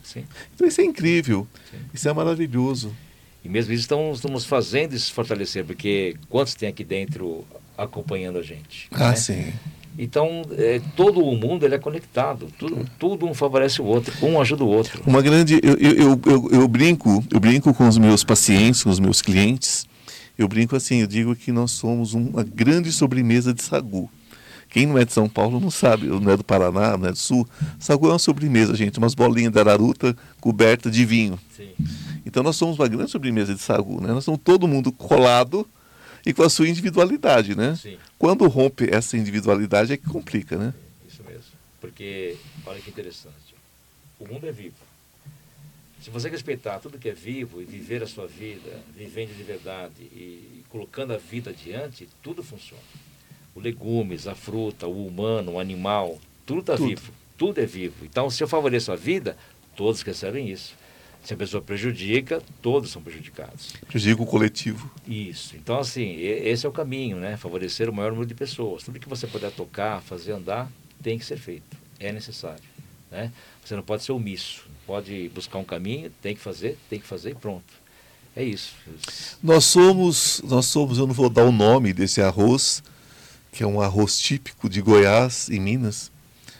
Então 0.53 0.67
isso 0.67 0.82
é 0.82 0.84
incrível. 0.84 1.47
Isso 1.93 2.09
é 2.09 2.11
maravilhoso. 2.11 2.93
E 3.45 3.47
mesmo 3.47 3.71
isso 3.71 3.84
estamos, 3.84 4.17
estamos 4.17 4.43
fazendo 4.43 4.93
isso 4.93 5.13
fortalecer, 5.13 5.63
porque 5.63 6.17
quantos 6.30 6.53
tem 6.53 6.67
aqui 6.67 6.84
dentro 6.84 7.45
acompanhando 7.78 8.39
a 8.39 8.41
gente? 8.41 8.89
Ah, 8.91 9.11
né? 9.11 9.15
sim. 9.15 9.53
Então, 9.97 10.41
é, 10.57 10.81
todo 10.95 11.21
o 11.21 11.35
mundo 11.37 11.65
ele 11.65 11.75
é 11.75 11.79
conectado, 11.79 12.47
tudo, 12.59 12.85
tudo 12.99 13.25
um 13.25 13.33
favorece 13.33 13.81
o 13.81 13.85
outro, 13.85 14.13
um 14.21 14.39
ajuda 14.41 14.63
o 14.63 14.67
outro. 14.67 15.01
Uma 15.05 15.21
grande, 15.21 15.59
eu, 15.63 15.77
eu, 15.77 16.19
eu, 16.25 16.49
eu, 16.51 16.67
brinco, 16.67 17.23
eu 17.31 17.39
brinco 17.39 17.73
com 17.73 17.87
os 17.87 17.97
meus 17.97 18.23
pacientes, 18.23 18.83
com 18.83 18.89
os 18.89 18.99
meus 18.99 19.21
clientes, 19.21 19.87
eu 20.37 20.49
brinco 20.49 20.75
assim, 20.75 20.99
eu 20.99 21.07
digo 21.07 21.33
que 21.33 21.51
nós 21.51 21.71
somos 21.71 22.13
uma 22.13 22.43
grande 22.43 22.91
sobremesa 22.91 23.53
de 23.53 23.63
sagu. 23.63 24.09
Quem 24.69 24.85
não 24.85 24.97
é 24.97 25.05
de 25.05 25.13
São 25.13 25.29
Paulo 25.29 25.61
não 25.61 25.71
sabe, 25.71 26.07
não 26.07 26.29
é 26.29 26.35
do 26.35 26.43
Paraná, 26.43 26.97
não 26.97 27.07
é 27.07 27.11
do 27.11 27.17
Sul. 27.17 27.47
Sagu 27.79 28.07
é 28.07 28.09
uma 28.09 28.19
sobremesa, 28.19 28.75
gente, 28.75 28.97
umas 28.97 29.15
bolinhas 29.15 29.53
de 29.53 29.59
araruta 29.59 30.13
coberta 30.41 30.91
de 30.91 31.05
vinho. 31.05 31.39
Sim. 31.55 31.69
Então 32.25 32.43
nós 32.43 32.57
somos 32.57 32.77
uma 32.77 32.87
grande 32.89 33.09
sobremesa 33.09 33.53
de 33.53 33.61
sagu, 33.61 34.01
né? 34.01 34.09
Nós 34.09 34.25
somos 34.25 34.41
todo 34.43 34.67
mundo 34.67 34.91
colado 34.91 35.65
e 36.26 36.34
com 36.34 36.43
a 36.43 36.49
sua 36.49 36.67
individualidade, 36.67 37.55
né? 37.55 37.76
Sim. 37.76 37.97
Quando 38.17 38.47
rompe 38.47 38.89
essa 38.91 39.15
individualidade 39.15 39.93
é 39.93 39.97
que 39.97 40.07
complica, 40.07 40.57
né? 40.57 40.73
Isso 41.07 41.23
mesmo. 41.23 41.51
Porque, 41.80 42.36
olha 42.65 42.80
que 42.80 42.89
interessante, 42.89 43.55
o 44.19 44.28
mundo 44.28 44.47
é 44.47 44.51
vivo. 44.51 44.76
Se 46.01 46.09
você 46.09 46.30
respeitar 46.30 46.80
tudo 46.80 46.99
que 46.99 47.09
é 47.09 47.13
vivo 47.13 47.61
e 47.61 47.65
viver 47.65 48.03
a 48.03 48.07
sua 48.07 48.28
vida, 48.28 48.80
vivendo 48.95 49.36
de 49.36 49.43
verdade 49.43 50.01
e 50.01 50.63
colocando 50.69 51.13
a 51.13 51.17
vida 51.17 51.51
adiante, 51.51 52.07
tudo 52.21 52.43
funciona. 52.43 52.84
Os 53.55 53.63
legumes, 53.63 54.28
a 54.28 54.36
fruta, 54.36 54.88
o 54.88 55.07
humano, 55.07 55.53
o 55.53 55.59
animal, 55.59 56.19
tudo 56.45 56.59
está 56.59 56.76
vivo. 56.76 57.11
Tudo 57.38 57.59
é 57.59 57.65
vivo. 57.65 58.05
Então, 58.05 58.30
se 58.30 58.43
eu 58.43 58.47
favoreço 58.47 58.91
a 58.91 58.95
vida, 58.95 59.36
todos 59.76 60.01
recebem 60.01 60.49
isso. 60.49 60.76
Se 61.26 61.34
a 61.34 61.38
pessoa 61.38 61.59
prejudica, 61.59 62.39
todos 62.61 62.91
são 62.91 63.01
prejudicados. 63.01 63.73
Prejudica 63.88 64.21
o 64.21 64.28
coletivo. 64.28 64.91
Isso. 65.07 65.55
Então, 65.55 65.80
assim, 65.80 66.15
esse 66.19 66.67
é 66.67 66.69
o 66.69 66.71
caminho, 66.71 67.17
né? 67.17 67.36
Favorecer 67.36 67.89
o 67.89 67.93
maior 67.93 68.11
número 68.11 68.28
de 68.28 68.36
pessoas. 68.36 68.84
Tudo 68.84 68.99
que 68.99 69.09
você 69.09 69.26
puder 69.26 69.51
tocar, 69.51 70.03
fazer 70.03 70.34
andar, 70.34 70.71
tem 71.01 71.17
que 71.17 71.26
ser 71.26 71.38
feito. 71.38 71.76
É 71.99 72.11
necessário. 72.11 72.63
Né? 73.09 73.32
Você 73.63 73.76
não 73.76 73.82
pode 73.82 74.03
ser 74.03 74.11
omisso. 74.11 74.67
Pode 74.86 75.30
buscar 75.34 75.57
um 75.57 75.63
caminho, 75.63 76.11
tem 76.21 76.36
que 76.36 76.41
fazer, 76.41 76.78
tem 76.88 76.99
que 76.99 77.07
fazer 77.07 77.32
e 77.32 77.36
pronto. 77.36 77.73
É 78.36 78.43
isso. 78.43 78.76
Nós 79.41 79.65
somos, 79.65 80.41
nós 80.43 80.67
somos, 80.67 80.99
eu 80.99 81.07
não 81.07 81.13
vou 81.13 81.30
dar 81.30 81.45
o 81.45 81.51
nome 81.51 81.91
desse 81.91 82.21
arroz, 82.21 82.84
que 83.51 83.63
é 83.63 83.67
um 83.67 83.82
arroz 83.82 84.19
típico 84.19 84.69
de 84.69 84.80
Goiás 84.80 85.47
e 85.49 85.59
Minas, 85.59 86.11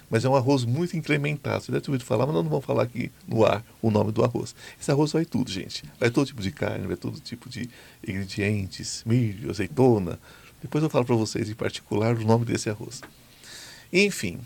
mas 0.10 0.24
é 0.24 0.30
um 0.30 0.36
arroz 0.36 0.64
muito 0.64 0.96
incrementado. 0.96 1.64
Você 1.64 1.72
deve 1.72 1.84
ter 1.84 1.92
ouvido 1.92 2.06
falar, 2.06 2.26
mas 2.26 2.36
nós 2.36 2.44
não 2.44 2.50
vamos 2.50 2.66
falar 2.66 2.84
aqui 2.84 3.12
no 3.28 3.46
ar 3.46 3.64
o 3.82 3.90
nome 3.90 4.12
do 4.12 4.24
arroz. 4.24 4.56
Esse 4.80 4.92
arroz 4.92 5.12
vai 5.12 5.26
tudo, 5.26 5.52
gente. 5.52 5.84
Vai 6.00 6.10
todo 6.10 6.28
tipo 6.28 6.42
de 6.42 6.52
carne, 6.52 6.88
vai 6.88 6.96
todo 6.96 7.20
tipo 7.20 7.50
de 7.50 7.70
ingredientes, 8.08 9.04
milho, 9.06 9.50
azeitona. 9.50 10.20
Depois 10.62 10.84
eu 10.84 10.90
falo 10.90 11.06
para 11.06 11.16
vocês 11.16 11.50
em 11.50 11.56
particular 11.56 12.16
o 12.16 12.26
nome 12.26 12.46
desse 12.46 12.70
arroz. 12.70 13.02
Enfim, 13.92 14.40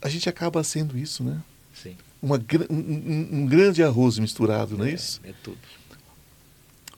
a 0.00 0.08
gente 0.08 0.28
acaba 0.28 0.62
sendo 0.64 0.96
isso, 0.98 1.22
né? 1.22 1.40
Sim. 1.74 1.96
Uma, 2.22 2.42
um, 2.70 3.28
um, 3.40 3.46
grande 3.46 3.82
arroz 3.82 4.18
misturado, 4.18 4.78
não 4.78 4.84
é, 4.86 4.90
é 4.90 4.94
isso? 4.94 5.20
É 5.24 5.32
tudo. 5.42 5.58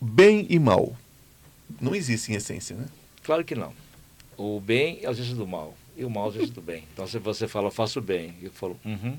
Bem 0.00 0.46
e 0.48 0.58
mal. 0.58 0.96
Não 1.80 1.94
existe 1.94 2.30
em 2.30 2.36
essência, 2.36 2.76
né? 2.76 2.86
Claro 3.24 3.44
que 3.44 3.54
não. 3.54 3.72
O 4.36 4.60
bem 4.60 5.00
é 5.02 5.06
a 5.06 5.08
ausência 5.08 5.34
do 5.34 5.46
mal 5.46 5.74
e 5.96 6.04
o 6.04 6.10
mal 6.10 6.28
às 6.28 6.50
do 6.50 6.60
bem. 6.60 6.84
Então, 6.92 7.06
se 7.06 7.18
você 7.18 7.48
fala, 7.48 7.70
faço 7.70 8.00
bem, 8.00 8.34
e 8.40 8.46
eu 8.46 8.50
falo, 8.52 8.78
uhum, 8.84 9.16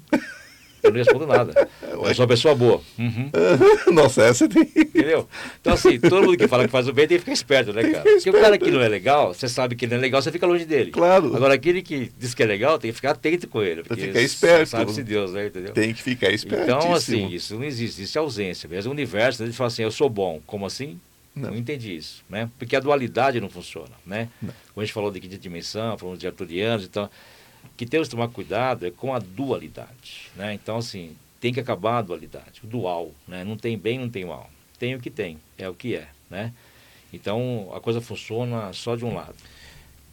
eu 0.83 0.91
não 0.91 0.97
respondo 0.97 1.27
nada. 1.27 1.67
Eu 1.81 2.13
sou 2.13 2.23
uma 2.23 2.27
pessoa 2.27 2.53
boa. 2.55 2.81
Uhum. 2.97 3.31
Nossa, 3.91 4.23
essa 4.23 4.47
tem. 4.47 4.61
Entendeu? 4.61 5.27
Então, 5.59 5.73
assim, 5.73 5.99
todo 5.99 6.25
mundo 6.25 6.37
que 6.37 6.47
fala 6.47 6.65
que 6.65 6.71
faz 6.71 6.87
o 6.87 6.93
bem 6.93 7.07
tem 7.07 7.17
que 7.17 7.21
ficar 7.21 7.33
esperto, 7.33 7.73
né, 7.73 7.83
cara? 7.83 8.03
Porque 8.03 8.29
o 8.29 8.33
cara 8.33 8.57
que 8.57 8.69
não 8.69 8.79
é 8.81 8.87
legal, 8.87 9.33
você 9.33 9.49
sabe 9.49 9.75
que 9.75 9.85
ele 9.85 9.91
não 9.91 9.97
é 9.97 10.01
legal, 10.01 10.21
você 10.21 10.31
fica 10.31 10.45
longe 10.45 10.63
dele. 10.63 10.91
Claro. 10.91 11.35
Agora, 11.35 11.55
aquele 11.55 11.81
que 11.81 12.11
diz 12.17 12.33
que 12.33 12.43
é 12.43 12.45
legal, 12.45 12.77
tem 12.77 12.91
que 12.91 12.95
ficar 12.95 13.11
atento 13.11 13.47
com 13.47 13.61
ele. 13.61 13.83
Porque 13.83 14.07
ficar 14.07 14.21
esperto. 14.21 14.69
Sabe-se 14.69 15.03
Deus, 15.03 15.33
né? 15.33 15.47
Entendeu? 15.47 15.73
Tem 15.73 15.93
que 15.93 16.01
ficar 16.01 16.29
esperto. 16.29 16.63
Então, 16.63 16.93
assim, 16.93 17.27
isso 17.29 17.55
não 17.55 17.63
existe, 17.63 18.03
isso 18.03 18.17
é 18.17 18.21
ausência. 18.21 18.69
Mesmo 18.69 18.91
o 18.91 18.93
universo, 18.93 19.41
né, 19.41 19.47
ele 19.47 19.55
fala 19.55 19.69
assim, 19.69 19.83
eu 19.83 19.91
sou 19.91 20.09
bom. 20.09 20.39
Como 20.45 20.65
assim? 20.65 20.99
Não. 21.37 21.51
não. 21.51 21.57
entendi 21.57 21.95
isso, 21.95 22.23
né? 22.29 22.49
Porque 22.57 22.75
a 22.75 22.79
dualidade 22.79 23.39
não 23.39 23.49
funciona, 23.49 23.91
né? 24.05 24.29
Não. 24.41 24.53
Quando 24.73 24.83
a 24.83 24.85
gente 24.85 24.93
falou 24.93 25.11
de 25.11 25.19
quinta 25.19 25.37
dimensão, 25.37 25.97
falamos 25.97 26.19
de 26.19 26.27
arturianos, 26.27 26.85
então, 26.85 27.09
que 27.75 27.85
temos 27.85 28.07
que 28.07 28.15
tomar 28.15 28.29
cuidado 28.29 28.85
é 28.85 28.91
com 28.91 29.13
a 29.13 29.19
dualidade, 29.19 30.31
né? 30.35 30.53
Então, 30.53 30.77
assim, 30.77 31.15
tem 31.39 31.53
que 31.53 31.59
acabar 31.59 31.99
a 31.99 32.01
dualidade, 32.01 32.61
o 32.63 32.67
dual, 32.67 33.11
né? 33.27 33.43
Não 33.43 33.55
tem 33.55 33.77
bem, 33.77 33.99
não 33.99 34.09
tem 34.09 34.25
mal. 34.25 34.49
Tem 34.79 34.95
o 34.95 34.99
que 34.99 35.09
tem, 35.09 35.37
é 35.57 35.69
o 35.69 35.73
que 35.73 35.95
é, 35.95 36.07
né? 36.29 36.53
Então, 37.11 37.71
a 37.73 37.79
coisa 37.79 38.01
funciona 38.01 38.71
só 38.73 38.95
de 38.95 39.05
um 39.05 39.13
lado. 39.13 39.35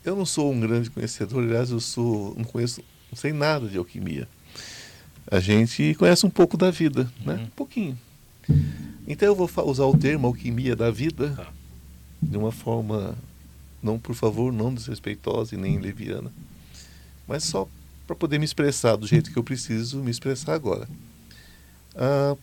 Eu 0.04 0.14
não 0.14 0.26
sou 0.26 0.52
um 0.52 0.60
grande 0.60 0.90
conhecedor, 0.90 1.42
aliás, 1.42 1.70
eu 1.70 1.80
sou, 1.80 2.34
não 2.36 2.44
conheço, 2.44 2.82
não 3.10 3.16
sei 3.16 3.32
nada 3.32 3.66
de 3.66 3.78
alquimia. 3.78 4.28
A 5.30 5.40
gente 5.40 5.94
conhece 5.94 6.26
um 6.26 6.30
pouco 6.30 6.56
da 6.56 6.70
vida, 6.70 7.04
né? 7.24 7.32
uhum. 7.32 7.38
né? 7.38 7.44
Um 7.44 7.56
pouquinho. 7.56 7.98
Então 9.06 9.28
eu 9.28 9.34
vou 9.34 9.48
usar 9.68 9.84
o 9.84 9.96
termo 9.96 10.26
alquimia 10.26 10.74
da 10.74 10.90
vida 10.90 11.34
ah. 11.38 11.52
de 12.22 12.36
uma 12.36 12.50
forma, 12.50 13.14
não 13.82 13.98
por 13.98 14.14
favor, 14.14 14.52
não 14.52 14.72
desrespeitosa 14.74 15.54
e 15.54 15.58
nem 15.58 15.78
leviana, 15.78 16.32
mas 17.26 17.44
só 17.44 17.68
para 18.06 18.16
poder 18.16 18.38
me 18.38 18.44
expressar 18.44 18.96
do 18.96 19.06
jeito 19.06 19.30
que 19.30 19.38
eu 19.38 19.44
preciso 19.44 19.98
me 19.98 20.10
expressar 20.10 20.54
agora. 20.54 20.88
Ah, 21.94 22.36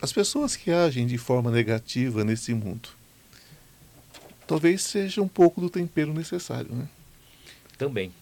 as 0.00 0.12
pessoas 0.12 0.54
que 0.54 0.70
agem 0.70 1.06
de 1.06 1.18
forma 1.18 1.50
negativa 1.50 2.22
nesse 2.22 2.54
mundo, 2.54 2.88
talvez 4.46 4.82
seja 4.82 5.20
um 5.20 5.28
pouco 5.28 5.60
do 5.60 5.68
tempero 5.68 6.14
necessário, 6.14 6.72
né? 6.72 6.88
Também, 7.76 8.12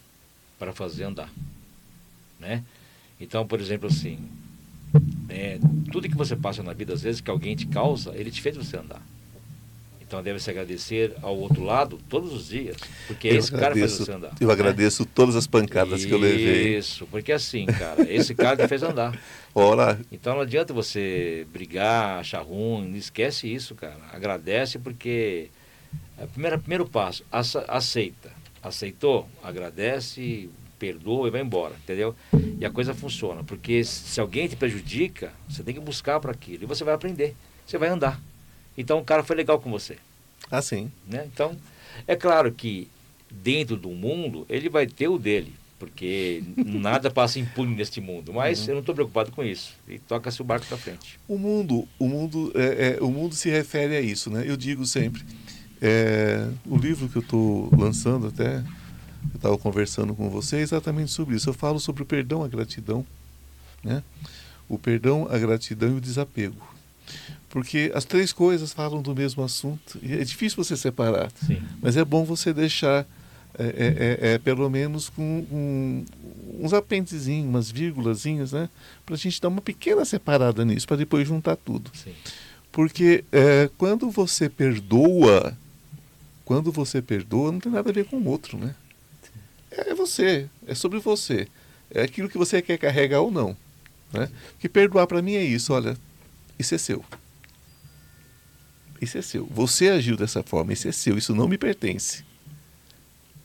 para 0.58 0.72
fazer 0.72 1.04
andar, 1.04 1.30
né? 2.40 2.64
Então, 3.20 3.46
por 3.46 3.60
exemplo, 3.60 3.88
assim, 3.88 4.18
é, 5.28 5.58
tudo 5.90 6.08
que 6.08 6.16
você 6.16 6.34
passa 6.36 6.62
na 6.62 6.72
vida, 6.72 6.92
às 6.94 7.02
vezes, 7.02 7.20
que 7.20 7.30
alguém 7.30 7.54
te 7.56 7.66
causa, 7.66 8.12
ele 8.14 8.30
te 8.30 8.40
fez 8.42 8.56
você 8.56 8.76
andar. 8.76 9.02
Então 10.00 10.22
deve 10.22 10.38
se 10.38 10.48
agradecer 10.48 11.14
ao 11.20 11.36
outro 11.36 11.64
lado 11.64 11.98
todos 12.08 12.32
os 12.32 12.46
dias. 12.48 12.76
Porque 13.08 13.26
eu 13.26 13.36
esse 13.38 13.52
agradeço, 13.52 13.58
cara 13.60 13.74
fez 13.74 13.92
você 13.92 14.12
andar. 14.12 14.32
Eu 14.40 14.46
né? 14.46 14.52
agradeço 14.52 15.04
todas 15.04 15.34
as 15.34 15.48
pancadas 15.48 15.98
Isso, 15.98 16.08
que 16.08 16.14
eu 16.14 16.18
levei. 16.18 16.78
Isso, 16.78 17.06
porque 17.10 17.32
assim, 17.32 17.66
cara, 17.66 18.02
esse 18.08 18.32
cara 18.32 18.56
te 18.56 18.68
fez 18.68 18.84
andar. 18.84 19.18
Ora, 19.52 19.98
Então 20.12 20.34
não 20.34 20.42
adianta 20.42 20.72
você 20.72 21.44
brigar, 21.52 22.20
achar 22.20 22.40
ruim, 22.42 22.88
não 22.90 22.96
esquece 22.96 23.52
isso, 23.52 23.74
cara. 23.74 23.96
Agradece 24.12 24.78
porque 24.78 25.48
é 26.18 26.26
primeiro, 26.26 26.58
primeiro 26.60 26.86
passo, 26.86 27.24
ace- 27.32 27.64
aceita. 27.66 28.30
Aceitou, 28.62 29.28
agradece, 29.42 30.48
perdoa 30.78 31.28
e 31.28 31.30
vai 31.30 31.40
embora, 31.40 31.74
entendeu? 31.82 32.14
E 32.58 32.64
a 32.64 32.70
coisa 32.70 32.94
funciona, 32.94 33.42
porque 33.44 33.84
se 33.84 34.20
alguém 34.20 34.48
te 34.48 34.56
prejudica, 34.56 35.32
você 35.48 35.62
tem 35.62 35.74
que 35.74 35.80
buscar 35.80 36.20
para 36.20 36.32
aquilo 36.32 36.64
e 36.64 36.66
você 36.66 36.84
vai 36.84 36.94
aprender, 36.94 37.34
você 37.66 37.78
vai 37.78 37.88
andar. 37.88 38.20
Então 38.76 38.98
o 38.98 39.04
cara 39.04 39.22
foi 39.22 39.36
legal 39.36 39.58
com 39.60 39.70
você, 39.70 39.96
assim. 40.50 40.90
né? 41.06 41.26
Então, 41.32 41.56
é 42.06 42.14
claro 42.14 42.52
que 42.52 42.88
dentro 43.30 43.76
do 43.76 43.88
mundo 43.90 44.46
ele 44.48 44.68
vai 44.68 44.86
ter 44.86 45.08
o 45.08 45.18
dele, 45.18 45.54
porque 45.78 46.42
nada 46.56 47.10
passa 47.10 47.38
impune 47.38 47.74
neste 47.74 48.00
mundo, 48.00 48.32
mas 48.32 48.66
eu 48.68 48.74
não 48.74 48.80
estou 48.80 48.94
preocupado 48.94 49.32
com 49.32 49.42
isso. 49.42 49.74
E 49.88 49.98
toca-se 49.98 50.40
o 50.40 50.44
barco 50.44 50.66
para 50.66 50.76
frente. 50.76 51.18
O 51.26 51.38
mundo, 51.38 51.86
o 51.98 52.08
mundo, 52.08 52.52
é, 52.54 52.98
é, 52.98 53.02
o 53.02 53.10
mundo 53.10 53.34
se 53.34 53.48
refere 53.50 53.96
a 53.96 54.00
isso, 54.00 54.30
né? 54.30 54.44
Eu 54.46 54.56
digo 54.56 54.84
sempre, 54.86 55.22
é, 55.80 56.48
o 56.66 56.76
livro 56.76 57.08
que 57.08 57.16
eu 57.16 57.22
estou 57.22 57.70
lançando 57.76 58.28
até, 58.28 58.62
eu 59.32 59.36
estava 59.36 59.58
conversando 59.58 60.14
com 60.14 60.28
você, 60.30 60.56
exatamente 60.58 61.10
sobre 61.10 61.36
isso. 61.36 61.48
Eu 61.50 61.54
falo 61.54 61.78
sobre 61.78 62.02
o 62.02 62.06
perdão, 62.06 62.42
a 62.42 62.48
gratidão, 62.48 63.04
né? 63.82 64.02
O 64.68 64.78
perdão, 64.78 65.28
a 65.30 65.38
gratidão 65.38 65.90
e 65.90 65.96
o 65.96 66.00
desapego. 66.00 66.56
Porque 67.48 67.90
as 67.94 68.04
três 68.04 68.32
coisas 68.32 68.72
falam 68.72 69.00
do 69.00 69.14
mesmo 69.14 69.42
assunto 69.42 69.98
e 70.02 70.12
é 70.12 70.24
difícil 70.24 70.62
você 70.62 70.76
separar. 70.76 71.30
Sim. 71.46 71.62
Mas 71.80 71.96
é 71.96 72.04
bom 72.04 72.24
você 72.24 72.52
deixar, 72.52 73.06
é, 73.58 73.64
é, 73.64 74.28
é, 74.28 74.34
é, 74.34 74.38
pelo 74.38 74.68
menos, 74.68 75.08
com, 75.08 75.46
com 75.48 76.04
uns 76.60 76.72
apentezinhos, 76.72 77.48
umas 77.48 77.70
vírgulazinhas, 77.70 78.52
né? 78.52 78.68
Para 79.04 79.14
a 79.14 79.18
gente 79.18 79.40
dar 79.40 79.48
uma 79.48 79.60
pequena 79.60 80.04
separada 80.04 80.64
nisso, 80.64 80.86
para 80.86 80.96
depois 80.96 81.26
juntar 81.26 81.56
tudo. 81.56 81.90
Sim. 81.94 82.12
Porque 82.72 83.24
é, 83.32 83.70
quando 83.78 84.10
você 84.10 84.50
perdoa, 84.50 85.56
quando 86.44 86.70
você 86.70 87.00
perdoa, 87.00 87.52
não 87.52 87.60
tem 87.60 87.72
nada 87.72 87.88
a 87.88 87.92
ver 87.92 88.04
com 88.04 88.16
o 88.16 88.28
outro, 88.28 88.58
né? 88.58 88.74
É 89.76 89.94
você, 89.94 90.48
é 90.66 90.74
sobre 90.74 90.98
você. 90.98 91.46
É 91.90 92.02
aquilo 92.02 92.28
que 92.28 92.38
você 92.38 92.60
quer 92.62 92.78
carregar 92.78 93.20
ou 93.20 93.30
não. 93.30 93.56
Né? 94.12 94.28
Porque 94.52 94.68
perdoar 94.68 95.06
para 95.06 95.20
mim 95.22 95.34
é 95.34 95.42
isso, 95.44 95.72
olha, 95.72 95.96
isso 96.58 96.74
é 96.74 96.78
seu. 96.78 97.04
Isso 99.00 99.18
é 99.18 99.22
seu. 99.22 99.46
Você 99.46 99.88
agiu 99.88 100.16
dessa 100.16 100.42
forma, 100.42 100.72
isso 100.72 100.88
é 100.88 100.92
seu, 100.92 101.18
isso 101.18 101.34
não 101.34 101.46
me 101.48 101.58
pertence. 101.58 102.24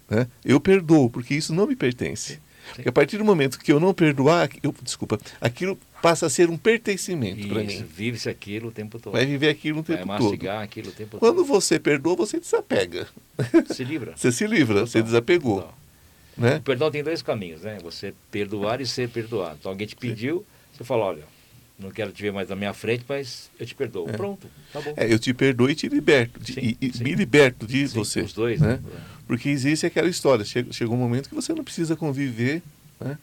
Né? 0.09 0.27
Eu 0.45 0.59
perdoo, 0.59 1.09
porque 1.09 1.34
isso 1.36 1.53
não 1.53 1.67
me 1.67 1.75
pertence. 1.75 2.39
Porque 2.75 2.88
a 2.88 2.91
partir 2.91 3.17
do 3.17 3.25
momento 3.25 3.59
que 3.59 3.71
eu 3.71 3.79
não 3.79 3.93
perdoar, 3.93 4.49
eu, 4.61 4.73
desculpa, 4.84 5.19
aquilo 5.41 5.77
passa 6.01 6.27
a 6.27 6.29
ser 6.29 6.49
um 6.49 6.57
pertencimento 6.57 7.47
para 7.47 7.63
mim. 7.63 7.84
vive-se 7.84 8.29
aquilo 8.29 8.69
o 8.69 8.71
tempo 8.71 8.99
todo. 8.99 9.13
Vai 9.13 9.25
viver 9.25 9.49
aquilo 9.49 9.79
o 9.79 9.84
Vai 9.84 9.97
tempo 9.97 10.07
mastigar 10.07 10.55
todo. 10.57 10.63
aquilo 10.63 10.89
o 10.89 10.91
tempo 10.91 11.17
Quando 11.17 11.43
você 11.43 11.79
perdoa, 11.79 12.15
você 12.15 12.39
desapega. 12.39 13.07
todo. 13.36 13.73
Se 13.73 13.84
livra. 13.84 14.13
Você 14.15 14.32
se 14.32 14.45
livra, 14.47 14.82
você 14.86 14.99
Total, 14.99 15.03
desapegou. 15.03 15.61
total. 15.61 15.77
Né? 16.38 16.57
O 16.57 16.61
perdão 16.61 16.89
tem 16.89 17.03
dois 17.03 17.21
caminhos, 17.21 17.61
né? 17.61 17.77
Você 17.84 18.13
perdoar 18.32 18.82
e 18.82 18.86
ser 18.86 19.09
perdoado. 19.09 19.57
Então 19.59 19.71
alguém 19.71 19.86
te 19.88 19.95
pediu, 19.95 20.45
você 20.73 20.84
fala, 20.84 21.05
olha, 21.05 21.23
não 21.77 21.91
quero 21.91 22.11
te 22.11 22.21
ver 22.21 22.32
mais 22.32 22.47
na 22.49 22.55
minha 22.55 22.73
frente, 22.73 23.03
mas 23.07 23.49
eu 23.59 23.65
te 23.65 23.73
perdoo. 23.75 24.07
É. 24.09 24.13
Pronto, 24.13 24.47
tá 24.71 24.79
bom. 24.82 24.93
É, 24.95 25.11
eu 25.11 25.17
te 25.19 25.34
perdoo 25.34 25.69
e 25.69 25.75
te 25.75 25.88
liberto. 25.89 26.39
de- 26.39 26.53
Sim, 26.53 26.77
e, 26.79 26.93
sim. 26.93 27.03
me 27.03 27.15
liberto 27.15 27.65
de 27.67 27.88
Sim, 27.88 27.95
você. 27.95 28.21
Os 28.21 28.34
dois, 28.34 28.61
né? 28.61 28.79
né? 28.84 29.01
Porque 29.27 29.49
existe 29.49 29.86
aquela 29.86 30.07
história. 30.07 30.45
Chega, 30.45 30.71
chega 30.71 30.91
um 30.91 30.97
momento 30.97 31.27
que 31.29 31.36
você 31.36 31.53
não 31.53 31.63
precisa 31.63 31.95
conviver 31.95 32.61
né, 32.99 33.17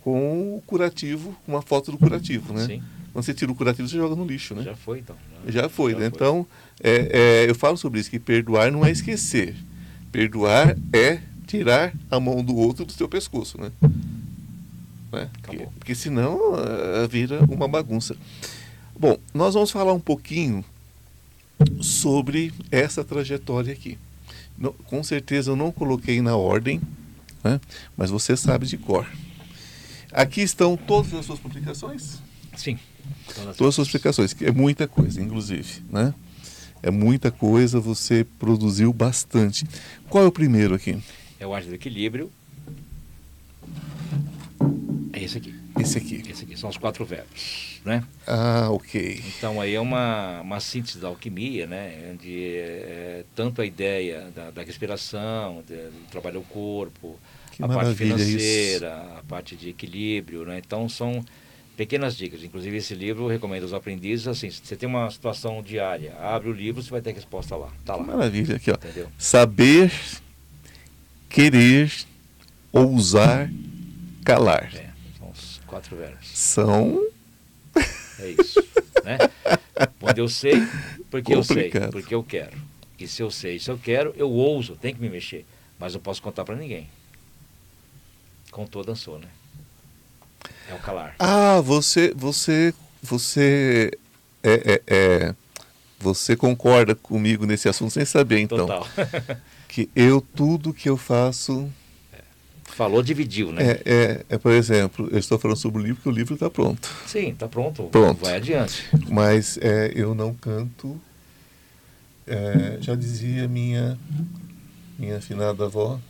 com 0.00 0.56
o 0.56 0.62
curativo, 0.62 1.36
com 1.44 1.52
uma 1.52 1.62
foto 1.62 1.90
do 1.92 1.98
curativo. 1.98 2.54
Né? 2.54 2.66
Sim, 2.66 2.82
Quando 3.12 3.24
você 3.24 3.34
tira 3.34 3.52
o 3.52 3.54
curativo, 3.54 3.86
você 3.88 3.96
joga 3.96 4.14
no 4.16 4.24
lixo. 4.24 4.54
Né? 4.54 4.62
já 4.62 4.74
foi 4.74 5.00
então. 5.00 5.16
Já 5.46 5.68
foi, 5.68 5.94
né? 5.94 6.06
Então, 6.06 6.46
é, 6.82 7.44
é, 7.44 7.50
eu 7.50 7.54
falo 7.54 7.76
sobre 7.76 8.00
isso, 8.00 8.10
que 8.10 8.18
perdoar 8.18 8.70
não 8.72 8.84
é 8.84 8.90
esquecer. 8.90 9.54
Perdoar 10.12 10.76
é 10.92 11.20
tirar 11.50 11.92
a 12.08 12.20
mão 12.20 12.44
do 12.44 12.54
outro 12.56 12.84
do 12.84 12.92
seu 12.92 13.08
pescoço, 13.08 13.60
né? 13.60 13.72
Né? 15.12 15.28
Porque, 15.42 15.56
Acabou. 15.56 15.72
porque 15.78 15.94
senão 15.96 16.38
ah, 16.54 17.06
vira 17.08 17.44
uma 17.44 17.66
bagunça. 17.66 18.16
Bom, 18.98 19.18
nós 19.34 19.54
vamos 19.54 19.72
falar 19.72 19.92
um 19.92 19.98
pouquinho 20.00 20.64
sobre 21.80 22.52
essa 22.70 23.02
trajetória 23.02 23.72
aqui. 23.72 23.98
Não- 24.56 24.72
com 24.72 25.02
certeza 25.02 25.50
eu 25.50 25.56
não 25.56 25.72
coloquei 25.72 26.20
na 26.22 26.36
ordem, 26.36 26.80
né? 27.42 27.60
mas 27.96 28.10
você 28.10 28.36
sabe 28.36 28.66
de 28.66 28.78
cor. 28.78 29.06
Aqui 30.12 30.42
estão 30.42 30.76
todas 30.76 31.12
as 31.14 31.26
suas 31.26 31.40
publicações? 31.40 32.20
Sim. 32.56 32.78
Todas 33.34 33.56
todas 33.56 33.68
as 33.70 33.74
suas 33.74 33.86
explicações, 33.88 34.32
que 34.32 34.44
é 34.44 34.52
muita 34.52 34.86
coisa, 34.86 35.20
inclusive, 35.20 35.82
né? 35.90 36.14
É 36.82 36.90
muita 36.90 37.30
coisa, 37.30 37.78
você 37.80 38.24
produziu 38.38 38.92
bastante. 38.92 39.66
Qual 40.08 40.24
é 40.24 40.26
o 40.26 40.32
primeiro 40.32 40.74
aqui? 40.74 40.98
É 41.40 41.46
o 41.46 41.54
arte 41.54 41.68
do 41.68 41.74
equilíbrio. 41.74 42.30
É 45.12 45.22
esse 45.22 45.38
aqui. 45.38 45.54
Esse 45.78 45.98
aqui. 45.98 46.22
Esse 46.28 46.44
aqui. 46.44 46.56
São 46.58 46.68
os 46.70 46.76
quatro 46.76 47.04
verbos, 47.04 47.80
né? 47.84 48.04
Ah, 48.26 48.68
ok. 48.70 49.22
Então 49.36 49.60
aí 49.60 49.74
é 49.74 49.80
uma, 49.80 50.40
uma 50.42 50.60
síntese 50.60 50.98
da 50.98 51.08
alquimia, 51.08 51.66
né? 51.66 52.10
Onde 52.12 52.56
é, 52.56 53.24
tanto 53.34 53.62
a 53.62 53.66
ideia 53.66 54.28
da, 54.34 54.50
da 54.50 54.62
respiração, 54.62 55.62
de, 55.66 55.74
de 55.76 55.98
trabalhar 56.10 56.38
o 56.38 56.44
corpo, 56.44 57.18
Que 57.52 57.62
a 57.62 57.66
parte 57.66 57.76
maravilha 57.78 58.14
isso. 58.16 58.24
financeira, 58.26 58.94
a 59.18 59.22
parte 59.26 59.56
de 59.56 59.70
equilíbrio, 59.70 60.44
né? 60.44 60.60
Então 60.64 60.88
são 60.88 61.24
pequenas 61.76 62.14
dicas. 62.16 62.44
Inclusive 62.44 62.76
esse 62.76 62.94
livro 62.94 63.24
eu 63.24 63.28
recomendo 63.28 63.62
aos 63.62 63.72
aprendizes 63.72 64.28
assim, 64.28 64.50
se 64.50 64.60
você 64.62 64.76
tem 64.76 64.86
uma 64.88 65.10
situação 65.10 65.62
diária, 65.62 66.14
abre 66.20 66.50
o 66.50 66.52
livro, 66.52 66.82
você 66.82 66.90
vai 66.90 67.00
ter 67.00 67.10
a 67.10 67.14
resposta 67.14 67.56
lá. 67.56 67.68
Tá 67.86 67.94
Que 67.94 68.00
lá. 68.00 68.06
maravilha 68.06 68.56
aqui, 68.56 68.70
ó. 68.70 68.74
Entendeu? 68.74 69.08
Saber, 69.16 69.90
querer, 71.30 71.90
ousar, 72.72 73.50
calar. 74.24 74.70
É, 74.74 74.90
são 75.18 75.30
os 75.30 75.60
quatro 75.66 75.96
verbos. 75.96 76.28
São 76.34 77.06
É 78.18 78.28
isso. 78.38 78.60
né? 79.04 79.16
Quando 79.98 80.18
eu 80.18 80.28
sei, 80.28 80.60
porque 81.10 81.32
eu 81.34 81.42
sei, 81.42 81.64
Complicado. 81.70 81.90
porque 81.92 82.14
eu 82.14 82.22
quero. 82.22 82.58
E 82.98 83.08
se 83.08 83.22
eu 83.22 83.30
sei, 83.30 83.58
se 83.58 83.70
eu 83.70 83.78
quero, 83.78 84.12
eu 84.18 84.30
ouso, 84.30 84.76
tem 84.76 84.94
que 84.94 85.00
me 85.00 85.08
mexer. 85.08 85.46
Mas 85.78 85.94
não 85.94 86.00
posso 86.02 86.20
contar 86.20 86.44
para 86.44 86.54
ninguém. 86.54 86.86
Contou, 88.50 88.84
dançou, 88.84 89.18
né? 89.18 89.28
É 90.68 90.74
o 90.74 90.78
calar. 90.78 91.14
Ah, 91.18 91.60
você, 91.62 92.12
você, 92.14 92.74
você, 93.02 93.90
é, 94.42 94.52
é, 94.52 94.82
é, 94.86 95.34
você 95.98 96.36
concorda 96.36 96.94
comigo 96.94 97.46
nesse 97.46 97.68
assunto 97.68 97.92
sem 97.92 98.04
saber, 98.04 98.40
então, 98.40 98.58
Total. 98.66 98.86
que 99.70 99.88
eu 99.94 100.20
tudo 100.20 100.74
que 100.74 100.88
eu 100.88 100.96
faço 100.96 101.70
Falou, 102.64 103.02
dividiu, 103.02 103.52
né? 103.52 103.62
é, 103.62 103.82
é, 103.84 104.24
é, 104.30 104.38
por 104.38 104.52
exemplo, 104.52 105.08
eu 105.12 105.18
estou 105.18 105.38
falando 105.38 105.56
sobre 105.56 105.80
o 105.80 105.84
livro, 105.84 106.02
que 106.02 106.08
o 106.08 106.12
livro 106.12 106.34
está 106.34 106.48
pronto, 106.50 106.88
Sim, 107.06 107.34
tá 107.34 107.46
pronto. 107.46 107.84
Pronto. 107.84 108.24
Vai 108.24 108.36
adiante. 108.36 108.84
mas 109.08 109.58
é, 109.58 109.92
eu 109.94 110.14
não 110.14 110.34
canto. 110.34 111.00
é, 112.26 112.78
já 112.80 112.94
dizia 112.94 113.46
minha 113.46 113.98
minha 114.98 115.18
afinada 115.18 115.64
avó, 115.64 116.00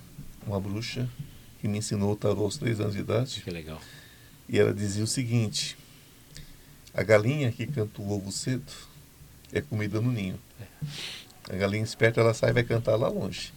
uma 0.46 0.58
bruxa 0.60 1.08
que 1.60 1.68
me 1.68 1.78
ensinou 1.78 2.12
o 2.12 2.16
tarô 2.16 2.44
aos 2.44 2.56
três 2.56 2.80
anos 2.80 2.94
de 2.94 3.00
idade. 3.00 3.40
Que 3.42 3.50
legal. 3.50 3.80
E 4.48 4.58
ela 4.58 4.72
dizia 4.72 5.04
o 5.04 5.06
seguinte: 5.06 5.76
a 6.94 7.02
galinha 7.02 7.52
que 7.52 7.66
canta 7.66 8.00
o 8.00 8.10
ovo 8.10 8.32
cedo 8.32 8.72
é 9.52 9.60
comida 9.60 10.00
no 10.00 10.10
ninho. 10.10 10.38
A 11.52 11.56
galinha 11.56 11.82
esperta 11.82 12.20
ela 12.20 12.32
sai 12.32 12.50
e 12.50 12.52
vai 12.52 12.62
cantar 12.62 12.94
lá 12.96 13.08
longe. 13.08 13.52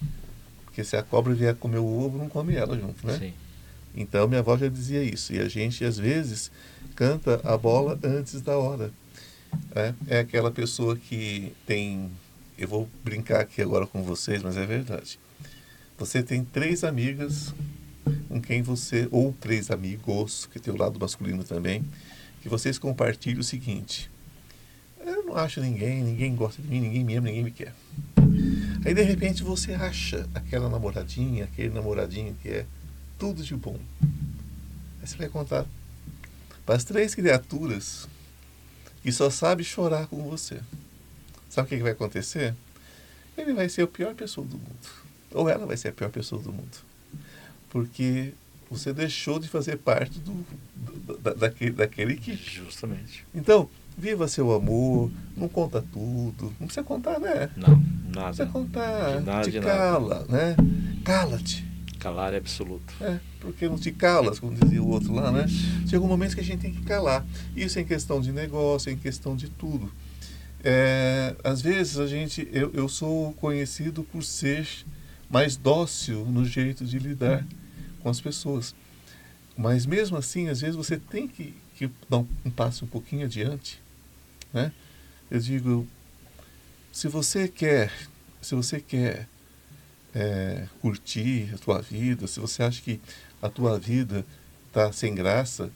Porque 0.65 0.83
se 0.83 0.97
a 0.97 1.03
cobra 1.03 1.33
vier 1.33 1.55
comer 1.55 1.77
o 1.77 1.85
ovo, 1.85 2.17
não 2.17 2.27
come 2.27 2.55
ela 2.55 2.77
junto, 2.77 3.05
né? 3.05 3.17
Sim. 3.19 3.33
Então 3.95 4.27
minha 4.27 4.39
avó 4.39 4.57
já 4.57 4.67
dizia 4.67 5.03
isso. 5.03 5.31
E 5.33 5.39
a 5.39 5.47
gente 5.47 5.85
às 5.85 5.97
vezes 5.97 6.51
canta 6.95 7.39
a 7.43 7.55
bola 7.55 7.99
antes 8.03 8.41
da 8.41 8.57
hora. 8.57 8.91
né? 9.75 9.93
É 10.07 10.19
aquela 10.19 10.49
pessoa 10.49 10.95
que 10.97 11.53
tem. 11.67 12.09
Eu 12.57 12.67
vou 12.67 12.89
brincar 13.03 13.41
aqui 13.41 13.61
agora 13.61 13.85
com 13.85 14.01
vocês, 14.01 14.41
mas 14.41 14.57
é 14.57 14.65
verdade. 14.65 15.19
Você 15.97 16.23
tem 16.23 16.43
três 16.43 16.83
amigas 16.83 17.53
com 18.27 18.41
quem 18.41 18.63
você, 18.63 19.07
ou 19.11 19.33
três 19.39 19.69
amigos, 19.69 20.49
que 20.51 20.59
tem 20.59 20.73
o 20.73 20.77
lado 20.77 20.99
masculino 20.99 21.43
também, 21.43 21.85
que 22.41 22.49
vocês 22.49 22.79
compartilham 22.79 23.41
o 23.41 23.43
seguinte: 23.43 24.09
eu 25.05 25.23
não 25.23 25.35
acho 25.37 25.61
ninguém, 25.61 26.03
ninguém 26.03 26.35
gosta 26.35 26.61
de 26.61 26.67
mim, 26.67 26.79
ninguém 26.79 27.03
me 27.03 27.15
ama, 27.15 27.27
ninguém 27.27 27.43
me 27.43 27.51
quer. 27.51 27.73
Aí 28.85 28.93
de 28.93 29.01
repente 29.01 29.43
você 29.43 29.73
acha 29.73 30.27
aquela 30.33 30.69
namoradinha, 30.69 31.45
aquele 31.45 31.69
namoradinho 31.69 32.35
que 32.41 32.49
é 32.49 32.65
tudo 33.17 33.43
de 33.43 33.55
bom. 33.55 33.79
Aí 35.01 35.07
você 35.07 35.15
vai 35.15 35.29
contar 35.29 35.65
para 36.65 36.75
as 36.75 36.83
três 36.83 37.15
criaturas 37.15 38.07
que 39.01 39.11
só 39.11 39.29
sabe 39.29 39.63
chorar 39.63 40.07
com 40.07 40.29
você. 40.29 40.59
Sabe 41.49 41.65
o 41.65 41.69
que, 41.69 41.77
que 41.77 41.83
vai 41.83 41.91
acontecer? 41.91 42.55
Ele 43.37 43.53
vai 43.53 43.69
ser 43.69 43.83
a 43.83 43.87
pior 43.87 44.13
pessoa 44.15 44.45
do 44.45 44.57
mundo. 44.57 44.89
Ou 45.31 45.49
ela 45.49 45.65
vai 45.65 45.77
ser 45.77 45.89
a 45.89 45.91
pior 45.91 46.09
pessoa 46.09 46.41
do 46.41 46.51
mundo. 46.51 46.77
Porque 47.69 48.33
você 48.69 48.93
deixou 48.93 49.39
de 49.39 49.47
fazer 49.47 49.77
parte 49.77 50.19
do, 50.19 50.45
do 50.75 51.17
da, 51.17 51.33
daquele, 51.33 51.71
daquele 51.71 52.13
equipe. 52.13 52.43
Justamente. 52.43 53.25
Então, 53.33 53.69
viva 53.97 54.27
seu 54.27 54.51
amor, 54.53 55.11
não 55.35 55.47
conta 55.47 55.81
tudo. 55.81 56.53
Não 56.59 56.67
precisa 56.67 56.83
contar, 56.83 57.19
né? 57.19 57.49
Não, 57.55 57.69
Não 57.69 57.81
nada. 58.13 58.27
precisa 58.27 58.45
contar. 58.47 59.19
De 59.19 59.25
nada, 59.25 59.43
te 59.43 59.51
de 59.51 59.59
nada. 59.59 59.71
cala, 59.77 60.25
né? 60.29 60.55
Cala-te. 61.03 61.65
Calar 61.99 62.33
é 62.33 62.37
absoluto. 62.37 62.93
É, 62.99 63.17
porque 63.39 63.67
não 63.69 63.77
te 63.77 63.89
calas, 63.91 64.37
como 64.37 64.53
dizia 64.53 64.83
o 64.83 64.89
outro 64.89 65.13
lá, 65.13 65.31
né? 65.31 65.45
Chega 65.87 66.03
um 66.03 66.07
momento 66.07 66.35
que 66.35 66.41
a 66.41 66.43
gente 66.43 66.59
tem 66.59 66.73
que 66.73 66.81
calar. 66.81 67.25
Isso 67.55 67.79
é 67.79 67.81
em 67.81 67.85
questão 67.85 68.19
de 68.19 68.31
negócio, 68.31 68.89
é 68.89 68.93
em 68.93 68.97
questão 68.97 69.35
de 69.37 69.47
tudo. 69.49 69.89
É, 70.63 71.35
às 71.43 71.61
vezes 71.61 71.97
a 71.99 72.07
gente, 72.07 72.47
eu, 72.51 72.71
eu 72.73 72.87
sou 72.89 73.33
conhecido 73.33 74.03
por 74.03 74.23
ser 74.23 74.67
mais 75.29 75.55
dócil 75.55 76.25
no 76.25 76.45
jeito 76.45 76.85
de 76.85 76.99
lidar 76.99 77.45
com 78.01 78.09
as 78.09 78.19
pessoas. 78.21 78.75
Mas 79.57 79.85
mesmo 79.85 80.17
assim, 80.17 80.49
às 80.49 80.61
vezes 80.61 80.75
você 80.75 80.97
tem 80.97 81.27
que, 81.27 81.53
que 81.75 81.89
dar 82.09 82.19
um, 82.19 82.27
um 82.45 82.49
passo 82.49 82.85
um 82.85 82.87
pouquinho 82.87 83.25
adiante, 83.25 83.79
né? 84.53 84.71
Eu 85.29 85.39
digo, 85.39 85.87
se 86.91 87.07
você 87.07 87.47
quer, 87.47 87.91
se 88.41 88.53
você 88.53 88.79
quer 88.79 89.27
é, 90.13 90.67
curtir 90.79 91.49
a 91.53 91.57
tua 91.57 91.81
vida, 91.81 92.27
se 92.27 92.39
você 92.39 92.61
acha 92.63 92.81
que 92.81 93.01
a 93.41 93.49
tua 93.49 93.79
vida 93.79 94.25
está 94.67 94.91
sem 94.91 95.15
graça, 95.15 95.71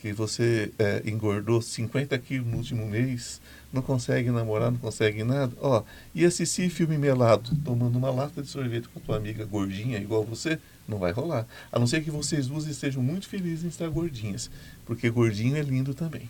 que 0.00 0.12
você 0.12 0.70
é, 0.78 1.02
engordou 1.06 1.62
50 1.62 2.18
quilos 2.18 2.46
no 2.46 2.58
último 2.58 2.86
mês, 2.86 3.40
não 3.72 3.80
consegue 3.80 4.30
namorar, 4.30 4.70
não 4.70 4.78
consegue 4.78 5.24
nada, 5.24 5.54
ó, 5.60 5.82
e 6.14 6.24
assistir 6.24 6.68
filme 6.68 6.98
melado, 6.98 7.50
tomando 7.64 7.96
uma 7.96 8.10
lata 8.10 8.42
de 8.42 8.48
sorvete 8.48 8.88
com 8.88 8.98
a 8.98 9.02
tua 9.02 9.16
amiga 9.16 9.44
gordinha 9.44 9.98
igual 9.98 10.22
você, 10.22 10.58
não 10.86 10.98
vai 10.98 11.12
rolar. 11.12 11.46
A 11.72 11.78
não 11.78 11.86
ser 11.86 12.04
que 12.04 12.10
vocês 12.10 12.46
duas 12.46 12.66
estejam 12.66 13.02
muito 13.02 13.26
felizes 13.28 13.64
em 13.64 13.68
estar 13.68 13.88
gordinhas, 13.88 14.50
porque 14.84 15.08
gordinho 15.08 15.56
é 15.56 15.62
lindo 15.62 15.94
também. 15.94 16.28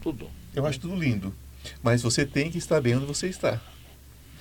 Tudo. 0.00 0.28
Eu 0.54 0.66
acho 0.66 0.80
tudo 0.80 0.94
lindo. 0.94 1.34
Mas 1.82 2.02
você 2.02 2.26
tem 2.26 2.50
que 2.50 2.58
estar 2.58 2.80
bem 2.80 2.96
onde 2.96 3.06
você 3.06 3.28
está. 3.28 3.60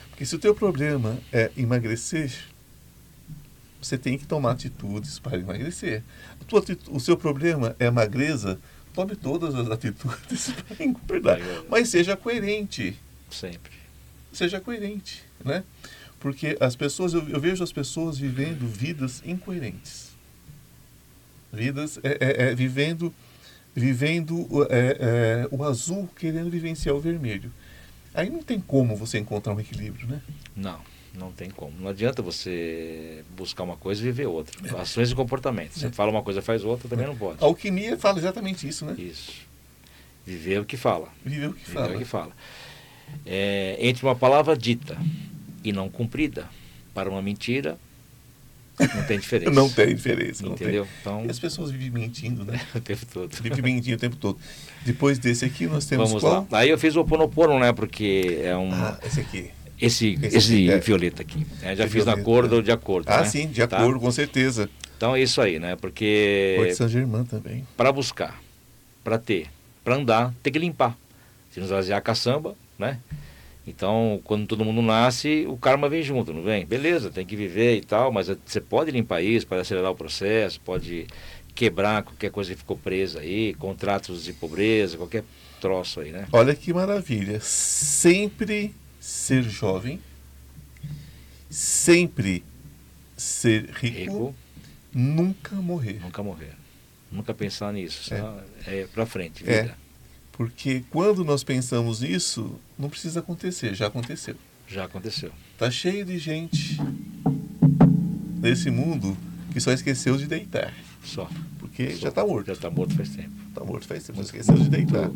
Porque 0.10 0.26
se 0.26 0.36
o 0.36 0.40
teu 0.40 0.54
problema 0.54 1.18
é 1.32 1.52
emagrecer, 1.56 2.32
você 3.82 3.98
tem 3.98 4.18
que 4.18 4.26
tomar 4.26 4.52
atitudes 4.52 5.18
para 5.18 5.38
emagrecer. 5.38 6.04
O 6.90 7.00
seu 7.00 7.18
problema 7.18 7.76
é 7.80 7.90
magreza, 7.90 8.60
tome 8.94 9.16
todas 9.16 9.56
as 9.56 9.70
atitudes 9.70 10.52
para 10.68 10.86
engordar. 10.86 11.40
Mas 11.70 11.90
seja 11.90 12.16
coerente. 12.16 12.98
Sempre. 13.30 13.72
Seja 14.32 14.60
coerente, 14.60 15.24
né? 15.44 15.64
Porque 16.20 16.56
as 16.60 16.76
pessoas, 16.76 17.14
eu, 17.14 17.28
eu 17.28 17.40
vejo 17.40 17.64
as 17.64 17.72
pessoas 17.72 18.18
vivendo 18.18 18.68
vidas 18.68 19.24
incoerentes. 19.26 20.12
Vidas, 21.52 22.00
é, 22.04 22.18
é, 22.20 22.44
é, 22.44 22.56
vivendo, 22.56 23.14
vivendo 23.76 24.48
é, 24.70 24.98
é, 25.00 25.48
o 25.52 25.64
azul 25.64 26.10
querendo 26.18 26.50
vivenciar 26.50 26.96
o 26.96 27.00
vermelho. 27.00 27.52
Aí 28.14 28.30
não 28.30 28.44
tem 28.44 28.60
como 28.60 28.96
você 28.96 29.18
encontrar 29.20 29.54
um 29.54 29.60
equilíbrio, 29.60 30.06
né? 30.08 30.22
Não, 30.56 30.80
não 31.14 31.32
tem 31.32 31.50
como. 31.50 31.74
Não 31.80 31.90
adianta 31.90 32.22
você 32.22 33.24
buscar 33.38 33.64
uma 33.64 33.78
coisa 33.78 34.02
e 34.02 34.04
viver 34.06 34.26
outra. 34.28 34.58
Ações 34.82 35.12
e 35.12 35.16
comportamentos. 35.16 35.80
Você 35.80 35.88
É. 35.88 35.92
fala 35.92 36.12
uma 36.12 36.22
coisa 36.22 36.42
faz 36.42 36.64
outra, 36.64 36.90
também 36.90 37.08
não 37.08 37.16
pode. 37.16 37.42
A 37.42 37.46
alquimia 37.48 37.98
fala 37.98 38.18
exatamente 38.20 38.68
isso, 38.68 38.86
né? 38.86 38.96
Isso. 38.98 39.32
Viver 40.26 40.60
o 40.60 40.66
que 40.66 40.76
fala. 40.78 41.08
Viver 41.26 41.48
o 41.48 41.54
que 41.54 41.64
Viver 41.66 41.74
fala. 41.74 41.96
o 41.96 41.98
que 41.98 42.06
fala. 42.06 42.32
É, 43.26 43.78
entre 43.80 44.06
uma 44.06 44.16
palavra 44.16 44.56
dita 44.58 44.98
e 45.64 45.72
não 45.72 45.90
cumprida 45.90 46.48
para 46.94 47.10
uma 47.10 47.22
mentira, 47.22 47.78
não 48.96 49.04
tem 49.04 49.20
diferença. 49.20 49.52
Não 49.52 49.70
tem 49.70 49.96
diferença. 49.96 50.46
Entendeu? 50.48 50.84
Tem. 50.86 50.94
Então, 51.02 51.26
E 51.26 51.30
as 51.32 51.40
pessoas 51.40 51.72
vivem 51.72 51.90
mentindo, 51.90 52.44
né? 52.46 52.60
o 52.76 52.80
tempo 52.80 53.06
todo. 53.12 53.36
Vivem 53.42 53.62
mentindo 53.76 53.96
o 53.96 54.00
tempo 54.00 54.16
todo. 54.16 54.38
Depois 54.86 55.18
desse 55.20 55.46
aqui, 55.46 55.68
nós 55.68 55.86
temos 55.86 56.10
Vamos 56.10 56.22
qual? 56.24 56.48
lá. 56.50 56.60
Aí 56.60 56.70
eu 56.70 56.78
fiz 56.78 56.96
o 56.96 57.02
Oponopono, 57.02 57.60
né? 57.60 57.72
Porque 57.74 58.40
é 58.44 58.56
um. 58.56 58.72
Ah, 58.74 59.00
esse 59.06 59.20
aqui. 59.20 59.50
esse 59.80 60.18
esse 60.22 60.38
esse 60.38 60.54
aqui, 60.54 60.72
é. 60.72 60.80
violeta 60.80 61.22
aqui. 61.22 61.46
É, 61.62 61.76
já 61.76 61.84
Esse 61.86 61.94
fiz 61.94 62.06
na 62.06 62.16
violeta, 62.16 62.26
cor 62.26 62.46
é. 62.46 62.48
do 62.48 62.64
de 62.64 62.72
acordo. 62.72 63.10
Ah, 63.10 63.20
né? 63.22 63.26
sim, 63.26 63.48
de 63.48 63.66
Tá? 63.68 63.78
acordo, 63.78 64.00
com 64.00 64.12
certeza. 64.12 64.70
Então 64.98 65.16
é 65.16 65.22
isso 65.22 65.42
aí, 65.42 65.58
né? 65.60 65.76
Porque 65.76 66.54
Cor 66.58 66.68
de 66.68 66.76
São 66.76 66.88
Germain 66.88 67.24
também. 67.26 67.66
para 67.76 67.92
buscar, 67.92 68.40
para 69.04 69.18
ter, 69.18 69.48
para 69.84 69.96
andar, 69.96 70.34
tem 70.44 70.54
que 70.54 70.60
limpar. 70.60 70.96
Se 71.52 71.60
nos 71.60 71.70
basear 71.72 71.98
a 71.98 72.02
caçamba, 72.02 72.56
né? 72.78 73.00
Então, 73.66 74.20
quando 74.24 74.48
todo 74.48 74.66
mundo 74.66 74.82
nasce, 74.82 75.46
o 75.48 75.56
karma 75.56 75.88
vem 75.88 76.02
junto, 76.02 76.34
não 76.34 76.42
vem? 76.42 76.66
Beleza, 76.66 77.12
tem 77.12 77.26
que 77.26 77.36
viver 77.36 77.78
e 77.78 77.82
tal, 77.82 78.12
mas 78.12 78.28
você 78.46 78.60
pode 78.60 78.90
limpar 78.92 79.22
isso, 79.22 79.46
pode 79.46 79.62
acelerar 79.62 79.92
o 79.92 79.96
processo, 79.96 80.60
pode 80.62 81.06
quebrar 81.54 82.02
qualquer 82.04 82.32
coisa 82.32 82.52
que 82.54 82.58
ficou 82.60 82.76
presa 82.78 83.20
aí, 83.20 83.54
contratos 83.54 84.24
de 84.24 84.34
pobreza, 84.34 84.98
qualquer 84.98 85.24
troço 85.60 86.00
aí, 86.00 86.12
né? 86.12 86.28
Olha 86.34 86.56
que 86.56 86.74
maravilha. 86.74 87.40
Sempre 87.40 88.74
ser 89.00 89.44
jovem, 89.44 90.00
sempre 91.50 92.44
ser 93.16 93.70
rico, 93.76 93.96
Rico, 93.98 94.36
nunca 94.94 95.56
morrer. 95.56 96.00
nunca 96.02 96.24
morrer. 96.24 96.54
Nunca 97.12 97.34
pensar 97.34 97.74
nisso, 97.74 98.12
É. 98.66 98.82
é 98.82 98.88
pra 98.88 99.06
frente, 99.06 99.44
É. 99.48 99.70
Porque 100.42 100.84
quando 100.90 101.24
nós 101.24 101.44
pensamos 101.44 102.02
nisso, 102.02 102.56
não 102.80 102.90
precisa 102.90 103.20
acontecer, 103.20 103.76
já 103.76 103.86
aconteceu. 103.86 104.36
Já 104.68 104.86
aconteceu. 104.86 105.32
Tá 105.56 105.70
cheio 105.70 106.04
de 106.04 106.18
gente 106.18 106.78
nesse 108.42 108.72
mundo 108.72 109.16
que 109.54 109.60
só 109.60 109.72
esqueceu 109.72 110.18
de 110.18 110.26
deitar. 110.26 110.74
Só. 111.04 111.30
Porque 111.60 111.92
Só. 111.92 111.98
já 112.02 112.10
está 112.10 112.26
morto. 112.26 112.48
Já 112.48 112.54
está 112.54 112.72
morto 112.72 112.96
faz 112.96 113.10
tempo. 113.10 113.30
Está 113.50 113.64
morto 113.64 113.86
faz 113.86 114.04
tempo, 114.04 114.18
só 114.18 114.24
esqueceu 114.24 114.56
de 114.56 114.68
deitar. 114.68 115.12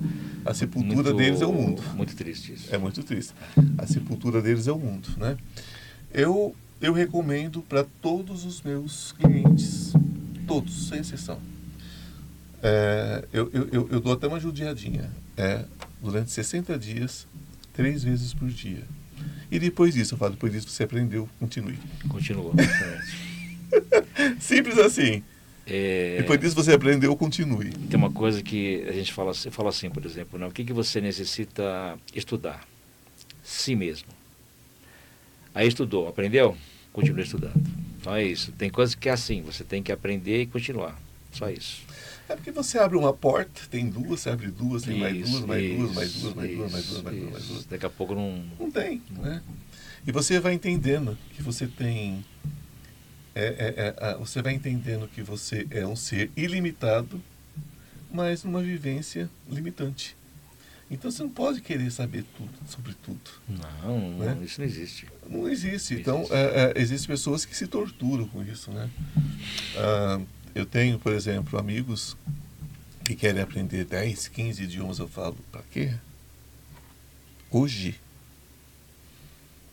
A 0.46 0.54
sepultura 0.54 0.96
Muito- 0.96 1.14
deles 1.18 1.42
é 1.42 1.46
o 1.48 1.54
mundo. 1.54 1.82
Muito 1.96 2.16
triste 2.16 2.54
isso. 2.54 2.74
É 2.74 2.78
muito 2.78 3.02
triste. 3.02 3.34
A 3.80 3.88
sepultura 3.88 4.44
deles 4.44 4.68
é 4.68 4.72
o 4.72 4.78
mundo, 4.78 5.10
né? 5.18 5.38
Eu, 6.14 6.56
eu 6.80 6.94
recomendo 6.94 7.64
para 7.64 7.84
todos 8.00 8.46
os 8.46 8.62
meus 8.62 9.12
clientes, 9.14 9.92
todos, 10.46 10.90
sem 10.90 11.00
exceção. 11.00 11.40
É, 12.62 13.24
eu, 13.32 13.50
eu, 13.54 13.90
eu, 13.92 14.00
dou 14.00 14.14
até 14.14 14.28
uma 14.28 14.40
judiadinha. 14.40 15.12
É, 15.38 15.66
durante 16.02 16.32
60 16.32 16.78
dias, 16.78 17.28
três 17.74 18.04
vezes 18.04 18.34
por 18.34 18.50
dia. 18.50 18.84
E 19.52 19.60
depois 19.60 19.94
disso, 19.94 20.14
eu 20.14 20.18
falo, 20.18 20.32
depois 20.34 20.52
disso 20.52 20.70
você 20.70 20.84
aprendeu, 20.84 21.30
continue. 21.40 21.78
Continua. 22.10 22.54
Simples 24.40 24.78
assim. 24.78 25.24
É, 25.68 26.18
Depois 26.20 26.40
disso 26.40 26.56
você 26.56 26.74
aprendeu, 26.74 27.16
continue. 27.16 27.72
Tem 27.72 27.98
uma 27.98 28.12
coisa 28.12 28.42
que 28.44 28.86
a 28.88 28.92
gente 28.92 29.12
fala, 29.12 29.32
assim- 29.32 29.50
fala 29.50 29.70
assim, 29.70 29.90
por 29.90 30.06
exemplo, 30.06 30.38
né? 30.38 30.46
o 30.46 30.52
que, 30.52 30.64
que 30.64 30.74
você 30.74 31.02
necessita 31.02 31.98
estudar? 32.14 32.68
Si 33.42 33.76
mesmo. 33.76 34.08
Aí 35.54 35.68
estudou, 35.68 36.08
aprendeu? 36.08 36.56
Continua 36.94 37.24
estudando. 37.24 37.62
Então 38.00 38.14
é 38.14 38.24
isso. 38.24 38.52
Tem 38.52 38.70
coisas 38.70 38.94
que 38.94 39.10
é 39.10 39.12
assim, 39.12 39.42
você 39.42 39.64
tem 39.64 39.82
que 39.82 39.92
aprender 39.92 40.42
e 40.42 40.46
continuar. 40.46 41.00
Só 41.32 41.50
isso. 41.50 41.82
É 42.28 42.36
porque 42.36 42.52
você 42.52 42.80
abre 42.80 42.98
uma 42.98 43.14
porta, 43.14 43.62
tem 43.70 43.88
duas, 43.88 44.22
você 44.22 44.30
abre 44.32 44.48
duas, 44.48 44.84
tem 44.84 44.98
mais 45.00 45.14
duas, 45.30 45.42
mais 45.46 45.76
duas, 45.76 45.94
mais 45.94 46.14
duas, 46.14 46.34
mais 46.36 46.54
duas, 46.56 46.72
mais 46.72 46.86
duas, 46.88 47.04
mais 47.04 47.16
duas, 47.20 47.32
mais 47.32 47.44
duas. 47.46 47.66
Daqui 47.66 47.86
a 47.86 47.90
pouco 47.90 48.16
não. 48.16 48.44
Não 48.60 48.72
tem, 48.72 49.02
né? 49.12 49.42
E 50.08 50.12
você 50.12 50.40
vai 50.40 50.54
entendendo 50.54 51.18
que 51.36 51.42
você 51.44 51.68
tem. 51.68 52.26
é, 53.36 53.96
é, 54.00 54.10
é, 54.12 54.16
você 54.18 54.42
vai 54.42 54.54
entendendo 54.54 55.08
que 55.08 55.22
você 55.22 55.68
é 55.70 55.86
um 55.86 55.96
ser 55.96 56.32
ilimitado, 56.36 57.22
mas 58.12 58.44
numa 58.44 58.62
vivência 58.62 59.30
limitante. 59.50 60.16
Então 60.90 61.10
você 61.10 61.24
não 61.24 61.30
pode 61.32 61.62
querer 61.62 61.92
saber 61.92 62.24
tudo 62.38 62.52
sobre 62.68 62.94
tudo. 63.04 63.20
Não, 63.84 64.12
Né? 64.20 64.38
isso 64.44 64.62
não 64.62 64.68
existe. 64.68 65.08
Não 65.28 65.50
existe. 65.50 65.94
Não 65.96 66.00
Então, 66.02 66.18
existe. 66.20 66.34
é, 66.36 66.74
é, 66.78 66.82
existem 66.82 67.08
pessoas 67.08 67.44
que 67.44 67.56
se 67.58 67.66
torturam 67.68 68.28
com 68.28 68.44
isso, 68.44 68.70
né? 68.72 68.88
Ah, 69.78 70.22
eu 70.56 70.66
tenho, 70.66 70.98
por 70.98 71.12
exemplo, 71.12 71.60
amigos 71.60 72.16
que 73.04 73.14
querem 73.14 73.42
aprender 73.42 73.84
10, 73.84 74.30
15 74.30 74.64
idiomas. 74.64 75.00
Eu 75.00 75.08
falo, 75.08 75.36
para 75.52 75.62
quê? 75.70 75.94
Hoje. 77.52 78.00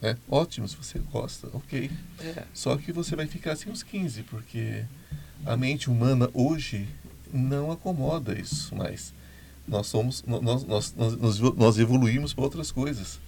É 0.02 0.16
ótimo 0.28 0.66
se 0.66 0.74
você 0.74 0.98
gosta, 0.98 1.48
ok. 1.54 1.88
É. 2.18 2.44
Só 2.52 2.76
que 2.76 2.90
você 2.92 3.14
vai 3.14 3.28
ficar 3.28 3.54
sem 3.54 3.72
os 3.72 3.84
15, 3.84 4.24
porque 4.24 4.84
a 5.46 5.56
mente 5.56 5.88
humana 5.88 6.28
hoje 6.34 6.88
não 7.32 7.70
acomoda 7.70 8.36
isso 8.36 8.74
mais. 8.74 9.14
Nós 9.66 9.86
somos, 9.86 10.24
nós, 10.26 10.64
nós, 10.64 10.94
nós, 10.96 11.38
nós, 11.56 11.78
evoluímos 11.78 12.34
para 12.34 12.42
outras 12.42 12.72
coisas. 12.72 13.20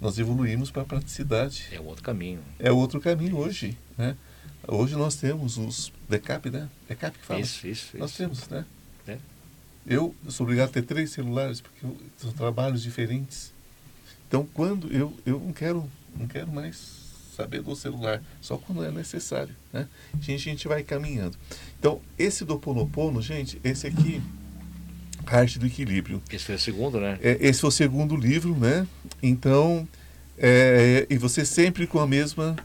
Nós 0.00 0.16
evoluímos 0.16 0.70
para 0.70 0.82
a 0.82 0.84
praticidade. 0.84 1.66
É 1.72 1.80
outro 1.80 2.04
caminho. 2.04 2.40
É 2.60 2.70
outro 2.70 3.00
caminho 3.00 3.36
hoje, 3.36 3.76
né? 3.98 4.16
Hoje 4.66 4.94
nós 4.94 5.16
temos 5.16 5.58
os 5.58 5.92
decap, 6.08 6.50
né? 6.50 6.68
Decap 6.88 7.18
que 7.18 7.24
fala. 7.24 7.40
Isso, 7.40 7.66
isso, 7.66 7.96
Nós 7.96 8.10
isso. 8.10 8.18
temos, 8.18 8.48
né? 8.48 8.64
É. 9.06 9.18
Eu 9.86 10.14
sou 10.28 10.44
obrigado 10.44 10.70
a 10.70 10.72
ter 10.72 10.82
três 10.82 11.10
celulares 11.10 11.60
porque 11.60 11.84
eu, 11.84 11.96
são 12.16 12.32
trabalhos 12.32 12.82
diferentes. 12.82 13.52
Então, 14.26 14.48
quando 14.54 14.92
eu, 14.92 15.12
eu 15.26 15.38
não 15.38 15.52
quero 15.52 15.88
não 16.16 16.26
quero 16.26 16.50
mais 16.50 17.04
saber 17.36 17.62
do 17.62 17.74
celular, 17.74 18.22
só 18.40 18.56
quando 18.56 18.84
é 18.84 18.90
necessário, 18.90 19.54
né? 19.72 19.88
A 20.12 20.16
gente, 20.22 20.48
a 20.48 20.52
gente 20.52 20.68
vai 20.68 20.82
caminhando. 20.82 21.36
Então, 21.78 22.00
esse 22.16 22.44
do 22.44 22.58
Ponopono, 22.58 23.20
gente, 23.20 23.60
esse 23.64 23.86
aqui, 23.86 24.22
arte 25.26 25.58
do 25.58 25.66
equilíbrio. 25.66 26.22
Esse 26.30 26.44
foi 26.44 26.54
o 26.54 26.58
segundo, 26.58 27.00
né? 27.00 27.18
É, 27.20 27.36
esse 27.40 27.60
foi 27.60 27.68
o 27.68 27.72
segundo 27.72 28.16
livro, 28.16 28.56
né? 28.56 28.86
Então, 29.22 29.88
é, 30.38 31.06
e 31.10 31.18
você 31.18 31.44
sempre 31.44 31.86
com 31.86 31.98
a 31.98 32.06
mesma 32.06 32.56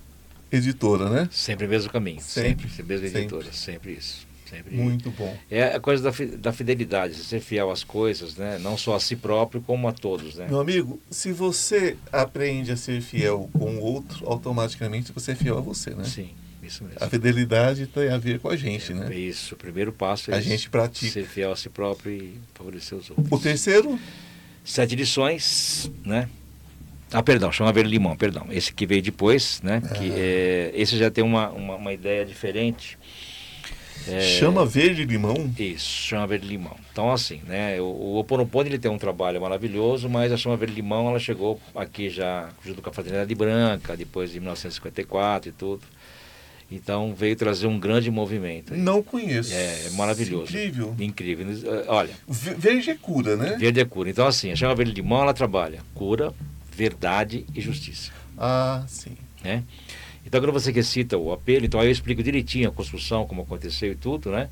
editora, 0.51 1.09
né? 1.09 1.29
Sempre 1.31 1.65
o 1.65 1.69
mesmo 1.69 1.91
caminho. 1.91 2.21
Sempre. 2.21 2.69
Sempre, 2.69 2.83
mesma 2.83 3.19
editora, 3.19 3.51
sempre 3.51 3.93
isso. 3.93 4.27
Sempre. 4.49 4.75
Muito 4.75 5.11
bom. 5.11 5.37
É 5.49 5.75
a 5.75 5.79
coisa 5.79 6.01
da, 6.01 6.11
da 6.37 6.51
fidelidade, 6.51 7.13
ser 7.15 7.39
fiel 7.39 7.69
às 7.69 7.83
coisas, 7.83 8.35
né? 8.35 8.57
Não 8.57 8.75
só 8.77 8.95
a 8.95 8.99
si 8.99 9.15
próprio, 9.15 9.61
como 9.61 9.87
a 9.87 9.91
todos, 9.91 10.35
né? 10.35 10.47
Meu 10.49 10.59
amigo, 10.59 10.99
se 11.09 11.31
você 11.31 11.95
aprende 12.11 12.71
a 12.71 12.77
ser 12.77 12.99
fiel 13.01 13.47
com 13.53 13.75
o 13.75 13.79
outro, 13.79 14.27
automaticamente 14.27 15.11
você 15.11 15.33
é 15.33 15.35
fiel 15.35 15.59
a 15.59 15.61
você, 15.61 15.91
né? 15.91 16.03
Sim, 16.03 16.31
isso 16.63 16.83
mesmo. 16.83 16.97
A 16.99 17.07
fidelidade 17.07 17.85
tem 17.85 18.09
a 18.09 18.17
ver 18.17 18.39
com 18.39 18.49
a 18.49 18.55
gente, 18.55 18.91
é, 18.91 18.95
né? 18.95 19.15
Isso, 19.15 19.53
o 19.53 19.57
primeiro 19.57 19.93
passo 19.93 20.31
é 20.31 20.35
a 20.35 20.41
gente 20.41 20.67
pratica. 20.67 21.11
ser 21.11 21.27
fiel 21.27 21.51
a 21.51 21.55
si 21.55 21.69
próprio 21.69 22.11
e 22.11 22.33
favorecer 22.55 22.97
os 22.97 23.07
outros. 23.11 23.27
O 23.31 23.37
terceiro? 23.37 23.99
Sete 24.63 24.95
lições, 24.95 25.91
né? 26.03 26.27
Ah, 27.11 27.23
perdão, 27.23 27.51
chama 27.51 27.71
verde 27.73 27.89
limão, 27.89 28.15
perdão. 28.15 28.45
Esse 28.49 28.73
que 28.73 28.85
veio 28.85 29.01
depois, 29.01 29.61
né? 29.63 29.81
Ah. 29.83 29.93
Que, 29.93 30.11
é, 30.15 30.71
esse 30.75 30.97
já 30.97 31.09
tem 31.09 31.23
uma, 31.23 31.49
uma, 31.49 31.75
uma 31.75 31.93
ideia 31.93 32.25
diferente. 32.25 32.97
É, 34.07 34.21
Chama 34.21 34.65
verde 34.65 35.03
limão? 35.03 35.51
Isso, 35.57 35.85
chama 36.07 36.25
verde 36.27 36.47
limão. 36.47 36.75
Então 36.91 37.11
assim, 37.11 37.41
né? 37.45 37.79
O, 37.81 37.85
o 37.85 38.17
Oponopono 38.17 38.67
ele 38.67 38.79
tem 38.79 38.89
um 38.89 38.97
trabalho 38.97 39.41
maravilhoso, 39.41 40.09
mas 40.09 40.31
a 40.31 40.37
chama 40.37 40.55
verde 40.57 40.75
limão 40.75 41.09
ela 41.09 41.19
chegou 41.19 41.59
aqui 41.75 42.09
já 42.09 42.49
junto 42.65 42.81
com 42.81 42.89
a 42.89 42.93
Fraternidade 42.93 43.33
Branca, 43.35 43.95
depois 43.97 44.31
de 44.31 44.39
1954 44.39 45.49
e 45.49 45.51
tudo. 45.51 45.81
Então 46.71 47.13
veio 47.15 47.35
trazer 47.35 47.67
um 47.67 47.79
grande 47.79 48.11
movimento. 48.11 48.75
Não 48.75 49.01
conheço. 49.01 49.53
É, 49.53 49.87
é 49.87 49.89
maravilhoso. 49.91 50.51
Incrível. 50.51 50.95
Incrível. 50.99 51.47
Olha, 51.87 52.11
Verde 52.27 52.91
é 52.91 52.95
cura, 52.95 53.35
né? 53.35 53.57
verde 53.59 53.79
é 53.79 53.85
cura. 53.85 54.09
Então 54.09 54.25
assim, 54.27 54.51
a 54.51 54.55
chama 54.55 54.75
verde 54.75 54.93
limão 54.93 55.21
ela 55.23 55.33
trabalha 55.33 55.79
cura, 55.95 56.33
verdade 56.79 57.45
e 57.53 57.59
justiça. 57.59 58.11
Ah, 58.37 58.85
sim. 58.87 59.17
né? 59.43 59.63
Então, 60.25 60.39
quando 60.39 60.53
você 60.53 60.71
recita 60.71 61.17
o 61.17 61.33
apelo, 61.33 61.65
então 61.65 61.79
aí 61.79 61.87
eu 61.87 61.91
explico 61.91 62.23
direitinho 62.23 62.69
a 62.69 62.71
construção, 62.71 63.25
como 63.27 63.41
aconteceu 63.41 63.91
e 63.91 63.95
tudo, 63.95 64.31
né? 64.31 64.49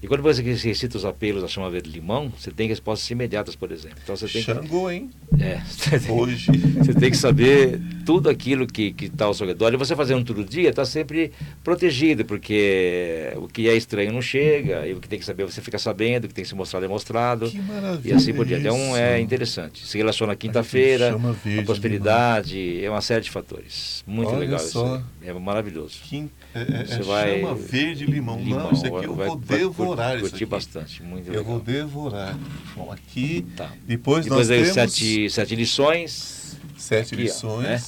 E 0.00 0.06
quando 0.06 0.22
você 0.22 0.42
recita 0.42 0.96
os 0.96 1.04
apelos 1.04 1.42
da 1.42 1.48
chama 1.48 1.68
verde 1.68 1.90
limão, 1.90 2.32
você 2.38 2.50
tem 2.52 2.68
respostas 2.68 3.10
imediatas, 3.10 3.56
por 3.56 3.72
exemplo. 3.72 3.98
Então 4.02 4.16
você 4.16 4.26
tem 4.28 4.42
que, 4.44 4.52
Xangô, 4.52 4.88
hein? 4.90 5.10
é, 5.40 5.58
você 5.66 5.98
tem- 5.98 6.10
Hoje. 6.12 6.46
você 6.78 6.94
tem 6.94 7.10
que 7.10 7.16
saber 7.16 7.80
tudo 8.06 8.28
aquilo 8.30 8.64
que 8.66 8.94
está 9.00 9.24
ao 9.24 9.34
seu 9.34 9.46
redor. 9.46 9.74
E 9.74 9.76
você 9.76 9.96
fazendo 9.96 10.24
todo 10.24 10.44
dia 10.44 10.68
está 10.70 10.84
sempre 10.84 11.32
protegido, 11.64 12.24
porque 12.24 13.32
o 13.36 13.48
que 13.48 13.68
é 13.68 13.76
estranho 13.76 14.12
não 14.12 14.22
chega, 14.22 14.86
e 14.86 14.92
o 14.92 15.00
que 15.00 15.08
tem 15.08 15.18
que 15.18 15.24
saber 15.24 15.44
você 15.44 15.60
fica 15.60 15.78
sabendo, 15.78 16.24
o 16.24 16.28
que 16.28 16.34
tem 16.34 16.44
que 16.44 16.48
ser 16.48 16.54
mostrado 16.54 16.84
é 16.84 16.88
mostrado. 16.88 17.50
Que 17.50 17.60
maravilha. 17.60 18.12
E 18.12 18.16
assim 18.16 18.32
por 18.32 18.46
diante. 18.46 18.62
Então 18.66 18.96
é 18.96 19.20
interessante. 19.20 19.84
Se 19.86 19.98
relaciona 19.98 20.32
à 20.32 20.36
quinta-feira, 20.36 21.16
verde 21.44 21.60
a 21.60 21.62
prosperidade, 21.64 22.84
é 22.84 22.88
uma 22.88 23.00
série 23.00 23.22
de 23.24 23.30
fatores. 23.30 24.04
Muito 24.06 24.28
Olha 24.30 24.38
legal 24.38 24.58
só. 24.60 24.66
isso. 24.96 25.04
aí. 25.22 25.28
É 25.28 25.32
maravilhoso. 25.32 25.98
Que, 26.04 26.28
é, 26.54 26.60
é, 26.60 26.84
Você 26.86 26.94
é 26.94 27.02
vai- 27.02 27.40
chama 27.40 27.54
verde 27.54 28.06
limão. 28.06 28.38
Não, 28.40 28.72
isso 28.72 28.86
aqui 28.86 29.04
eu 29.06 29.14
vai- 29.14 29.26
vou 29.28 29.38
vai 29.38 29.58
devorar 29.58 30.16
isso 30.18 30.34
aqui. 30.34 30.44
bastante, 30.46 31.02
muito 31.02 31.26
Eu 31.28 31.32
legal. 31.40 31.44
vou 31.44 31.60
devorar. 31.60 32.36
Bom, 32.76 32.90
aqui, 32.92 33.44
Tá. 33.56 33.72
depois, 33.86 34.24
Depois 34.24 34.48
nós 34.48 34.56
temos 34.58 34.72
sete, 34.74 35.30
sete 35.30 35.54
lições, 35.56 36.56
sete 36.76 37.14
aqui, 37.14 37.22
ó, 37.22 37.26
lições. 37.26 37.64
né? 37.66 37.82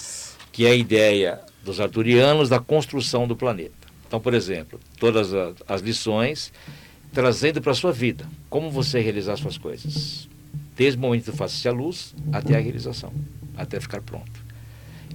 que 0.52 0.66
é 0.66 0.70
a 0.70 0.74
ideia 0.74 1.40
dos 1.64 1.80
arturianos 1.80 2.48
da 2.48 2.58
construção 2.58 3.26
do 3.26 3.36
planeta. 3.36 3.72
Então, 4.06 4.20
por 4.20 4.34
exemplo, 4.34 4.80
todas 4.98 5.30
as 5.68 5.80
lições 5.80 6.52
trazendo 7.12 7.60
para 7.62 7.72
a 7.72 7.74
sua 7.74 7.92
vida 7.92 8.26
como 8.48 8.70
você 8.70 9.00
realizar 9.00 9.36
suas 9.36 9.56
coisas. 9.56 10.28
Desde 10.76 10.98
o 10.98 11.00
momento 11.02 11.30
que 11.30 11.36
faz 11.36 11.64
a 11.66 11.70
luz 11.70 12.14
até 12.32 12.56
a 12.56 12.60
realização, 12.60 13.12
até 13.56 13.78
ficar 13.78 14.00
pronto. 14.00 14.39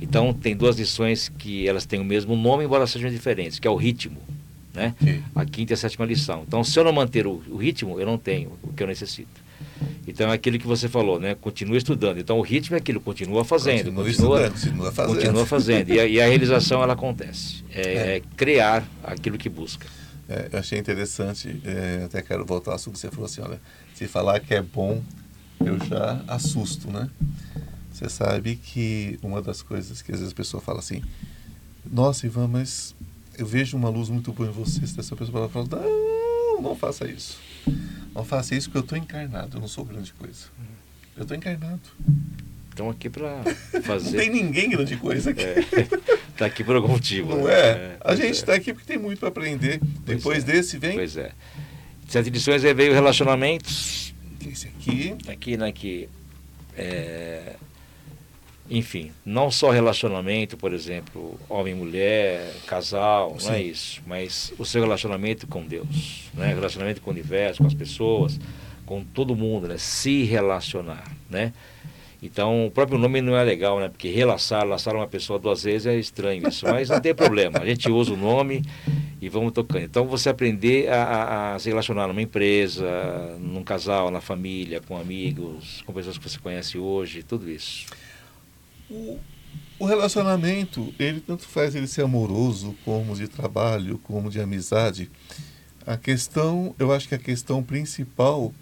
Então, 0.02 0.34
tem 0.34 0.56
duas 0.56 0.78
lições 0.78 1.30
que 1.38 1.68
elas 1.68 1.86
têm 1.86 2.00
o 2.00 2.06
mesmo 2.06 2.36
nome, 2.36 2.64
embora 2.66 2.86
sejam 2.86 3.10
diferentes, 3.10 3.60
que 3.60 3.68
é 3.68 3.72
o 3.72 3.76
ritmo, 3.76 4.18
né? 4.74 4.94
A 5.34 5.46
quinta 5.46 5.74
e 5.74 5.76
a 5.76 5.78
sétima 5.78 6.06
lição. 6.06 6.44
Então, 6.48 6.64
se 6.64 6.78
eu 6.78 6.84
não 6.84 6.92
manter 6.92 7.26
o, 7.26 7.42
o 7.50 7.58
ritmo, 7.58 8.00
eu 8.00 8.06
não 8.06 8.18
tenho 8.18 8.52
o 8.64 8.74
que 8.74 8.84
eu 8.84 8.88
necessito. 8.88 9.46
Então, 10.08 10.30
é 10.30 10.34
aquilo 10.36 10.60
que 10.60 10.68
você 10.68 10.88
falou, 10.90 11.20
né? 11.20 11.34
Continua 11.36 11.78
estudando. 11.78 12.20
Então, 12.20 12.38
o 12.38 12.42
ritmo 12.42 12.76
é 12.76 12.80
aquilo, 12.80 13.00
continua 13.00 13.44
fazendo, 13.46 13.86
Continua 13.86 14.04
continua, 14.06 14.42
estudando, 14.48 14.54
continua 14.62 14.92
fazendo. 14.92 15.16
continua 15.16 15.46
fazendo. 15.46 15.90
E 15.92 16.00
a, 16.00 16.06
e 16.06 16.22
a 16.22 16.28
realização, 16.28 16.84
ela 16.84 16.94
acontece. 16.94 17.64
É, 17.72 17.82
É. 17.82 18.18
é 18.18 18.22
criar 18.36 18.88
aquilo 19.04 19.38
que 19.38 19.50
busca. 19.50 19.88
É, 20.28 20.50
eu 20.52 20.60
achei 20.60 20.78
interessante, 20.80 21.62
é, 21.64 22.04
até 22.06 22.22
quero 22.22 22.46
voltar 22.46 22.72
ao 22.72 22.76
assunto 22.76 22.94
que 22.96 23.00
você 23.00 23.10
falou 23.10 23.26
assim, 23.26 23.42
olha, 23.42 23.62
se 23.94 24.08
falar 24.08 24.40
que 24.40 24.54
é 24.54 24.62
bom, 24.62 25.02
eu 25.64 25.78
já 25.88 26.22
assusto, 26.28 26.90
né? 26.92 27.10
Você 27.96 28.10
sabe 28.10 28.58
que 28.58 29.18
uma 29.24 29.42
das 29.42 29.62
coisas 29.62 30.02
que 30.02 30.12
às 30.12 30.20
vezes 30.20 30.34
a 30.34 30.36
pessoa 30.36 30.60
fala 30.60 30.80
assim, 30.80 31.02
nossa, 31.90 32.26
Ivan, 32.26 32.46
mas 32.50 32.94
eu 33.38 33.46
vejo 33.46 33.78
uma 33.78 33.88
luz 33.88 34.10
muito 34.10 34.34
boa 34.34 34.50
em 34.50 34.52
você. 34.52 34.86
Se 34.86 35.00
essa 35.00 35.16
pessoa 35.16 35.48
fala, 35.48 35.66
não, 35.72 36.62
não 36.62 36.76
faça 36.76 37.08
isso. 37.10 37.40
Não 38.14 38.26
faça 38.26 38.54
isso 38.54 38.68
porque 38.68 38.80
eu 38.80 38.82
estou 38.82 38.98
encarnado, 38.98 39.56
eu 39.56 39.62
não 39.62 39.68
sou 39.70 39.86
grande 39.86 40.12
coisa. 40.12 40.48
Eu 41.16 41.22
estou 41.22 41.38
encarnado. 41.38 41.80
Então, 42.74 42.90
aqui 42.90 43.10
para 43.10 43.38
Não 43.72 43.72
tem 43.72 43.82
fazer. 43.82 44.30
ninguém 44.30 44.72
grande 44.72 44.98
coisa 44.98 45.30
aqui. 45.30 45.46
Está 46.34 46.48
aqui 46.52 46.66
por 46.66 46.76
algum 46.76 46.90
motivo. 46.90 47.30
Não 47.30 47.46
né? 47.46 47.54
é? 47.54 47.98
A 48.02 48.08
pois 48.08 48.18
gente 48.20 48.28
é. 48.28 48.32
está 48.32 48.56
aqui 48.56 48.74
porque 48.74 48.88
tem 48.92 49.02
muito 49.02 49.20
para 49.20 49.30
aprender. 49.30 49.80
Pois 50.06 50.18
Depois 50.18 50.44
é. 50.44 50.48
desse 50.48 50.78
vem 50.78 50.96
Pois 50.96 51.16
é. 51.16 51.32
Sete 52.10 52.30
lições 52.30 52.66
aí 52.66 52.74
veio 52.74 52.92
relacionamentos. 52.92 54.14
esse 54.46 54.68
aqui. 54.68 55.16
aqui, 55.30 55.56
né, 55.56 55.72
que 55.72 56.10
é, 56.78 57.56
enfim, 58.70 59.12
não 59.26 59.52
só 59.52 59.70
relacionamento, 59.70 60.58
por 60.58 60.74
exemplo, 60.74 61.40
homem 61.48 61.76
mulher, 61.76 62.52
casal, 62.66 63.38
não 63.44 63.52
é 63.54 63.58
Sim. 63.60 63.70
isso, 63.70 64.02
mas 64.08 64.52
o 64.58 64.66
seu 64.66 64.82
relacionamento 64.82 65.46
com 65.48 65.64
Deus, 65.64 66.24
né, 66.34 66.48
relacionamento 66.54 67.00
com 67.02 67.10
o 67.10 67.14
universo, 67.14 67.62
com 67.62 67.68
as 67.68 67.74
pessoas, 67.76 68.40
com 68.86 69.04
todo 69.04 69.36
mundo, 69.36 69.68
né, 69.68 69.78
se 69.78 70.24
relacionar, 70.24 71.04
né? 71.30 71.54
Então, 72.24 72.66
o 72.66 72.72
próprio 72.72 72.98
nome 72.98 73.22
não 73.22 73.36
é 73.38 73.44
legal, 73.44 73.80
né? 73.80 73.88
Porque 73.88 74.08
relaçar, 74.10 74.64
laçar 74.64 74.96
uma 74.96 75.06
pessoa 75.06 75.38
duas 75.38 75.62
vezes 75.62 75.86
é 75.86 75.96
estranho 75.96 76.48
isso, 76.48 76.66
mas 76.66 76.90
não 76.90 77.00
tem 77.00 77.14
problema. 77.14 77.60
A 77.60 77.66
gente 77.66 77.88
usa 77.92 78.14
o 78.14 78.18
nome 78.18 78.64
e 79.22 79.30
vamos 79.30 79.52
tocando. 79.54 79.84
Então, 79.84 80.08
você 80.08 80.30
aprender 80.30 80.90
a, 80.90 81.04
a- 81.04 81.56
a 81.56 81.60
se 81.60 81.70
relacionar 81.70 82.08
numa 82.08 82.22
empresa, 82.22 82.88
num 83.40 83.64
casal, 83.64 84.10
na 84.10 84.22
família, 84.22 84.82
com 84.88 84.98
amigos, 84.98 85.84
com 85.86 85.94
pessoas 85.94 86.18
que 86.18 86.28
você 86.28 86.40
conhece 86.40 86.80
hoje, 86.80 87.22
tudo 87.22 87.48
isso. 87.52 87.86
O, 88.90 89.20
o 89.80 89.86
relacionamento, 89.86 90.94
ele 91.00 91.20
tanto 91.20 91.44
faz 91.44 91.76
ele 91.76 91.88
ser 91.88 92.04
amoroso, 92.04 92.76
como 92.86 93.16
de 93.16 93.28
trabalho, 93.28 94.00
como 94.00 94.30
de 94.30 94.40
amizade. 94.40 95.10
A 95.86 95.98
questão, 95.98 96.76
eu 96.80 96.92
acho 96.92 97.08
que 97.08 97.16
a 97.16 97.20
questão 97.20 97.62
principal 97.64 98.54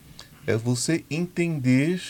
é 0.46 0.56
você 0.58 1.06
entender 1.10 2.02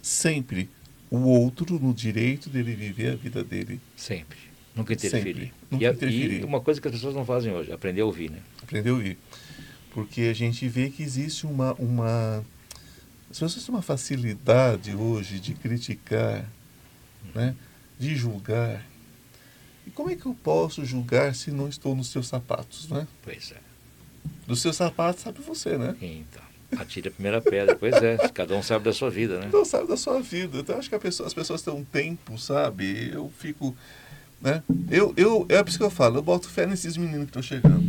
sempre 0.00 0.68
o 1.10 1.18
outro 1.18 1.78
no 1.78 1.94
direito 1.94 2.50
dele 2.50 2.74
viver 2.74 3.12
a 3.12 3.16
vida 3.16 3.42
dele. 3.42 3.80
Sempre. 3.96 4.38
Nunca 4.74 4.92
interferir. 4.92 5.24
Sempre. 5.24 5.52
Nunca 5.70 5.84
e, 5.84 5.88
interferir. 5.88 6.40
e 6.40 6.44
uma 6.44 6.60
coisa 6.60 6.80
que 6.80 6.88
as 6.88 6.94
pessoas 6.94 7.14
não 7.14 7.24
fazem 7.24 7.52
hoje, 7.52 7.72
aprender 7.72 8.00
a 8.00 8.04
ouvir, 8.04 8.30
né? 8.30 8.38
Aprender 8.62 8.90
a 8.90 8.92
ouvir. 8.92 9.16
Porque 9.92 10.22
a 10.22 10.32
gente 10.32 10.66
vê 10.68 10.90
que 10.90 11.02
existe 11.02 11.46
uma, 11.46 11.72
uma. 11.74 12.44
As 13.30 13.38
pessoas 13.38 13.64
têm 13.64 13.74
uma 13.74 13.82
facilidade 13.82 14.94
hoje 14.94 15.38
de 15.38 15.54
criticar, 15.54 16.44
né? 17.34 17.54
de 17.98 18.16
julgar. 18.16 18.84
E 19.86 19.90
como 19.90 20.10
é 20.10 20.16
que 20.16 20.26
eu 20.26 20.34
posso 20.34 20.84
julgar 20.84 21.34
se 21.34 21.50
não 21.50 21.68
estou 21.68 21.94
nos 21.94 22.08
seus 22.08 22.26
sapatos? 22.26 22.88
Né? 22.88 23.06
Pois 23.22 23.52
é. 23.52 23.60
Dos 24.46 24.60
seus 24.62 24.76
sapatos 24.76 25.22
sabe 25.22 25.40
você, 25.40 25.76
né? 25.78 25.94
Então, 26.00 26.42
atire 26.78 27.08
a 27.08 27.10
primeira 27.10 27.40
pedra. 27.40 27.76
Pois 27.76 27.94
é, 28.02 28.16
cada 28.28 28.54
um 28.56 28.62
sabe 28.62 28.84
da 28.86 28.92
sua 28.92 29.10
vida, 29.10 29.38
né? 29.38 29.50
Não 29.52 29.64
sabe 29.64 29.86
da 29.86 29.96
sua 29.96 30.20
vida. 30.20 30.58
Então, 30.58 30.78
acho 30.78 30.88
que 30.90 30.98
pessoa- 30.98 31.26
as 31.26 31.34
pessoas 31.34 31.62
têm 31.62 31.72
um 31.74 31.84
tempo, 31.84 32.38
sabe? 32.38 33.10
Eu 33.12 33.30
fico. 33.38 33.76
Né? 34.40 34.62
Eu, 34.90 35.12
eu, 35.16 35.46
é 35.48 35.62
por 35.62 35.68
isso 35.68 35.78
que 35.78 35.84
eu 35.84 35.90
falo, 35.90 36.16
eu 36.18 36.22
boto 36.22 36.48
fé 36.48 36.66
nesses 36.66 36.96
meninos 36.96 37.30
que 37.30 37.38
estão 37.38 37.42
chegando. 37.42 37.82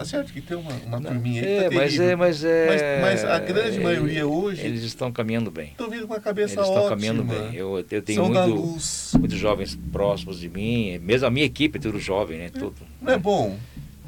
Tá 0.00 0.06
certo 0.06 0.32
que 0.32 0.40
tem 0.40 0.56
uma, 0.56 0.72
uma 0.86 0.98
turminha 0.98 1.42
aí 1.42 1.48
é, 1.48 1.62
tá 1.68 1.70
mas 1.76 1.92
terrível. 1.92 2.08
é, 2.08 2.16
mas 2.16 2.42
é. 2.44 3.00
Mas- 3.02 3.22
mas 3.22 3.24
a 3.30 3.38
grande 3.38 3.78
maioria 3.80 4.26
hoje- 4.26 4.62
Eles 4.62 4.82
estão 4.82 5.12
caminhando 5.12 5.50
bem. 5.50 5.72
Estão 5.72 5.90
vindo 5.90 6.06
com 6.06 6.14
a 6.14 6.16
Eles 6.16 6.24
cabeça 6.24 6.54
estão 6.60 6.72
ótima. 6.74 6.88
caminhando 6.88 7.22
bem. 7.22 7.54
Eu, 7.54 7.84
eu 7.90 8.02
tenho 8.02 8.24
muito, 8.24 9.18
muitos 9.18 9.38
jovens 9.38 9.78
próximos 9.92 10.40
de 10.40 10.48
mim, 10.48 10.98
mesmo 11.00 11.26
a 11.26 11.30
minha 11.30 11.44
equipe 11.44 11.76
é 11.76 11.80
tudo 11.82 12.00
jovem, 12.00 12.38
né? 12.38 12.48
Tudo. 12.48 12.76
Não 13.02 13.12
é 13.12 13.18
bom? 13.18 13.58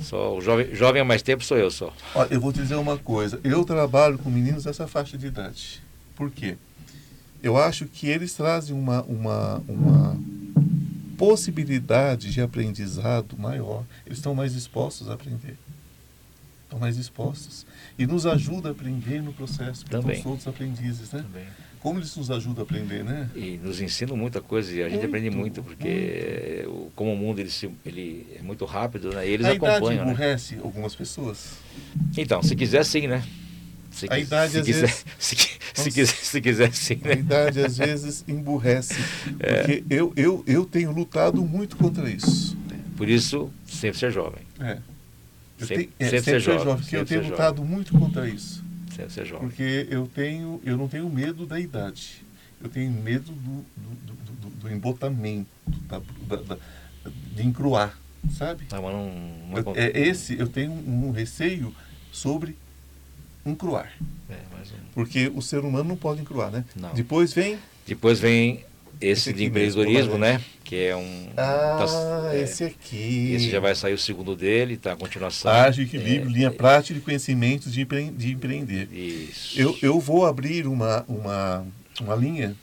Só 0.00 0.34
o 0.34 0.40
jovem, 0.40 0.74
jovem 0.74 1.02
há 1.02 1.04
mais 1.04 1.20
tempo 1.20 1.44
sou 1.44 1.58
eu 1.58 1.70
só. 1.70 1.92
Olha, 2.14 2.28
eu 2.32 2.40
vou 2.40 2.54
te 2.54 2.60
dizer 2.60 2.76
uma 2.76 2.96
coisa. 2.96 3.38
Eu 3.44 3.62
trabalho 3.62 4.16
com 4.16 4.30
meninos 4.30 4.64
dessa 4.64 4.86
faixa 4.88 5.18
de 5.18 5.26
idade. 5.26 5.82
Por 6.16 6.30
quê? 6.30 6.56
Eu 7.42 7.58
acho 7.58 7.84
que 7.84 8.06
eles 8.08 8.32
trazem 8.32 8.74
uma, 8.74 9.02
uma, 9.02 9.62
uma 9.68 10.16
possibilidade 11.18 12.30
de 12.32 12.40
aprendizado 12.40 13.36
maior. 13.38 13.84
Eles 14.06 14.18
estão 14.18 14.34
mais 14.34 14.52
dispostos 14.54 15.08
a 15.10 15.14
aprender. 15.14 15.56
Estão 16.72 16.80
mais 16.80 16.96
dispostos. 16.96 17.66
E 17.98 18.06
nos 18.06 18.24
ajuda 18.24 18.70
a 18.70 18.72
aprender 18.72 19.20
no 19.20 19.34
processo. 19.34 19.84
porque 19.84 19.94
Também. 19.94 20.22
São 20.22 20.30
todos 20.32 20.48
aprendizes, 20.48 21.12
né? 21.12 21.20
Também. 21.22 21.44
Como 21.80 21.98
eles 21.98 22.16
nos 22.16 22.30
ajudam 22.30 22.62
a 22.62 22.64
aprender, 22.64 23.04
né? 23.04 23.28
E 23.36 23.58
nos 23.62 23.78
ensinam 23.82 24.16
muita 24.16 24.40
coisa 24.40 24.72
e 24.72 24.80
a 24.82 24.88
gente 24.88 25.00
Muito, 25.00 25.06
aprende 25.06 25.30
muito, 25.36 25.62
porque 25.62 26.64
o- 26.66 26.90
como 26.96 27.12
o 27.12 27.16
mundo 27.16 27.40
ele, 27.40 27.50
se- 27.50 27.68
ele 27.84 28.26
é 28.38 28.42
muito 28.42 28.64
rápido, 28.64 29.10
né? 29.12 29.28
E 29.28 29.32
eles 29.32 29.44
a 29.46 29.54
idade 29.54 29.74
acompanham, 29.76 30.04
né? 30.06 30.12
emburrece 30.12 30.56
algumas 30.62 30.94
pessoas. 30.94 31.58
Então, 32.16 32.42
se 32.42 32.56
quiser 32.56 32.84
sim, 32.86 33.06
né? 33.06 33.22
Se, 33.90 34.06
A 34.08 34.18
idade, 34.18 34.52
se 34.52 34.58
às 34.60 34.64
quiser, 34.64 34.80
vezes- 34.86 35.04
se, 35.18 35.36
se 35.74 35.90
quiser, 35.90 36.06
se 36.16 36.40
quiser 36.40 36.72
sim, 36.74 37.00
A 37.04 37.08
né? 37.08 37.14
idade 37.16 37.60
às 37.60 37.76
vezes 37.76 38.24
emburrece. 38.26 38.94
É. 39.40 39.56
Porque 39.62 39.84
eu, 39.90 40.10
eu, 40.16 40.42
eu 40.46 40.64
tenho 40.64 40.90
lutado 40.90 41.42
muito 41.44 41.76
contra 41.76 42.08
isso. 42.08 42.56
Por 42.96 43.08
isso, 43.10 43.50
sempre 43.66 43.98
ser 43.98 44.10
jovem. 44.10 44.42
É. 44.60 44.78
Eu 45.62 45.66
Sempre- 45.68 45.84
tenho- 45.98 46.08
é, 46.14 46.20
sempre 46.20 46.40
jovem, 46.40 46.76
porque 46.76 46.96
eu 46.96 47.04
tenho 47.06 47.22
lutado 47.28 47.64
muito 47.64 47.92
contra 47.98 48.28
isso. 48.28 48.62
Sempre 48.94 49.12
ser 49.12 49.24
jovem. 49.24 49.48
Porque 49.48 49.86
eu 49.90 50.06
tenho, 50.06 50.60
eu 50.64 50.76
não 50.76 50.88
tenho 50.88 51.08
medo 51.08 51.46
da 51.46 51.58
idade. 51.58 52.22
Eu 52.62 52.68
tenho 52.68 52.90
medo 52.92 53.32
do, 53.32 53.64
do, 53.76 54.14
do, 54.14 54.50
do- 54.60 54.70
embotamento, 54.72 55.48
da, 55.88 56.00
da- 56.28 56.36
da- 56.54 56.58
de 57.34 57.46
encruar, 57.46 57.98
sabe? 58.38 58.64
Tá, 58.66 58.80
mas 58.80 58.92
não, 58.92 59.06
não 59.50 59.58
Eu- 59.58 59.72
é 59.76 59.98
esse, 59.98 60.38
eu 60.38 60.46
tenho 60.48 60.70
um, 60.72 61.10
receio 61.10 61.74
sobre 62.12 62.56
encruar. 63.44 63.90
é, 64.30 64.36
mas 64.56 64.70
não- 64.70 64.78
Porque 64.94 65.30
o 65.34 65.42
ser 65.42 65.60
humano 65.64 65.84
não 65.88 65.96
pode 65.96 66.20
encruar, 66.20 66.50
né? 66.50 66.64
Não. 66.76 66.92
Depois 66.94 67.32
vem. 67.32 67.58
Depois 67.86 68.20
vem 68.20 68.64
Esse 69.02 69.32
de 69.32 69.44
empreendedorismo, 69.44 70.16
laranja. 70.18 70.38
né? 70.38 70.44
Que 70.64 70.76
é 70.86 70.96
um. 70.96 71.28
Ah, 71.36 71.84
tá- 71.86 72.30
é, 72.34 72.40
esse 72.42 72.64
aqui. 72.64 73.32
esse 73.34 73.50
já 73.50 73.60
vai 73.60 73.74
sair 73.74 73.92
o 73.94 73.98
segundo 73.98 74.34
dele, 74.36 74.76
tá? 74.76 74.92
A 74.92 74.96
continuação. 74.96 75.50
Ágil, 75.52 75.84
equilíbrio, 75.84 76.30
É, 76.30 76.32
linha 76.32 76.50
prática 76.50 76.94
de 76.94 77.00
conhecimentos 77.00 77.72
de, 77.72 77.82
empre- 77.82 78.10
de 78.10 78.32
empreender. 78.32 78.88
Isso. 78.92 79.60
Eu, 79.60 79.76
eu 79.82 80.00
vou 80.00 80.24
abrir 80.24 80.66
uma, 80.66 81.04
uma, 81.08 81.66
uma 82.00 82.14
linha 82.14 82.54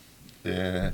é, 0.43 0.93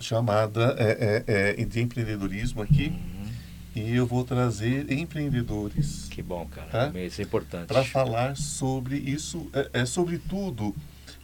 chamada 0.00 0.74
é, 0.78 1.24
é, 1.26 1.60
é, 1.60 1.64
de 1.64 1.80
empreendedorismo 1.80 2.60
aqui 2.62 2.88
Uhum. 2.88 3.28
e 3.76 3.94
eu 3.94 4.06
vou 4.06 4.24
trazer 4.24 4.90
empreendedores 4.90 6.06
Que 6.10 6.22
bom, 6.22 6.46
cara. 6.46 6.90
Tá? 6.90 6.98
Isso 7.00 7.20
é 7.20 7.24
importante. 7.24 7.66
para 7.66 7.84
falar 7.84 8.36
sobre 8.36 8.96
isso, 8.96 9.48
é, 9.52 9.82
é 9.82 9.86
sobretudo 9.86 10.74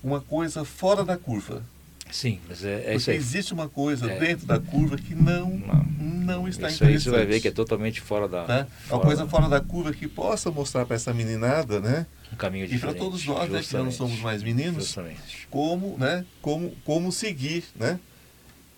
uma 0.02 0.20
coisa 0.20 0.64
fora 0.64 1.05
da 1.05 1.16
curva. 1.16 1.62
Sim, 2.12 2.40
mas 2.48 2.64
é, 2.64 2.84
é 2.92 2.96
isso 2.96 3.10
aí. 3.10 3.16
existe 3.16 3.52
uma 3.52 3.68
coisa 3.68 4.10
É. 4.10 4.18
dentro 4.18 4.46
da 4.46 4.58
curva 4.58 4.96
que 4.96 5.14
não, 5.14 5.50
Não. 5.50 5.84
não 5.98 6.48
está 6.48 6.68
Isso 6.68 6.82
aí 6.84 6.90
interessante. 6.90 7.02
você 7.04 7.10
vai 7.10 7.26
ver 7.26 7.40
que 7.40 7.48
é 7.48 7.50
totalmente 7.50 8.00
fora 8.00 8.28
da. 8.28 8.44
tá? 8.44 8.66
fora 8.86 8.96
Uma 8.96 9.04
coisa 9.06 9.24
da- 9.24 9.28
fora 9.30 9.48
da 9.48 9.60
curva 9.60 9.92
que 9.92 10.08
possa 10.08 10.50
mostrar 10.50 10.84
para 10.86 10.96
essa 10.96 11.12
meninada, 11.14 11.80
né? 11.80 12.06
um 12.32 12.36
caminho 12.36 12.64
E 12.64 12.68
para 12.68 12.76
diferente. 12.76 12.98
todos 12.98 13.26
nós, 13.26 13.50
né, 13.50 13.60
que 13.60 13.72
já 13.72 13.82
não 13.82 13.90
somos 13.90 14.20
mais 14.20 14.40
meninos, 14.42 14.84
Justamente. 14.84 15.48
como, 15.50 15.96
né, 15.98 16.24
como, 16.40 16.70
como 16.84 17.10
seguir, 17.10 17.64
né? 17.74 17.98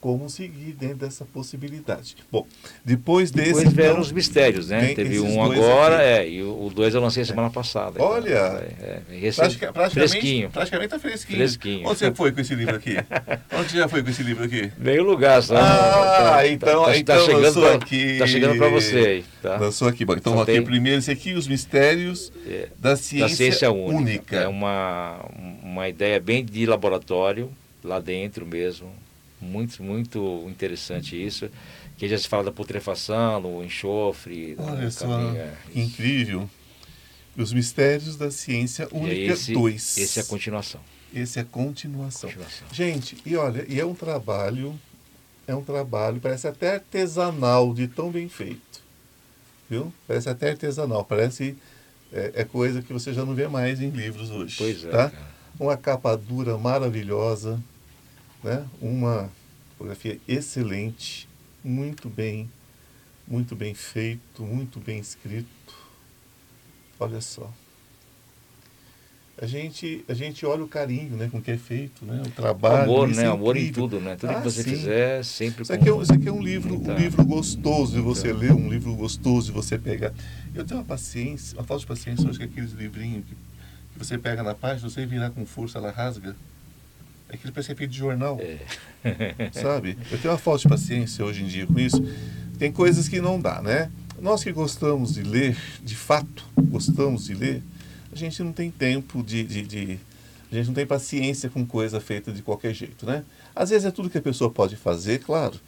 Como 0.02 0.28
seguir 0.28 0.72
dentro 0.72 0.96
dessa 0.96 1.24
possibilidade. 1.24 2.16
Bom, 2.30 2.44
depois 2.84 3.30
desse. 3.30 3.50
Depois 3.54 3.72
vieram 3.72 3.90
então, 3.92 4.02
os 4.02 4.10
mistérios, 4.10 4.68
né? 4.68 4.94
Teve 4.96 5.20
um 5.20 5.36
dois 5.46 5.60
agora, 5.60 5.94
aqui. 5.94 6.04
é, 6.04 6.28
e 6.28 6.42
o 6.42 6.72
2 6.74 6.96
eu 6.96 7.00
lancei 7.00 7.24
semana 7.24 7.48
passada. 7.50 8.02
Olha! 8.02 8.30
É, 8.80 9.00
é, 9.08 9.18
esse 9.22 9.36
pratica- 9.38 9.72
praticamente, 9.72 10.10
fresquinho. 10.10 10.50
praticamente 10.50 10.90
tá 10.90 10.98
fresquinho. 10.98 11.38
Fresquinho. 11.38 11.88
Onde 11.88 11.98
você 12.00 12.12
foi 12.12 12.32
com 12.32 12.40
esse 12.40 12.52
livro 12.52 12.74
aqui? 12.74 12.96
Onde 13.56 13.70
você 13.70 13.76
já 13.76 13.86
foi 13.86 14.02
com 14.02 14.10
esse 14.10 14.24
livro 14.24 14.42
aqui? 14.44 14.72
Meio 14.76 15.04
lugar, 15.04 15.40
só. 15.40 15.54
Ah, 15.56 16.42
então- 16.48 16.84
tá, 16.84 16.96
então 16.98 17.16
tá 17.20 17.24
chegando 17.24 17.42
lançou 17.42 17.62
pra, 17.62 17.74
aqui. 17.76 18.18
Tá 18.18 18.26
chegando 18.26 18.58
pra 18.58 18.68
você 18.70 18.96
aí, 18.98 19.24
tá? 19.40 19.56
Lançou 19.56 19.86
aqui. 19.86 20.04
Bom, 20.04 20.14
então 20.14 20.32
Só 20.34 20.42
aqui 20.42 20.52
tem- 20.54 20.64
primeiro 20.64 20.98
esse 20.98 21.12
aqui, 21.12 21.32
Os 21.34 21.46
Mistérios 21.46 22.32
É, 22.44 22.70
da 22.76 22.96
Ciência, 22.96 23.28
da 23.28 23.34
ciência 23.36 23.70
única. 23.70 23.96
única. 23.96 24.36
É 24.36 24.48
uma, 24.48 25.24
uma 25.62 25.88
ideia 25.88 26.18
bem 26.18 26.44
de 26.44 26.66
laboratório, 26.66 27.52
lá 27.84 28.00
dentro 28.00 28.44
mesmo. 28.44 28.90
Muito, 29.42 29.82
muito 29.82 30.44
interessante 30.48 31.20
isso. 31.20 31.50
Que 31.96 32.08
já 32.08 32.16
se 32.16 32.28
fala 32.28 32.44
da 32.44 32.52
putrefação, 32.52 33.42
do 33.42 33.62
enxofre. 33.62 34.56
Olha 34.58 34.90
só, 34.90 35.06
incrível. 35.74 36.48
Os 37.36 37.52
Mistérios 37.52 38.16
da 38.16 38.30
Ciência 38.30 38.88
Única 38.92 39.32
esse, 39.32 39.52
2. 39.54 39.98
esse 39.98 40.18
é 40.18 40.22
a 40.22 40.26
continuação. 40.26 40.80
Esse 41.14 41.38
é 41.38 41.42
a 41.42 41.44
continuação. 41.44 42.30
continuação. 42.30 42.66
Gente, 42.72 43.16
e 43.24 43.36
olha, 43.36 43.64
e 43.68 43.80
é 43.80 43.84
um 43.84 43.94
trabalho, 43.94 44.78
é 45.46 45.54
um 45.54 45.62
trabalho, 45.62 46.20
parece 46.20 46.46
até 46.46 46.74
artesanal 46.74 47.72
de 47.72 47.88
tão 47.88 48.10
bem 48.10 48.28
feito. 48.28 48.82
Viu? 49.68 49.92
Parece 50.06 50.28
até 50.28 50.50
artesanal, 50.50 51.04
parece 51.04 51.56
é, 52.12 52.32
é 52.36 52.44
coisa 52.44 52.82
que 52.82 52.92
você 52.92 53.12
já 53.12 53.24
não 53.24 53.34
vê 53.34 53.48
mais 53.48 53.80
em 53.80 53.88
livros 53.88 54.30
hoje. 54.30 54.56
Pois 54.58 54.84
é, 54.84 54.90
tá? 54.90 55.10
cara. 55.10 55.32
Uma 55.58 55.76
capa 55.76 56.16
dura 56.16 56.58
maravilhosa, 56.58 57.62
né? 58.42 58.66
Uma 58.80 59.30
fotografia 59.70 60.18
excelente, 60.26 61.28
muito 61.62 62.08
bem, 62.08 62.50
muito 63.26 63.54
bem 63.54 63.74
feito, 63.74 64.42
muito 64.42 64.80
bem 64.80 64.98
escrito. 64.98 65.48
Olha 66.98 67.20
só. 67.20 67.50
A 69.40 69.46
gente, 69.46 70.04
a 70.08 70.14
gente 70.14 70.46
olha 70.46 70.62
o 70.62 70.68
carinho 70.68 71.16
né, 71.16 71.28
com 71.28 71.40
que 71.42 71.50
é 71.50 71.56
feito, 71.56 72.04
né? 72.04 72.22
o 72.24 72.30
trabalho. 72.30 72.82
amor, 72.82 73.08
né? 73.08 73.24
é 73.24 73.26
Amor 73.26 73.56
em 73.56 73.72
tudo, 73.72 73.98
né? 73.98 74.14
Tudo 74.14 74.30
Ah, 74.30 74.34
que 74.36 74.42
você 74.44 74.62
sim. 74.62 74.70
fizer, 74.70 75.24
sempre 75.24 75.62
Isso 75.62 75.72
com... 75.72 75.80
aqui, 75.80 75.88
é, 75.88 75.92
um- 75.94 76.02
isso 76.02 76.12
aqui 76.12 76.28
é 76.28 76.32
um 76.32 76.42
livro, 76.42 76.74
um 76.80 76.94
livro 76.96 77.24
gostoso 77.24 77.94
de 77.94 78.00
você 78.00 78.32
muita- 78.32 78.46
ler, 78.46 78.52
um 78.52 78.68
livro 78.68 78.94
gostoso 78.94 79.46
de 79.46 79.52
você 79.52 79.76
pegar. 79.78 80.12
Eu 80.54 80.64
tenho 80.64 80.78
uma 80.78 80.86
paciência, 80.86 81.56
uma 81.58 81.64
falta 81.64 81.80
de 81.80 81.86
paciência, 81.86 82.28
acho 82.28 82.38
que 82.38 82.44
aqueles 82.44 82.70
livrinhos 82.72 83.24
que, 83.24 83.34
que 83.34 83.98
você 83.98 84.16
pega 84.16 84.44
na 84.44 84.54
página, 84.54 84.88
você 84.88 85.04
virar 85.06 85.30
com 85.30 85.44
força, 85.44 85.78
ela 85.78 85.90
rasga. 85.90 86.36
É 87.32 87.34
aquele 87.34 87.50
parece 87.52 87.74
que 87.74 87.84
é 87.84 87.86
de 87.86 87.96
jornal, 87.98 88.38
É. 88.40 89.50
sabe? 89.52 89.96
Eu 90.10 90.18
tenho 90.18 90.32
uma 90.32 90.38
falta 90.38 90.60
de 90.62 90.68
paciência 90.68 91.24
hoje 91.24 91.42
em 91.42 91.46
dia 91.46 91.66
com 91.66 91.78
isso. 91.78 92.00
Tem 92.58 92.70
coisas 92.70 93.08
que 93.08 93.20
não 93.20 93.40
dá, 93.40 93.62
né? 93.62 93.90
Nós 94.20 94.44
que 94.44 94.52
gostamos 94.52 95.14
de 95.14 95.22
ler, 95.22 95.56
de 95.82 95.96
fato, 95.96 96.44
gostamos 96.56 97.24
de 97.24 97.34
ler, 97.34 97.62
a 98.12 98.16
gente 98.16 98.40
não 98.42 98.52
tem 98.52 98.70
tempo 98.70 99.22
de, 99.22 99.42
de, 99.42 99.62
de- 99.62 99.98
a 100.50 100.54
gente 100.54 100.66
não 100.66 100.74
tem 100.74 100.86
paciência 100.86 101.48
com 101.48 101.64
coisa 101.66 101.98
feita 101.98 102.30
de 102.30 102.42
qualquer 102.42 102.74
jeito, 102.74 103.06
né? 103.06 103.24
Às 103.56 103.70
vezes 103.70 103.86
é 103.86 103.90
tudo 103.90 104.10
que 104.10 104.18
a 104.18 104.22
pessoa 104.22 104.50
pode 104.50 104.76
fazer, 104.76 105.20
claro. 105.20 105.58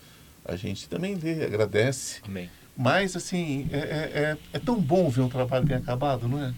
A 0.44 0.54
gente 0.56 0.86
também 0.88 1.14
lê, 1.14 1.42
agradece. 1.44 2.20
Amém. 2.22 2.50
Mas, 2.76 3.16
assim, 3.16 3.66
é, 3.72 3.78
é, 3.78 3.80
é- 3.82 4.36
é 4.52 4.58
tão 4.58 4.78
bom 4.78 5.08
ver 5.08 5.22
um 5.22 5.28
trabalho 5.30 5.64
bem 5.64 5.78
acabado, 5.78 6.28
não 6.28 6.40
é? 6.44 6.52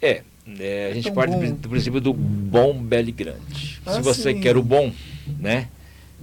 É, 0.00 0.22
é, 0.58 0.88
a 0.90 0.94
gente 0.94 1.04
tão 1.04 1.14
parte 1.14 1.30
do 1.34 1.38
bom. 1.40 1.52
do 1.54 1.68
princípio 1.68 2.00
do 2.00 2.12
bom, 2.12 2.74
belo 2.74 3.08
e 3.08 3.12
grande. 3.12 3.80
Ah, 3.86 3.94
Se 3.94 4.00
você 4.00 4.32
sim. 4.34 4.40
quer 4.40 4.56
o 4.56 4.62
bom, 4.62 4.92
né? 5.38 5.68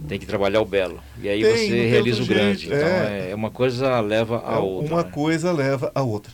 Tem 0.07 0.17
que 0.17 0.25
trabalhar 0.25 0.61
o 0.61 0.65
belo. 0.65 1.01
E 1.21 1.27
aí 1.27 1.41
Tem, 1.41 1.51
você 1.67 1.87
realiza 1.87 2.23
o 2.23 2.25
grande. 2.25 2.61
jeito, 2.61 2.75
Então 2.75 2.87
é. 2.87 3.31
é. 3.31 3.35
uma 3.35 3.51
coisa 3.51 3.99
leva 3.99 4.41
a 4.45 4.55
É, 4.55 4.57
outra. 4.57 4.93
Uma 4.95 5.03
né? 5.03 5.09
coisa 5.11 5.51
leva 5.51 5.91
a 5.93 6.01
outra. 6.01 6.31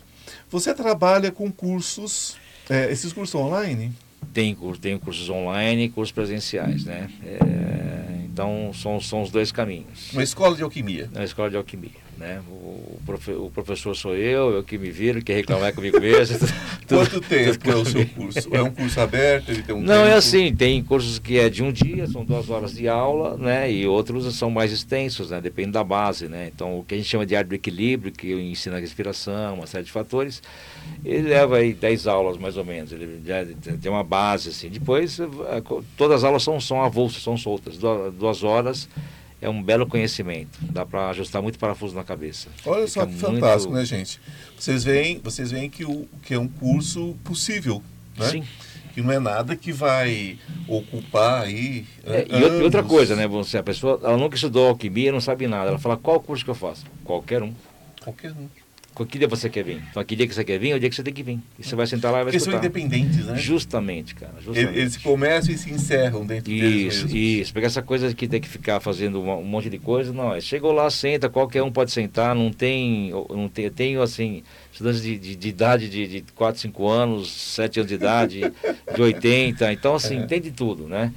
Você 0.51 0.73
trabalha 0.73 1.31
com 1.31 1.51
cursos, 1.51 2.37
é, 2.69 2.91
esses 2.91 3.11
cursos 3.11 3.31
são 3.31 3.41
online? 3.41 3.91
Tem, 4.33 4.55
tem 4.79 4.97
cursos 4.99 5.29
online 5.29 5.85
e 5.85 5.89
cursos 5.89 6.11
presenciais, 6.11 6.85
né? 6.85 7.09
É, 7.25 8.17
então 8.25 8.71
são, 8.73 8.99
são 9.01 9.21
os 9.23 9.31
dois 9.31 9.51
caminhos. 9.51 10.11
Uma 10.13 10.23
escola 10.23 10.55
de 10.55 10.61
alquimia. 10.61 11.09
Na 11.13 11.23
escola 11.23 11.49
de 11.49 11.55
alquimia, 11.57 11.91
né? 12.17 12.41
O, 12.49 12.99
profe- 13.05 13.33
o 13.33 13.49
professor 13.49 13.95
sou 13.95 14.15
eu, 14.15 14.51
eu 14.51 14.63
que 14.63 14.77
me 14.77 14.89
viro, 14.91 15.21
que 15.21 15.33
reclamar 15.33 15.69
é 15.69 15.71
comigo 15.71 15.99
mesmo. 15.99 16.37
Tudo- 16.87 17.09
Quanto 17.09 17.21
tempo 17.21 17.57
tudo 17.57 17.71
é 17.71 17.75
o 17.77 17.85
seu 17.85 18.05
curso? 18.05 18.49
É 18.55 18.61
um 18.61 18.69
curso 18.71 18.99
aberto? 19.01 19.49
Ele 19.49 19.63
tem 19.63 19.73
um 19.75 19.81
Não, 19.81 20.01
é 20.01 20.05
tempo? 20.05 20.17
assim, 20.17 20.55
tem 20.55 20.83
cursos 20.83 21.17
que 21.17 21.39
é 21.39 21.49
de 21.49 21.63
um 21.63 21.71
dia, 21.71 22.05
são 22.07 22.23
duas 22.23 22.47
horas 22.49 22.73
de 22.75 22.87
aula, 22.87 23.35
né? 23.37 23.71
E 23.71 23.87
outros 23.87 24.35
são 24.35 24.51
mais 24.51 24.71
extensos, 24.71 25.31
né? 25.31 25.41
Depende 25.41 25.71
da 25.71 25.83
base, 25.83 26.27
né? 26.27 26.51
Então, 26.53 26.77
o 26.77 26.83
que 26.83 26.93
a 26.93 26.97
gente 26.97 27.09
chama 27.09 27.25
de 27.25 27.35
arte 27.35 27.47
do 27.47 27.55
equilíbrio, 27.55 28.11
que 28.11 28.31
ensina 28.33 28.77
a 28.77 28.79
respiração, 28.79 29.55
uma 29.55 29.65
série 29.65 29.83
de 29.83 29.91
fatores, 29.91 30.43
ele 31.03 31.29
leva 31.29 31.57
aí 31.57 31.73
10 31.73 32.05
aulas 32.05 32.37
mais 32.37 32.55
ou 32.55 32.63
menos. 32.63 32.91
Ele 32.91 33.19
já 33.25 33.43
tem 33.81 33.91
uma 33.91 34.03
base, 34.03 34.49
assim. 34.49 34.69
Depois, 34.69 35.19
eh, 35.19 35.27
todas 35.97 36.17
as 36.17 36.23
aulas 36.23 36.43
são, 36.43 36.59
são 36.61 36.83
avulsas, 36.83 37.23
são 37.23 37.35
soltas. 37.35 37.77
Du- 37.79 38.11
Duas 38.11 38.43
horas 38.43 38.87
é 39.45 39.49
um 39.49 39.61
belo 39.61 39.85
conhecimento. 39.87 40.57
Dá 40.61 40.85
para 40.85 41.09
ajustar 41.09 41.41
muito 41.41 41.59
parafuso 41.59 41.95
na 41.95 42.03
cabeça. 42.03 42.49
Olha 42.65 42.87
só 42.87 43.01
Fica 43.01 43.05
que 43.05 43.23
muito- 43.23 43.39
fantástico, 43.41 43.73
né, 43.73 43.85
gente? 43.85 44.19
Vocês 44.57 44.83
veem, 44.83 45.19
vocês 45.23 45.51
veem 45.51 45.69
que, 45.69 45.85
o, 45.85 46.07
que 46.23 46.33
é 46.33 46.39
um 46.39 46.47
curso 46.47 47.15
possível, 47.23 47.81
né? 48.17 48.29
Sim. 48.29 48.43
Que 48.93 49.01
não 49.01 49.11
é 49.11 49.19
nada 49.19 49.55
que 49.57 49.71
vai 49.73 50.37
ocupar 50.67 51.43
aí. 51.43 51.85
É, 52.05 52.25
ah, 52.29 52.39
e 52.39 52.63
outra- 52.63 52.81
coisa, 52.81 53.15
né? 53.15 53.27
Você, 53.27 53.57
a 53.57 53.63
pessoa, 53.63 53.99
ela 54.03 54.17
nunca 54.17 54.35
estudou 54.35 54.67
alquimia, 54.69 55.11
não 55.11 55.19
sabe 55.19 55.47
nada. 55.47 55.69
Ela 55.69 55.79
fala, 55.79 55.97
qual 55.97 56.19
curso 56.19 56.43
que 56.45 56.49
eu 56.49 56.55
faço? 56.55 56.85
Qualquer 57.03 57.43
um. 57.43 57.53
Qualquer 58.01 58.31
um. 58.31 58.47
Que 59.03 59.17
dia 59.17 59.27
você 59.27 59.49
quer 59.49 59.63
vir? 59.63 59.81
Então, 59.89 60.03
que 60.05 60.15
dia 60.15 60.27
que 60.27 60.35
você 60.35 60.43
quer 60.43 60.59
vir 60.59 60.69
é 60.69 60.75
o 60.75 60.79
dia 60.79 60.87
que 60.89 60.95
você 60.95 61.01
tem 61.01 61.11
que 61.13 61.23
vir. 61.23 61.39
E 61.57 61.63
você 61.63 61.75
vai 61.75 61.87
sentar 61.87 62.11
lá 62.11 62.19
e 62.19 62.23
vai 62.23 62.25
Porque 62.25 62.37
escutar. 62.37 62.57
são 62.57 62.65
independentes, 62.65 63.25
né? 63.25 63.35
Justamente, 63.35 64.13
cara. 64.13 64.31
Eles, 64.33 64.45
Justamente. 64.45 64.77
eles 64.79 64.97
começam 64.97 65.53
e 65.53 65.57
se 65.57 65.71
encerram 65.71 66.25
dentro 66.25 66.51
Isso, 66.53 67.05
mesmos. 67.07 67.13
isso. 67.13 67.51
Porque 67.53 67.65
essa 67.65 67.81
coisa 67.81 68.13
que 68.13 68.27
tem 68.27 68.39
que 68.39 68.47
ficar 68.47 68.79
fazendo 68.79 69.19
um 69.21 69.43
monte 69.43 69.69
de 69.69 69.79
coisa, 69.79 70.13
não. 70.13 70.33
é 70.33 70.39
Chegou 70.39 70.71
lá, 70.71 70.89
senta, 70.91 71.27
qualquer 71.27 71.63
um 71.63 71.71
pode 71.71 71.91
sentar, 71.91 72.35
não 72.35 72.51
tem. 72.53 73.09
Não 73.31 73.49
tem 73.49 73.65
eu 73.65 73.71
tenho, 73.71 74.01
assim, 74.03 74.43
estudantes 74.71 75.01
de, 75.01 75.17
de, 75.17 75.35
de 75.35 75.47
idade 75.49 75.89
de, 75.89 76.07
de 76.21 76.21
4, 76.33 76.61
5 76.61 76.87
anos, 76.87 77.31
7 77.31 77.79
anos 77.79 77.89
de 77.89 77.95
idade, 77.95 78.41
de 78.95 79.01
80. 79.01 79.73
Então, 79.73 79.95
assim, 79.95 80.19
É. 80.19 80.25
tem 80.27 80.39
de 80.39 80.51
tudo, 80.51 80.87
né? 80.87 81.11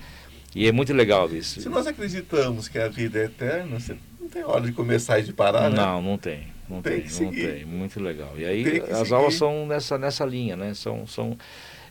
E 0.55 0.67
é 0.67 0.73
muito 0.73 0.93
legal 0.95 1.31
isso. 1.33 1.61
Se 1.61 1.69
nós 1.69 1.87
acreditamos 1.87 2.67
que 2.67 2.79
a 2.79 2.89
vida 2.89 3.19
é 3.21 3.25
eterna, 3.27 3.79
você 3.79 3.95
não 4.21 4.29
tem 4.29 4.43
hora 4.43 4.63
de 4.63 4.73
começar 4.73 5.21
e 5.21 5.23
de 5.23 5.33
parar, 5.33 5.69
né? 5.71 5.77
Não, 5.77 6.01
não 6.03 6.17
tem. 6.19 6.49
Não 6.69 6.83
Tem 6.83 7.01
tem, 7.01 7.11
não 7.25 7.33
tem. 7.33 7.65
Muito 7.65 8.01
legal. 8.01 8.33
E 8.37 8.45
aí 8.45 8.81
as 8.91 8.99
seguir. 8.99 9.15
aulas 9.15 9.35
são 9.35 9.67
nessa, 9.67 9.97
nessa 9.99 10.25
linha, 10.25 10.57
né? 10.57 10.75
São, 10.75 11.07
são 11.07 11.37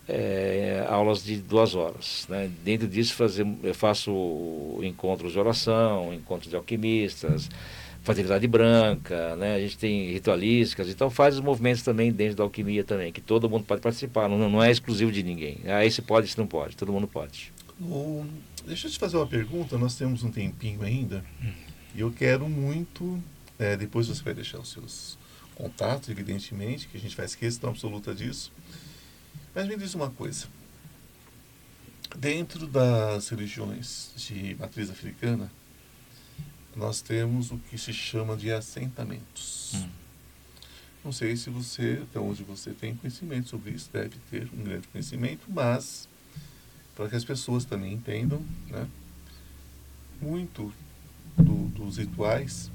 é, 0.08 0.86
aulas 0.88 1.24
de 1.24 1.38
duas 1.38 1.76
horas. 1.76 2.26
Né? 2.30 2.50
Dentro 2.64 2.88
disso 2.88 3.14
fazer, 3.16 3.46
eu 3.64 3.74
faço 3.74 4.80
encontros 4.84 5.34
de 5.34 5.40
oração, 5.40 6.14
encontros 6.14 6.50
de 6.50 6.56
alquimistas, 6.56 7.50
fraternidade 8.04 8.48
branca, 8.48 9.36
né? 9.36 9.56
A 9.56 9.60
gente 9.60 9.78
tem 9.78 10.12
ritualísticas, 10.12 10.88
então 10.90 11.10
faz 11.10 11.36
os 11.36 11.42
movimentos 11.42 11.82
também 11.82 12.12
dentro 12.12 12.38
da 12.38 12.44
alquimia 12.44 12.84
também, 12.84 13.12
que 13.12 13.20
todo 13.20 13.50
mundo 13.50 13.66
pode 13.66 13.82
participar, 13.82 14.30
não, 14.30 14.50
não 14.50 14.64
é 14.64 14.72
exclusivo 14.72 15.12
de 15.12 15.24
ninguém. 15.24 15.58
Ah, 15.66 15.84
esse 15.86 16.02
pode, 16.02 16.28
esse 16.28 16.38
não 16.38 16.48
pode, 16.48 16.78
todo 16.78 16.92
mundo 16.94 17.08
pode. 17.08 17.52
O- 17.82 18.26
Deixa 18.66 18.88
eu 18.88 18.92
te 18.92 19.00
fazer 19.00 19.16
uma 19.16 19.26
pergunta, 19.28 19.78
nós 19.78 19.96
temos 19.96 20.24
um 20.24 20.32
tempinho 20.32 20.82
ainda, 20.84 21.24
e 21.96 22.02
eu 22.02 22.12
quero 22.12 22.48
muito, 22.50 23.18
é, 23.60 23.76
depois 23.78 24.08
você 24.08 24.22
vai 24.24 24.34
deixar 24.34 24.60
os 24.60 24.70
seus 24.72 25.18
contatos, 25.56 26.10
evidentemente, 26.10 26.88
que 26.88 26.98
a 26.98 27.00
gente 27.00 27.16
faz 27.16 27.34
questão 27.36 27.70
absoluta 27.72 28.14
disso. 28.14 28.52
Mas 29.56 29.68
me 29.68 29.76
diz 29.76 29.94
uma 29.96 30.10
coisa. 30.12 30.46
Dentro 32.16 32.68
das 32.68 33.30
religiões 33.30 34.12
de 34.16 34.56
matriz 34.60 34.90
africana, 34.90 35.52
nós 36.76 37.02
temos 37.02 37.52
o 37.52 37.58
que 37.58 37.78
se 37.78 37.92
chama 37.94 38.38
de 38.38 38.52
assentamentos. 38.52 39.72
Hum. 39.76 39.90
Não 41.04 41.12
sei 41.12 41.36
se 41.36 41.50
você, 41.50 42.00
até 42.04 42.20
onde 42.20 42.44
você 42.44 42.72
tem 42.72 42.96
conhecimento 42.96 43.50
sobre 43.50 43.72
isso, 43.72 43.90
deve 43.92 44.18
ter 44.30 44.48
um 44.54 44.64
grande 44.64 44.88
conhecimento, 44.90 45.46
mas 45.50 46.08
para 46.96 47.08
que 47.10 47.16
as 47.16 47.24
pessoas 47.24 47.66
também 47.66 47.94
entendam, 47.94 48.44
né? 48.68 48.88
Muito 50.22 50.74
do- 51.38 51.68
dos 51.70 51.98
rituais 51.98 52.70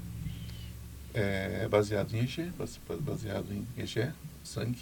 é 1.13 1.67
baseado 1.69 2.13
em 2.15 2.25
base- 2.57 2.79
baseado 3.01 3.47
em 3.53 3.65
Egé, 3.77 4.13
sangue, 4.43 4.81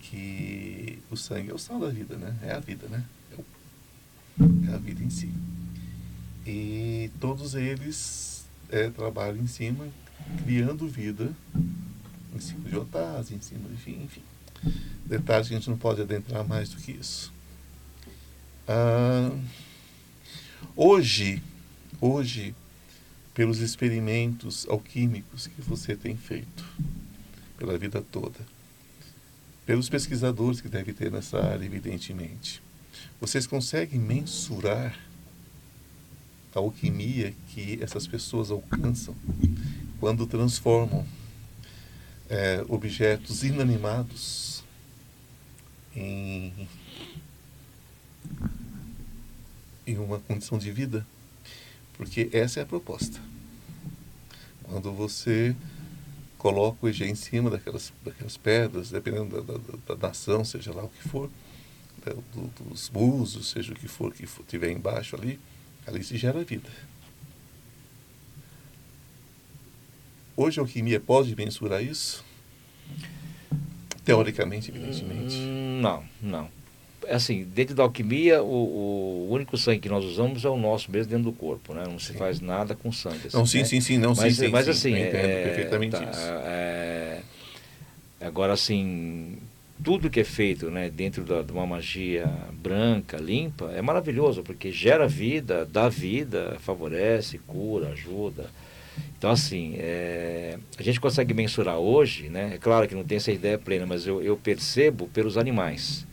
que 0.00 0.98
o 1.10 1.16
sangue 1.16 1.50
é 1.50 1.54
o 1.54 1.58
sal 1.58 1.78
da 1.80 1.88
vida, 1.88 2.16
né? 2.16 2.36
É 2.42 2.52
a 2.52 2.58
vida, 2.60 2.86
né? 2.88 3.04
É, 3.32 3.40
o- 3.40 4.70
é 4.70 4.74
a 4.74 4.78
vida 4.78 5.02
em 5.02 5.10
si. 5.10 5.32
E 6.46 7.10
todos 7.20 7.54
eles 7.54 8.44
é, 8.70 8.88
trabalham 8.90 9.36
em 9.42 9.46
cima, 9.46 9.86
criando 10.44 10.88
vida, 10.88 11.30
em 12.34 12.40
cima 12.40 12.68
de 12.68 12.76
otás, 12.76 13.30
em 13.30 13.40
cima, 13.40 13.68
enfim, 13.72 14.02
enfim. 14.04 14.22
Detalhes 15.04 15.48
que 15.48 15.54
a 15.54 15.58
gente 15.58 15.68
não 15.70 15.76
pode 15.76 16.00
adentrar 16.00 16.46
mais 16.46 16.70
do 16.70 16.76
que 16.76 16.92
isso. 16.92 17.32
Ah, 18.68 19.30
hoje, 20.76 21.42
hoje, 22.00 22.54
pelos 23.40 23.60
experimentos 23.60 24.66
alquímicos 24.68 25.46
que 25.46 25.62
você 25.62 25.96
tem 25.96 26.14
feito 26.14 26.62
pela 27.56 27.78
vida 27.78 28.02
toda, 28.02 28.38
pelos 29.64 29.88
pesquisadores 29.88 30.60
que 30.60 30.68
deve 30.68 30.92
ter 30.92 31.10
nessa 31.10 31.42
área, 31.42 31.64
evidentemente, 31.64 32.62
vocês 33.18 33.46
conseguem 33.46 33.98
mensurar 33.98 34.94
a 36.54 36.58
alquimia 36.58 37.32
que 37.48 37.82
essas 37.82 38.06
pessoas 38.06 38.50
alcançam 38.50 39.16
quando 39.98 40.26
transformam 40.26 41.06
eh, 42.28 42.62
objetos 42.68 43.42
inanimados 43.42 44.62
em 45.96 46.68
em 49.86 49.96
uma 49.96 50.18
condição 50.18 50.58
de 50.58 50.70
vida, 50.70 51.06
porque 51.96 52.28
essa 52.34 52.60
é 52.60 52.64
a 52.64 52.66
proposta. 52.66 53.29
Quando 54.70 54.92
você 54.92 55.54
coloca 56.38 56.78
o 56.86 56.88
EG 56.88 57.04
em 57.04 57.14
cima 57.14 57.50
daquelas, 57.50 57.92
daquelas 58.04 58.36
pedras, 58.36 58.90
dependendo 58.90 59.42
da, 59.42 59.52
da, 59.58 59.78
da, 59.88 59.94
da 59.94 60.08
ação, 60.08 60.44
seja 60.44 60.72
lá 60.72 60.84
o 60.84 60.88
que 60.88 61.08
for, 61.08 61.28
da- 62.04 62.12
do- 62.14 62.64
dos 62.64 62.88
búzios, 62.88 63.50
seja 63.50 63.72
o 63.72 63.76
que 63.76 63.88
for 63.88 64.12
que 64.14 64.26
for, 64.26 64.44
tiver 64.46 64.70
embaixo 64.70 65.16
ali, 65.16 65.38
ali 65.86 66.02
se 66.04 66.16
gera 66.16 66.42
vida. 66.44 66.70
Hoje 70.36 70.60
a 70.60 70.62
alquimia 70.62 70.98
pode 71.00 71.34
mensurar 71.36 71.82
isso? 71.82 72.24
Teoricamente, 74.04 74.70
evidentemente. 74.70 75.36
Hum, 75.36 75.80
Não, 75.82 76.04
não. 76.22 76.59
Assim, 77.10 77.44
dentro 77.44 77.74
da 77.74 77.82
alquimia, 77.82 78.42
o, 78.42 79.26
o 79.28 79.32
único 79.32 79.58
sangue 79.58 79.80
que 79.80 79.88
nós 79.88 80.04
usamos 80.04 80.44
é 80.44 80.48
o 80.48 80.56
nosso 80.56 80.90
mesmo 80.90 81.10
dentro 81.10 81.24
do 81.24 81.32
corpo, 81.32 81.74
né? 81.74 81.84
Não 81.86 81.98
se 81.98 82.12
Sim. 82.12 82.18
faz 82.18 82.40
nada 82.40 82.74
com 82.74 82.92
sangue. 82.92 83.26
assim, 83.26 83.36
Não, 83.36 83.46
sim, 83.46 83.58
né? 83.58 83.64
sim, 83.64 83.80
sim, 83.80 83.98
não, 83.98 84.14
mas, 84.14 84.36
sim, 84.36 84.48
mas 84.48 84.64
sim, 84.64 84.70
assim, 84.70 84.90
entendo 84.90 85.28
é, 85.28 85.42
perfeitamente 85.42 85.96
tá, 85.96 86.10
isso. 86.10 86.20
é, 86.44 87.20
agora 88.20 88.52
assim, 88.52 89.38
tudo 89.82 90.10
que 90.10 90.20
é 90.20 90.24
feito 90.24 90.70
né, 90.70 90.90
dentro 90.90 91.24
da, 91.24 91.42
de 91.42 91.52
uma 91.52 91.66
magia 91.66 92.30
branca, 92.52 93.16
limpa, 93.16 93.72
é 93.74 93.82
maravilhoso, 93.82 94.42
porque 94.42 94.70
gera 94.70 95.08
vida, 95.08 95.64
dá 95.64 95.88
vida, 95.88 96.56
favorece, 96.60 97.38
cura, 97.38 97.88
ajuda. 97.88 98.50
Então, 99.16 99.30
assim, 99.30 99.74
é, 99.78 100.58
a 100.78 100.82
gente 100.82 101.00
consegue 101.00 101.34
mensurar 101.34 101.78
hoje, 101.78 102.28
né? 102.28 102.52
É 102.54 102.58
claro 102.58 102.88
que 102.88 102.94
não 102.94 103.04
tem 103.04 103.16
essa 103.16 103.30
ideia 103.30 103.58
plena, 103.58 103.86
mas 103.86 104.06
eu, 104.06 104.22
eu 104.22 104.36
percebo 104.36 105.08
pelos 105.08 105.36
animais. 105.36 106.06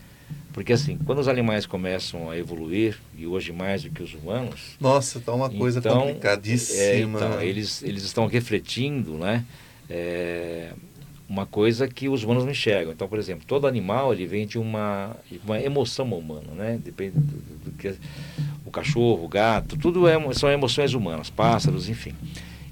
Porque, 0.58 0.72
assim, 0.72 0.98
quando 1.06 1.20
os 1.20 1.28
animais 1.28 1.66
começam 1.66 2.28
a 2.28 2.36
evoluir, 2.36 2.98
e 3.16 3.24
hoje 3.28 3.52
mais 3.52 3.84
do 3.84 3.90
que 3.90 4.02
os 4.02 4.12
humanos, 4.12 4.74
Nossa, 4.80 5.20
tá 5.20 5.32
uma 5.32 5.48
coisa 5.48 5.78
então, 5.78 6.00
complicadíssima. 6.00 6.80
é, 6.80 6.98
então, 6.98 7.40
eles, 7.40 7.80
eles 7.84 8.02
estão 8.02 8.26
refletindo 8.26 9.12
né, 9.12 9.44
é, 9.88 10.72
uma 11.28 11.46
coisa 11.46 11.86
que 11.86 12.08
os 12.08 12.24
humanos 12.24 12.42
não 12.42 12.50
enxergam. 12.50 12.92
Então, 12.92 13.06
por 13.06 13.20
exemplo, 13.20 13.44
todo 13.46 13.68
animal 13.68 14.12
ele 14.12 14.26
vem 14.26 14.48
de 14.48 14.58
uma, 14.58 15.14
uma 15.44 15.60
emoção 15.62 16.06
humana, 16.06 16.52
né? 16.56 16.76
Depende 16.84 17.12
do, 17.12 17.20
do- 17.20 17.64
do 17.66 17.70
que 17.78 17.94
o 18.66 18.70
cachorro, 18.72 19.24
o 19.26 19.28
gato, 19.28 19.76
tudo 19.76 20.08
é, 20.08 20.16
são 20.34 20.50
emoções 20.50 20.92
humanas, 20.92 21.30
pássaros, 21.30 21.88
enfim. 21.88 22.14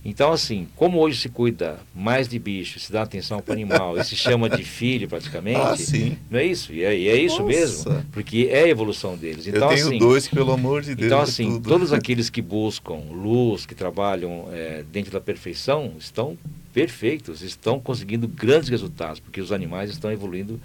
Então, 0.08 0.30
assim, 0.30 0.68
como 0.76 1.00
hoje 1.00 1.20
se 1.20 1.28
cuida 1.28 1.80
mais 1.92 2.28
de 2.28 2.38
bicho, 2.38 2.78
se 2.78 2.92
dá 2.92 3.02
atenção 3.02 3.40
para 3.42 3.50
o 3.50 3.54
animal 3.54 3.98
e 3.98 4.04
se 4.04 4.14
chama 4.14 4.48
de 4.48 4.62
filho 4.62 5.08
praticamente, 5.08 5.58
Ah, 5.58 5.76
sim. 5.76 6.16
não 6.30 6.38
é 6.38 6.44
isso? 6.44 6.72
E 6.72 6.84
é, 6.84 6.96
e 6.96 7.08
é 7.08 7.16
isso 7.16 7.42
Nossa. 7.42 7.48
mesmo, 7.58 8.04
porque 8.12 8.48
é 8.48 8.62
a 8.62 8.68
evolução 8.68 9.16
deles. 9.16 9.48
Então, 9.48 9.62
eu 9.68 9.74
tenho 9.74 9.88
assim, 9.88 9.98
dois 9.98 10.28
pelo 10.28 10.52
amor 10.52 10.82
de 10.82 10.94
Deus, 10.94 11.06
então, 11.06 11.20
assim, 11.20 11.50
tudo. 11.54 11.68
todos 11.68 11.92
aqueles 11.92 12.30
que 12.30 12.40
buscam 12.40 12.94
luz, 13.10 13.66
que 13.66 13.74
trabalham 13.74 14.48
é, 14.52 14.84
dentro 14.92 15.10
da 15.10 15.20
perfeição, 15.20 15.92
estão 15.98 16.38
perfeitos, 16.72 17.42
estão 17.42 17.80
conseguindo 17.80 18.28
grandes 18.28 18.68
resultados, 18.68 19.18
porque 19.18 19.40
os 19.40 19.50
animais 19.50 19.90
estão 19.90 20.12
evoluindo 20.12 20.60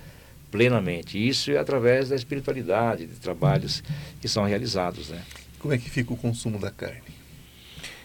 plenamente. 0.52 1.18
Isso 1.18 1.50
é 1.52 1.58
através 1.58 2.10
da 2.10 2.16
espiritualidade, 2.16 3.08
de 3.08 3.16
trabalhos 3.16 3.82
que 4.22 4.28
são 4.28 4.44
realizados, 4.46 5.10
né? 5.10 5.22
Como 5.58 5.74
é 5.74 5.80
que 5.80 5.90
fica 5.90 6.14
o 6.14 6.18
consumo 6.18 6.60
da 6.60 6.70
carne? 6.70 7.02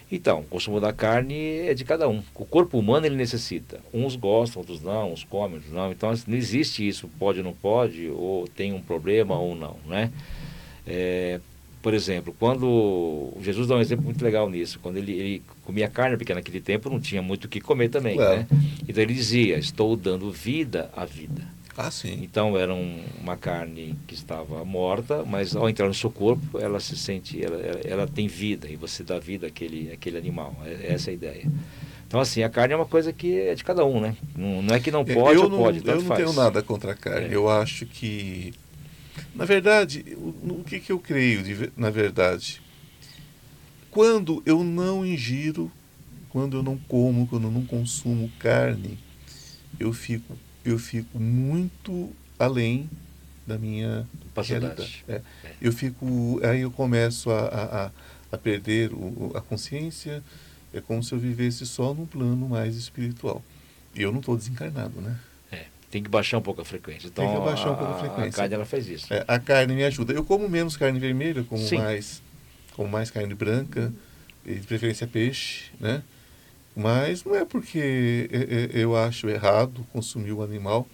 Então, 0.09 0.39
o 0.39 0.43
consumo 0.43 0.79
da 0.79 0.93
carne 0.93 1.35
é 1.67 1.73
de 1.73 1.83
cada 1.83 2.07
um. 2.07 2.23
O 2.33 2.45
corpo 2.45 2.79
humano 2.79 3.05
ele 3.05 3.15
necessita. 3.15 3.79
Uns 3.93 4.15
gostam, 4.15 4.61
outros 4.61 4.81
não, 4.81 5.11
uns 5.11 5.23
comem, 5.25 5.55
outros 5.55 5.73
não. 5.73 5.91
Então 5.91 6.09
assim, 6.09 6.23
não 6.31 6.37
existe 6.37 6.87
isso, 6.87 7.09
pode 7.19 7.39
ou 7.39 7.43
não 7.43 7.53
pode, 7.53 8.07
ou 8.07 8.47
tem 8.47 8.71
um 8.71 8.81
problema 8.81 9.37
ou 9.37 9.53
não, 9.55 9.75
né? 9.85 10.09
É, 10.85 11.39
por 11.81 11.93
exemplo, 11.93 12.33
quando 12.39 13.33
Jesus 13.41 13.67
dá 13.67 13.75
um 13.75 13.81
exemplo 13.81 14.05
muito 14.05 14.23
legal 14.23 14.49
nisso, 14.49 14.79
quando 14.81 14.97
ele, 14.97 15.11
ele 15.11 15.41
comia 15.65 15.87
carne, 15.89 16.17
porque 16.17 16.33
naquele 16.33 16.59
tempo 16.61 16.89
não 16.89 16.99
tinha 16.99 17.21
muito 17.21 17.45
o 17.45 17.47
que 17.49 17.59
comer 17.61 17.89
também, 17.89 18.15
Claro. 18.15 18.37
né? 18.39 18.47
Então 18.87 19.03
ele 19.03 19.13
dizia: 19.13 19.57
"Estou 19.57 19.95
dando 19.95 20.31
vida 20.31 20.89
à 20.95 21.03
vida". 21.05 21.43
Ah, 21.77 21.91
sim. 21.91 22.19
Então 22.23 22.57
era 22.57 22.73
um- 22.73 23.03
uma 23.21 23.37
carne 23.37 23.95
que 24.07 24.15
estava 24.15 24.65
morta, 24.65 25.23
mas 25.23 25.55
ao 25.55 25.69
entrar 25.69 25.87
no 25.87 25.93
seu 25.93 26.09
corpo, 26.09 26.57
ela 26.59 26.79
se 26.79 26.97
sente, 26.97 27.43
ela, 27.43 27.57
ela, 27.57 27.79
ela 27.81 28.07
tem 28.07 28.27
vida 28.27 28.67
e 28.67 28.75
você 28.75 29.03
dá 29.03 29.19
vida 29.19 29.45
àquele, 29.47 29.91
àquele 29.91 30.17
animal. 30.17 30.55
É, 30.65 30.93
essa 30.93 31.09
é 31.09 31.11
a 31.11 31.13
ideia. 31.13 31.51
Então 32.07 32.19
assim, 32.19 32.41
a 32.41 32.49
carne 32.49 32.73
é 32.73 32.77
uma 32.77 32.85
coisa 32.85 33.13
que 33.13 33.37
é 33.39 33.53
de 33.53 33.63
cada 33.63 33.85
um, 33.85 33.99
né? 33.99 34.15
Não, 34.35 34.61
não 34.63 34.73
é 34.75 34.79
que 34.79 34.89
não 34.89 35.05
pode 35.05 35.35
eu 35.37 35.43
ou 35.43 35.49
não, 35.49 35.57
pode, 35.57 35.79
eu 35.85 35.95
não 36.01 36.01
faz. 36.07 36.23
tenho 36.23 36.33
nada 36.33 36.63
contra 36.63 36.93
a 36.93 36.95
carne. 36.95 37.27
É. 37.27 37.35
Eu 37.35 37.47
acho 37.47 37.85
que, 37.85 38.53
na 39.35 39.45
verdade, 39.45 40.03
o, 40.17 40.59
o 40.61 40.63
que, 40.65 40.79
que 40.79 40.91
eu 40.91 40.97
creio, 40.99 41.43
de 41.43 41.71
na 41.77 41.91
verdade, 41.91 42.59
quando 43.91 44.41
eu 44.45 44.63
não 44.63 45.05
ingiro, 45.05 45.71
quando 46.29 46.57
eu 46.57 46.63
não 46.63 46.77
como, 46.87 47.27
quando 47.27 47.43
eu 47.45 47.51
não 47.51 47.65
consumo 47.65 48.31
carne, 48.39 48.97
eu 49.79 49.91
fico, 49.93 50.35
eu 50.67 50.77
fico 50.77 51.17
muito 51.17 52.11
além 52.37 52.89
da 53.45 53.57
minha 53.57 54.05
realidade. 54.35 55.05
É. 55.07 55.21
É. 55.43 55.51
Eu 55.61 55.71
fico, 55.71 56.41
aí 56.43 56.61
eu 56.61 56.71
começo 56.71 57.31
a, 57.31 57.91
a, 58.31 58.35
a 58.35 58.37
perder 58.37 58.91
o, 58.91 59.31
a 59.33 59.39
consciência, 59.39 60.21
é 60.73 60.81
como 60.81 61.01
se 61.01 61.13
eu 61.13 61.19
vivesse 61.19 61.65
só 61.65 61.93
num 61.93 62.05
plano 62.05 62.49
mais 62.49 62.75
espiritual. 62.75 63.41
E 63.95 64.01
eu 64.01 64.11
não 64.11 64.19
estou 64.19 64.35
desencarnado, 64.35 64.99
né? 64.99 65.17
É, 65.49 65.65
tem 65.89 66.03
que 66.03 66.09
baixar 66.09 66.37
um 66.37 66.41
pouco 66.41 66.61
a 66.61 66.65
frequência. 66.65 67.07
Então, 67.07 67.25
tem 67.25 67.33
que 67.33 67.41
baixar 67.41 67.69
a, 67.69 67.71
um 67.71 67.75
pouco 67.77 67.93
a 67.93 67.99
frequência. 67.99 68.29
A 68.29 68.33
carne 68.33 68.53
ela 68.55 68.65
faz 68.65 68.87
isso. 68.89 69.13
É, 69.13 69.23
a 69.25 69.39
carne 69.39 69.73
me 69.73 69.85
ajuda. 69.85 70.11
Eu 70.11 70.25
como 70.25 70.49
menos 70.49 70.75
carne 70.75 70.99
vermelha, 70.99 71.43
como 71.45 71.63
mais, 71.71 72.21
como 72.75 72.89
mais 72.89 73.09
carne 73.09 73.33
branca, 73.33 73.93
de 74.45 74.59
preferência 74.59 75.07
peixe, 75.07 75.71
né? 75.79 76.03
Mas 76.77 77.23
não 77.23 77.35
é 77.35 77.43
porque 77.43 78.29
eu 78.73 78.95
acho 78.95 79.27
errado 79.27 79.85
consumir 79.91 80.31
o 80.31 80.43
animal. 80.43 80.87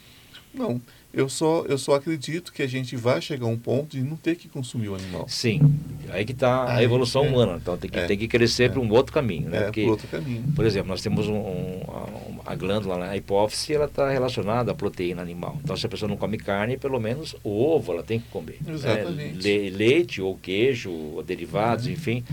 Não. 0.54 0.82
Eu 1.14 1.30
só, 1.30 1.64
eu 1.68 1.78
só 1.78 1.94
acredito 1.94 2.52
que 2.52 2.64
a 2.64 2.68
gente 2.68 2.96
vai 2.96 3.22
chegar 3.22 3.46
a 3.46 3.50
um 3.50 3.58
ponto 3.58 3.96
de 3.96 4.02
não 4.02 4.18
ter 4.18 4.36
que 4.36 4.50
consumir 4.50 4.90
o 4.90 4.96
animal. 4.96 5.30
Sim, 5.30 5.62
aí 6.10 6.26
que 6.26 6.32
está 6.32 6.74
a 6.74 6.82
evolução 6.82 7.24
é, 7.24 7.30
humana. 7.30 7.60
Então 7.62 7.78
tem 7.78 7.88
que, 7.88 8.00
é, 8.00 8.08
tem 8.08 8.18
que 8.18 8.28
crescer 8.28 8.64
é, 8.64 8.70
para 8.70 8.80
um 8.80 8.92
outro 8.92 9.14
caminho. 9.14 9.48
Né? 9.48 9.60
É, 9.60 9.64
Porque, 9.66 9.84
outro 9.84 10.08
caminho. 10.08 10.44
Por 10.56 10.66
exemplo, 10.66 10.88
nós 10.88 11.04
temos 11.04 11.28
um, 11.28 11.36
um, 11.36 12.40
a 12.44 12.56
glândula, 12.56 12.98
né? 12.98 13.10
a 13.10 13.18
hipófise, 13.18 13.76
ela 13.76 13.86
está 13.86 14.10
relacionada 14.10 14.72
à 14.72 14.76
proteína 14.76 15.22
animal. 15.22 15.60
Então 15.64 15.78
se 15.78 15.86
a 15.86 15.90
pessoa 15.90 16.10
não 16.10 16.18
come 16.18 16.36
carne, 16.38 16.78
pelo 16.78 17.00
menos 17.00 17.36
o 17.44 17.64
ovo 17.64 17.94
ela 17.94 18.02
tem 18.02 18.20
que 18.20 18.30
comer. 18.30 18.58
Né? 18.66 18.74
Exatamente. 18.74 19.36
Né? 19.36 19.40
Le, 19.40 19.70
leite 19.70 20.20
ou 20.20 20.36
queijo, 20.36 20.90
ou 20.90 21.22
derivados, 21.22 21.86
uhum. 21.86 21.92
enfim. 21.92 22.24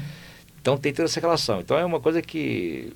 Então 0.58 0.78
tem 0.78 0.90
toda 0.90 1.04
essa 1.04 1.20
relação. 1.20 1.60
Então 1.60 1.78
é 1.78 1.84
uma 1.84 2.00
coisa 2.00 2.22
que 2.22 2.94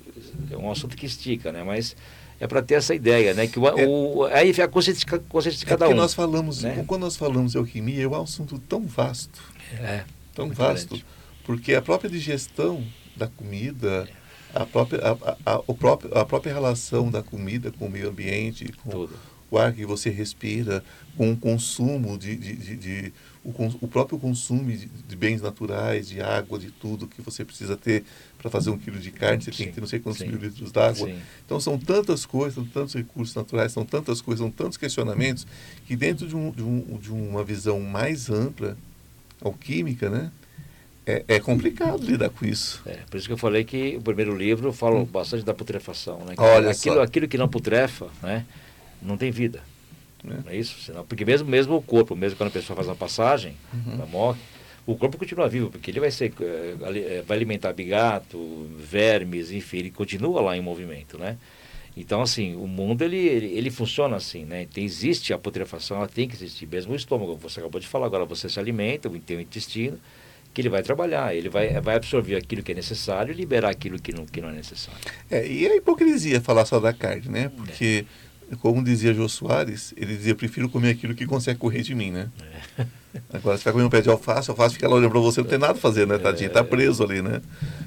é 0.51 0.57
um 0.57 0.71
assunto 0.71 0.95
que 0.95 1.05
estica, 1.05 1.51
né? 1.51 1.63
Mas 1.63 1.95
é 2.39 2.47
para 2.47 2.61
ter 2.61 2.75
essa 2.75 2.93
ideia, 2.93 3.33
né? 3.33 3.47
Que 3.47 3.59
o, 3.59 3.67
é, 3.67 3.87
o, 3.87 4.25
aí 4.25 4.49
a 4.61 4.67
consciência, 4.67 5.05
consciência 5.29 5.59
de 5.59 5.65
é 5.65 5.69
cada 5.69 5.85
é 5.85 5.89
um. 5.89 5.95
nós 5.95 6.13
falamos, 6.13 6.63
né? 6.63 6.83
quando 6.87 7.01
nós 7.01 7.15
falamos 7.15 7.53
de 7.53 7.57
alquimia, 7.57 8.03
é 8.03 8.07
um 8.07 8.21
assunto 8.21 8.59
tão 8.59 8.85
vasto, 8.85 9.41
é, 9.79 10.03
tão 10.33 10.49
vasto, 10.49 10.89
grande. 10.89 11.05
porque 11.45 11.73
a 11.73 11.81
própria 11.81 12.09
digestão 12.09 12.83
da 13.15 13.27
comida, 13.27 14.07
a 14.53 14.65
própria, 14.65 14.99
a, 15.01 15.37
a, 15.45 15.61
o 15.65 15.73
próprio, 15.73 16.17
a 16.17 16.25
própria 16.25 16.53
relação 16.53 17.09
da 17.09 17.23
comida 17.23 17.71
com 17.71 17.85
o 17.85 17.89
meio 17.89 18.09
ambiente, 18.09 18.71
com 18.83 18.89
Tudo. 18.89 19.13
o 19.49 19.57
ar 19.57 19.71
que 19.73 19.85
você 19.85 20.09
respira, 20.09 20.83
com 21.15 21.31
o 21.31 21.37
consumo 21.37 22.17
de, 22.17 22.35
de, 22.35 22.55
de, 22.55 22.75
de 22.75 23.13
o, 23.43 23.51
o, 23.81 23.87
próprio 23.87 24.19
consumo 24.19 24.69
de, 24.69 24.87
de, 24.87 25.15
bens 25.15 25.41
naturais, 25.41 26.09
de 26.09 26.19
água, 26.19 26.59
de 26.59 26.71
tudo 26.71 27.07
que 27.07 27.21
você 27.21 27.45
precisa 27.45 27.77
ter 27.77 28.03
para 28.45 28.51
fazer 28.51 28.69
um 28.69 28.77
quilo 28.77 28.99
de 28.99 29.09
carne, 29.09 29.43
você 29.43 29.51
sim, 29.51 29.57
tem 29.57 29.67
que 29.67 29.73
ter 29.73 29.81
não 29.81 29.87
sei 29.87 29.99
quantos 29.99 30.19
sim, 30.19 30.27
mil 30.27 30.37
litros 30.37 30.71
d'água. 30.71 31.11
Então 31.43 31.59
são 31.59 31.79
tantas 31.79 32.27
coisas, 32.27 32.53
são 32.53 32.63
tantos 32.63 32.93
recursos 32.93 33.33
naturais, 33.33 33.71
são 33.71 33.83
tantas 33.83 34.21
coisas, 34.21 34.39
são 34.39 34.51
tantos 34.51 34.77
questionamentos, 34.77 35.47
que 35.87 35.95
dentro 35.95 36.27
de, 36.27 36.35
um, 36.35 36.51
de, 36.51 36.61
um, 36.61 36.99
de 37.01 37.11
uma 37.11 37.43
visão 37.43 37.79
mais 37.79 38.29
ampla, 38.29 38.77
alquímica, 39.41 40.11
né? 40.11 40.31
É, 41.07 41.25
é, 41.27 41.39
complicado 41.39 42.03
lidar 42.05 42.29
com 42.29 42.45
isso. 42.45 42.83
É, 42.85 42.97
por 43.09 43.17
isso 43.17 43.25
que 43.25 43.33
eu 43.33 43.37
falei 43.37 43.63
que 43.63 43.95
o 43.97 44.01
primeiro 44.01 44.35
livro 44.35 44.71
fala 44.71 44.99
hum. 44.99 45.05
bastante 45.05 45.43
da 45.43 45.53
putrefação. 45.53 46.19
Né? 46.19 46.35
Olha 46.37 46.69
aquilo, 46.69 46.95
só. 46.95 47.01
aquilo 47.01 47.27
que 47.27 47.39
não 47.39 47.47
putrefa, 47.47 48.09
né? 48.21 48.45
não 49.01 49.17
tem 49.17 49.31
vida. 49.31 49.61
Né? 50.23 50.39
Não 50.45 50.51
é 50.51 50.55
isso? 50.55 50.91
Porque 51.09 51.25
mesmo, 51.25 51.49
mesmo 51.49 51.75
o 51.75 51.81
corpo, 51.81 52.15
mesmo 52.15 52.37
quando 52.37 52.49
a 52.49 52.51
pessoa 52.51 52.75
faz 52.75 52.87
uma 52.87 52.95
passagem, 52.95 53.55
uhum. 53.73 53.93
ela 53.93 54.05
morre, 54.05 54.39
o 54.85 54.95
corpo 54.95 55.17
continua 55.17 55.49
vivo, 55.49 55.69
porque 55.69 55.89
ele 55.89 55.99
vai 55.99 56.11
ser 56.11 56.31
é, 56.39 57.21
vai 57.23 57.37
alimentar 57.37 57.73
bigato, 57.73 58.69
vermes, 58.77 59.51
enfim, 59.51 59.77
ele 59.77 59.91
continua 59.91 60.41
lá 60.41 60.55
em 60.55 60.61
movimento, 60.61 61.17
né? 61.17 61.37
Então, 61.97 62.21
assim, 62.21 62.55
o 62.55 62.67
mundo, 62.67 63.03
ele, 63.03 63.17
ele, 63.17 63.45
ele 63.57 63.71
funciona 63.71 64.17
assim, 64.17 64.43
né? 64.43 64.67
Tem, 64.71 64.83
existe 64.83 65.33
a 65.33 65.37
putrefação, 65.37 65.97
ela 65.97 66.07
tem 66.07 66.27
que 66.27 66.35
existir. 66.35 66.67
Mesmo 66.67 66.91
o 66.91 66.95
estômago, 66.95 67.37
você 67.37 67.61
acabou 67.61 67.79
de 67.79 67.87
falar, 67.87 68.05
agora 68.05 68.25
você 68.25 68.49
se 68.49 68.59
alimenta, 68.59 69.09
tem 69.25 69.37
o 69.37 69.41
intestino, 69.41 69.97
que 70.53 70.61
ele 70.61 70.67
vai 70.67 70.83
trabalhar, 70.83 71.33
ele 71.33 71.47
vai, 71.47 71.79
vai 71.79 71.95
absorver 71.95 72.35
aquilo 72.35 72.61
que 72.61 72.73
é 72.73 72.75
necessário 72.75 73.31
e 73.31 73.35
liberar 73.35 73.69
aquilo 73.69 73.97
que 73.97 74.13
não, 74.13 74.25
que 74.25 74.41
não 74.41 74.49
é 74.49 74.53
necessário. 74.53 74.99
É, 75.31 75.47
e 75.47 75.65
a 75.65 75.75
hipocrisia 75.75 76.41
falar 76.41 76.65
só 76.65 76.79
da 76.79 76.93
carne, 76.93 77.29
né? 77.29 77.49
Porque... 77.49 78.05
É 78.51 78.55
como 78.57 78.83
dizia 78.83 79.11
Jô 79.11 79.27
Soares, 79.27 79.91
ele 79.97 80.15
dizia, 80.15 80.35
prefiro 80.35 80.69
comer 80.69 80.91
aquilo 80.91 81.15
que 81.15 81.25
consegue 81.25 81.57
correr 81.57 81.81
de 81.81 81.95
mim, 81.95 82.11
né? 82.11 82.29
É. 82.77 82.85
Agora, 83.33 83.57
você 83.57 83.63
vai 83.63 83.73
comer 83.73 83.85
um 83.85 83.89
pé 83.89 84.01
de 84.01 84.09
alface, 84.09 84.49
alface 84.49 84.75
fica 84.75 84.87
lá 84.87 84.95
olhando 84.95 85.11
para 85.11 85.19
você, 85.19 85.41
não 85.41 85.47
tem 85.47 85.57
nada 85.57 85.73
a 85.73 85.75
fazer, 85.75 86.05
né, 86.07 86.17
tadinho? 86.17 86.49
Tá 86.49 86.63
preso 86.63 87.03
ali, 87.03 87.21
né? 87.21 87.41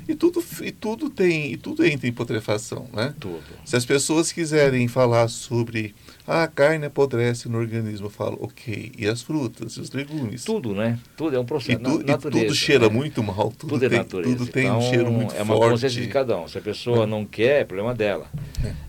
E 0.08 0.14
tudo, 0.14 0.42
e 0.62 0.72
tudo 0.72 1.10
tem, 1.10 1.52
e 1.52 1.56
tudo 1.56 1.84
entra 1.84 2.08
em 2.08 2.12
putrefação, 2.12 2.88
né? 2.92 3.14
Tudo. 3.18 3.42
Se 3.64 3.76
as 3.76 3.84
pessoas 3.84 4.32
quiserem 4.32 4.88
falar 4.88 5.28
sobre 5.28 5.94
ah, 6.30 6.42
a 6.42 6.46
carne 6.46 6.84
apodrece 6.84 7.48
no 7.48 7.56
organismo, 7.56 8.04
eu 8.04 8.10
falo, 8.10 8.36
ok. 8.42 8.92
E 8.98 9.06
as 9.08 9.22
frutas, 9.22 9.72
e 9.72 9.80
os 9.80 9.90
legumes? 9.92 10.44
Tudo, 10.44 10.74
né? 10.74 10.98
Tudo 11.16 11.34
é 11.34 11.40
um 11.40 11.44
processo. 11.46 11.80
E, 11.80 11.82
tu, 11.82 12.04
natureza, 12.04 12.44
e 12.44 12.46
tudo 12.48 12.54
cheira 12.54 12.86
né? 12.86 12.94
muito 12.94 13.22
mal, 13.22 13.50
tudo, 13.50 13.70
tudo 13.70 13.86
é 13.86 13.88
tem, 13.88 13.98
natureza. 13.98 14.36
Tudo 14.36 14.50
tem 14.50 14.66
então, 14.66 14.78
um 14.78 14.82
cheiro 14.82 15.10
muito 15.10 15.30
forte. 15.30 15.40
É 15.40 15.42
uma 15.42 15.56
forte. 15.56 15.70
consciência 15.70 16.02
de 16.02 16.08
cada 16.08 16.38
um. 16.38 16.46
Se 16.46 16.58
a 16.58 16.60
pessoa 16.60 17.04
é. 17.04 17.06
não 17.06 17.24
quer, 17.24 17.62
é 17.62 17.64
problema 17.64 17.94
dela. 17.94 18.26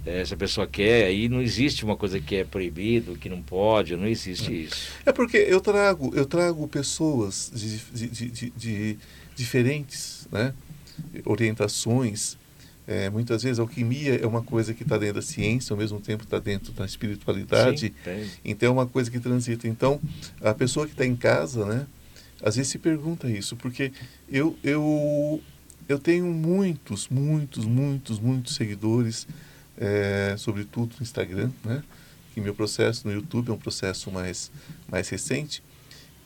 É. 0.05 0.21
É, 0.21 0.25
se 0.25 0.33
a 0.33 0.37
pessoa 0.37 0.67
quer, 0.67 1.05
aí 1.05 1.29
não 1.29 1.41
existe 1.41 1.85
uma 1.85 1.95
coisa 1.95 2.19
que 2.19 2.35
é 2.35 2.43
proibido, 2.43 3.15
que 3.15 3.29
não 3.29 3.41
pode, 3.41 3.95
não 3.95 4.05
existe 4.05 4.51
é. 4.51 4.55
isso. 4.57 4.91
É 5.05 5.13
porque 5.13 5.37
eu 5.37 5.61
trago, 5.61 6.11
eu 6.13 6.25
trago 6.25 6.67
pessoas 6.67 7.49
de, 7.55 7.77
de, 7.77 8.29
de, 8.29 8.49
de 8.49 8.99
diferentes, 9.33 10.27
né? 10.29 10.53
orientações. 11.25 12.37
É, 12.91 13.07
muitas 13.07 13.43
vezes 13.43 13.59
a 13.59 13.61
alquimia 13.61 14.15
é 14.15 14.25
uma 14.25 14.41
coisa 14.41 14.73
que 14.73 14.81
está 14.81 14.97
dentro 14.97 15.17
da 15.17 15.21
ciência, 15.21 15.71
ao 15.71 15.77
mesmo 15.77 15.99
tempo 15.99 16.23
está 16.23 16.39
dentro 16.39 16.73
da 16.73 16.83
espiritualidade. 16.85 17.93
Sim, 18.03 18.27
então 18.43 18.69
é 18.69 18.71
uma 18.71 18.87
coisa 18.87 19.11
que 19.11 19.19
transita. 19.19 19.67
Então, 19.67 20.01
a 20.41 20.55
pessoa 20.55 20.87
que 20.87 20.93
está 20.93 21.05
em 21.05 21.15
casa, 21.15 21.63
né, 21.65 21.85
às 22.41 22.55
vezes 22.55 22.71
se 22.71 22.79
pergunta 22.79 23.29
isso, 23.29 23.55
porque 23.55 23.91
eu, 24.27 24.57
eu, 24.63 25.39
eu 25.87 25.99
tenho 25.99 26.25
muitos, 26.25 27.07
muitos, 27.09 27.63
muitos, 27.63 28.19
muitos 28.19 28.55
seguidores, 28.55 29.27
é, 29.77 30.33
sobretudo 30.35 30.95
no 30.97 31.03
Instagram, 31.03 31.51
né, 31.63 31.83
que 32.33 32.41
meu 32.41 32.55
processo 32.55 33.07
no 33.07 33.13
YouTube 33.13 33.49
é 33.49 33.53
um 33.53 33.59
processo 33.59 34.09
mais, 34.09 34.51
mais 34.87 35.07
recente. 35.09 35.61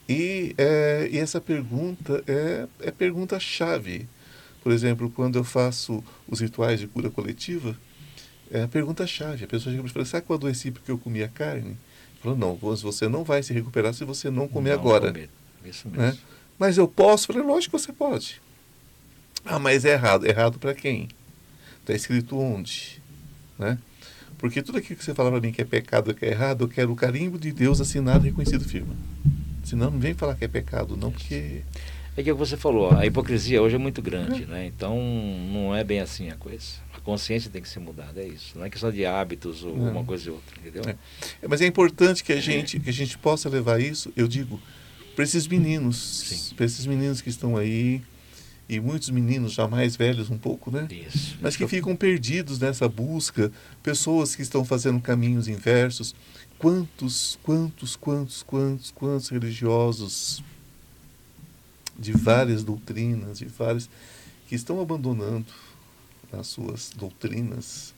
E, 0.08 0.54
é, 0.56 1.10
e 1.12 1.18
essa 1.18 1.42
pergunta 1.42 2.24
é, 2.26 2.66
é 2.80 2.90
pergunta-chave 2.90 4.08
por 4.64 4.72
exemplo, 4.72 5.10
quando 5.10 5.36
eu 5.36 5.44
faço 5.44 6.02
os 6.26 6.40
rituais 6.40 6.80
de 6.80 6.86
cura 6.86 7.10
coletiva, 7.10 7.76
é 8.50 8.62
a 8.62 8.68
pergunta-chave. 8.68 9.44
A 9.44 9.46
pessoa 9.46 9.74
chega 9.74 9.86
e 9.86 9.90
fala, 9.90 10.06
será 10.06 10.22
que 10.22 10.30
eu 10.30 10.36
adoeci 10.36 10.70
porque 10.70 10.90
eu 10.90 10.96
comia 10.96 11.28
carne? 11.28 11.76
Falou, 12.22 12.38
não, 12.38 12.56
você 12.56 13.06
não 13.06 13.24
vai 13.24 13.42
se 13.42 13.52
recuperar 13.52 13.92
se 13.92 14.06
você 14.06 14.30
não 14.30 14.48
comer 14.48 14.70
não 14.70 14.80
agora. 14.80 15.08
Comer. 15.08 15.28
Isso 15.66 15.86
né? 15.90 15.98
mesmo. 15.98 16.12
Né? 16.12 16.18
Mas 16.58 16.78
eu 16.78 16.88
posso? 16.88 17.26
Falei, 17.26 17.42
lógico 17.42 17.76
que 17.76 17.82
você 17.82 17.92
pode. 17.92 18.40
Ah, 19.44 19.58
mas 19.58 19.84
é 19.84 19.92
errado. 19.92 20.24
Errado 20.24 20.58
para 20.58 20.72
quem? 20.72 21.08
Está 21.80 21.92
escrito 21.92 22.38
onde? 22.38 23.02
Né? 23.58 23.76
Porque 24.38 24.62
tudo 24.62 24.78
aquilo 24.78 24.98
que 24.98 25.04
você 25.04 25.12
fala 25.12 25.30
para 25.30 25.40
mim 25.42 25.52
que 25.52 25.60
é 25.60 25.64
pecado, 25.66 26.14
que 26.14 26.24
é 26.24 26.30
errado, 26.30 26.64
eu 26.64 26.68
quero 26.68 26.90
o 26.90 26.96
carimbo 26.96 27.38
de 27.38 27.52
Deus 27.52 27.82
assinado 27.82 28.24
e 28.24 28.30
reconhecido 28.30 28.64
firme. 28.64 28.96
Senão 29.62 29.90
não 29.90 29.98
vem 29.98 30.14
falar 30.14 30.36
que 30.36 30.44
é 30.46 30.48
pecado, 30.48 30.96
não, 30.96 31.12
porque 31.12 31.60
é 32.16 32.22
que 32.22 32.32
você 32.32 32.56
falou, 32.56 32.96
a 32.96 33.04
hipocrisia 33.04 33.60
hoje 33.60 33.74
é 33.74 33.78
muito 33.78 34.00
grande, 34.00 34.46
né? 34.46 34.66
Então 34.66 34.96
não 35.52 35.74
é 35.74 35.82
bem 35.82 36.00
assim 36.00 36.30
a 36.30 36.36
coisa. 36.36 36.64
A 36.92 37.00
consciência 37.00 37.50
tem 37.50 37.60
que 37.60 37.68
ser 37.68 37.80
mudada, 37.80 38.20
é 38.20 38.26
isso. 38.26 38.56
Não 38.56 38.64
é 38.64 38.70
questão 38.70 38.90
de 38.90 39.04
hábitos 39.04 39.64
ou 39.64 39.74
uma 39.74 40.04
coisa 40.04 40.30
ou 40.30 40.36
outra, 40.36 40.54
entendeu? 40.60 40.82
É. 40.86 40.96
É, 41.42 41.48
mas 41.48 41.60
é 41.60 41.66
importante 41.66 42.22
que 42.22 42.32
a 42.32 42.40
gente 42.40 42.78
que 42.78 42.88
a 42.88 42.92
gente 42.92 43.18
possa 43.18 43.48
levar 43.48 43.80
isso, 43.80 44.12
eu 44.16 44.28
digo, 44.28 44.60
para 45.14 45.24
esses 45.24 45.46
meninos, 45.48 46.52
para 46.56 46.64
esses 46.64 46.86
meninos 46.86 47.20
que 47.20 47.28
estão 47.28 47.56
aí 47.56 48.00
e 48.68 48.80
muitos 48.80 49.10
meninos 49.10 49.52
já 49.52 49.66
mais 49.66 49.96
velhos 49.96 50.30
um 50.30 50.38
pouco, 50.38 50.70
né? 50.70 50.86
Isso. 50.90 51.36
Mas 51.40 51.56
que 51.56 51.66
ficam 51.66 51.94
perdidos 51.96 52.58
nessa 52.58 52.88
busca, 52.88 53.50
pessoas 53.82 54.34
que 54.34 54.42
estão 54.42 54.64
fazendo 54.64 55.00
caminhos 55.00 55.48
inversos. 55.48 56.14
Quantos, 56.58 57.38
quantos, 57.42 57.96
quantos, 57.96 58.42
quantos, 58.42 58.90
quantos 58.90 59.28
religiosos 59.28 60.42
de 61.98 62.12
várias 62.12 62.62
doutrinas, 62.64 63.38
de 63.38 63.46
várias 63.46 63.88
que 64.48 64.54
estão 64.54 64.80
abandonando 64.80 65.46
as 66.32 66.46
suas 66.46 66.90
doutrinas, 66.94 67.94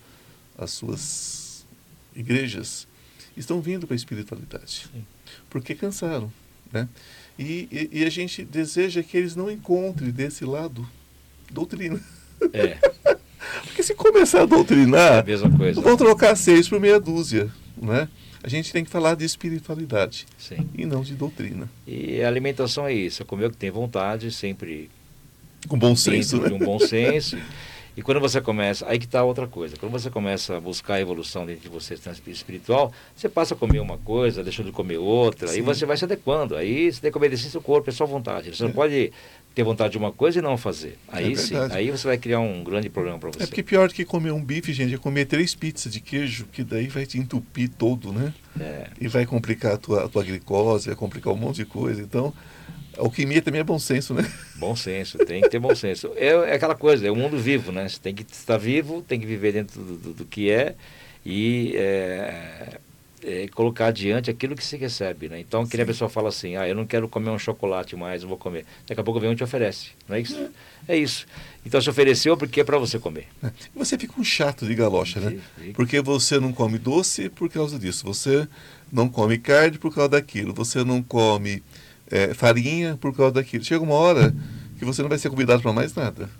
as 0.56 0.70
suas 0.70 1.66
igrejas, 2.14 2.86
estão 3.36 3.60
vindo 3.60 3.86
para 3.86 3.94
a 3.94 3.96
espiritualidade. 3.96 4.88
Sim. 4.92 5.04
Porque 5.50 5.74
cansaram. 5.74 6.32
Né? 6.72 6.88
E, 7.38 7.68
e, 7.70 8.00
e, 8.00 8.04
a 8.04 8.10
gente 8.10 8.44
deseja 8.44 9.02
que 9.02 9.16
eles 9.16 9.36
não 9.36 9.50
encontrem 9.50 10.10
desse 10.10 10.44
lado 10.44 10.86
doutrina. 11.50 12.00
É. 12.52 12.78
Porque 13.64 13.82
se 13.82 13.94
começar 13.94 14.42
a 14.42 14.46
doutrinar, 14.46 15.16
é 15.16 15.20
a 15.20 15.22
mesma 15.22 15.56
coisa. 15.56 15.80
vão 15.80 15.96
trocar 15.96 16.34
seis 16.36 16.68
por 16.68 16.80
meia 16.80 16.98
dúzia. 16.98 17.50
Né? 17.76 18.08
A 18.46 18.48
gente 18.48 18.72
tem 18.72 18.84
que 18.84 18.90
falar 18.92 19.16
de 19.16 19.24
espiritualidade 19.24 20.24
Sim. 20.38 20.68
e 20.78 20.86
não 20.86 21.02
de 21.02 21.16
doutrina. 21.16 21.68
E 21.84 22.22
a 22.22 22.28
alimentação 22.28 22.86
é 22.86 22.92
isso, 22.92 23.20
é 23.20 23.26
comer 23.26 23.46
o 23.46 23.50
que 23.50 23.56
tem 23.56 23.72
vontade, 23.72 24.30
sempre 24.30 24.88
com 25.66 25.76
bom 25.76 25.96
senso, 25.96 26.40
né? 26.40 26.50
um 26.54 26.58
bom 26.60 26.78
senso. 26.78 27.36
E 27.96 28.02
quando 28.02 28.20
você 28.20 28.40
começa, 28.40 28.88
aí 28.88 29.00
que 29.00 29.04
está 29.04 29.24
outra 29.24 29.48
coisa. 29.48 29.76
Quando 29.76 29.90
você 29.90 30.08
começa 30.10 30.58
a 30.58 30.60
buscar 30.60 30.94
a 30.94 31.00
evolução 31.00 31.44
dentro 31.44 31.62
de 31.62 31.68
você 31.68 31.98
espiritual, 32.28 32.92
você 33.16 33.28
passa 33.28 33.54
a 33.54 33.56
comer 33.56 33.80
uma 33.80 33.98
coisa, 33.98 34.44
deixa 34.44 34.62
de 34.62 34.70
comer 34.70 34.98
outra, 34.98 35.48
Sim. 35.48 35.54
aí 35.56 35.60
você 35.60 35.84
vai 35.84 35.96
se 35.96 36.04
adequando. 36.04 36.54
Aí 36.54 36.92
você 36.92 37.00
tem 37.00 37.10
que 37.10 37.18
obedecer 37.18 37.50
seu 37.50 37.60
corpo, 37.60 37.90
é 37.90 37.92
sua 37.92 38.06
vontade. 38.06 38.54
Você 38.54 38.62
é. 38.62 38.66
não 38.66 38.72
pode 38.72 39.12
ter 39.56 39.62
vontade 39.62 39.92
de 39.92 39.98
uma 39.98 40.12
coisa 40.12 40.38
e 40.38 40.42
não 40.42 40.58
fazer. 40.58 40.98
Aí 41.08 41.32
é 41.32 41.34
sim, 41.34 41.54
aí 41.70 41.90
você 41.90 42.06
vai 42.06 42.18
criar 42.18 42.40
um 42.40 42.62
grande 42.62 42.90
problema 42.90 43.18
para 43.18 43.30
você. 43.30 43.42
É 43.42 43.46
porque 43.46 43.62
pior 43.62 43.88
do 43.88 43.94
que 43.94 44.04
comer 44.04 44.30
um 44.30 44.44
bife, 44.44 44.70
gente, 44.70 44.94
é 44.94 44.98
comer 44.98 45.24
três 45.24 45.54
pizzas 45.54 45.90
de 45.90 45.98
queijo, 45.98 46.44
que 46.52 46.62
daí 46.62 46.88
vai 46.88 47.06
te 47.06 47.18
entupir 47.18 47.70
todo, 47.70 48.12
né? 48.12 48.34
É. 48.60 48.88
E 49.00 49.08
vai 49.08 49.24
complicar 49.24 49.72
a 49.72 49.76
tua, 49.78 50.04
a 50.04 50.08
tua 50.10 50.22
glicose, 50.22 50.88
vai 50.88 50.94
complicar 50.94 51.32
um 51.32 51.38
monte 51.38 51.56
de 51.56 51.64
coisa. 51.64 52.02
Então, 52.02 52.34
alquimia 52.98 53.40
também 53.40 53.62
é 53.62 53.64
bom 53.64 53.78
senso, 53.78 54.12
né? 54.12 54.30
Bom 54.56 54.76
senso, 54.76 55.16
tem 55.18 55.40
que 55.40 55.48
ter 55.48 55.58
bom 55.58 55.74
senso. 55.74 56.12
É, 56.16 56.28
é 56.28 56.54
aquela 56.54 56.74
coisa, 56.74 57.06
é 57.06 57.10
o 57.10 57.16
mundo 57.16 57.38
vivo, 57.38 57.72
né? 57.72 57.88
Você 57.88 57.98
tem 57.98 58.14
que 58.14 58.24
estar 58.30 58.58
vivo, 58.58 59.00
tem 59.00 59.18
que 59.18 59.26
viver 59.26 59.52
dentro 59.52 59.82
do, 59.82 59.96
do, 59.96 60.12
do 60.14 60.24
que 60.24 60.50
é 60.50 60.74
e 61.24 61.74
é, 61.76 62.78
é, 63.26 63.48
colocar 63.48 63.86
adiante 63.86 64.30
aquilo 64.30 64.54
que 64.54 64.64
se 64.64 64.76
recebe, 64.76 65.28
né? 65.28 65.40
Então, 65.40 65.66
que 65.66 65.80
a 65.80 65.84
pessoa 65.84 66.08
fala 66.08 66.28
assim, 66.28 66.54
ah, 66.54 66.68
eu 66.68 66.76
não 66.76 66.86
quero 66.86 67.08
comer 67.08 67.30
um 67.30 67.38
chocolate 67.38 67.96
mais, 67.96 68.22
eu 68.22 68.28
vou 68.28 68.38
comer. 68.38 68.64
Daqui 68.86 69.00
a 69.00 69.04
pouco 69.04 69.18
vem 69.18 69.28
um 69.28 69.34
te 69.34 69.42
oferece, 69.42 69.88
não 70.08 70.14
é 70.14 70.20
isso? 70.20 70.36
É, 70.86 70.94
é 70.94 70.96
isso. 70.96 71.26
Então, 71.64 71.80
se 71.80 71.90
ofereceu 71.90 72.36
porque 72.36 72.60
é 72.60 72.64
para 72.64 72.78
você 72.78 73.00
comer. 73.00 73.26
É. 73.42 73.50
Você 73.74 73.98
fica 73.98 74.14
um 74.16 74.22
chato 74.22 74.64
de 74.64 74.72
galocha, 74.76 75.18
né? 75.18 75.40
Porque 75.74 76.00
você 76.00 76.38
não 76.38 76.52
come 76.52 76.78
doce 76.78 77.28
por 77.28 77.50
causa 77.50 77.76
disso, 77.80 78.04
você 78.04 78.46
não 78.92 79.08
come 79.08 79.38
carne 79.38 79.76
por 79.76 79.92
causa 79.92 80.10
daquilo, 80.10 80.54
você 80.54 80.84
não 80.84 81.02
come 81.02 81.64
é, 82.08 82.32
farinha 82.32 82.96
por 82.96 83.12
causa 83.12 83.32
daquilo. 83.32 83.64
Chega 83.64 83.82
uma 83.82 83.94
hora 83.94 84.32
que 84.78 84.84
você 84.84 85.02
não 85.02 85.08
vai 85.08 85.18
ser 85.18 85.30
convidado 85.30 85.62
para 85.62 85.72
mais 85.72 85.92
nada. 85.96 86.30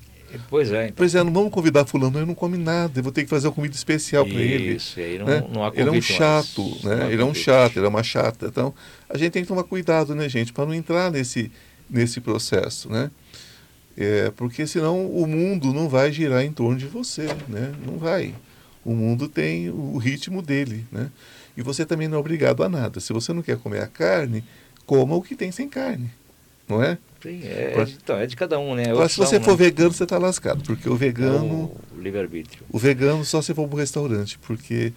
Pois 0.49 0.73
é. 0.73 0.85
Então. 0.85 0.95
Pois 0.97 1.15
é, 1.15 1.23
não 1.23 1.33
vamos 1.33 1.51
convidar 1.51 1.85
fulano, 1.85 2.19
ele 2.19 2.27
não 2.27 2.35
come 2.35 2.57
nada, 2.57 2.99
eu 2.99 3.03
vou 3.03 3.13
ter 3.13 3.25
que 3.25 3.31
fazer 3.31 3.49
uma 3.49 3.53
comida 3.53 3.75
especial 3.75 4.25
para 4.25 4.41
ele. 4.41 4.75
Isso, 4.75 4.99
aí 4.99 5.19
não, 5.19 5.27
né? 5.27 5.45
não 5.53 5.65
há 5.65 5.73
Ele 5.75 5.89
é 5.89 5.93
um 5.93 6.03
chato, 6.03 6.63
mais, 6.63 6.83
né? 6.85 7.13
Ele 7.13 7.23
é 7.23 7.25
um 7.25 7.35
chato, 7.35 7.77
ele 7.77 7.87
é 7.87 7.89
uma 7.89 8.03
chata. 8.03 8.47
Então, 8.47 8.75
a 9.09 9.17
gente 9.17 9.33
tem 9.33 9.43
que 9.43 9.49
tomar 9.49 9.65
cuidado, 9.65 10.15
né, 10.15 10.29
gente, 10.29 10.53
para 10.53 10.67
não 10.67 10.75
entrar 10.75 11.11
nesse, 11.11 11.51
nesse 11.89 12.21
processo, 12.21 12.91
né? 12.91 13.11
É, 13.97 14.31
porque 14.37 14.67
senão 14.67 15.07
o 15.07 15.27
mundo 15.27 15.73
não 15.73 15.89
vai 15.89 16.13
girar 16.13 16.45
em 16.45 16.53
torno 16.53 16.77
de 16.77 16.87
você, 16.87 17.27
né? 17.49 17.73
Não 17.85 17.97
vai. 17.97 18.35
O 18.85 18.95
mundo 18.95 19.27
tem 19.27 19.71
o 19.71 19.97
ritmo 19.97 20.43
dele, 20.43 20.87
né? 20.93 21.11
E 21.57 21.63
você 21.63 21.87
também 21.87 22.07
não 22.07 22.19
é 22.19 22.21
obrigado 22.21 22.63
a 22.63 22.69
nada. 22.69 23.01
Se 23.01 23.13
você 23.13 23.33
não 23.33 23.43
quer 23.43 23.57
comer 23.57 23.83
a 23.83 23.87
carne, 23.87 24.45
coma 24.85 25.15
o 25.17 25.23
que 25.23 25.35
tem 25.35 25.51
sem 25.51 25.69
carne, 25.69 26.11
não 26.69 26.83
é? 26.83 26.99
Sim, 27.27 27.41
é, 27.43 27.85
então, 27.89 28.17
é 28.17 28.25
de 28.25 28.37
cada 28.37 28.57
um, 28.57 28.77
né? 28.77 28.85
Se 29.09 29.17
você 29.17 29.41
for 29.41 29.59
né? 29.59 29.65
vegano, 29.65 29.93
você 29.93 30.05
está 30.05 30.17
lascado, 30.17 30.63
porque 30.63 30.89
o 30.89 30.95
vegano... 30.95 31.73
É 31.95 31.99
o 31.99 32.01
livre-arbítrio. 32.01 32.65
O 32.71 32.79
vegano 32.79 33.25
só 33.25 33.43
se 33.43 33.53
for 33.53 33.67
para 33.67 33.75
o 33.75 33.79
restaurante, 33.81 34.39
porque 34.39 34.93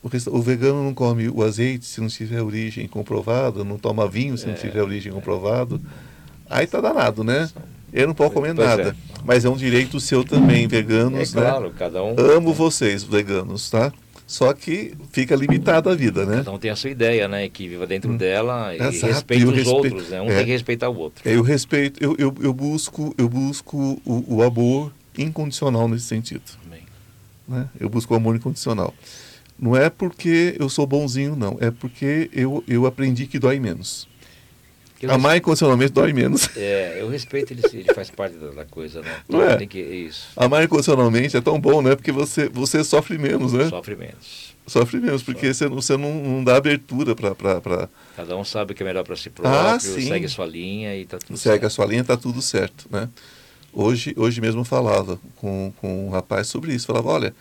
o, 0.00 0.06
resta... 0.06 0.30
o, 0.30 0.40
vegano 0.40 0.84
não 0.84 0.94
come 0.94 1.28
o 1.28 1.42
azeite 1.42 1.84
se 1.84 2.00
não 2.00 2.06
tiver 2.06 2.40
origem 2.40 2.86
comprovada, 2.86 3.64
não 3.64 3.78
toma 3.78 4.06
vinho 4.06 4.38
se 4.38 4.44
é, 4.44 4.48
não 4.48 4.54
tiver 4.54 4.80
origem 4.80 5.10
é. 5.10 5.14
comprovada. 5.14 5.80
Aí 6.48 6.68
tá 6.68 6.80
danado, 6.80 7.24
né? 7.24 7.50
Ele 7.92 8.06
não 8.06 8.14
pode 8.14 8.32
comer 8.32 8.54
pois 8.54 8.68
nada. 8.68 8.90
É. 8.90 8.94
Mas 9.24 9.44
é 9.44 9.50
um 9.50 9.56
direito 9.56 9.98
seu 9.98 10.22
também, 10.22 10.68
veganos, 10.68 11.34
é, 11.34 11.40
claro, 11.40 11.66
né? 11.66 11.74
cada 11.76 12.00
um... 12.00 12.14
Amo 12.16 12.54
vocês, 12.54 13.02
veganos, 13.02 13.68
tá? 13.68 13.92
Só 14.26 14.52
que 14.52 14.92
fica 15.12 15.36
limitada 15.36 15.92
a 15.92 15.94
vida, 15.94 16.26
né? 16.26 16.38
Cada 16.38 16.50
um 16.50 16.58
tem 16.58 16.70
a 16.70 16.76
sua 16.76 16.90
ideia, 16.90 17.28
né? 17.28 17.48
Que 17.48 17.68
viva 17.68 17.86
dentro 17.86 18.10
hum. 18.10 18.16
dela 18.16 18.74
e 18.74 18.82
Exato. 18.82 19.12
respeita 19.12 19.46
os 19.46 19.54
respe... 19.54 19.70
outros, 19.70 20.08
né? 20.08 20.20
Um 20.20 20.28
é. 20.30 20.36
tem 20.36 20.44
que 20.46 20.50
respeitar 20.50 20.88
o 20.88 20.96
outro. 20.96 21.28
Eu 21.28 21.42
respeito, 21.42 22.02
eu, 22.02 22.16
eu, 22.18 22.34
eu 22.40 22.52
busco, 22.52 23.14
eu 23.16 23.28
busco 23.28 24.00
o, 24.04 24.36
o 24.36 24.42
amor 24.42 24.92
incondicional 25.16 25.88
nesse 25.88 26.06
sentido. 26.06 26.42
Amém. 26.66 26.82
Né? 27.46 27.68
Eu 27.78 27.88
busco 27.88 28.12
o 28.12 28.16
amor 28.16 28.34
incondicional. 28.34 28.92
Não 29.56 29.76
é 29.76 29.88
porque 29.88 30.56
eu 30.58 30.68
sou 30.68 30.86
bonzinho, 30.86 31.36
não. 31.36 31.56
É 31.60 31.70
porque 31.70 32.28
eu, 32.32 32.64
eu 32.66 32.84
aprendi 32.84 33.26
que 33.26 33.38
dói 33.38 33.60
menos. 33.60 34.08
Eu 35.00 35.10
Amar 35.10 35.32
respeito... 35.32 35.44
incondicionalmente 35.44 35.92
dói 35.92 36.12
menos. 36.12 36.56
É, 36.56 36.96
eu 37.00 37.08
respeito 37.08 37.52
ele, 37.52 37.62
ele 37.72 37.94
faz 37.94 38.10
parte 38.10 38.36
da, 38.36 38.64
coisa, 38.64 39.02
né? 39.02 39.20
Não 39.28 39.42
é? 39.42 39.56
Tem 39.56 39.68
que, 39.68 39.78
isso. 39.78 40.28
Amar 40.36 40.64
incondicionalmente 40.64 41.36
é 41.36 41.40
tão 41.40 41.60
bom, 41.60 41.82
né? 41.82 41.94
Porque 41.94 42.10
você, 42.10 42.48
você 42.48 42.82
sofre 42.82 43.18
menos, 43.18 43.52
né? 43.52 43.68
Sofre 43.68 43.94
menos. 43.94 44.54
Sofre 44.66 44.98
menos, 44.98 45.22
porque 45.22 45.52
sofre. 45.52 45.74
você, 45.74 45.92
você 45.92 45.96
não, 45.96 46.14
não 46.14 46.44
dá 46.44 46.56
abertura 46.56 47.14
para... 47.14 47.34
Pra... 47.34 47.88
Cada 48.16 48.36
um 48.36 48.44
sabe 48.44 48.72
o 48.72 48.74
que 48.74 48.82
é 48.82 48.86
melhor 48.86 49.04
para 49.04 49.16
si 49.16 49.28
próprio, 49.28 49.54
ah, 49.54 49.78
segue 49.78 50.26
a 50.26 50.28
sua 50.28 50.46
linha 50.46 50.96
e 50.96 51.02
está 51.02 51.18
tudo 51.18 51.36
segue 51.36 51.40
certo. 51.40 51.52
Segue 51.52 51.66
a 51.66 51.70
sua 51.70 51.86
linha 51.86 52.00
está 52.00 52.16
tudo 52.16 52.40
certo, 52.40 52.86
né? 52.90 53.08
Hoje, 53.72 54.14
hoje 54.16 54.40
mesmo 54.40 54.64
falava 54.64 55.20
com, 55.36 55.72
com 55.78 56.06
um 56.06 56.10
rapaz 56.10 56.46
sobre 56.46 56.72
isso. 56.72 56.86
Falava, 56.86 57.10
olha, 57.10 57.34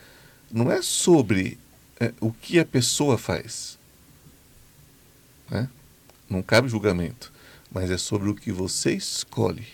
não 0.52 0.70
é 0.70 0.82
sobre 0.82 1.58
é, 1.98 2.12
o 2.20 2.32
que 2.34 2.60
a 2.60 2.66
pessoa 2.66 3.18
faz. 3.18 3.80
Né? 5.50 5.70
Não 6.30 6.42
cabe 6.42 6.68
julgamento 6.68 7.34
mas 7.76 7.92
é 7.92 7.98
sobre 7.98 8.30
o 8.30 8.34
que 8.34 8.54
você 8.54 8.94
escolhe. 8.94 9.68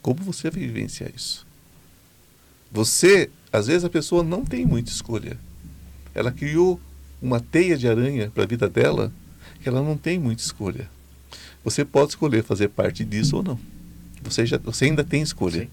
Como 0.00 0.22
você 0.22 0.48
vai 0.48 0.60
vivenciar 0.60 1.10
isso? 1.12 1.44
Você, 2.70 3.30
às 3.52 3.66
vezes 3.66 3.84
a 3.84 3.90
pessoa 3.90 4.22
não 4.22 4.44
tem 4.44 4.64
muita 4.64 4.92
escolha. 4.92 5.36
Ela 6.14 6.30
criou 6.30 6.80
uma 7.20 7.40
teia 7.40 7.76
de 7.76 7.88
aranha 7.88 8.30
para 8.32 8.44
a 8.44 8.46
vida 8.46 8.68
dela 8.68 9.12
que 9.60 9.68
ela 9.68 9.82
não 9.82 9.96
tem 9.96 10.20
muita 10.20 10.40
escolha. 10.40 10.88
Você 11.64 11.84
pode 11.84 12.10
escolher 12.10 12.44
fazer 12.44 12.68
parte 12.68 13.04
disso 13.04 13.38
ou 13.38 13.42
não. 13.42 13.58
Você, 14.22 14.46
já, 14.46 14.56
você 14.58 14.84
ainda 14.84 15.02
tem 15.02 15.20
escolha. 15.20 15.68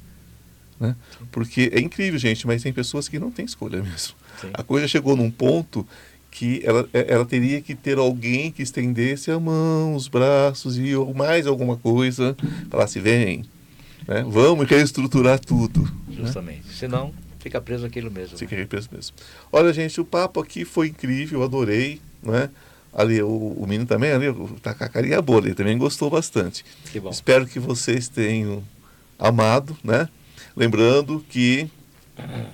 Né? 0.80 0.96
Porque 1.32 1.70
é 1.72 1.80
incrível, 1.80 2.18
gente, 2.18 2.48
mas 2.48 2.64
tem 2.64 2.74
pessoas 2.74 3.08
que 3.08 3.20
não 3.20 3.30
têm 3.30 3.46
escolha 3.46 3.84
mesmo. 3.84 4.16
Sim. 4.42 4.50
A 4.54 4.64
coisa 4.64 4.88
chegou 4.88 5.16
num 5.16 5.30
ponto 5.30 5.88
que 6.32 6.62
ela, 6.64 6.88
é, 6.94 7.14
ela 7.14 7.26
teria 7.26 7.62
que 7.62 7.76
ter 7.76 7.98
alguém 7.98 8.52
que 8.52 8.62
estendesse 8.62 9.32
a 9.32 9.40
mão, 9.40 9.96
os 9.96 10.08
braços 10.08 10.78
e 10.78 10.96
ou 10.96 11.14
mais 11.14 11.48
alguma 11.48 11.76
coisa, 11.76 12.36
falasse, 12.70 13.00
vem, 13.00 13.46
né? 14.08 14.26
vamos 14.28 14.68
reestruturar 14.68 15.40
tudo. 15.40 15.82
Né? 16.08 16.16
Justamente. 16.24 16.68
Né? 16.68 16.74
Senão, 16.74 17.14
fica 17.40 17.60
preso 17.60 17.86
aquilo 17.86 18.12
mesmo. 18.12 18.38
Fica 18.38 18.56
né? 18.56 18.66
preso 18.66 18.90
mesmo. 18.92 19.16
Olha, 19.52 19.74
gente, 19.74 20.00
o 20.00 20.06
papo 20.06 20.40
aqui 20.40 20.66
foi 20.66 20.88
incrível, 20.88 21.44
adorei, 21.44 22.00
né? 22.22 22.50
Ali, 22.92 23.22
o, 23.22 23.28
o 23.28 23.66
menino 23.68 23.86
também, 23.86 24.12
ali, 24.12 24.26
tá 24.64 24.74
com 24.74 24.84
a 24.84 24.90
carinha 24.90 25.22
boa, 25.22 25.40
ele 25.40 25.54
também 25.54 25.78
gostou 25.78 26.10
bastante. 26.10 26.66
Que 26.92 27.00
bom. 27.00 27.10
Espero 27.10 27.46
que 27.46 27.60
vocês 27.60 28.08
tenham 28.08 28.64
amado, 29.18 29.78
né? 29.84 30.10
Lembrando 30.56 31.24
que, 31.30 31.70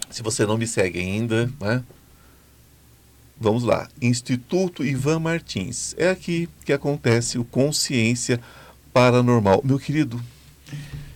se 0.09 0.21
você 0.21 0.45
não 0.45 0.57
me 0.57 0.67
segue 0.67 0.99
ainda, 0.99 1.49
né? 1.59 1.83
Vamos 3.39 3.63
lá, 3.63 3.89
Instituto 4.01 4.85
Ivan 4.85 5.19
Martins. 5.19 5.93
É 5.97 6.09
aqui 6.09 6.47
que 6.63 6.71
acontece 6.71 7.37
o 7.37 7.43
Consciência 7.43 8.39
Paranormal. 8.93 9.61
Meu 9.63 9.77
querido, 9.77 10.21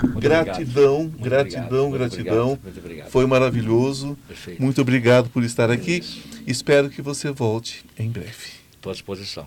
muito 0.04 0.20
gratidão, 0.20 1.02
obrigado. 1.06 1.24
gratidão, 1.24 1.92
gratidão. 1.92 2.52
Obrigado. 2.52 2.64
Muito 2.64 2.80
obrigado. 2.80 3.10
Foi 3.10 3.26
maravilhoso. 3.26 4.18
Perfeito. 4.28 4.62
Muito 4.62 4.82
obrigado 4.82 5.30
por 5.30 5.44
estar 5.44 5.70
aqui. 5.70 6.04
Espero 6.48 6.90
que 6.90 7.02
você 7.02 7.32
volte 7.32 7.86
em 7.98 8.10
breve. 8.10 8.60
Estou 8.76 8.92
à 8.92 8.94
disposição. 8.94 9.46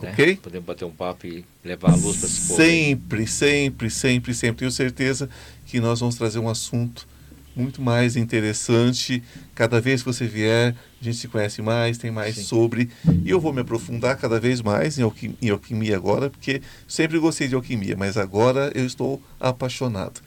Né? 0.00 0.10
Ok? 0.10 0.36
Podemos 0.36 0.66
bater 0.66 0.84
um 0.84 0.90
papo 0.90 1.26
e 1.26 1.44
levar 1.62 1.90
a 1.90 1.96
luz 1.96 2.16
para 2.16 2.28
esse 2.28 2.48
povo. 2.48 2.56
Sempre, 2.56 3.26
sempre, 3.26 3.90
sempre, 3.90 4.34
sempre. 4.34 4.58
Tenho 4.60 4.70
certeza 4.70 5.28
que 5.66 5.80
nós 5.80 6.00
vamos 6.00 6.14
trazer 6.14 6.38
um 6.38 6.48
assunto 6.48 7.06
muito 7.54 7.82
mais 7.82 8.16
interessante. 8.16 9.22
Cada 9.54 9.80
vez 9.80 10.02
que 10.02 10.12
você 10.12 10.26
vier, 10.26 10.74
a 11.00 11.04
gente 11.04 11.18
se 11.18 11.28
conhece 11.28 11.62
mais, 11.62 11.98
tem 11.98 12.10
mais 12.10 12.36
Sim. 12.36 12.42
sobre. 12.44 12.90
E 13.24 13.30
eu 13.30 13.40
vou 13.40 13.52
me 13.52 13.60
aprofundar 13.60 14.16
cada 14.16 14.38
vez 14.38 14.60
mais 14.60 14.98
em, 14.98 15.02
alquim, 15.02 15.36
em 15.40 15.50
alquimia 15.50 15.96
agora, 15.96 16.30
porque 16.30 16.62
sempre 16.86 17.18
gostei 17.18 17.48
de 17.48 17.54
alquimia, 17.54 17.96
mas 17.96 18.16
agora 18.16 18.70
eu 18.74 18.84
estou 18.84 19.22
apaixonado. 19.38 20.20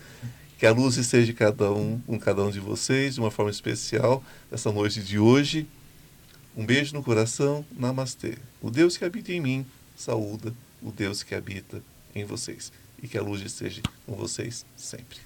Que 0.57 0.65
a 0.65 0.71
luz 0.71 0.97
esteja 0.97 1.33
cada 1.33 1.71
um, 1.71 1.99
com 2.05 2.17
cada 2.17 2.43
um 2.43 2.49
de 2.49 2.59
vocês, 2.59 3.15
de 3.15 3.19
uma 3.19 3.31
forma 3.31 3.51
especial, 3.51 4.23
essa 4.51 4.71
noite 4.71 5.01
de 5.01 5.19
hoje. 5.19 5.67
Um 6.55 6.65
beijo 6.65 6.93
no 6.93 7.03
coração, 7.03 7.65
namastê. 7.75 8.37
O 8.61 8.69
Deus 8.69 8.95
que 8.95 9.03
habita 9.03 9.33
em 9.33 9.41
mim, 9.41 9.65
saúda 9.97 10.53
o 10.83 10.91
Deus 10.91 11.23
que 11.23 11.33
habita 11.33 11.81
em 12.13 12.25
vocês. 12.25 12.71
E 13.01 13.07
que 13.07 13.17
a 13.17 13.21
luz 13.21 13.41
esteja 13.41 13.81
com 14.05 14.13
vocês 14.13 14.65
sempre. 14.75 15.17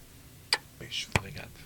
Beijo. 0.79 1.07
Obrigado. 1.17 1.56